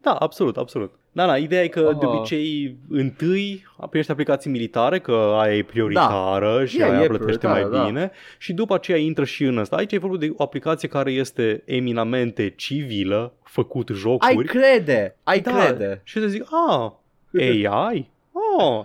da, 0.00 0.10
absolut, 0.12 0.56
absolut. 0.56 0.92
Da, 1.12 1.26
da, 1.26 1.36
ideea 1.36 1.62
e 1.62 1.68
că 1.68 1.88
Ah. 1.92 1.98
de 1.98 2.06
obicei 2.06 2.76
întâi 2.88 3.64
primești 3.88 4.10
aplicații 4.12 4.50
militare, 4.50 4.98
că 5.00 5.36
aia 5.40 5.56
e 5.56 5.62
prioritară 5.62 6.64
și 6.64 6.80
E, 6.80 6.84
aia 6.84 7.02
e 7.02 7.06
plătește 7.06 7.46
mai 7.46 7.54
prioritară, 7.56 7.82
da. 7.84 7.90
bine 7.90 8.10
și 8.38 8.52
după 8.52 8.74
aceea 8.74 8.98
intră 8.98 9.24
și 9.24 9.44
în 9.44 9.58
ăsta. 9.58 9.76
Aici 9.76 9.92
e 9.92 9.98
vorba 9.98 10.16
de 10.16 10.32
o 10.36 10.42
aplicație 10.42 10.88
care 10.88 11.10
este 11.12 11.62
eminamente 11.64 12.50
civilă, 12.56 13.32
făcut 13.42 13.88
Ai 13.88 13.94
jocuri. 13.96 14.46
crede, 14.46 15.16
ai 15.22 15.40
da, 15.40 15.50
crede. 15.64 16.00
Și 16.04 16.20
să 16.20 16.26
zic, 16.26 16.44
a, 16.50 17.00
AI? 17.40 18.10
Oh, 18.58 18.84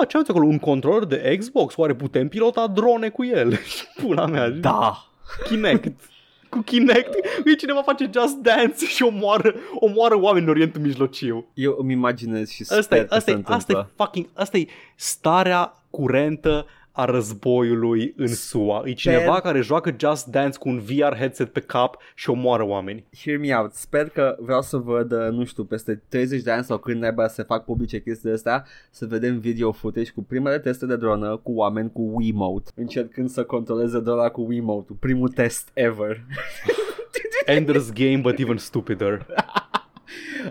a, 0.00 0.04
ce 0.04 0.16
aveți 0.16 0.30
acolo? 0.30 0.46
Un 0.46 0.58
controller 0.58 1.04
de 1.04 1.36
Xbox? 1.38 1.76
Oare 1.76 1.94
putem 1.94 2.28
pilota 2.28 2.66
drone 2.66 3.08
cu 3.08 3.24
el? 3.24 3.56
Și 3.76 3.84
Pula 3.96 4.26
mea. 4.26 4.48
Da. 4.48 5.04
Kinect. 5.44 6.00
Cu 6.48 6.58
Kinect. 6.58 7.14
Uite, 7.44 7.54
cineva 7.58 7.82
face 7.82 8.10
Just 8.12 8.36
Dance 8.36 8.86
și 8.86 9.02
omoară, 9.02 9.54
omoară 9.74 10.18
oameni 10.20 10.44
în 10.44 10.50
Orientul 10.50 10.80
Mijlociu. 10.80 11.46
Eu 11.54 11.76
îmi 11.78 11.92
imaginez 11.92 12.48
și 12.48 12.64
sper 12.64 12.78
Asta 12.78 12.96
e, 12.96 13.04
că 13.04 13.14
asta, 13.14 13.30
se 13.30 13.36
e, 13.36 13.42
asta 13.46 13.72
e 13.72 13.74
întâmplă. 13.74 14.04
fucking, 14.04 14.26
asta 14.34 14.58
e 14.58 14.66
starea 14.96 15.74
curentă 15.90 16.66
a 17.00 17.04
războiului 17.04 18.14
în 18.16 18.26
SUA. 18.26 18.82
E 18.84 18.92
cineva 18.92 19.40
care 19.40 19.60
joacă 19.60 19.96
Just 19.98 20.26
Dance 20.26 20.58
cu 20.58 20.68
un 20.68 20.78
VR 20.78 21.16
headset 21.16 21.52
pe 21.52 21.60
cap 21.60 21.96
și 22.14 22.30
omoară 22.30 22.64
oameni. 22.64 23.04
Hear 23.22 23.38
me 23.38 23.54
out. 23.54 23.72
Sper 23.72 24.08
că 24.08 24.36
vreau 24.40 24.62
să 24.62 24.76
văd, 24.76 25.12
uh, 25.12 25.28
nu 25.30 25.44
știu, 25.44 25.64
peste 25.64 26.02
30 26.08 26.42
de 26.42 26.50
ani 26.50 26.64
sau 26.64 26.78
când 26.78 27.00
naiba 27.00 27.28
se 27.28 27.42
fac 27.42 27.64
publice 27.64 28.02
chestiile 28.02 28.34
astea, 28.34 28.66
să 28.90 29.06
vedem 29.06 29.38
video 29.38 29.72
footage 29.72 30.10
cu 30.10 30.22
primele 30.22 30.58
teste 30.58 30.86
de 30.86 30.96
dronă 30.96 31.36
cu 31.36 31.52
oameni 31.52 31.92
cu 31.92 32.10
Wiimote, 32.14 32.70
încercând 32.74 33.28
să 33.28 33.44
controleze 33.44 34.00
drona 34.00 34.28
cu 34.28 34.40
Wiimote, 34.48 34.92
primul 35.00 35.28
test 35.28 35.70
ever. 35.74 36.24
Ender's 37.56 37.92
Game, 37.94 38.16
but 38.16 38.38
even 38.38 38.56
stupider. 38.56 39.26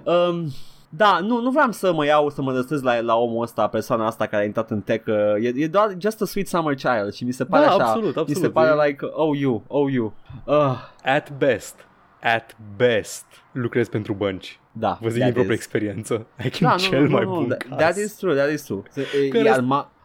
Um, 0.03 0.51
da, 0.89 1.19
nu, 1.21 1.41
nu 1.41 1.49
vreau 1.51 1.71
să 1.71 1.93
mă 1.93 2.05
iau, 2.05 2.29
să 2.29 2.41
mă 2.41 2.51
răstez 2.53 2.81
la, 2.81 2.99
la 2.99 3.15
omul 3.15 3.43
ăsta, 3.43 3.67
persoana 3.67 4.05
asta 4.05 4.25
care 4.25 4.43
a 4.43 4.45
intrat 4.45 4.71
în 4.71 4.81
tech. 4.81 5.07
Uh, 5.07 5.15
e, 5.43 5.51
e 5.55 5.67
doar 5.67 5.95
just 5.97 6.21
a 6.21 6.25
sweet 6.25 6.47
summer 6.47 6.75
child 6.75 7.13
și 7.13 7.23
mi 7.23 7.31
se 7.31 7.45
pare 7.45 7.65
Da, 7.65 7.71
așa. 7.71 7.83
absolut, 7.83 8.07
Mi 8.07 8.13
se 8.13 8.19
absolut. 8.19 8.53
pare 8.53 8.85
like, 8.87 9.05
oh 9.11 9.37
you, 9.39 9.63
oh 9.67 9.91
you. 9.91 10.13
Uh, 10.45 10.75
At 11.03 11.31
best, 11.37 11.75
at 12.21 12.55
best, 12.75 13.25
lucrez 13.51 13.87
pentru 13.89 14.13
bănci. 14.13 14.59
da, 14.71 14.97
Vă 15.01 15.07
zic 15.09 15.13
din 15.13 15.21
that 15.21 15.33
propria 15.33 15.53
is- 15.53 15.59
experiență. 15.59 16.25
I 16.45 16.49
can 16.49 16.69
Da, 16.69 16.75
cel 16.75 16.99
nu, 17.01 17.05
nu, 17.07 17.11
mai 17.13 17.23
nu, 17.23 17.29
bun 17.33 17.47
that, 17.47 17.61
caz. 17.69 17.77
that 17.77 17.95
is 18.05 18.13
true, 18.15 18.35
that 18.35 18.51
is 18.51 18.61
true. 18.63 18.81
E, 19.23 19.27
Că 19.27 19.37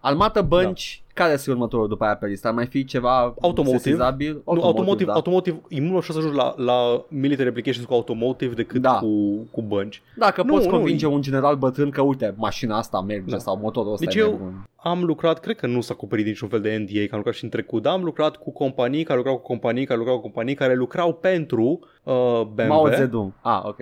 e 0.05 0.09
rest- 0.09 0.21
alma, 0.21 0.25
almată 0.25 0.43
bănci, 0.43 1.03
care 1.15 1.33
este 1.33 1.51
următorul 1.51 1.89
după 1.89 2.05
aia 2.05 2.17
pe 2.17 2.27
listă? 2.27 2.49
Ar 2.49 2.55
mai 2.55 2.67
fi 2.67 2.85
ceva 2.85 3.19
Automotive. 3.41 3.77
sesizabil? 3.79 4.43
Nu, 4.47 4.63
automotive, 4.63 5.05
da. 5.05 5.13
automotive, 5.13 5.57
e 5.69 5.79
mult 5.79 5.89
mai 5.91 5.99
ușor 5.99 6.15
să 6.15 6.19
ajungi 6.21 6.37
la, 6.37 6.55
la 6.57 7.05
military 7.09 7.49
applications 7.49 7.87
cu 7.87 7.95
automotive 7.95 8.55
decât 8.55 8.81
Da. 8.81 8.99
cu, 8.99 9.35
cu 9.51 9.63
bănci. 9.63 10.03
Dacă 10.17 10.43
Nu, 10.43 10.53
poți 10.53 10.67
nu, 10.67 10.73
convinge 10.73 11.05
e- 11.07 11.09
un 11.09 11.21
general 11.23 11.57
bătrân 11.57 11.91
că 11.91 12.01
uite, 12.03 12.35
mașina 12.37 12.77
asta 12.79 13.01
merge 13.01 13.31
Da. 13.31 13.39
sau 13.39 13.59
motorul 13.59 13.93
ăsta 13.93 14.05
Deci 14.05 14.15
e 14.15 14.19
eu- 14.19 14.31
nebun. 14.31 14.69
Am 14.77 15.05
lucrat, 15.05 15.41
cred 15.41 15.57
că 15.57 15.67
nu 15.67 15.81
s-a 15.81 15.93
acoperit 15.95 16.27
niciun 16.27 16.49
fel 16.49 16.61
de 16.61 16.77
NDA, 16.77 17.01
că 17.01 17.09
am 17.11 17.17
lucrat 17.17 17.35
și 17.35 17.45
în 17.45 17.51
trecut, 17.51 17.83
dar 17.83 17.93
am 17.93 18.03
lucrat 18.05 18.37
cu 18.37 18.51
companii 18.53 19.05
care 19.05 19.17
lucrau 19.19 19.37
cu 19.37 19.43
companii 19.47 19.85
care 19.85 19.99
lucrau 19.99 20.17
cu 20.17 20.23
companii 20.23 20.55
care 20.55 20.75
lucrau 20.75 21.13
pentru 21.13 21.79
uh, 22.03 22.41
BMW. 22.55 22.67
Mao 22.69 22.89
Zedong. 22.89 23.33
Ah, 23.41 23.61
ok. 23.65 23.77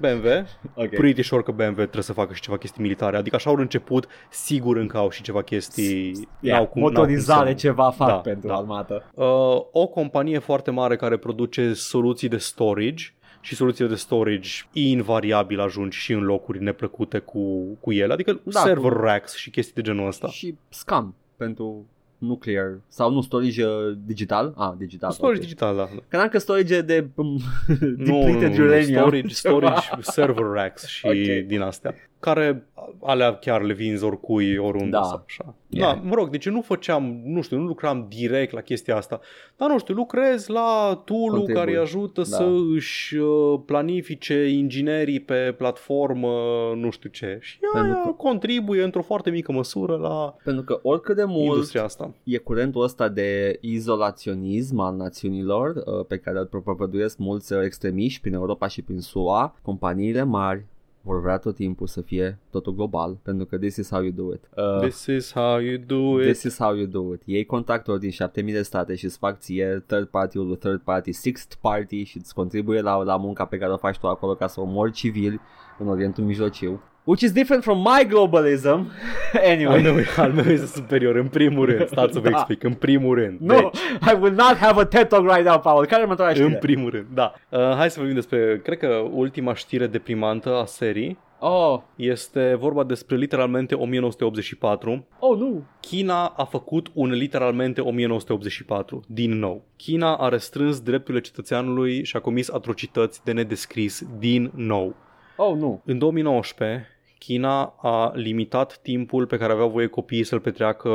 BMW. 0.00 0.46
Ok. 0.74 0.88
Pretty 0.88 1.22
sure 1.22 1.42
că 1.42 1.50
BMW 1.50 1.74
trebuie 1.74 2.02
să 2.02 2.12
facă 2.12 2.34
și 2.34 2.40
ceva 2.40 2.56
chestii 2.58 2.82
militare. 2.82 3.16
Adică 3.16 3.36
așa 3.36 3.50
au 3.50 3.56
început, 3.56 4.06
sigur 4.30 4.76
încă 4.76 4.96
au 4.96 5.10
și 5.10 5.22
ceva 5.22 5.42
chestii... 5.42 6.28
Yeah, 6.40 6.56
n-au 6.56 6.66
cum- 6.66 6.80
n-au 6.80 6.90
cum 6.90 7.00
motorizare 7.00 7.48
să- 7.50 7.54
ceva 7.56 7.90
fac 7.90 8.08
Da, 8.08 8.14
pentru 8.14 8.48
da. 8.48 8.54
armată. 8.56 9.10
Uh, 9.14 9.24
o 9.72 9.86
companie 9.86 10.38
foarte 10.38 10.70
mare 10.70 10.96
care 10.96 11.16
produce 11.16 11.72
soluții 11.72 12.28
de 12.28 12.36
storage 12.36 13.04
și 13.40 13.54
soluțiile 13.54 13.88
de 13.90 13.94
storage 13.96 14.48
invariabil 14.72 15.60
ajungi 15.60 15.98
și 15.98 16.12
în 16.12 16.22
locuri 16.22 16.62
neplăcute 16.62 17.18
cu, 17.18 17.62
cu 17.80 17.92
ele, 17.92 18.12
adică 18.12 18.40
Da, 18.44 18.60
server 18.60 18.92
cu- 18.92 18.98
racks 18.98 19.34
și 19.36 19.50
chestii 19.50 19.74
de 19.74 19.80
genul 19.82 20.06
ăsta. 20.06 20.28
Și 20.28 20.54
scam 20.68 21.14
pentru 21.36 21.86
nuclear 22.22 22.80
sau 22.88 23.10
nu 23.10 23.20
storage 23.20 23.64
uh, 23.66 23.92
digital? 24.06 24.52
Ah, 24.56 24.74
digital. 24.78 25.10
storage 25.10 25.38
ok. 25.38 25.42
digital, 25.44 25.76
da. 25.76 25.88
Credeam 26.08 26.28
că 26.28 26.38
storage 26.38 26.74
e 26.74 26.80
de 26.80 27.06
um, 27.14 27.26
Nu, 27.80 27.86
nu, 27.96 28.24
depleted 28.24 28.50
nu, 28.50 28.56
nu, 28.56 28.64
uranium. 28.64 28.94
storage, 28.94 29.20
ceva. 29.26 29.34
storage, 29.34 30.00
server 30.00 30.44
racks 30.52 30.86
și 30.86 31.06
Ok. 31.12 31.46
din 31.46 31.60
astea, 31.60 31.94
care 32.22 32.66
alea 33.02 33.34
chiar 33.34 33.62
le 33.62 33.72
vinzi 33.72 34.04
oricui, 34.04 34.56
oriunde 34.56 34.90
Da. 34.90 35.02
sau 35.02 35.22
așa. 35.26 35.54
Yeah. 35.68 35.94
Da, 35.94 36.00
mă 36.08 36.14
rog, 36.14 36.28
deci 36.30 36.44
eu 36.46 36.52
nu 36.52 36.60
făceam, 36.60 37.20
nu 37.24 37.40
știu, 37.42 37.56
nu 37.58 37.66
lucram 37.66 38.06
direct 38.08 38.52
la 38.52 38.60
chestia 38.60 38.96
asta, 38.96 39.20
dar 39.56 39.68
nu 39.70 39.78
știu, 39.78 39.94
lucrez 39.94 40.46
la 40.46 41.02
tool 41.04 41.20
Contribui. 41.28 41.54
care 41.54 41.70
îi 41.70 41.76
ajută 41.76 42.20
Da. 42.20 42.26
să 42.26 42.48
își 42.74 43.16
uh, 43.16 43.60
planifice 43.66 44.48
inginerii 44.48 45.20
pe 45.20 45.54
platformă, 45.58 46.30
nu 46.76 46.90
știu 46.90 47.08
ce. 47.10 47.38
Și 47.40 47.58
Pentru 47.72 47.92
aia 47.92 48.02
că- 48.04 48.10
contribuie 48.10 48.82
într-o 48.82 49.02
foarte 49.02 49.30
mică 49.30 49.52
măsură 49.52 49.96
la 49.96 50.36
Pentru 50.44 50.64
că 50.64 50.78
oricât 50.82 51.16
de 51.16 51.24
mult 51.24 51.44
industria 51.44 51.84
asta. 51.84 52.14
e 52.24 52.36
curentul 52.38 52.82
ăsta 52.82 53.08
de 53.08 53.58
izolaționism 53.60 54.78
al 54.78 54.96
națiunilor 54.96 55.74
uh, 55.76 56.04
pe 56.08 56.16
care 56.16 56.38
îl 56.38 56.46
propovăduiesc 56.46 57.18
mulți 57.18 57.52
uh, 57.52 57.60
extremiști 57.64 58.20
prin 58.20 58.34
Europa 58.34 58.66
și 58.66 58.82
prin 58.82 59.00
SUA, 59.00 59.56
companiile 59.62 60.22
mari 60.22 60.64
vor 61.02 61.20
vrea 61.20 61.38
tot 61.38 61.54
timpul 61.54 61.86
să 61.86 62.00
fie 62.00 62.38
totul 62.50 62.74
global, 62.74 63.18
pentru 63.22 63.46
că 63.46 63.58
this 63.58 63.76
is 63.76 63.90
how 63.90 64.00
you 64.02 64.12
do 64.12 64.32
it. 64.32 64.48
Uh, 64.56 64.80
This 64.80 65.06
is 65.06 65.32
how 65.32 65.58
you 65.58 65.76
do 65.86 66.20
it. 66.20 66.26
This 66.26 66.42
is 66.42 66.58
how 66.58 66.74
you 66.74 66.86
do 66.86 67.12
it. 67.12 67.22
Iei 67.24 67.44
contactori 67.44 68.00
din 68.00 68.10
7000 68.10 68.52
de 68.52 68.62
state 68.62 68.94
și 68.94 69.04
îți 69.04 69.18
fac 69.18 69.38
ție 69.38 69.84
third 69.86 70.06
party-ul, 70.06 70.56
third 70.56 70.80
party, 70.80 71.12
sixth 71.12 71.54
party 71.60 72.02
și 72.02 72.16
îți 72.16 72.34
contribuie 72.34 72.80
la, 72.80 73.02
la 73.02 73.16
munca 73.16 73.44
pe 73.44 73.58
care 73.58 73.72
o 73.72 73.76
faci 73.76 73.98
tu 73.98 74.06
acolo 74.06 74.34
ca 74.34 74.46
să 74.46 74.60
omori 74.60 74.92
civili 74.92 75.40
în 75.78 75.88
Orientul 75.88 76.24
Mijlociu. 76.24 76.82
Which 77.04 77.22
is 77.22 77.32
different 77.32 77.62
from 77.62 77.78
my 77.78 78.04
globalism. 78.08 78.68
Al 79.34 79.50
anyway. 79.50 79.82
meu, 79.82 79.96
al 80.16 80.32
meu 80.32 80.44
este 80.44 80.66
superior, 80.66 81.16
în 81.16 81.26
primul 81.28 81.66
rând. 81.66 81.88
Stați 81.94 82.12
să 82.12 82.18
vă 82.18 82.28
Da. 82.28 82.36
explic, 82.36 82.62
în 82.62 82.72
primul 82.74 83.14
rând. 83.14 83.38
No, 83.40 83.54
Deci, 83.54 84.12
I 84.12 84.16
will 84.20 84.34
not 84.34 84.56
have 84.56 84.80
a 84.80 84.84
TED 84.84 85.08
Talk 85.08 85.30
right 85.32 85.46
now, 85.46 85.58
Paul. 85.60 85.84
Care 85.86 86.00
e 86.00 86.02
următoarea 86.04 86.34
în 86.34 86.40
știre? 86.42 86.58
primul 86.58 86.90
rând, 86.90 87.06
da. 87.14 87.34
Uh, 87.48 87.58
hai 87.76 87.90
să 87.90 87.96
vorbim 87.98 88.14
despre, 88.16 88.60
cred 88.64 88.78
că 88.78 89.02
ultima 89.12 89.54
știre 89.54 89.86
deprimantă 89.86 90.56
a 90.56 90.64
serii 90.64 91.18
Oh, 91.44 91.80
este 91.96 92.54
vorba 92.58 92.84
despre 92.84 93.16
literalmente 93.16 93.74
1984. 93.74 95.06
oh 95.18 95.38
nu. 95.38 95.62
China 95.80 96.26
a 96.36 96.44
făcut 96.44 96.90
un 96.94 97.10
literalmente 97.10 97.80
1984, 97.80 99.02
din 99.06 99.38
nou. 99.38 99.64
China 99.76 100.16
a 100.16 100.28
restrâns 100.28 100.80
drepturile 100.80 101.22
cetățeanului 101.22 102.04
și 102.04 102.16
a 102.16 102.20
comis 102.20 102.50
atrocități 102.50 103.20
de 103.24 103.32
nedescris 103.32 104.02
din 104.18 104.50
nou. 104.54 104.94
Oh 105.36 105.56
nu. 105.56 105.82
În 105.84 105.98
2019, 105.98 106.86
China 107.26 107.62
a 107.82 108.12
limitat 108.14 108.78
timpul 108.82 109.26
pe 109.26 109.36
care 109.36 109.52
aveau 109.52 109.68
voie 109.68 109.86
copiii 109.86 110.24
să-l 110.24 110.40
petreacă 110.40 110.90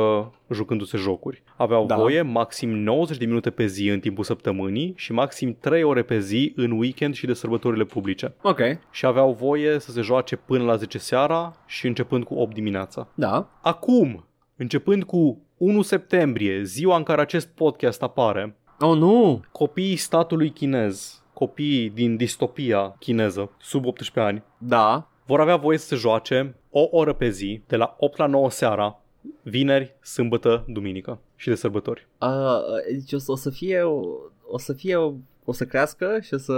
jucându-se 0.50 0.96
jocuri. 0.96 1.42
Aveau 1.56 1.86
Da. 1.86 1.94
da. 1.94 2.00
voie 2.00 2.22
maxim 2.22 2.70
90 2.70 3.18
de 3.18 3.24
minute 3.26 3.50
pe 3.50 3.66
zi 3.66 3.88
în 3.88 4.00
timpul 4.00 4.24
săptămânii 4.24 4.92
și 4.96 5.12
maxim 5.12 5.56
3 5.60 5.82
ore 5.82 6.02
pe 6.02 6.18
zi 6.18 6.52
în 6.56 6.70
weekend 6.70 7.14
și 7.14 7.26
de 7.26 7.32
sărbătorile 7.32 7.84
publice. 7.84 8.34
Ok. 8.42 8.58
Și 8.90 9.06
aveau 9.06 9.32
voie 9.32 9.78
să 9.78 9.90
se 9.90 10.00
joace 10.00 10.36
până 10.36 10.64
la 10.64 10.76
10 10.76 10.98
seara 10.98 11.52
și 11.66 11.86
începând 11.86 12.24
cu 12.24 12.34
8 12.34 12.54
dimineața. 12.54 13.08
Da. 13.14 13.48
Acum, 13.62 14.24
începând 14.56 15.04
cu 15.04 15.42
1 15.56 15.82
septembrie, 15.82 16.62
ziua 16.62 16.96
în 16.96 17.02
care 17.02 17.20
acest 17.20 17.48
podcast 17.54 18.02
apare, 18.02 18.56
Oh 18.80 18.96
nu. 18.96 19.40
copiii 19.52 19.96
statului 19.96 20.50
chinez, 20.50 21.22
copiii 21.32 21.90
din 21.90 22.16
distopia 22.16 22.96
chineză, 22.98 23.50
sub 23.60 23.86
18 23.86 24.20
ani, 24.32 24.42
Da. 24.58 25.08
Vor 25.28 25.40
avea 25.40 25.56
voie 25.56 25.78
să 25.78 25.86
se 25.86 25.94
joace 25.96 26.54
o 26.70 26.88
oră 26.90 27.12
pe 27.12 27.28
zi, 27.28 27.60
de 27.66 27.76
la 27.76 27.96
8 27.98 28.18
la 28.18 28.26
9 28.26 28.50
seara, 28.50 29.00
vineri, 29.42 29.94
sâmbătă, 30.02 30.64
duminică 30.68 31.18
și 31.36 31.48
de 31.48 31.54
sărbători. 31.54 32.06
Uh, 32.20 32.28
deci 32.92 33.12
o 33.12 33.18
să, 33.18 33.32
o 33.32 33.36
să 33.36 33.50
fie 33.50 33.80
o, 33.82 34.00
o 34.50 34.58
să 34.58 34.72
fie 34.72 34.96
o, 34.96 35.12
o 35.44 35.52
să 35.52 35.64
crească 35.64 36.18
și 36.22 36.34
o 36.34 36.36
să 36.36 36.54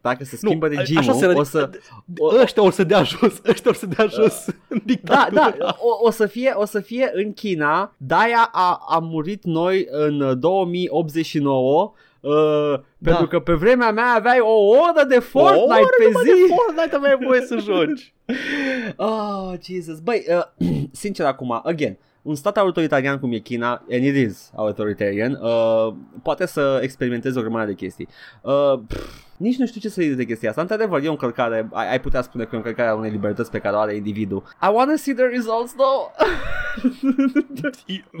dacă 0.00 0.24
se 0.24 0.36
schimbă 0.36 0.66
a- 0.66 0.68
regimul, 0.68 1.00
așa 1.02 1.12
se 1.12 1.26
o 1.26 1.42
să 1.42 1.70
o- 2.18 2.34
Ăștia 2.40 2.62
or 2.62 2.72
să 2.72 2.84
dea 2.84 3.02
jos, 3.02 3.40
ăștia 3.50 3.70
or 3.70 3.74
să 3.76 3.86
dea 3.86 4.06
jos 4.06 4.46
în 4.68 4.78
Da, 4.78 4.82
dictatură. 4.84 5.54
da, 5.58 5.76
o, 5.80 6.06
o, 6.06 6.10
să 6.10 6.26
fie, 6.26 6.52
o 6.54 6.64
să 6.64 6.80
fie 6.80 7.10
în 7.14 7.32
China, 7.32 7.94
de-aia 7.96 8.48
a, 8.52 8.84
a 8.88 8.98
murit 8.98 9.44
noi 9.44 9.86
în 9.90 10.20
uh, 10.20 10.36
2089 10.38 11.92
Uh, 12.26 12.80
da. 12.98 13.10
Pentru 13.10 13.26
că 13.26 13.40
pe 13.40 13.52
vremea 13.52 13.90
mea 13.90 14.12
aveai 14.14 14.38
o 14.40 14.68
oră 14.68 15.04
de 15.08 15.18
Fortnite 15.18 15.60
o 15.60 15.64
oră 15.64 15.86
pe 15.98 16.04
zi. 16.04 16.24
de 16.24 16.54
Fortnite 16.54 16.96
aveai 16.96 17.18
voie 17.26 17.40
să 17.40 17.56
joci. 17.56 18.14
oh, 18.96 19.52
Jesus. 19.62 20.00
Băi, 20.00 20.24
uh, 20.28 20.68
sincer 21.02 21.26
acum, 21.26 21.60
again, 21.64 21.98
un 22.22 22.34
stat 22.34 22.56
autoritarian 22.56 23.18
cum 23.18 23.32
e 23.32 23.38
China, 23.38 23.84
and 23.90 24.04
it 24.04 24.14
is 24.28 24.50
authoritarian, 24.54 25.38
uh, 25.42 25.94
poate 26.22 26.46
să 26.46 26.78
experimenteze 26.82 27.38
o 27.38 27.42
grămadă 27.42 27.66
de 27.66 27.74
chestii. 27.74 28.08
Uh, 28.42 28.78
pff, 28.86 29.25
nici 29.38 29.56
nu 29.56 29.66
știu 29.66 29.80
ce 29.80 29.88
să 29.88 30.02
zic 30.02 30.14
de 30.14 30.24
chestia 30.24 30.48
asta. 30.48 30.60
Într-adevăr, 30.60 31.04
e 31.04 31.08
o 31.08 31.10
încălcare, 31.10 31.68
ai, 31.72 31.90
ai 31.90 32.00
putea 32.00 32.22
spune 32.22 32.44
că 32.44 32.50
e 32.52 32.54
o 32.54 32.58
încălcare 32.58 32.88
a 32.88 32.94
unei 32.94 33.10
libertăți 33.10 33.50
pe 33.50 33.58
care 33.58 33.76
o 33.76 33.78
are 33.78 33.94
individul. 33.94 34.42
I 34.62 34.68
want 34.72 34.90
to 34.90 34.96
see 34.96 35.14
the 35.14 35.24
results, 35.24 35.74
though. 35.74 36.10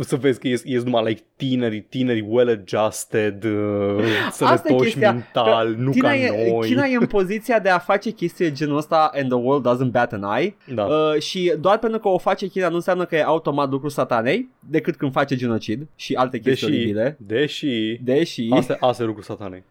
să 0.00 0.16
vezi 0.16 0.40
că 0.40 0.48
ești, 0.48 0.74
numai 0.74 1.04
like 1.04 1.22
tineri, 1.36 1.80
tineri 1.80 2.26
well-adjusted, 2.28 3.44
uh, 3.44 4.04
sănătoși 4.30 4.98
mental, 4.98 5.74
nu 5.78 5.90
China 5.90 6.08
ca 6.08 6.16
e, 6.16 6.50
noi. 6.52 6.68
China 6.68 6.84
e 6.84 6.96
în 6.96 7.06
poziția 7.06 7.58
de 7.58 7.68
a 7.68 7.78
face 7.78 8.10
chestii 8.10 8.44
de 8.44 8.52
genul 8.52 8.76
ăsta 8.76 9.10
and 9.14 9.28
the 9.28 9.38
world 9.38 9.66
doesn't 9.68 9.90
bat 9.90 10.12
an 10.12 10.38
eye. 10.38 10.56
Da. 10.74 10.84
Uh, 10.84 11.20
și 11.20 11.52
doar 11.60 11.78
pentru 11.78 11.98
că 11.98 12.08
o 12.08 12.18
face 12.18 12.46
China 12.46 12.68
nu 12.68 12.74
înseamnă 12.74 13.04
că 13.04 13.16
e 13.16 13.22
automat 13.22 13.70
lucru 13.70 13.88
satanei, 13.88 14.48
decât 14.68 14.96
când 14.96 15.12
face 15.12 15.36
genocid 15.36 15.86
și 15.96 16.14
alte 16.14 16.38
chestii 16.38 16.66
deși, 16.66 16.78
oribile. 16.78 17.16
Deși, 17.18 18.00
Deși... 18.02 18.48
asta, 18.50 18.76
asta 18.80 19.02
e 19.02 19.06
lucru 19.06 19.22
satanei. 19.22 19.64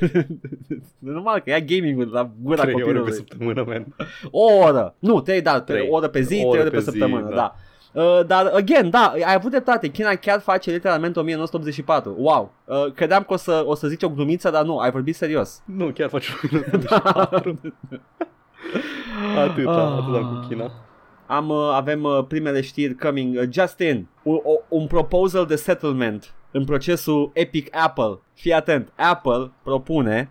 Normal 0.98 1.40
că 1.40 1.50
ia 1.50 1.60
gaming 1.60 2.12
la 2.12 2.30
gura 2.42 2.62
Trei 2.62 2.74
ore 2.74 2.82
pe 2.82 2.88
copilului. 2.88 3.12
săptămână, 3.12 3.64
man. 3.66 3.86
O 4.30 4.52
oră. 4.64 4.94
Nu, 4.98 5.20
trei, 5.20 5.42
da, 5.42 5.60
Trei. 5.60 5.88
o 5.90 5.94
oră 5.94 6.08
pe 6.08 6.20
zi, 6.20 6.34
O 6.34 6.36
trei 6.36 6.46
oră 6.48 6.60
ore 6.60 6.68
pe, 6.68 6.74
pe 6.76 6.78
zi, 6.82 6.84
săptămână, 6.84 7.28
da. 7.28 7.34
da. 7.34 7.54
Uh, 8.02 8.26
dar, 8.26 8.46
again, 8.46 8.90
da, 8.90 9.12
ai 9.14 9.34
avut 9.34 9.50
dreptate, 9.50 9.88
China 9.88 10.14
chiar 10.14 10.40
face 10.40 10.70
literalmente 10.70 11.18
1984, 11.18 12.14
wow, 12.18 12.52
uh, 12.64 12.92
credeam 12.92 13.22
că 13.22 13.32
o 13.32 13.36
să, 13.36 13.62
o 13.66 13.74
să 13.74 13.86
zici 13.88 14.02
o 14.02 14.08
glumiță, 14.08 14.50
dar 14.50 14.64
nu, 14.64 14.78
ai 14.78 14.90
vorbit 14.90 15.14
serios. 15.16 15.62
Nu, 15.64 15.86
chiar 15.94 16.08
faci 16.08 16.28
1984. 16.52 17.58
Atâta, 19.38 19.70
Ah. 19.70 19.98
atâta 19.98 20.18
cu 20.18 20.46
China. 20.48 20.70
Am, 21.26 21.48
uh, 21.48 21.70
avem 21.72 22.02
uh, 22.02 22.24
primele 22.28 22.60
știri 22.60 22.94
coming, 22.94 23.36
uh, 23.36 23.42
Justin, 23.50 24.08
un, 24.22 24.34
o, 24.42 24.52
un 24.68 24.86
proposal 24.86 25.46
de 25.46 25.56
settlement 25.56 26.34
în 26.50 26.64
procesul 26.64 27.30
Epic 27.34 27.76
Apple, 27.76 28.18
fii 28.34 28.52
atent, 28.52 28.92
Apple 28.96 29.50
propune 29.62 30.30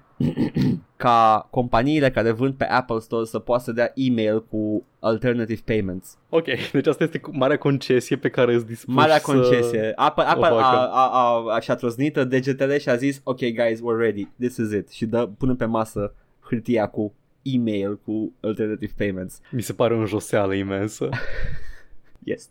ca 0.95 1.47
companiile 1.49 2.11
care 2.11 2.31
vând 2.31 2.53
pe 2.53 2.63
Apple 2.65 2.99
Store 2.99 3.25
să 3.25 3.39
poată 3.39 3.63
să 3.63 3.71
dea 3.71 3.91
e-mail 3.95 4.43
cu 4.43 4.85
alternative 4.99 5.61
payments. 5.65 6.17
Ok, 6.29 6.45
deci 6.71 6.87
asta 6.87 7.03
este 7.03 7.21
marea 7.31 7.57
concesie 7.57 8.15
pe 8.15 8.29
care 8.29 8.53
îți 8.53 8.65
dispuși 8.65 8.97
Marea 8.97 9.17
să... 9.17 9.31
concesie. 9.31 9.91
Apple, 9.95 10.23
Apple 10.23 10.47
facă. 10.47 10.63
a, 10.63 10.87
a, 10.91 11.09
a, 11.11 11.53
a, 11.55 11.59
și-a 11.59 11.75
trăznit 11.75 12.17
degetele 12.17 12.77
și 12.77 12.89
a 12.89 12.95
zis 12.95 13.21
Ok 13.23 13.39
guys, 13.39 13.79
we're 13.79 13.99
ready, 13.99 14.27
this 14.39 14.57
is 14.57 14.71
it 14.71 14.89
Și 14.89 15.05
dă, 15.05 15.29
pune 15.37 15.53
pe 15.53 15.65
masă 15.65 16.13
hârtia 16.39 16.87
cu 16.87 17.13
e-mail 17.41 17.99
cu 18.05 18.33
alternative 18.39 18.93
payments. 18.97 19.41
Mi 19.51 19.61
se 19.61 19.73
pare 19.73 19.93
o 19.93 19.99
înjoseală 19.99 20.53
imensă. 20.53 21.09
Yes. 22.25 22.49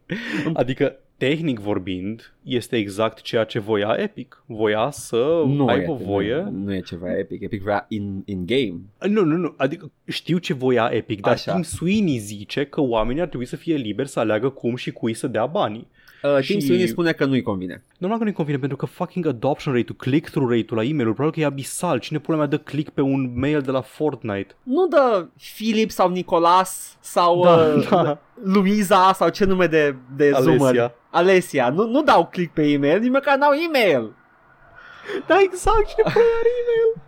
Adică, 0.53 0.97
tehnic 1.29 1.59
vorbind, 1.59 2.33
este 2.43 2.77
exact 2.77 3.21
ceea 3.21 3.45
ce 3.45 3.59
voia 3.59 3.95
Epic. 3.99 4.43
Voia 4.47 4.91
să 4.91 5.43
Nu 5.47 5.67
aibă 5.67 5.93
e, 6.01 6.05
voie... 6.05 6.35
Nu, 6.35 6.51
nu 6.51 6.75
e 6.75 6.81
ceva 6.81 7.19
epic. 7.19 7.43
Epic 7.43 7.63
vrea 7.63 7.87
in, 7.89 8.23
in 8.25 8.47
game. 8.47 8.81
Nu, 9.09 9.25
nu, 9.25 9.37
nu, 9.37 9.55
adică 9.57 9.91
știu 10.07 10.39
ce 10.39 10.55
voia 10.55 10.91
Epic, 10.93 11.21
dar 11.21 11.33
Așa. 11.33 11.53
Tim 11.53 11.63
Sweeney 11.63 12.19
zice 12.19 12.65
că 12.65 12.81
oamenii 12.81 13.21
ar 13.23 13.29
trebui 13.29 13.47
să 13.47 13.57
fie 13.57 13.75
liberi 13.75 14.09
să 14.09 14.19
aleagă 14.19 14.49
cum 14.49 14.77
și 14.77 14.91
cui 14.91 15.15
să 15.15 15.27
dea 15.27 15.47
banii. 15.47 15.87
Uh, 16.23 16.39
Și- 16.41 16.53
Tim 16.53 16.61
Sweeney 16.61 16.87
spune 16.87 17.13
că 17.13 17.25
nu-i 17.25 17.43
convine. 17.43 17.85
Normal 17.99 18.19
că 18.19 18.25
nu-i 18.25 18.33
convine 18.33 18.59
pentru 18.59 18.77
că 18.77 18.87
fucking 18.87 19.27
adoption 19.27 19.75
rate-ul, 19.75 19.97
click-through 19.99 20.51
rate-ul 20.51 20.77
la 20.81 20.85
e-mail 20.85 21.05
probabil 21.13 21.33
că 21.33 21.41
e 21.41 21.45
abisal. 21.45 21.99
Cine 21.99 22.19
pula 22.19 22.37
mea 22.37 22.47
dă 22.47 22.59
click 22.59 22.91
pe 22.91 23.01
un 23.01 23.33
mail 23.39 23.61
de 23.61 23.71
la 23.71 23.81
Fortnite? 23.81 24.55
Nu 24.63 24.87
dă 24.87 25.27
Filip 25.37 25.91
sau 25.91 26.09
Nicolas 26.11 26.97
sau 27.01 27.43
Da, 27.45 27.51
uh, 27.57 27.89
da. 27.91 28.19
Luiza 28.43 29.13
sau 29.13 29.29
ce 29.29 29.45
nume 29.45 29.67
de, 29.67 29.97
de 30.17 30.31
Alesia. 30.35 30.57
Zoomer. 30.57 30.95
Alesia. 31.11 31.69
Nu, 31.69 31.87
nu 31.89 32.03
dau 32.03 32.27
click 32.27 32.53
pe 32.53 32.63
e-mail, 32.71 33.01
nici 33.01 33.11
măcar 33.11 33.37
n-au 33.39 33.53
e-mail. 33.53 34.15
Da, 35.27 35.37
exact, 35.41 35.87
cine 35.89 36.03
pula 36.03 36.15
mea 36.15 36.39
are 36.41 36.49
e-mail? 36.63 37.01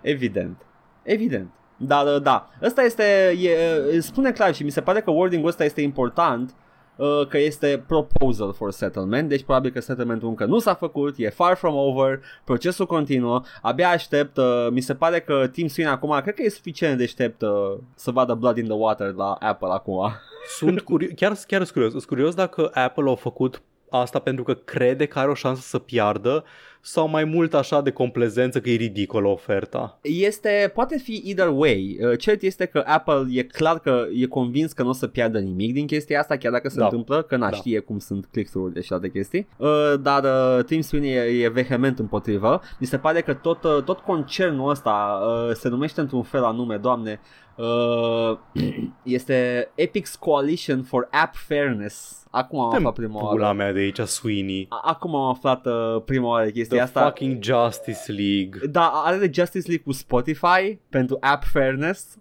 Evident. 0.14 0.56
Evident. 1.02 1.50
Dar 1.76 2.06
uh, 2.06 2.22
da, 2.22 2.50
ăsta 2.62 2.82
este, 2.82 3.36
e, 3.40 3.56
uh, 3.94 4.00
spune 4.00 4.32
clar 4.32 4.54
și 4.54 4.62
mi 4.64 4.70
se 4.70 4.80
pare 4.80 5.00
că 5.00 5.10
wording-ul 5.10 5.48
ăsta 5.48 5.64
este 5.64 5.80
important 5.80 6.54
uh, 6.98 7.26
că 7.28 7.38
este 7.38 7.84
proposal 7.86 8.52
for 8.52 8.70
settlement, 8.70 9.28
deci 9.28 9.42
probabil 9.42 9.70
că 9.70 9.80
settlementul 9.80 10.28
încă 10.28 10.44
nu 10.44 10.58
s-a 10.58 10.74
făcut, 10.74 11.14
e 11.16 11.28
far 11.28 11.56
from 11.56 11.74
over, 11.74 12.20
procesul 12.44 12.86
continuă, 12.86 13.42
abia 13.62 13.88
aștept, 13.88 14.36
uh, 14.36 14.66
mi 14.70 14.80
se 14.80 14.94
pare 14.94 15.20
că 15.20 15.46
Tim 15.52 15.66
Sweeney 15.66 15.94
acum, 15.94 16.20
cred 16.22 16.34
că 16.34 16.42
e 16.42 16.48
suficient 16.48 16.98
de 16.98 17.02
aștept 17.02 17.42
uh, 17.42 17.50
să 17.94 18.10
vadă 18.10 18.34
Blood 18.34 18.56
in 18.56 18.64
the 18.64 18.76
Water 18.76 19.12
la 19.12 19.32
Apple 19.32 19.68
acum. 19.70 20.12
Sunt 20.56 20.80
curios, 20.80 21.12
chiar, 21.14 21.36
chiar 21.46 21.60
sunt 21.60 21.70
curios. 21.70 21.90
Sunt 21.90 22.04
curios 22.04 22.34
dacă 22.34 22.70
Apple 22.72 23.10
a 23.10 23.14
făcut 23.14 23.62
asta 23.90 24.18
pentru 24.18 24.44
că 24.44 24.54
crede 24.54 25.06
că 25.06 25.18
are 25.18 25.30
o 25.30 25.34
șansă 25.34 25.60
să 25.62 25.78
piardă 25.78 26.44
sau 26.90 27.08
mai 27.08 27.24
mult 27.24 27.54
așa 27.54 27.80
de 27.80 27.90
complezență 27.90 28.60
că 28.60 28.70
e 28.70 28.74
ridicolă 28.76 29.28
oferta. 29.28 29.98
Este, 30.02 30.70
poate 30.74 30.98
fi 30.98 31.22
either 31.24 31.48
way. 31.52 31.98
Uh, 32.02 32.18
Cert 32.18 32.42
este 32.42 32.64
că 32.66 32.82
Apple 32.86 33.26
e 33.32 33.42
clar 33.42 33.78
că 33.78 34.04
e 34.14 34.26
convins 34.26 34.72
că 34.72 34.82
nu 34.82 34.88
o 34.88 34.92
să 34.92 35.06
piardă 35.06 35.38
nimic 35.38 35.72
din 35.72 35.86
chestia 35.86 36.20
asta, 36.20 36.36
chiar 36.36 36.52
dacă 36.52 36.68
se 36.68 36.78
Da. 36.78 36.84
întâmplă, 36.84 37.22
că 37.22 37.36
n-a 37.36 37.50
Da. 37.50 37.56
știe 37.56 37.78
cum 37.78 37.98
sunt 37.98 38.26
click-through-urile 38.32 38.80
și 38.80 38.92
alte 38.92 39.10
chestii. 39.10 39.48
Uh, 39.56 39.68
Dar 40.00 40.24
uh, 40.24 40.64
Tim 40.64 40.80
Sweeney 40.80 41.10
e, 41.12 41.42
e 41.44 41.48
vehement 41.48 41.98
împotrivă. 41.98 42.60
Mi 42.78 42.86
se 42.86 42.98
pare 42.98 43.20
că 43.20 43.34
tot, 43.34 43.64
uh, 43.64 43.82
tot 43.84 43.98
concernul 43.98 44.70
ăsta 44.70 45.20
uh, 45.48 45.54
se 45.54 45.68
numește 45.68 46.00
într-un 46.00 46.22
fel 46.22 46.44
anume, 46.44 46.76
doamne, 46.76 47.20
uh, 47.56 48.38
este 49.02 49.68
Epic's 49.74 50.18
Coalition 50.18 50.82
for 50.82 51.08
App 51.10 51.34
Fairness. 51.34 52.16
Acum 52.30 52.60
am 52.60 52.74
aflat 52.74 52.92
prima 52.94 53.18
Pula 53.18 53.42
oară. 53.44 53.56
mea 53.56 53.72
de 53.72 53.78
aici, 53.78 53.98
Sweeney. 54.00 54.66
A- 54.68 54.80
Acum 54.84 55.14
am 55.14 55.28
aflat 55.28 55.66
uh, 55.66 56.02
prima 56.04 56.28
oară 56.28 56.48
chestia 56.50 56.77
The 56.78 56.86
asta. 56.86 57.04
fucking 57.04 57.42
Justice 57.42 58.12
League. 58.12 58.68
Da, 58.70 58.90
are 59.04 59.16
de 59.16 59.30
Justice 59.32 59.66
League 59.66 59.84
cu 59.84 59.92
Spotify 59.92 60.78
pentru 60.88 61.16
App 61.20 61.44
Fairness. 61.52 62.18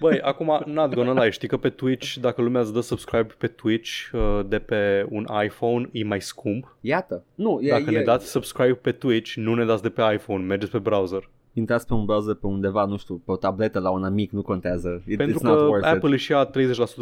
Băi, 0.00 0.20
acum, 0.20 0.62
not 0.66 0.94
gonna 0.94 1.22
lie, 1.22 1.30
știi 1.30 1.48
că 1.48 1.56
pe 1.56 1.70
Twitch, 1.70 2.14
dacă 2.14 2.42
lumea 2.42 2.60
îți 2.60 2.72
dă 2.72 2.80
subscribe 2.80 3.34
pe 3.38 3.46
Twitch 3.46 3.90
uh, 4.12 4.40
de 4.46 4.58
pe 4.58 5.06
un 5.08 5.26
iPhone, 5.44 5.88
e 5.92 6.04
mai 6.04 6.20
scump. 6.20 6.76
Iată. 6.80 7.24
Nu, 7.34 7.58
e, 7.62 7.70
Dacă 7.70 7.84
e, 7.86 7.98
ne 7.98 8.02
dați 8.02 8.30
subscribe 8.30 8.74
pe 8.74 8.92
Twitch, 8.92 9.32
nu 9.34 9.54
ne 9.54 9.64
dați 9.64 9.82
de 9.82 9.90
pe 9.90 10.02
iPhone, 10.14 10.44
mergeți 10.44 10.70
pe 10.70 10.78
browser. 10.78 11.28
Intrați 11.60 11.86
pe 11.86 11.94
un 11.94 12.04
browser 12.04 12.34
pe 12.34 12.46
undeva, 12.46 12.84
nu 12.84 12.96
știu, 12.96 13.14
pe 13.24 13.30
o 13.30 13.36
tabletă 13.36 13.78
la 13.78 13.90
un 13.90 14.04
amic, 14.04 14.30
nu 14.30 14.42
contează. 14.42 15.02
It, 15.06 15.16
Pentru 15.16 15.38
it's 15.38 15.42
not 15.42 15.58
că 15.58 15.64
worth 15.64 15.86
Apple 15.86 16.08
it. 16.08 16.14
își 16.14 16.30
ia 16.30 16.50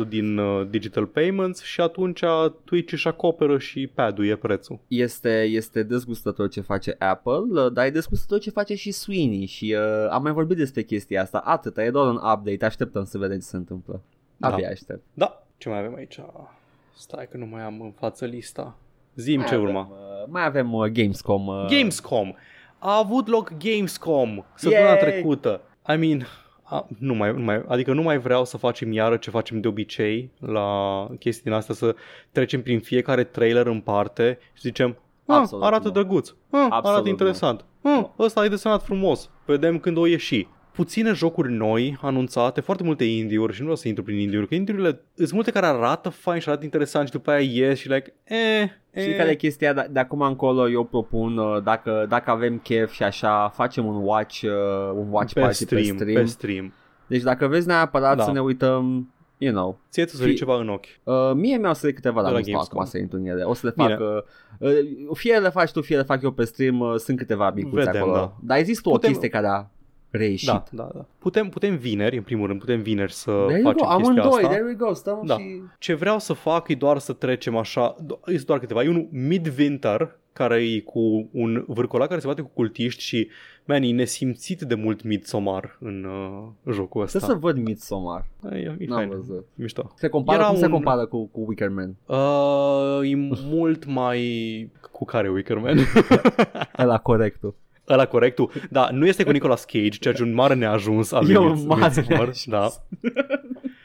30% 0.05 0.09
din 0.09 0.39
uh, 0.39 0.67
digital 0.71 1.07
payments 1.07 1.63
și 1.63 1.81
atunci 1.81 2.21
Twitch 2.65 2.93
își 2.93 3.09
acoperă 3.09 3.59
și 3.59 3.87
pad-ul 3.87 4.27
e 4.27 4.37
prețul. 4.37 4.79
Este, 4.89 5.43
este 5.43 5.83
dezgustător 5.83 6.49
ce 6.49 6.61
face 6.61 6.97
Apple, 6.99 7.33
uh, 7.63 7.73
dar 7.73 7.87
e 7.87 7.91
dezgustător 7.91 8.39
ce 8.39 8.51
face 8.51 8.75
și 8.75 8.91
Sweeney 8.91 9.47
și 9.47 9.75
uh, 9.79 10.09
am 10.11 10.23
mai 10.23 10.33
vorbit 10.33 10.57
despre 10.57 10.83
chestia 10.83 11.23
asta. 11.23 11.39
Atâta, 11.45 11.85
e 11.85 11.91
doar 11.91 12.07
un 12.07 12.15
update, 12.33 12.65
așteptăm 12.65 13.05
să 13.05 13.19
vedem 13.19 13.37
ce 13.39 13.45
se 13.45 13.57
întâmplă. 13.57 14.01
Da. 14.37 14.49
Abia 14.49 14.69
aștept. 14.71 15.03
Da, 15.15 15.43
ce 15.57 15.69
mai 15.69 15.79
avem 15.79 15.95
aici? 15.95 16.21
Stai 16.97 17.29
că 17.31 17.37
nu 17.37 17.47
mai 17.47 17.63
am 17.63 17.81
în 17.81 17.91
față 17.91 18.25
lista. 18.25 18.77
Zim 19.15 19.39
Mai 19.39 19.49
ce 19.49 19.55
avem, 19.55 19.67
urma. 19.67 19.81
uh, 19.91 20.27
mai 20.31 20.45
avem 20.45 20.73
uh, 20.73 20.91
Gamescom. 20.91 21.47
Uh, 21.47 21.67
Gamescom. 21.69 22.35
A 22.79 22.97
avut 22.97 23.29
loc 23.29 23.53
Gamescom 23.59 24.45
săptămâna 24.55 24.89
Yay! 24.91 24.99
trecută. 24.99 25.61
I 25.95 25.97
mean, 25.97 26.27
a, 26.63 26.87
nu 26.99 27.15
mai, 27.15 27.33
nu 27.33 27.43
mai, 27.43 27.65
adică 27.69 27.93
nu 27.93 28.03
mai 28.03 28.19
vreau 28.19 28.45
să 28.45 28.57
facem 28.57 28.93
iară 28.93 29.17
ce 29.17 29.31
facem 29.31 29.61
de 29.61 29.69
obicei 29.69 30.31
la 30.39 31.07
chestii 31.19 31.45
din 31.45 31.53
astea, 31.53 31.75
să 31.75 31.95
trecem 32.33 32.63
prin 32.63 32.81
fiecare 32.81 33.25
trailer 33.25 33.67
în 33.67 33.81
parte 33.81 34.39
și 34.53 34.61
zicem, 34.61 34.97
ah, 35.27 35.37
Absolut 35.37 35.65
arată 35.65 35.87
nu. 35.87 35.93
drăguț, 35.93 36.29
ah, 36.29 36.35
Absolut 36.51 36.85
arată 36.85 37.03
nu. 37.03 37.09
interesant, 37.09 37.65
ah, 37.83 38.05
ăsta 38.19 38.45
e 38.45 38.49
desenat 38.49 38.83
frumos, 38.83 39.31
vedem 39.45 39.79
când 39.79 39.97
o 39.97 40.07
ieși. 40.07 40.47
Puține 40.79 41.13
jocuri 41.13 41.53
noi 41.53 41.99
anunțate, 42.03 42.61
foarte 42.61 42.83
multe 42.83 43.05
indie-uri 43.05 43.53
și 43.53 43.59
nu 43.59 43.65
vreau 43.65 43.77
să 43.81 43.89
intru 43.89 44.03
prin 44.05 44.19
indie-uri, 44.19 44.49
că 44.49 44.55
indie-urile 44.55 45.01
sunt 45.15 45.33
multe 45.33 45.51
care 45.51 45.67
arată 45.67 46.09
fain 46.09 46.41
și 46.41 46.49
arată 46.49 46.65
interesant 46.65 47.07
și 47.07 47.13
după 47.13 47.31
aia 47.31 47.41
ies 47.41 47.79
și 47.79 47.89
like, 47.89 48.15
eh, 48.25 48.69
Știi 48.97 49.11
eh. 49.11 49.17
care 49.17 49.31
e 49.31 49.35
chestia? 49.35 49.73
De, 49.73 49.87
de 49.91 49.99
acum 49.99 50.21
încolo 50.21 50.71
eu 50.71 50.85
propun, 50.85 51.37
uh, 51.39 51.63
dacă, 51.63 52.07
dacă 52.09 52.31
avem 52.31 52.59
chef 52.59 52.93
și 52.93 53.03
așa, 53.03 53.49
facem 53.55 53.87
un 53.87 54.03
watch, 54.03 54.41
uh, 54.43 54.51
un 54.95 55.07
watch 55.11 55.33
pe 55.33 55.41
party 55.41 55.55
stream, 55.65 55.97
pe 55.97 56.03
stream. 56.05 56.15
pe 56.23 56.25
stream. 56.25 56.73
Deci 57.07 57.23
dacă 57.23 57.47
vezi 57.47 57.67
neapărat 57.67 58.17
Da. 58.17 58.23
să 58.23 58.31
ne 58.33 58.41
uităm, 58.41 59.13
you 59.39 59.53
know. 59.53 59.81
Ție 59.91 60.05
ți-o 60.05 60.25
Fi- 60.25 60.35
ceva 60.35 60.61
în 60.61 60.69
ochi. 60.69 60.85
Uh, 61.03 61.15
mie 61.35 61.57
mi-au 61.57 61.75
să 61.75 61.93
câteva, 61.93 62.23
dar 62.23 62.33
De 62.33 62.33
la 62.33 62.37
nu 62.39 62.43
stau 62.43 62.53
Gamescom. 62.53 62.79
acum 62.79 62.91
să 62.91 62.99
intru 62.99 63.19
în 63.19 63.27
ele. 63.27 63.43
O 63.43 63.55
să 63.55 63.67
le 63.67 63.73
Bine. 63.77 63.89
fac, 63.97 64.01
uh, 64.01 64.69
uh, 65.09 65.17
fie 65.17 65.37
le 65.39 65.49
faci 65.49 65.71
tu, 65.71 65.83
fie 65.83 65.97
le 65.97 66.03
fac 66.03 66.23
eu 66.23 66.31
pe 66.31 66.45
stream, 66.45 66.81
uh, 66.81 66.95
sunt 66.97 67.17
câteva 67.19 67.51
micuțe 67.55 67.85
Vedem, 67.85 68.03
acolo. 68.03 68.15
da. 68.17 68.35
Dar 68.43 68.59
există 68.59 68.89
o 68.89 68.93
Putem- 68.93 69.11
chestie 69.11 69.29
care 69.29 69.47
a 69.47 69.65
reieșit. 70.11 70.49
Da, 70.49 70.65
da, 70.71 70.89
da. 70.95 71.07
Putem, 71.19 71.49
putem 71.49 71.77
vineri, 71.77 72.17
în 72.17 72.23
primul 72.23 72.47
rând, 72.47 72.59
putem 72.61 72.83
vineri 72.83 73.13
să 73.13 73.31
There 73.31 73.61
you 73.61 73.71
facem 73.73 73.87
go, 73.87 73.95
chestia 73.97 74.09
amândoi, 74.11 74.43
asta. 74.43 74.49
there 74.49 74.65
we 74.67 74.75
go, 74.75 74.93
stăm 74.95 75.23
Da. 75.27 75.37
și... 75.37 75.63
Ce 75.79 75.95
vreau 75.95 76.19
să 76.19 76.33
fac 76.33 76.69
e 76.69 76.75
doar 76.75 76.99
să 76.99 77.13
trecem 77.13 77.57
așa, 77.57 77.95
do- 78.05 78.33
e 78.35 78.43
doar 78.47 78.59
câteva. 78.59 78.83
E 78.83 78.89
unul 78.89 79.09
Midwinter, 79.11 80.17
care 80.33 80.57
e 80.73 80.81
cu 80.81 81.29
un 81.33 81.65
vârcolac 81.67 82.09
care 82.09 82.21
se 82.21 82.27
bate 82.27 82.43
cu 82.43 82.51
cultiști 82.55 83.03
și, 83.03 83.29
man, 83.65 83.83
e 83.83 83.93
nesimțit 83.93 84.61
de 84.61 84.75
mult 84.75 85.03
Midsommar 85.03 85.77
în 85.81 86.05
uh, 86.05 86.73
jocul 86.75 87.03
ăsta. 87.03 87.19
Trebuie 87.19 87.39
să 87.41 87.45
văd 87.47 87.65
Midsommar. 87.65 88.27
E, 88.53 88.57
e 88.57 88.77
N-am 88.87 88.97
fain, 88.99 89.09
văzut. 89.09 89.47
mișto. 89.55 89.93
Se 89.95 90.09
compară, 90.09 90.39
Era 90.41 90.49
cum 90.49 90.59
se 90.59 90.65
un- 90.65 90.71
compară 90.71 91.07
cu, 91.07 91.27
cu 91.27 91.45
Wicker 91.47 91.69
Man? 91.69 91.97
Uh, 92.07 93.11
e 93.11 93.15
mult 93.51 93.85
mai... 93.87 94.71
Cu 94.93 95.05
care 95.05 95.29
Wickerman? 95.31 95.79
Ăla 96.79 96.99
corectul. 96.99 97.55
Ăla 97.89 98.07
corectul. 98.07 98.51
Da, 98.71 98.89
nu 98.93 99.07
este 99.07 99.25
cu 99.25 99.31
Nicolas 99.31 99.65
Cage, 99.65 99.89
ceea 99.89 100.15
ce 100.15 100.23
e 100.23 100.25
un 100.25 100.35
mare 100.35 100.55
neajuns 100.55 101.13
al 101.13 101.31
E 101.31 101.33
lui 101.33 101.45
un 101.45 101.51
Midsommar, 101.51 101.79
mare 101.79 102.05
neajuns. 102.09 102.45
Da. 102.47 102.69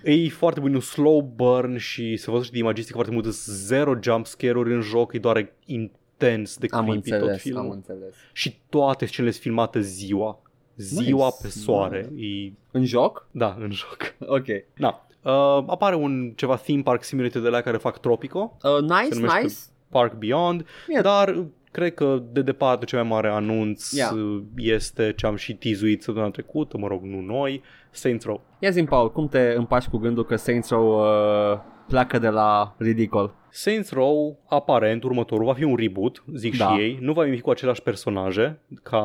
E 0.03 0.29
foarte 0.29 0.59
bun, 0.59 0.73
un 0.73 0.79
slow 0.79 1.31
burn 1.35 1.77
și 1.77 2.17
se 2.17 2.31
văd 2.31 2.43
și 2.43 2.51
de 2.51 2.57
imagistic 2.57 2.93
foarte 2.93 3.11
mult, 3.11 3.23
sunt 3.23 3.55
zero 3.55 3.93
jump 4.01 4.25
scare-uri 4.25 4.73
în 4.73 4.81
joc, 4.81 5.13
e 5.13 5.19
doar 5.19 5.51
intens 5.65 6.57
de 6.57 6.67
Am 6.71 6.85
creepy 6.85 7.09
tot 7.09 7.19
înțeles, 7.19 7.41
filmul. 7.41 7.61
am 7.61 7.69
înțeles. 7.69 8.13
Și 8.33 8.57
toate 8.69 9.05
scenele 9.05 9.31
sunt 9.31 9.43
filmate 9.43 9.79
ziua. 9.81 10.41
Ziua 10.75 11.25
Nice. 11.25 11.37
pe 11.41 11.47
soare. 11.47 12.09
E, 12.15 12.51
În 12.71 12.85
joc? 12.85 13.27
da, 13.31 13.57
în 13.59 13.71
joc. 13.71 14.15
Ok. 14.19 14.45
Da. 14.77 15.05
Uh, 15.21 15.31
apare 15.67 15.95
un 15.95 16.33
ceva 16.35 16.55
theme 16.55 16.81
park 16.81 17.03
simulator 17.03 17.41
de 17.41 17.49
la 17.49 17.61
care 17.61 17.77
fac 17.77 17.99
Tropico, 17.99 18.57
Uh, 18.63 18.69
Se 18.75 18.81
nice, 18.81 19.15
numește- 19.15 19.41
nice. 19.41 19.55
Park 19.89 20.13
Beyond, 20.13 20.65
Bine. 20.87 21.01
dar 21.01 21.45
cred 21.73 21.93
că 21.93 22.21
de 22.31 22.41
departe 22.41 22.85
cel 22.85 22.99
mai 22.99 23.07
mare 23.09 23.27
anunț 23.29 23.91
Yeah. 23.91 24.11
uh, 24.13 24.41
este 24.57 25.13
ce 25.15 25.25
am 25.25 25.35
și 25.35 25.53
tizuit 25.55 26.03
săptămâna 26.03 26.31
trecută, 26.31 26.77
mă 26.77 26.87
rog, 26.87 27.03
nu 27.03 27.19
noi, 27.21 27.61
Saints 27.91 28.25
Row. 28.25 28.41
Ia 28.59 28.69
zi 28.69 28.83
Paul, 28.83 29.11
cum 29.11 29.27
te 29.27 29.53
împaci 29.57 29.85
cu 29.85 29.97
gândul 29.97 30.25
că 30.25 30.35
Saints 30.35 30.69
Row 30.69 30.99
uh, 30.99 31.59
pleacă 31.87 32.19
de 32.19 32.29
la 32.29 32.75
ridicol? 32.77 33.33
Saints 33.49 33.91
Row, 33.91 34.39
aparent, 34.49 35.03
următorul 35.03 35.45
va 35.45 35.53
fi 35.53 35.63
un 35.63 35.75
reboot, 35.75 36.23
zic 36.35 36.57
Da. 36.57 36.65
și 36.75 36.81
ei, 36.81 36.97
nu 37.01 37.13
va 37.13 37.23
fi 37.23 37.41
cu 37.41 37.49
aceleași 37.49 37.81
personaje 37.81 38.59
ca, 38.83 39.01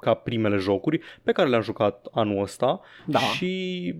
ca 0.00 0.14
primele 0.14 0.56
jocuri 0.56 1.00
pe 1.22 1.32
care 1.32 1.48
le-am 1.48 1.62
jucat 1.62 2.06
anul 2.12 2.42
ăsta 2.42 2.80
Da. 3.06 3.18
și 3.18 3.94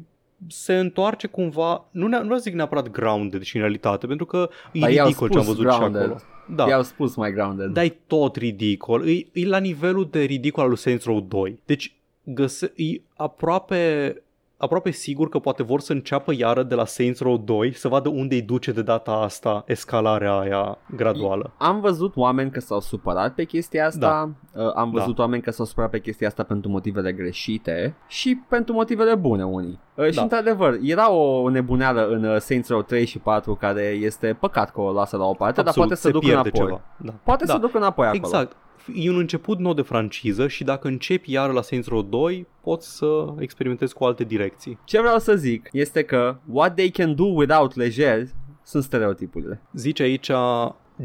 se 0.48 0.78
întoarce 0.78 1.26
cumva, 1.26 1.84
nu, 1.90 2.06
ne- 2.06 2.20
nu 2.22 2.36
zic 2.36 2.54
neapărat 2.54 2.90
grounded 2.90 3.42
și 3.42 3.56
în 3.56 3.62
realitate, 3.62 4.06
pentru 4.06 4.26
că 4.26 4.48
e 4.72 4.78
Dar 4.80 4.90
i-au 4.90 5.06
ridicol 5.06 5.28
ce 5.28 5.36
am 5.38 5.42
spus 5.44 5.56
văzut 5.56 5.70
grounded. 5.76 6.00
și 6.00 6.06
acolo. 6.06 6.20
Da, 6.54 6.66
I-au 6.68 6.82
spus 6.82 7.16
mai 7.16 7.32
grounded. 7.32 7.72
dar 7.72 7.84
e 7.84 7.96
tot 8.06 8.36
ridicol. 8.36 9.08
E, 9.08 9.26
e 9.32 9.46
la 9.46 9.58
nivelul 9.58 10.08
de 10.10 10.22
ridicol 10.22 10.62
al 10.62 10.68
lui 10.68 10.78
Saints 10.78 11.04
Row 11.04 11.20
2. 11.20 11.58
Deci 11.64 11.92
găse- 12.24 12.72
e 12.76 13.00
aproape 13.16 14.22
aproape 14.60 14.90
sigur 14.90 15.28
că 15.28 15.38
poate 15.38 15.62
vor 15.62 15.80
să 15.80 15.92
înceapă 15.92 16.32
iară 16.36 16.62
de 16.62 16.74
la 16.74 16.84
Saints 16.84 17.20
Row 17.20 17.36
2 17.36 17.72
să 17.74 17.88
vadă 17.88 18.08
unde 18.08 18.34
îi 18.34 18.42
duce 18.42 18.72
de 18.72 18.82
data 18.82 19.12
asta 19.12 19.62
escalarea 19.66 20.32
aia 20.38 20.78
graduală. 20.96 21.52
Am 21.58 21.80
văzut 21.80 22.16
oameni 22.16 22.50
că 22.50 22.60
s-au 22.60 22.80
supărat 22.80 23.34
pe 23.34 23.44
chestia 23.44 23.86
asta, 23.86 24.30
da. 24.52 24.62
uh, 24.62 24.72
am 24.74 24.90
văzut 24.90 25.16
Da. 25.16 25.22
oameni 25.22 25.42
că 25.42 25.50
s-au 25.50 25.64
supărat 25.64 25.90
pe 25.90 26.00
chestia 26.00 26.26
asta 26.26 26.42
pentru 26.42 26.70
motivele 26.70 27.12
greșite 27.12 27.94
și 28.08 28.40
pentru 28.48 28.72
motivele 28.74 29.14
bune 29.14 29.44
unii. 29.44 29.78
Uh, 29.94 30.06
și 30.06 30.14
Da. 30.14 30.22
într-adevăr, 30.22 30.78
era 30.82 31.10
o 31.10 31.48
nebuneală 31.48 32.06
în 32.08 32.24
uh, 32.24 32.36
Saints 32.38 32.68
Row 32.68 32.82
3 32.82 33.06
și 33.06 33.18
4 33.18 33.54
care 33.54 33.82
este 33.82 34.36
păcat 34.40 34.70
că 34.70 34.80
o 34.80 34.92
lasă 34.92 35.16
la 35.16 35.24
o 35.24 35.34
parte, 35.34 35.62
dar 35.62 35.74
poate 35.74 35.94
să 35.94 36.00
se 36.00 36.10
ducă 36.10 36.26
pierde 36.26 36.50
înapoi. 36.52 36.66
ceva. 36.66 36.80
Da. 36.96 37.12
Poate 37.22 37.44
da. 37.44 37.52
să 37.52 37.58
ducă 37.58 37.76
înapoi 37.76 38.06
acolo. 38.06 38.22
Exact. 38.24 38.56
E 38.94 39.10
un 39.10 39.18
început 39.18 39.58
nou 39.58 39.74
de 39.74 39.82
franciză 39.82 40.48
și 40.48 40.64
dacă 40.64 40.88
începi 40.88 41.32
iară 41.32 41.52
la 41.52 41.62
Saints 41.62 41.88
Row 41.88 42.02
2, 42.02 42.46
poți 42.60 42.96
să 42.96 43.34
experimentezi 43.38 43.94
cu 43.94 44.04
alte 44.04 44.24
direcții. 44.24 44.78
Ce 44.84 45.00
vreau 45.00 45.18
să 45.18 45.36
zic 45.36 45.68
este 45.72 46.02
că 46.02 46.36
what 46.46 46.74
they 46.74 46.90
can 46.90 47.14
do 47.14 47.24
without 47.24 47.74
lejer 47.74 48.26
sunt 48.62 48.82
stereotipurile. 48.82 49.62
Zice 49.72 50.02
aici 50.02 50.30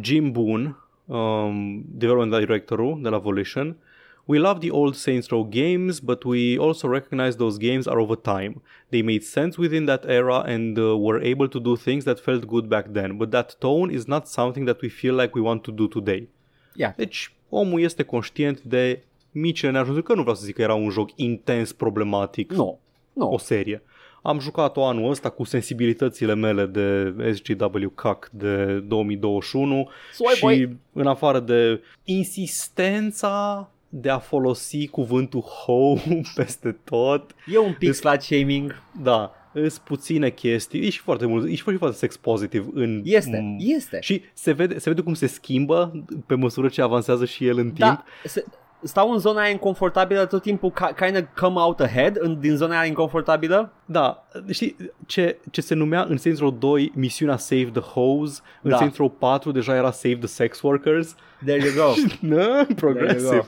Jim 0.01 0.31
Boone, 0.31 0.77
um, 1.05 1.85
development 1.87 2.45
directorul 2.45 2.99
de 3.01 3.09
la 3.09 3.17
Volition, 3.17 3.77
We 4.25 4.39
love 4.39 4.61
the 4.61 4.71
old 4.71 4.95
Saints 4.95 5.29
Row 5.31 5.43
games, 5.43 5.99
but 5.99 6.23
we 6.23 6.57
also 6.57 6.87
recognize 6.87 7.35
those 7.35 7.57
games 7.57 7.87
are 7.87 7.99
over 7.99 8.15
time. 8.15 8.61
They 8.89 9.01
made 9.01 9.21
sense 9.23 9.57
within 9.57 9.85
that 9.85 10.05
era 10.05 10.43
and 10.45 10.77
uh, 10.77 10.97
were 10.97 11.21
able 11.21 11.49
to 11.49 11.59
do 11.59 11.75
things 11.75 12.05
that 12.05 12.21
felt 12.21 12.47
good 12.47 12.69
back 12.69 12.93
then, 12.93 13.17
but 13.17 13.31
that 13.31 13.57
tone 13.59 13.91
is 13.91 14.07
not 14.07 14.29
something 14.29 14.65
that 14.65 14.81
we 14.81 14.87
feel 14.87 15.13
like 15.13 15.35
we 15.35 15.41
want 15.41 15.63
to 15.65 15.73
do 15.73 15.89
today. 15.89 16.29
Ia, 16.75 16.93
Deci, 16.97 17.33
omul 17.53 17.81
este 17.81 18.03
conștient 18.03 18.61
de 18.61 18.99
micile 19.31 19.71
neajunsuri, 19.71 20.05
că 20.05 20.13
nu 20.13 20.21
vreau 20.21 20.35
să 20.35 20.45
zic 20.45 20.55
că 20.55 20.61
era 20.61 20.73
un 20.73 20.89
joc 20.89 21.09
intens 21.15 21.71
problematic, 21.71 22.51
nu, 22.51 22.79
nu. 23.13 23.29
o 23.31 23.37
serie. 23.37 23.81
Am 24.21 24.39
jucat-o 24.39 24.85
anul 24.85 25.09
ăsta 25.09 25.29
cu 25.29 25.43
sensibilitățile 25.43 26.33
mele 26.35 26.65
de 26.65 27.13
SGW 27.33 27.89
CAC 27.95 28.29
de 28.33 28.65
2021 28.79 29.89
Soy 30.13 30.33
și 30.33 30.41
boy. 30.41 30.75
în 30.93 31.07
afară 31.07 31.39
de 31.39 31.81
insistența 32.03 33.69
de 33.89 34.09
a 34.09 34.19
folosi 34.19 34.87
cuvântul 34.87 35.41
home 35.41 36.21
peste 36.35 36.77
tot, 36.83 37.35
E 37.53 37.57
un 37.57 37.71
pic 37.79 37.79
Deci- 37.89 37.95
slut 37.95 38.21
shaming. 38.21 38.81
da, 39.03 39.31
sunt 39.53 39.77
puține 39.77 40.29
chestii, 40.29 40.85
e 40.85 40.89
și 40.89 40.99
foarte 40.99 41.25
mult, 41.25 41.47
e 41.49 41.55
și 41.55 41.61
foarte 41.77 41.97
sex 41.97 42.17
pozitiv 42.17 42.67
în... 42.73 43.01
Este, 43.05 43.37
m- 43.37 43.55
este. 43.75 43.97
Și 44.01 44.21
se 44.33 44.51
vede, 44.51 44.79
se 44.79 44.89
vede 44.89 45.01
cum 45.01 45.13
se 45.13 45.27
schimbă 45.27 46.05
pe 46.25 46.35
măsură 46.35 46.67
ce 46.67 46.81
avansează 46.81 47.25
și 47.25 47.47
el 47.47 47.57
în 47.57 47.65
timp. 47.65 47.77
Da, 47.77 48.03
se, 48.23 48.45
stau 48.83 49.11
în 49.11 49.17
zona 49.19 49.41
aia 49.41 49.49
inconfortabilă 49.49 50.25
tot 50.25 50.41
timpul, 50.41 50.71
ca, 50.71 50.85
kind 50.85 51.15
of 51.17 51.23
come 51.41 51.59
out 51.59 51.79
ahead 51.79 52.17
în, 52.19 52.39
din 52.39 52.55
zona 52.55 52.79
aia 52.79 52.87
inconfortabilă. 52.87 53.71
Da, 53.85 54.23
știi 54.49 54.75
ce, 55.05 55.37
ce 55.51 55.61
se 55.61 55.73
numea 55.73 56.05
în 56.09 56.17
Saints 56.17 56.39
Row 56.41 56.51
2 56.51 56.91
misiunea 56.95 57.37
Save 57.37 57.69
the 57.73 57.81
Hose, 57.81 58.41
în 58.61 58.69
Da. 58.69 58.77
Saints 58.77 58.97
Row 58.97 59.09
4 59.09 59.51
deja 59.51 59.75
era 59.75 59.91
Save 59.91 60.15
the 60.15 60.27
Sex 60.27 60.61
Workers. 60.61 61.15
There 61.45 61.65
you 61.65 61.73
go. 61.75 61.93
Na, 62.35 62.65
progresiv. 62.75 63.29
go. 63.29 63.45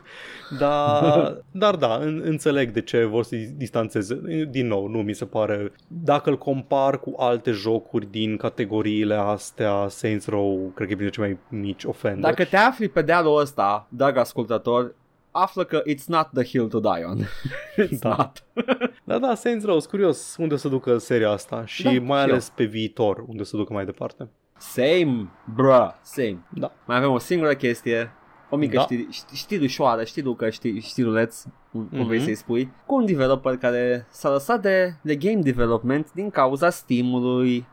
Da, 0.60 1.02
dar 1.52 1.76
da, 1.76 1.96
în, 1.96 2.22
înțeleg 2.24 2.72
de 2.72 2.82
ce 2.82 3.04
vor 3.04 3.24
să 3.24 3.36
distanțeze. 3.56 4.22
Din 4.50 4.68
nou, 4.68 4.88
nu 4.88 4.98
mi 4.98 5.14
se 5.14 5.26
pare... 5.26 5.72
Dacă 5.88 6.30
îl 6.30 6.38
compar 6.38 7.00
cu 7.00 7.14
alte 7.18 7.52
jocuri 7.52 8.12
din 8.12 8.38
categoriile 8.38 9.16
astea, 9.16 9.88
Saints 9.90 10.28
Row, 10.28 10.72
cred 10.76 10.88
că 10.88 10.94
e 10.94 10.96
printre 10.96 11.22
cei 11.22 11.38
mai 11.50 11.60
mici 11.62 11.84
offender. 11.84 12.22
Dacă 12.22 12.46
te 12.46 12.58
afli 12.58 12.90
pe 12.90 13.02
dealul 13.02 13.40
ăsta, 13.40 13.88
drag 13.90 14.18
ascultător, 14.18 14.96
află 15.38 15.64
că 15.64 15.82
it's 15.90 16.06
not 16.08 16.28
the 16.34 16.44
hill 16.44 16.68
to 16.68 16.80
die 16.80 17.04
on. 17.04 17.18
it's 17.88 18.00
Da. 18.00 18.10
not. 18.18 18.44
Da, 19.04 19.20
da, 19.20 19.36
Saints 19.36 19.66
Row, 19.66 19.80
sunt 19.80 19.90
curios 19.92 20.36
unde 20.40 20.54
o 20.54 20.58
să 20.58 20.68
ducă 20.68 20.98
seria 20.98 21.30
asta 21.30 21.66
și 21.66 21.84
Da, 21.84 21.90
mai 21.90 22.24
și 22.24 22.30
ales 22.30 22.52
pe 22.56 22.64
viitor, 22.64 23.24
unde 23.28 23.42
o 23.42 23.46
să 23.46 23.58
ducă 23.58 23.74
mai 23.74 23.86
departe. 23.86 24.30
Same, 24.58 25.30
bruh, 25.56 25.90
same. 26.02 26.38
Da. 26.50 26.72
Mai 26.88 26.98
avem 26.98 27.12
o 27.12 27.18
singură 27.18 27.54
chestie, 27.54 28.12
o 28.50 28.56
mică 28.56 28.76
Da. 28.76 28.82
știri, 28.82 29.08
ști- 29.12 29.34
știrușoară, 29.36 30.04
știrucă, 30.04 30.50
ști, 30.50 30.80
știruleț, 30.80 31.44
cum 31.72 31.88
cum 31.90 32.06
vrei 32.06 32.18
Mhm. 32.18 32.26
să-i 32.26 32.36
spui, 32.36 32.72
cu 32.86 32.96
un 32.96 33.06
developer 33.06 33.58
care 33.58 34.08
s-a 34.10 34.30
lăsat 34.32 34.62
de, 34.62 34.94
de 35.02 35.16
game 35.16 35.40
development 35.42 36.12
din 36.14 36.30
cauza 36.30 36.70
Steam-ului. 36.70 37.66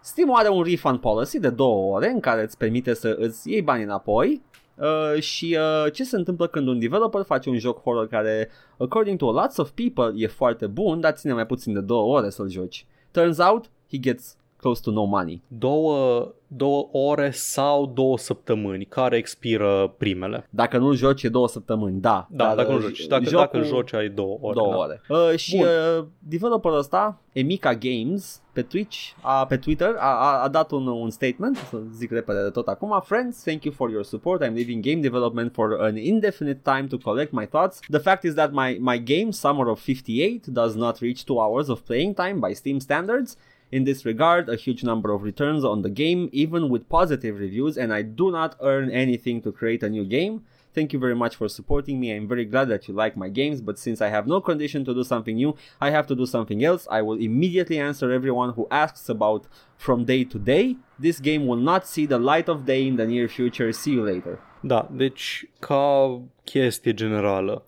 Steam 0.00 0.36
are 0.36 0.48
un 0.48 0.62
refund 0.62 0.98
policy 0.98 1.38
de 1.38 1.50
două 1.50 1.94
ore 1.96 2.08
în 2.10 2.20
care 2.20 2.42
îți 2.42 2.56
permite 2.56 2.94
să 2.94 3.16
îți 3.18 3.50
iei 3.50 3.62
banii 3.62 3.84
înapoi 3.84 4.42
Uh, 4.76 5.20
și 5.20 5.58
uh, 5.58 5.92
ce 5.92 6.04
se 6.04 6.16
întâmplă 6.16 6.46
când 6.46 6.68
un 6.68 6.78
developer 6.78 7.22
face 7.22 7.48
un 7.48 7.58
joc 7.58 7.82
horror 7.82 8.08
care, 8.08 8.50
according 8.78 9.18
to 9.18 9.32
lots 9.32 9.56
of 9.56 9.70
people, 9.70 10.22
e 10.22 10.26
foarte 10.26 10.66
bun, 10.66 11.00
dar 11.00 11.12
ține 11.12 11.32
mai 11.32 11.46
puțin 11.46 11.72
de 11.72 11.80
două 11.80 12.16
ore 12.16 12.30
să-l 12.30 12.50
joci. 12.50 12.86
Turns 13.10 13.38
out, 13.38 13.70
he 13.90 13.98
gets 13.98 14.36
close 14.64 14.80
to 14.84 14.90
no 14.90 15.04
money. 15.04 15.42
două, 15.48 16.28
două 16.46 16.88
ore 16.92 17.30
sau 17.30 17.86
două 17.86 18.18
săptămâni 18.18 18.84
care 18.84 19.16
expiră 19.16 19.94
primele. 19.98 20.46
Dacă 20.50 20.78
nu 20.78 20.92
joci, 20.94 21.22
e 21.22 21.28
două 21.28 21.48
săptămâni, 21.48 22.00
da. 22.00 22.26
Da, 22.30 22.44
Dar, 22.44 22.56
dacă 22.56 22.70
nu 22.70 22.76
uh, 22.76 22.82
joci. 22.82 23.06
Dacă, 23.06 23.24
jocul- 23.24 23.38
dacă 23.52 23.62
joci 23.62 23.92
ai 23.94 24.08
două 24.08 24.38
ore. 24.40 24.54
două 24.54 24.70
da. 24.70 24.76
ore. 24.76 25.00
Uh, 25.08 25.38
și 25.38 25.56
Bun. 25.56 25.66
uh, 25.98 26.04
developerul 26.18 26.78
ăsta, 26.78 27.20
Emika 27.32 27.74
Games, 27.74 28.42
pe 28.52 28.62
Twitch, 28.62 28.96
a, 29.20 29.46
pe 29.46 29.56
Twitter, 29.56 29.94
a, 29.98 30.14
a, 30.30 30.42
a 30.42 30.48
dat 30.48 30.70
un, 30.70 30.86
un 30.86 31.10
statement, 31.10 31.56
să 31.56 31.78
zic 31.92 32.10
repede 32.10 32.42
de 32.42 32.50
tot 32.50 32.66
acum. 32.68 33.00
Friends, 33.04 33.42
thank 33.42 33.64
you 33.64 33.74
for 33.74 33.90
your 33.90 34.04
support. 34.04 34.44
I'm 34.44 34.54
leaving 34.54 34.82
game 34.82 35.00
development 35.00 35.52
for 35.52 35.80
an 35.80 35.96
indefinite 35.96 36.60
time 36.62 36.86
to 36.86 36.96
collect 36.96 37.32
my 37.32 37.46
thoughts. 37.46 37.80
The 37.88 37.98
fact 37.98 38.24
is 38.24 38.34
that 38.34 38.50
my, 38.52 38.78
my 38.80 39.02
game, 39.02 39.30
Summer 39.30 39.68
of 39.68 39.78
58, 39.80 40.46
does 40.46 40.74
not 40.74 40.98
reach 41.00 41.24
two 41.24 41.38
hours 41.40 41.68
of 41.68 41.78
playing 41.84 42.14
time 42.14 42.38
by 42.40 42.54
Steam 42.54 42.80
standards. 42.80 43.36
In 43.74 43.82
this 43.82 44.04
regard, 44.04 44.48
a 44.48 44.54
huge 44.54 44.84
number 44.84 45.10
of 45.10 45.24
returns 45.24 45.64
on 45.64 45.82
the 45.82 45.90
game, 45.90 46.28
even 46.30 46.68
with 46.68 46.88
positive 46.88 47.40
reviews, 47.40 47.76
and 47.76 47.92
I 47.92 48.02
do 48.02 48.30
not 48.30 48.54
earn 48.60 48.88
anything 48.88 49.42
to 49.42 49.50
create 49.50 49.82
a 49.82 49.90
new 49.90 50.04
game. 50.04 50.44
Thank 50.72 50.92
you 50.92 51.00
very 51.00 51.16
much 51.16 51.34
for 51.34 51.48
supporting 51.48 51.98
me. 51.98 52.14
I'm 52.14 52.28
very 52.28 52.44
glad 52.44 52.68
that 52.68 52.86
you 52.86 52.94
like 52.94 53.16
my 53.16 53.28
games, 53.28 53.60
but 53.60 53.76
since 53.80 54.00
I 54.00 54.10
have 54.10 54.28
no 54.28 54.40
condition 54.40 54.84
to 54.84 54.94
do 54.94 55.02
something 55.02 55.34
new, 55.34 55.56
I 55.80 55.90
have 55.90 56.06
to 56.06 56.14
do 56.14 56.24
something 56.24 56.62
else. 56.62 56.86
I 56.88 57.02
will 57.02 57.18
immediately 57.18 57.80
answer 57.80 58.12
everyone 58.12 58.52
who 58.52 58.68
asks 58.70 59.08
about 59.08 59.48
from 59.76 60.04
day 60.04 60.22
to 60.22 60.38
day. 60.38 60.76
This 60.96 61.18
game 61.18 61.44
will 61.48 61.64
not 61.70 61.84
see 61.84 62.06
the 62.06 62.20
light 62.20 62.48
of 62.48 62.66
day 62.66 62.86
in 62.86 62.94
the 62.94 63.08
near 63.08 63.26
future. 63.26 63.72
See 63.72 63.94
you 63.94 64.04
later. 64.04 64.38
Da, 64.62 64.88
deci 64.92 65.50
ca 65.58 66.22
chestie 66.44 66.94
generală, 66.94 67.64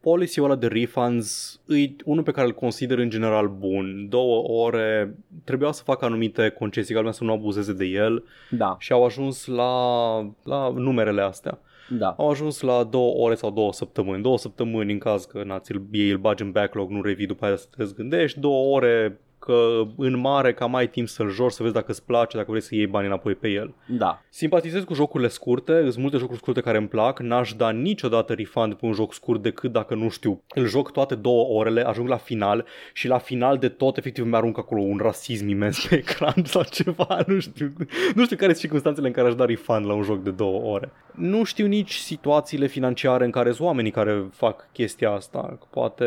policy-ul 0.00 0.46
ăla 0.50 0.56
de 0.58 0.66
refunds 0.66 1.60
e 1.68 1.90
unul 2.04 2.22
pe 2.22 2.30
care 2.30 2.46
îl 2.46 2.52
consider 2.54 2.98
în 2.98 3.10
general 3.10 3.48
bun. 3.48 4.06
Două 4.08 4.48
ore 4.64 5.14
trebuiau 5.44 5.72
să 5.72 5.82
facă 5.82 6.04
anumite 6.04 6.48
concesii 6.48 6.92
ca 6.94 6.98
lumea 7.00 7.14
să 7.14 7.24
nu 7.24 7.32
abuzeze 7.32 7.72
de 7.72 7.84
el 7.84 8.24
Da, 8.50 8.76
și 8.78 8.92
au 8.92 9.04
ajuns 9.04 9.46
la, 9.46 10.18
la 10.42 10.70
numerele 10.76 11.20
astea. 11.22 11.58
da. 11.98 12.14
Au 12.18 12.30
ajuns 12.30 12.60
la 12.60 12.84
două 12.84 13.14
ore 13.24 13.34
sau 13.34 13.50
două 13.50 13.72
săptămâni. 13.72 14.22
Două 14.22 14.38
săptămâni 14.38 14.92
în 14.92 14.98
caz 14.98 15.24
că 15.24 15.42
na, 15.44 15.58
ți-l, 15.58 15.82
ei 15.92 16.10
îl 16.10 16.18
bagi 16.18 16.42
în 16.42 16.50
backlog, 16.50 16.90
nu 16.90 17.02
revii 17.02 17.26
după 17.26 17.44
aia 17.44 17.56
să 17.56 17.66
te 17.76 17.84
gândești. 17.96 18.40
Două 18.40 18.74
ore 18.76 19.20
că 19.48 19.82
în 19.96 20.18
mare 20.18 20.54
cam 20.54 20.74
ai 20.74 20.88
timp 20.88 21.08
să-l 21.08 21.30
joci, 21.30 21.52
să 21.52 21.62
vezi 21.62 21.74
dacă 21.74 21.90
îți 21.90 22.04
place, 22.04 22.36
dacă 22.36 22.50
vrei 22.50 22.62
să 22.62 22.74
iei 22.74 22.86
bani 22.86 23.06
înapoi 23.06 23.34
pe 23.34 23.48
el. 23.48 23.74
Da. 23.86 24.22
Simpatizez 24.28 24.82
cu 24.82 24.94
jocurile 24.94 25.28
scurte, 25.28 25.80
sunt 25.82 25.96
multe 25.96 26.16
jocuri 26.16 26.38
scurte 26.38 26.60
care 26.60 26.78
îmi 26.78 26.88
plac, 26.88 27.20
n-aș 27.20 27.52
da 27.52 27.70
niciodată 27.70 28.32
refund 28.32 28.74
pe 28.74 28.86
un 28.86 28.92
joc 28.92 29.14
scurt 29.14 29.42
decât 29.42 29.72
dacă 29.72 29.94
nu 29.94 30.08
știu, 30.08 30.42
îl 30.54 30.66
joc 30.66 30.92
toate 30.92 31.14
două 31.14 31.58
orele, 31.58 31.86
ajung 31.86 32.08
la 32.08 32.16
final 32.16 32.64
și 32.92 33.08
la 33.08 33.18
final 33.18 33.58
de 33.58 33.68
tot 33.68 33.96
efectiv 33.96 34.26
mi-arunc 34.26 34.58
acolo 34.58 34.80
un 34.80 34.98
rasism 35.02 35.48
imens 35.48 35.86
pe 35.86 35.94
ecran 36.04 36.42
sau 36.44 36.62
ceva, 36.70 37.22
nu 37.26 37.38
știu, 37.38 37.72
nu 38.14 38.24
știu 38.24 38.36
care 38.36 38.50
sunt 38.50 38.62
circunstanțele 38.62 39.06
în 39.06 39.12
care 39.12 39.28
aș 39.28 39.34
da 39.34 39.44
refund 39.44 39.86
la 39.86 39.92
un 39.92 40.02
joc 40.02 40.22
de 40.22 40.30
două 40.30 40.72
ore. 40.72 40.92
Nu 41.14 41.44
știu 41.44 41.66
nici 41.66 41.94
situațiile 41.94 42.66
financiare 42.66 43.24
în 43.24 43.30
care 43.30 43.52
sunt 43.52 43.66
oamenii 43.66 43.90
care 43.90 44.28
fac 44.32 44.68
chestia 44.72 45.10
asta, 45.10 45.58
poate 45.70 46.04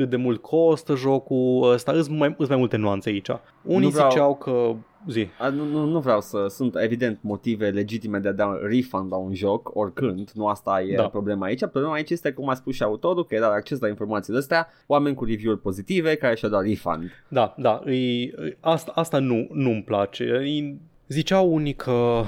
cât 0.00 0.10
de 0.10 0.16
mult 0.16 0.42
costă 0.42 0.94
jocul 0.94 1.70
ăsta, 1.72 1.92
sunt 2.02 2.18
mai, 2.18 2.34
sunt 2.36 2.48
mai 2.48 2.58
multe 2.58 2.76
nuanțe 2.76 3.08
aici. 3.08 3.28
Unii 3.62 3.80
Nu 3.80 3.88
vreau- 3.88 4.10
ziceau 4.10 4.36
că 4.36 4.74
zi. 5.08 5.26
A, 5.38 5.48
nu, 5.48 5.64
nu, 5.64 5.84
nu 5.84 6.00
vreau 6.00 6.20
să... 6.20 6.46
Sunt 6.48 6.74
evident 6.76 7.18
motive 7.22 7.68
legitime 7.70 8.18
de 8.18 8.28
a 8.28 8.32
da 8.32 8.46
un 8.46 8.58
refund 8.62 9.10
la 9.10 9.16
un 9.16 9.34
joc, 9.34 9.70
oricând. 9.74 10.30
Nu 10.34 10.46
asta 10.46 10.82
e 10.82 10.94
Da. 10.96 11.08
problema 11.08 11.46
aici. 11.46 11.60
Problema 11.60 11.92
aici 11.92 12.10
este, 12.10 12.32
cum 12.32 12.48
a 12.48 12.54
spus 12.54 12.74
și 12.74 12.82
autorul, 12.82 13.24
că 13.24 13.34
era 13.34 13.46
acces 13.46 13.78
la 13.80 13.88
informațiile 13.88 14.38
astea, 14.38 14.68
oameni 14.86 15.14
cu 15.14 15.24
review-uri 15.24 15.60
pozitive 15.60 16.14
care 16.14 16.34
și-au 16.34 16.50
dat 16.50 16.62
refund. 16.62 17.10
Da, 17.28 17.54
da, 17.56 17.80
e, 17.86 17.92
e- 18.22 18.56
asta, 18.60 18.92
asta 18.94 19.18
nu, 19.18 19.46
nu-mi 19.52 19.82
place. 19.82 20.24
E, 20.24 20.74
ziceau 21.08 21.52
unii 21.54 21.74
că 21.74 22.22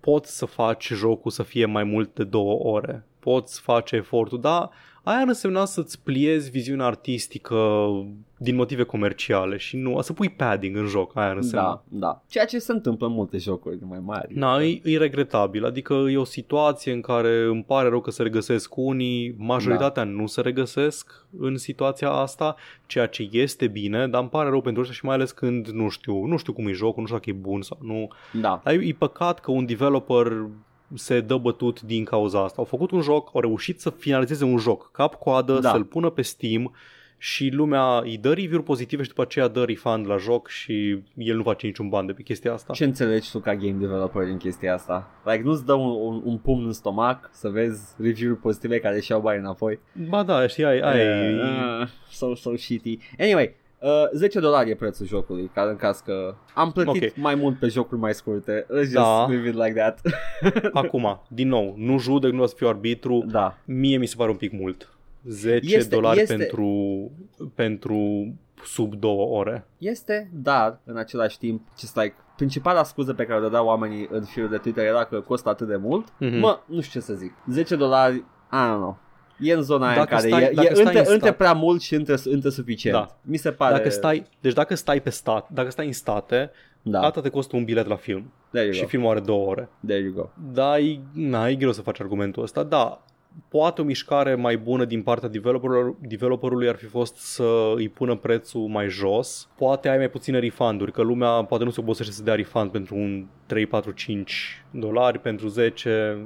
poți 0.00 0.36
să 0.36 0.46
faci 0.46 0.92
jocul 0.94 1.30
să 1.30 1.42
fie 1.42 1.64
mai 1.66 1.84
mult 1.84 2.14
de 2.14 2.24
două 2.24 2.52
ore, 2.74 3.06
poți 3.18 3.60
face 3.60 3.96
efortul, 3.96 4.40
dar 4.40 4.70
aia 5.02 5.18
ar 5.18 5.26
însemna 5.26 5.64
să-ți 5.64 6.00
pliezi 6.02 6.50
viziunea 6.50 6.86
artistică 6.86 7.88
din 8.36 8.54
motive 8.54 8.82
comerciale 8.82 9.56
și 9.56 9.76
nu, 9.76 10.00
să 10.00 10.12
pui 10.12 10.28
padding 10.28 10.76
în 10.76 10.86
joc, 10.86 11.16
aia 11.16 11.28
ar 11.28 11.36
însemna. 11.36 11.62
Da, 11.62 11.82
da. 11.88 12.22
Ceea 12.28 12.44
ce 12.44 12.58
se 12.58 12.72
întâmplă 12.72 13.06
în 13.06 13.12
multe 13.12 13.38
jocuri 13.38 13.78
mai 13.88 14.00
mari. 14.04 14.38
Na, 14.38 14.62
e, 14.62 14.80
e 14.84 14.98
regretabil, 14.98 15.64
adică 15.64 15.94
e 15.94 16.16
o 16.16 16.24
situație 16.24 16.92
în 16.92 17.00
care 17.00 17.44
îmi 17.44 17.64
pare 17.64 17.88
rău 17.88 18.00
că 18.00 18.10
se 18.10 18.22
regăsesc 18.22 18.76
unii, 18.76 19.34
majoritatea 19.38 20.04
da. 20.04 20.10
nu 20.10 20.26
se 20.26 20.40
regăsesc 20.40 21.26
în 21.38 21.56
situația 21.56 22.10
asta, 22.10 22.56
ceea 22.86 23.06
ce 23.06 23.28
este 23.30 23.66
bine, 23.66 24.08
dar 24.08 24.20
îmi 24.20 24.30
pare 24.30 24.48
rău 24.48 24.60
pentru 24.60 24.80
ăștia 24.80 24.96
și 24.96 25.04
mai 25.04 25.14
ales 25.14 25.30
când 25.30 25.68
nu 25.68 25.88
știu, 25.88 26.24
nu 26.24 26.36
știu 26.36 26.52
cum 26.52 26.68
e 26.68 26.72
jocul, 26.72 27.00
nu 27.00 27.06
știu 27.06 27.18
dacă 27.18 27.30
e 27.30 27.48
bun 27.50 27.62
sau 27.62 27.78
nu. 27.82 28.08
Da. 28.40 28.60
Dar 28.64 28.74
e, 28.74 28.86
e 28.86 28.94
păcat 28.98 29.40
că 29.40 29.50
un 29.50 29.66
developer 29.66 30.46
se 30.94 31.20
dă 31.20 31.36
bătut 31.36 31.80
din 31.80 32.04
cauza 32.04 32.44
asta. 32.44 32.54
Au 32.58 32.64
făcut 32.64 32.90
un 32.90 33.00
joc, 33.00 33.30
au 33.34 33.40
reușit 33.40 33.80
să 33.80 33.90
finalizeze 33.90 34.44
un 34.44 34.58
joc 34.58 34.90
cap-coadă, 34.90 35.52
Da. 35.52 35.60
da. 35.60 35.70
să-l 35.70 35.84
pună 35.84 36.10
pe 36.10 36.22
Steam 36.22 36.74
și 37.18 37.48
lumea 37.52 37.98
îi 37.98 38.16
dă 38.18 38.28
review-uri 38.32 38.62
pozitive 38.62 39.02
și 39.02 39.08
după 39.08 39.22
aceea 39.22 39.48
dă 39.48 39.64
refund 39.64 40.06
la 40.08 40.16
joc 40.16 40.48
și 40.48 40.98
el 41.14 41.36
nu 41.36 41.42
face 41.42 41.66
niciun 41.66 41.88
ban 41.88 42.06
de 42.06 42.12
pe 42.12 42.22
chestia 42.22 42.52
asta. 42.52 42.72
Ce 42.72 42.84
înțelegi 42.84 43.30
tu 43.30 43.38
ca 43.38 43.54
game 43.54 43.76
developer 43.78 44.24
din 44.24 44.36
chestia 44.36 44.74
asta? 44.74 45.10
Like, 45.24 45.42
nu-ți 45.42 45.64
dă 45.66 45.72
un, 45.72 45.90
un, 45.90 46.20
un 46.24 46.36
pumn 46.38 46.66
în 46.66 46.72
stomac 46.72 47.30
să 47.32 47.48
vezi 47.48 47.94
review-uri 47.98 48.38
pozitive 48.40 48.78
care 48.78 49.00
și-au 49.00 49.20
bani 49.20 49.38
înapoi? 49.38 49.78
Ba 50.08 50.22
da, 50.22 50.46
știi, 50.46 50.64
ai, 50.64 50.78
ai, 50.80 51.34
Uh, 51.34 51.88
so, 52.10 52.34
so 52.34 52.56
shitty. 52.56 52.98
Anyway, 53.18 53.54
uh, 53.82 53.90
10 54.12 54.40
dolari 54.40 54.70
e 54.70 54.74
prețul 54.74 55.06
jocului, 55.06 55.50
ca 55.54 55.62
în 55.62 55.76
caz 55.76 55.98
că 56.00 56.34
am 56.54 56.72
plătit 56.72 57.02
Ok. 57.10 57.16
mai 57.16 57.34
mult 57.34 57.58
pe 57.58 57.66
jocuri 57.66 58.00
mai 58.00 58.14
scurte. 58.14 58.66
Let's 58.66 58.80
just 58.82 58.92
Da. 58.92 59.26
leave 59.28 59.48
it 59.48 59.54
like 59.54 59.72
that. 59.72 60.00
Acum, 60.82 61.20
din 61.28 61.48
nou, 61.48 61.74
nu 61.76 61.98
judec, 61.98 62.30
nu 62.32 62.42
o 62.42 62.46
să 62.46 62.54
fiu 62.56 62.68
arbitru, 62.68 63.24
da. 63.26 63.58
mie 63.64 63.96
mi 63.96 64.06
se 64.06 64.14
pare 64.18 64.30
un 64.30 64.36
pic 64.36 64.52
mult. 64.52 64.96
10 65.24 65.76
Este- 65.76 65.94
dolari 65.94 66.20
este- 66.20 66.34
pentru, 66.36 67.10
pentru 67.54 68.32
sub 68.64 68.94
două 68.94 69.38
ore. 69.38 69.66
Este, 69.78 70.30
dar 70.32 70.80
în 70.84 70.96
același 70.96 71.38
timp, 71.38 71.62
just 71.78 71.96
like, 71.96 72.14
principala 72.36 72.82
scuză 72.82 73.14
pe 73.14 73.24
care 73.24 73.38
o 73.38 73.42
dădeau 73.42 73.66
oamenii 73.66 74.08
în 74.10 74.22
firul 74.22 74.48
de 74.48 74.56
Twitter 74.56 74.84
era 74.84 75.04
că 75.04 75.20
costă 75.20 75.48
atât 75.48 75.66
de 75.68 75.76
mult. 75.76 76.08
Mhm. 76.18 76.38
Mă, 76.38 76.58
nu 76.66 76.80
știu 76.80 77.00
ce 77.00 77.06
să 77.06 77.14
zic. 77.14 77.32
10 77.50 77.76
dolari, 77.76 78.14
I 78.16 78.22
don't 78.70 78.76
know. 78.76 78.98
E 79.42 79.52
în 79.52 79.62
zona 79.62 79.84
aia 79.84 79.92
în 79.92 79.98
Dacă 79.98 80.14
care 80.14 80.28
stai- 80.28 80.42
e, 80.42 80.50
dacă 80.54 80.68
e 80.70 80.74
stai 80.74 80.84
între, 80.84 80.98
în 80.98 81.04
stat. 81.04 81.14
între 81.14 81.32
prea 81.32 81.52
mult 81.52 81.80
și 81.80 81.94
între, 81.94 82.16
între 82.24 82.50
suficient. 82.50 82.96
Da. 82.96 83.16
Mi 83.22 83.36
se 83.36 83.50
pare... 83.50 83.76
Dacă 83.76 83.90
stai, 83.90 84.26
deci 84.40 84.52
dacă 84.52 84.74
stai 84.74 85.00
pe 85.00 85.10
stat, 85.10 85.48
dacă 85.50 85.70
stai 85.70 85.86
în 85.86 85.92
state, 85.92 86.50
da. 86.82 87.00
da. 87.00 87.10
te 87.10 87.28
costă 87.28 87.56
un 87.56 87.64
bilet 87.64 87.86
la 87.86 87.96
film 87.96 88.32
There 88.50 88.64
you 88.64 88.74
și 88.74 88.80
go. 88.80 88.86
filmul 88.86 89.10
are 89.10 89.20
două 89.20 89.48
ore. 89.48 89.68
There 89.86 90.02
you 90.02 90.12
go. 90.12 90.28
Da, 90.52 90.78
e, 90.78 91.00
na, 91.12 91.48
e 91.48 91.54
greu 91.54 91.72
să 91.72 91.82
faci 91.82 92.00
argumentul 92.00 92.42
ăsta. 92.42 92.62
Da, 92.62 93.04
poate 93.48 93.80
o 93.80 93.84
mișcare 93.84 94.34
mai 94.34 94.56
bună 94.58 94.84
din 94.84 95.02
partea 95.02 95.28
developerului, 95.28 95.94
developerului 96.00 96.68
ar 96.68 96.76
fi 96.76 96.84
fost 96.84 97.16
să 97.16 97.72
îi 97.76 97.88
pună 97.88 98.16
prețul 98.16 98.60
mai 98.68 98.88
jos. 98.88 99.48
Poate 99.56 99.88
ai 99.88 99.96
mai 99.96 100.08
puține 100.10 100.38
refunduri, 100.38 100.92
că 100.92 101.02
lumea 101.02 101.28
poate 101.44 101.64
nu 101.64 101.70
se 101.70 101.80
obosește 101.80 102.12
să 102.12 102.22
dea 102.22 102.34
refund 102.34 102.70
pentru 102.70 102.94
un 102.94 103.26
3, 103.46 103.66
4, 103.66 103.90
5 103.90 104.64
dolari, 104.70 105.18
pentru 105.18 105.48
10... 105.48 106.18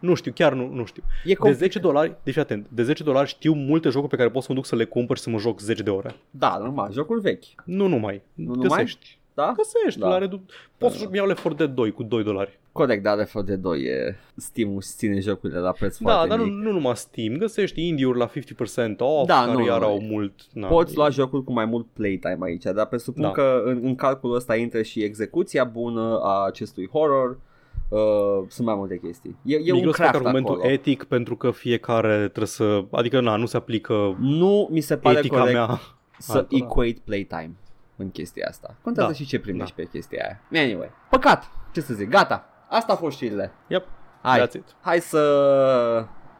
Nu 0.00 0.14
știu, 0.14 0.32
chiar 0.34 0.52
nu, 0.52 0.68
nu 0.72 0.84
știu. 0.84 1.02
E 1.06 1.28
De 1.28 1.34
complicat. 1.34 1.62
10 1.62 1.78
dolari, 1.78 2.14
deci 2.22 2.36
atent, 2.36 2.66
de 2.68 2.82
10 2.82 3.02
dolari 3.02 3.28
știu 3.28 3.52
multe 3.52 3.88
jocuri 3.88 4.10
pe 4.10 4.16
care 4.16 4.30
pot 4.30 4.42
să 4.42 4.46
mă 4.50 4.54
duc 4.54 4.66
să 4.66 4.76
le 4.76 4.84
cumpăr 4.84 5.16
și 5.16 5.22
să 5.22 5.30
mă 5.30 5.38
joc 5.38 5.60
10 5.60 5.82
de 5.82 5.90
ore. 5.90 6.14
Da, 6.30 6.56
normal, 6.58 6.92
jocuri 6.92 7.20
vechi. 7.20 7.44
Nu 7.64 7.86
numai. 7.86 8.22
Nu 8.34 8.54
numai? 8.54 8.68
Găsești. 8.68 9.18
Da? 9.34 9.52
Găsești, 9.56 10.00
Da. 10.00 10.06
da. 10.06 10.12
la 10.12 10.18
redu- 10.18 10.44
Pot 10.78 10.92
să 10.92 11.08
iau 11.12 11.26
Left 11.26 11.42
4 11.42 11.58
Dead 11.58 11.74
2 11.74 11.92
cu 11.92 12.02
2 12.02 12.22
dolari. 12.22 12.58
Corect, 12.74 13.02
dar 13.02 13.16
Left 13.16 13.32
4 13.32 13.48
Dead 13.48 13.60
2 13.60 13.80
e 13.82 14.16
Steam-ul 14.36 14.80
și 14.82 14.88
ține 14.88 15.20
jocurile 15.20 15.58
la 15.58 15.70
preț 15.72 15.98
Da, 15.98 16.10
foarte 16.12 16.28
dar 16.28 16.38
nu, 16.38 16.44
mic. 16.44 16.52
nu 16.54 16.72
numai 16.72 16.96
Steam, 16.96 17.36
găsești 17.36 17.86
indie-uri 17.88 18.18
la 18.18 18.28
50% 18.28 18.30
off, 18.98 19.26
Da, 19.26 19.40
care 19.40 19.52
nu, 19.52 19.64
iar 19.64 19.80
nu, 19.80 19.86
au 19.86 19.96
e- 20.00 20.06
mult... 20.10 20.32
Na, 20.52 20.66
Poți 20.68 20.92
e- 20.92 20.96
lua 20.96 21.08
jocuri 21.08 21.44
cu 21.44 21.52
mai 21.52 21.64
mult 21.64 21.86
playtime 21.92 22.38
aici, 22.40 22.62
dar 22.62 22.86
presupun 22.86 23.22
Da. 23.22 23.30
că 23.30 23.62
în, 23.64 23.80
în 23.82 23.94
calculul 23.94 24.36
ăsta 24.36 24.56
intră 24.56 24.82
și 24.82 25.02
execuția 25.02 25.64
bună 25.64 26.20
a 26.22 26.44
acestui 26.46 26.88
horror. 26.92 27.38
Uh, 27.88 27.98
sunt 28.48 28.66
mai 28.66 28.74
multe 28.76 28.98
chestii. 28.98 29.36
E, 29.44 29.54
e 29.54 29.58
Mi-e 29.58 29.72
un 29.72 29.78
greu 29.80 29.90
să 29.92 29.96
fac 30.02 30.10
craft 30.10 30.14
argumentul 30.24 30.54
acolo. 30.54 30.72
etic 30.72 31.04
pentru 31.04 31.36
că 31.36 31.50
fiecare 31.50 32.16
trebuie 32.18 32.46
să... 32.46 32.84
Adică, 32.90 33.20
na, 33.20 33.36
nu 33.36 33.46
se 33.46 33.56
aplică 33.56 34.16
Nu 34.20 34.68
mi 34.70 34.80
se 34.80 34.96
pare 34.96 35.18
etica 35.18 35.36
corect 35.38 35.56
mea. 35.56 35.80
să 36.18 36.36
altora. 36.36 36.64
equate 36.64 36.96
playtime 37.04 37.50
în 37.96 38.10
chestia 38.10 38.46
asta. 38.48 38.76
Contează 38.82 39.08
Da. 39.08 39.14
și 39.14 39.26
ce 39.26 39.38
primești 39.40 39.74
Da. 39.76 39.82
pe 39.82 39.88
chestia 39.92 40.24
aia. 40.52 40.62
Anyway, 40.64 40.90
păcat, 41.10 41.44
ce 41.72 41.80
să 41.80 41.94
zic, 41.94 42.08
gata. 42.08 42.48
Asta 42.74 42.92
a 42.92 42.96
fost 42.96 43.16
știrile. 43.16 43.52
Yep, 43.66 43.86
Hai, 44.22 44.40
that's 44.48 44.52
it. 44.54 44.64
hai 44.80 45.00
să 45.00 45.18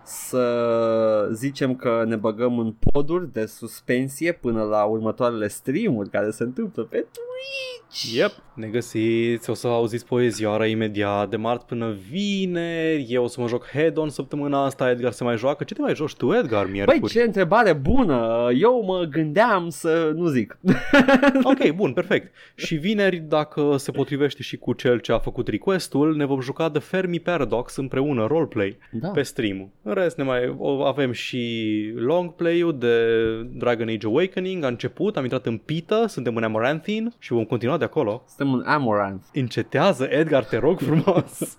să 0.05 1.29
zicem 1.33 1.75
că 1.77 2.05
ne 2.07 2.17
băgăm 2.17 2.59
în 2.59 2.75
poduri 2.93 3.33
de 3.33 3.47
suspensie 3.47 4.33
până 4.33 4.63
la 4.63 4.85
următoarele 4.85 5.49
streamuri 5.49 6.11
care 6.11 6.31
se 6.31 6.43
întâmplă 6.43 6.83
pe 6.83 6.97
Twitch. 6.97 8.15
Yep. 8.17 8.31
Ne 8.55 8.67
găsiți, 8.67 9.51
o 9.51 9.55
să 9.55 9.67
auziți 9.67 10.07
poezioara 10.07 10.67
imediat 10.67 11.29
de 11.31 11.37
marți 11.37 11.67
până 11.67 11.95
vineri. 12.11 13.07
Eu 13.09 13.25
o 13.25 13.27
să 13.27 13.41
mă 13.41 13.47
joc 13.49 13.67
head-on 13.67 14.09
săptămâna 14.09 14.65
asta, 14.65 14.91
Edgar 14.91 15.13
se 15.13 15.25
mai 15.25 15.37
joacă. 15.37 15.65
Ce 15.65 15.75
te 15.75 15.81
mai 15.81 15.95
joci 15.95 16.15
tu, 16.15 16.33
Edgar, 16.35 16.71
miercuri? 16.71 16.99
Băi, 17.01 17.09
ce 17.09 17.23
întrebare 17.23 17.73
bună! 17.73 18.49
Eu 18.61 18.83
mă 18.85 19.03
gândeam 19.11 19.69
să 19.69 20.13
nu 20.15 20.27
zic. 20.27 20.59
Ok, 21.43 21.71
bun, 21.75 21.93
perfect. 21.93 22.35
Și 22.55 22.75
vineri, 22.75 23.17
dacă 23.17 23.77
se 23.77 23.91
potrivește 23.91 24.43
și 24.43 24.57
cu 24.57 24.73
cel 24.73 24.99
ce 24.99 25.13
a 25.13 25.19
făcut 25.19 25.49
requestul, 25.49 26.17
ne 26.17 26.25
vom 26.25 26.41
juca 26.41 26.69
de 26.69 26.79
Fermi 26.79 27.21
Paradox 27.21 27.77
împreună, 27.77 28.27
roleplay, 28.27 28.79
Da. 28.91 29.09
pe 29.09 29.23
stream. 29.23 29.73
În 29.95 30.03
rest, 30.03 30.17
ne 30.17 30.23
mai 30.25 30.55
o- 30.59 30.85
avem 30.85 31.13
și 31.13 31.93
long 31.97 32.35
play-ul 32.35 32.79
de 32.79 33.07
Dragon 33.43 33.89
Age 33.89 34.07
Awakening, 34.07 34.65
a 34.65 34.67
început, 34.67 35.17
am 35.17 35.23
intrat 35.23 35.47
în 35.47 35.57
Pita, 35.57 36.07
suntem 36.07 36.37
în 36.37 36.43
Amaranthine 36.43 37.09
și 37.19 37.33
vom 37.33 37.45
continua 37.45 37.77
de 37.79 37.85
acolo. 37.85 38.25
Suntem 38.27 38.55
în 38.55 38.63
Amaranth. 38.67 39.25
Încetează, 39.33 40.07
Edgar, 40.11 40.45
te 40.45 40.57
rog 40.57 40.79
frumos. 40.81 41.39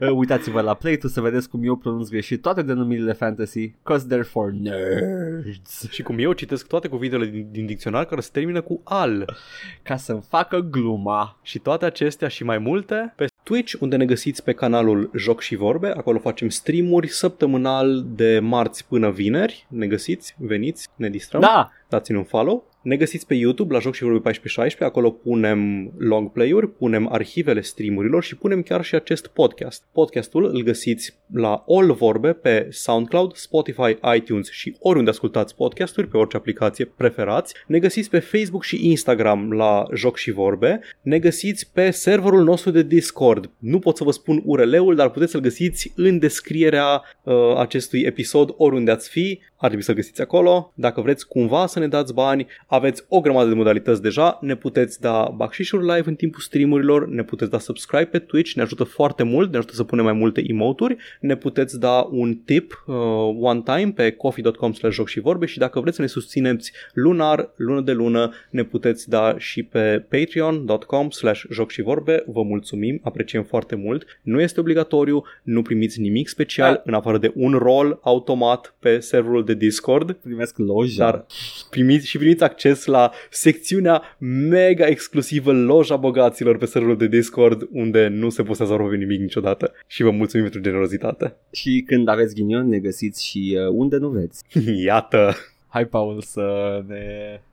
Uh, 0.00 0.10
Uitați-vă 0.14 0.60
la 0.60 0.74
play 0.74 0.98
să 1.00 1.20
vedeți 1.20 1.48
cum 1.48 1.64
eu 1.64 1.76
pronunț 1.76 2.08
greșit 2.08 2.42
toate 2.42 2.62
denumirile 2.62 3.12
fantasy, 3.12 3.70
cause 3.82 4.06
they're 4.10 4.28
for 4.30 4.50
nerds. 4.50 5.90
și 5.90 6.02
cum 6.02 6.18
eu 6.18 6.32
citesc 6.32 6.66
toate 6.66 6.88
cuvintele 6.88 7.26
din, 7.26 7.48
din 7.50 7.66
dicționar 7.66 8.04
care 8.04 8.20
se 8.20 8.28
termină 8.32 8.60
cu 8.60 8.80
al. 8.84 9.36
Ca 9.82 9.96
să-mi 9.96 10.22
facă 10.28 10.58
gluma. 10.70 11.38
Și 11.42 11.58
toate 11.58 11.84
acestea 11.84 12.28
și 12.28 12.44
mai 12.44 12.58
multe 12.58 13.12
pe 13.16 13.26
Twitch, 13.48 13.74
unde 13.80 13.96
ne 13.96 14.04
găsiți 14.04 14.44
pe 14.44 14.52
canalul 14.52 15.10
Joc 15.16 15.40
și 15.40 15.56
Vorbe. 15.56 15.88
Acolo 15.88 16.18
facem 16.18 16.48
streamuri 16.48 17.08
săptămânal 17.08 18.04
de 18.14 18.38
marți 18.42 18.86
până 18.86 19.10
vineri. 19.10 19.66
Ne 19.68 19.86
găsiți, 19.86 20.34
veniți, 20.38 20.88
ne 20.94 21.08
distrăm. 21.08 21.40
Da, 21.40 21.70
dați-ne 21.88 22.18
un 22.18 22.24
follow. 22.24 22.68
Ne 22.82 22.96
găsiți 22.96 23.26
pe 23.26 23.34
YouTube 23.34 23.72
la 23.74 23.80
Joc 23.80 23.94
și 23.94 24.02
Vorbe 24.02 24.18
1416, 24.18 24.84
acolo 24.84 25.10
punem 25.10 25.92
long 25.98 26.32
play-uri, 26.32 26.70
punem 26.70 27.12
arhivele 27.12 27.60
streamurilor 27.60 28.22
și 28.22 28.36
punem 28.36 28.62
chiar 28.62 28.84
și 28.84 28.94
acest 28.94 29.26
podcast. 29.26 29.84
Podcastul 29.92 30.44
îl 30.44 30.62
găsiți 30.62 31.18
la 31.32 31.64
All 31.68 31.92
Vorbe 31.92 32.32
pe 32.32 32.66
SoundCloud, 32.70 33.34
Spotify, 33.34 33.96
iTunes 34.16 34.50
și 34.50 34.76
oriunde 34.78 35.10
ascultați 35.10 35.54
podcasturi, 35.54 36.08
pe 36.08 36.16
orice 36.16 36.36
aplicație 36.36 36.84
preferați. 36.84 37.54
Ne 37.66 37.78
găsiți 37.78 38.10
pe 38.10 38.18
Facebook 38.18 38.64
și 38.64 38.88
Instagram 38.88 39.52
la 39.52 39.86
Joc 39.94 40.16
și 40.16 40.30
Vorbe. 40.30 40.80
Ne 41.02 41.18
găsiți 41.18 41.70
pe 41.72 41.90
serverul 41.90 42.44
nostru 42.44 42.70
de 42.70 42.82
Discord. 42.82 43.50
Nu 43.58 43.78
pot 43.78 43.96
să 43.96 44.04
vă 44.04 44.10
spun 44.10 44.42
URL-ul, 44.44 44.94
dar 44.94 45.10
puteți 45.10 45.30
să-l 45.30 45.40
găsiți 45.40 45.92
în 45.96 46.18
descrierea 46.18 47.02
uh, 47.22 47.34
acestui 47.56 48.00
episod 48.00 48.54
oriunde 48.56 48.90
ați 48.90 49.08
fi. 49.08 49.40
Ar 49.60 49.66
trebui 49.66 49.84
să-l 49.84 49.94
găsiți 49.94 50.20
acolo. 50.20 50.72
Dacă 50.74 51.00
vreți 51.00 51.28
cumva 51.28 51.66
să 51.66 51.78
ne 51.78 51.88
dați 51.88 52.14
bani, 52.14 52.46
aveți 52.66 53.04
o 53.08 53.20
grămadă 53.20 53.48
de 53.48 53.54
modalități 53.54 54.02
deja. 54.02 54.38
Ne 54.40 54.56
puteți 54.56 55.00
da 55.00 55.32
bacșișuri 55.36 55.82
live 55.86 56.08
în 56.08 56.14
timpul 56.14 56.40
streamurilor, 56.40 57.08
ne 57.08 57.22
puteți 57.22 57.50
da 57.50 57.58
subscribe 57.58 58.04
pe 58.04 58.18
Twitch, 58.18 58.52
ne 58.52 58.62
ajută 58.62 58.84
foarte 58.84 59.22
mult, 59.22 59.50
ne 59.50 59.56
ajută 59.56 59.74
să 59.74 59.84
punem 59.84 60.04
mai 60.04 60.12
multe 60.12 60.42
emoturi, 60.48 60.96
ne 61.20 61.36
puteți 61.36 61.78
da 61.78 62.08
un 62.10 62.34
tip 62.34 62.84
uh, 62.86 62.94
one 63.40 63.62
time 63.64 63.92
pe 63.94 64.10
coffee.com 64.10 64.72
slash 64.72 64.94
joc 64.94 65.08
și 65.08 65.20
vorbe 65.20 65.46
și 65.46 65.58
dacă 65.58 65.80
vreți 65.80 65.96
să 65.96 66.02
ne 66.02 66.08
susțineți 66.08 66.72
lunar, 66.92 67.50
lună 67.56 67.80
de 67.80 67.92
lună, 67.92 68.32
ne 68.50 68.62
puteți 68.64 69.08
da 69.08 69.34
și 69.38 69.62
pe 69.62 70.06
patreon.com 70.10 71.10
slash 71.10 71.44
joc 71.50 71.70
și 71.70 71.82
vorbe. 71.82 72.22
Vă 72.26 72.42
mulțumim, 72.42 73.00
apreciem 73.02 73.42
foarte 73.42 73.74
mult. 73.74 74.20
Nu 74.22 74.40
este 74.40 74.60
obligatoriu, 74.60 75.22
nu 75.42 75.62
primiți 75.62 76.00
nimic 76.00 76.28
special 76.28 76.72
Da. 76.72 76.82
în 76.84 76.94
afară 76.94 77.18
de 77.18 77.32
un 77.34 77.52
rol 77.52 77.98
automat 78.02 78.74
pe 78.78 78.98
serverul 78.98 79.44
de 79.48 79.54
Discord 79.54 80.12
Primesc 80.12 80.58
loja. 80.58 81.04
dar 81.04 81.26
primiți 81.70 82.06
și 82.06 82.18
primiți 82.18 82.42
acces 82.42 82.84
la 82.84 83.10
secțiunea 83.30 84.02
mega 84.48 84.86
exclusivă 84.86 85.52
Loja 85.52 85.96
Bogaților 85.96 86.56
pe 86.58 86.64
serverul 86.66 86.96
de 86.96 87.06
Discord 87.06 87.68
unde 87.72 88.08
nu 88.08 88.28
se 88.28 88.42
postează 88.42 88.72
aproape 88.72 88.96
nimic 88.96 89.20
niciodată 89.20 89.72
și 89.86 90.02
vă 90.02 90.10
mulțumim 90.10 90.44
pentru 90.44 90.62
generozitate. 90.70 91.34
Și 91.50 91.82
când 91.86 92.08
aveți 92.08 92.34
ghinion, 92.34 92.68
ne 92.68 92.78
găsiți 92.78 93.26
și 93.26 93.58
uh, 93.60 93.68
unde 93.72 93.96
nu 93.96 94.08
vreți. 94.08 94.42
Iată! 94.84 95.34
Hai, 95.68 95.84
Paul, 95.86 96.20
să 96.22 96.42
ne, 96.86 97.04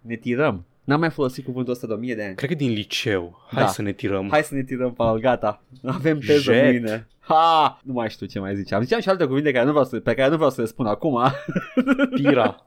ne 0.02 0.16
tirăm. 0.16 0.66
N-am 0.84 1.00
mai 1.00 1.10
folosit 1.10 1.46
cuvântul 1.46 1.74
ăsta 1.74 1.88
de 1.88 1.94
o 1.94 1.98
mie 1.98 2.16
de 2.16 2.24
ani. 2.24 2.36
Cred 2.36 2.50
că 2.50 2.56
din 2.56 2.72
liceu. 2.72 3.46
Hai 3.52 3.64
Da. 3.64 3.70
să 3.70 3.82
ne 3.82 3.92
tirăm. 3.92 4.28
Hai 4.32 4.44
să 4.44 4.56
ne 4.56 4.64
tirăm, 4.64 4.94
Paul, 4.94 5.20
gata. 5.20 5.64
Avem 5.84 6.20
teză 6.20 6.54
Jet. 6.54 6.64
mâine. 6.72 7.08
Ha! 7.28 7.80
Nu 7.84 7.94
mai 7.94 8.10
știu 8.10 8.26
ce 8.26 8.40
mai 8.40 8.56
ziceam. 8.56 8.82
Ziceam 8.82 9.00
și 9.00 9.10
alte 9.10 9.26
cuvinte 9.26 9.52
care 9.52 9.66
nu 9.66 9.72
vreau 9.72 9.86
să, 9.86 10.00
pe 10.00 10.14
care 10.14 10.30
nu 10.30 10.36
vreau 10.36 10.50
să 10.50 10.62
le 10.62 10.68
spun 10.68 10.86
acum. 10.86 11.22
Tira. 12.16 12.66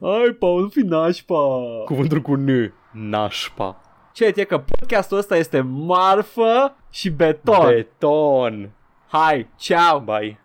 Hai, 0.00 0.36
Paul, 0.38 0.70
fi 0.70 0.80
nașpa. 0.80 1.58
Cuvântul 1.84 2.20
cu 2.20 2.34
N. 2.34 2.72
Nașpa. 2.92 3.80
Ce 4.12 4.32
e 4.36 4.44
că 4.44 4.58
podcastul 4.58 5.18
ăsta 5.18 5.36
este 5.36 5.60
marfă 5.60 6.76
și 6.90 7.10
beton. 7.10 7.66
Beton. 7.66 8.70
Hai, 9.08 9.48
ciao. 9.56 10.00
Bye. 10.00 10.38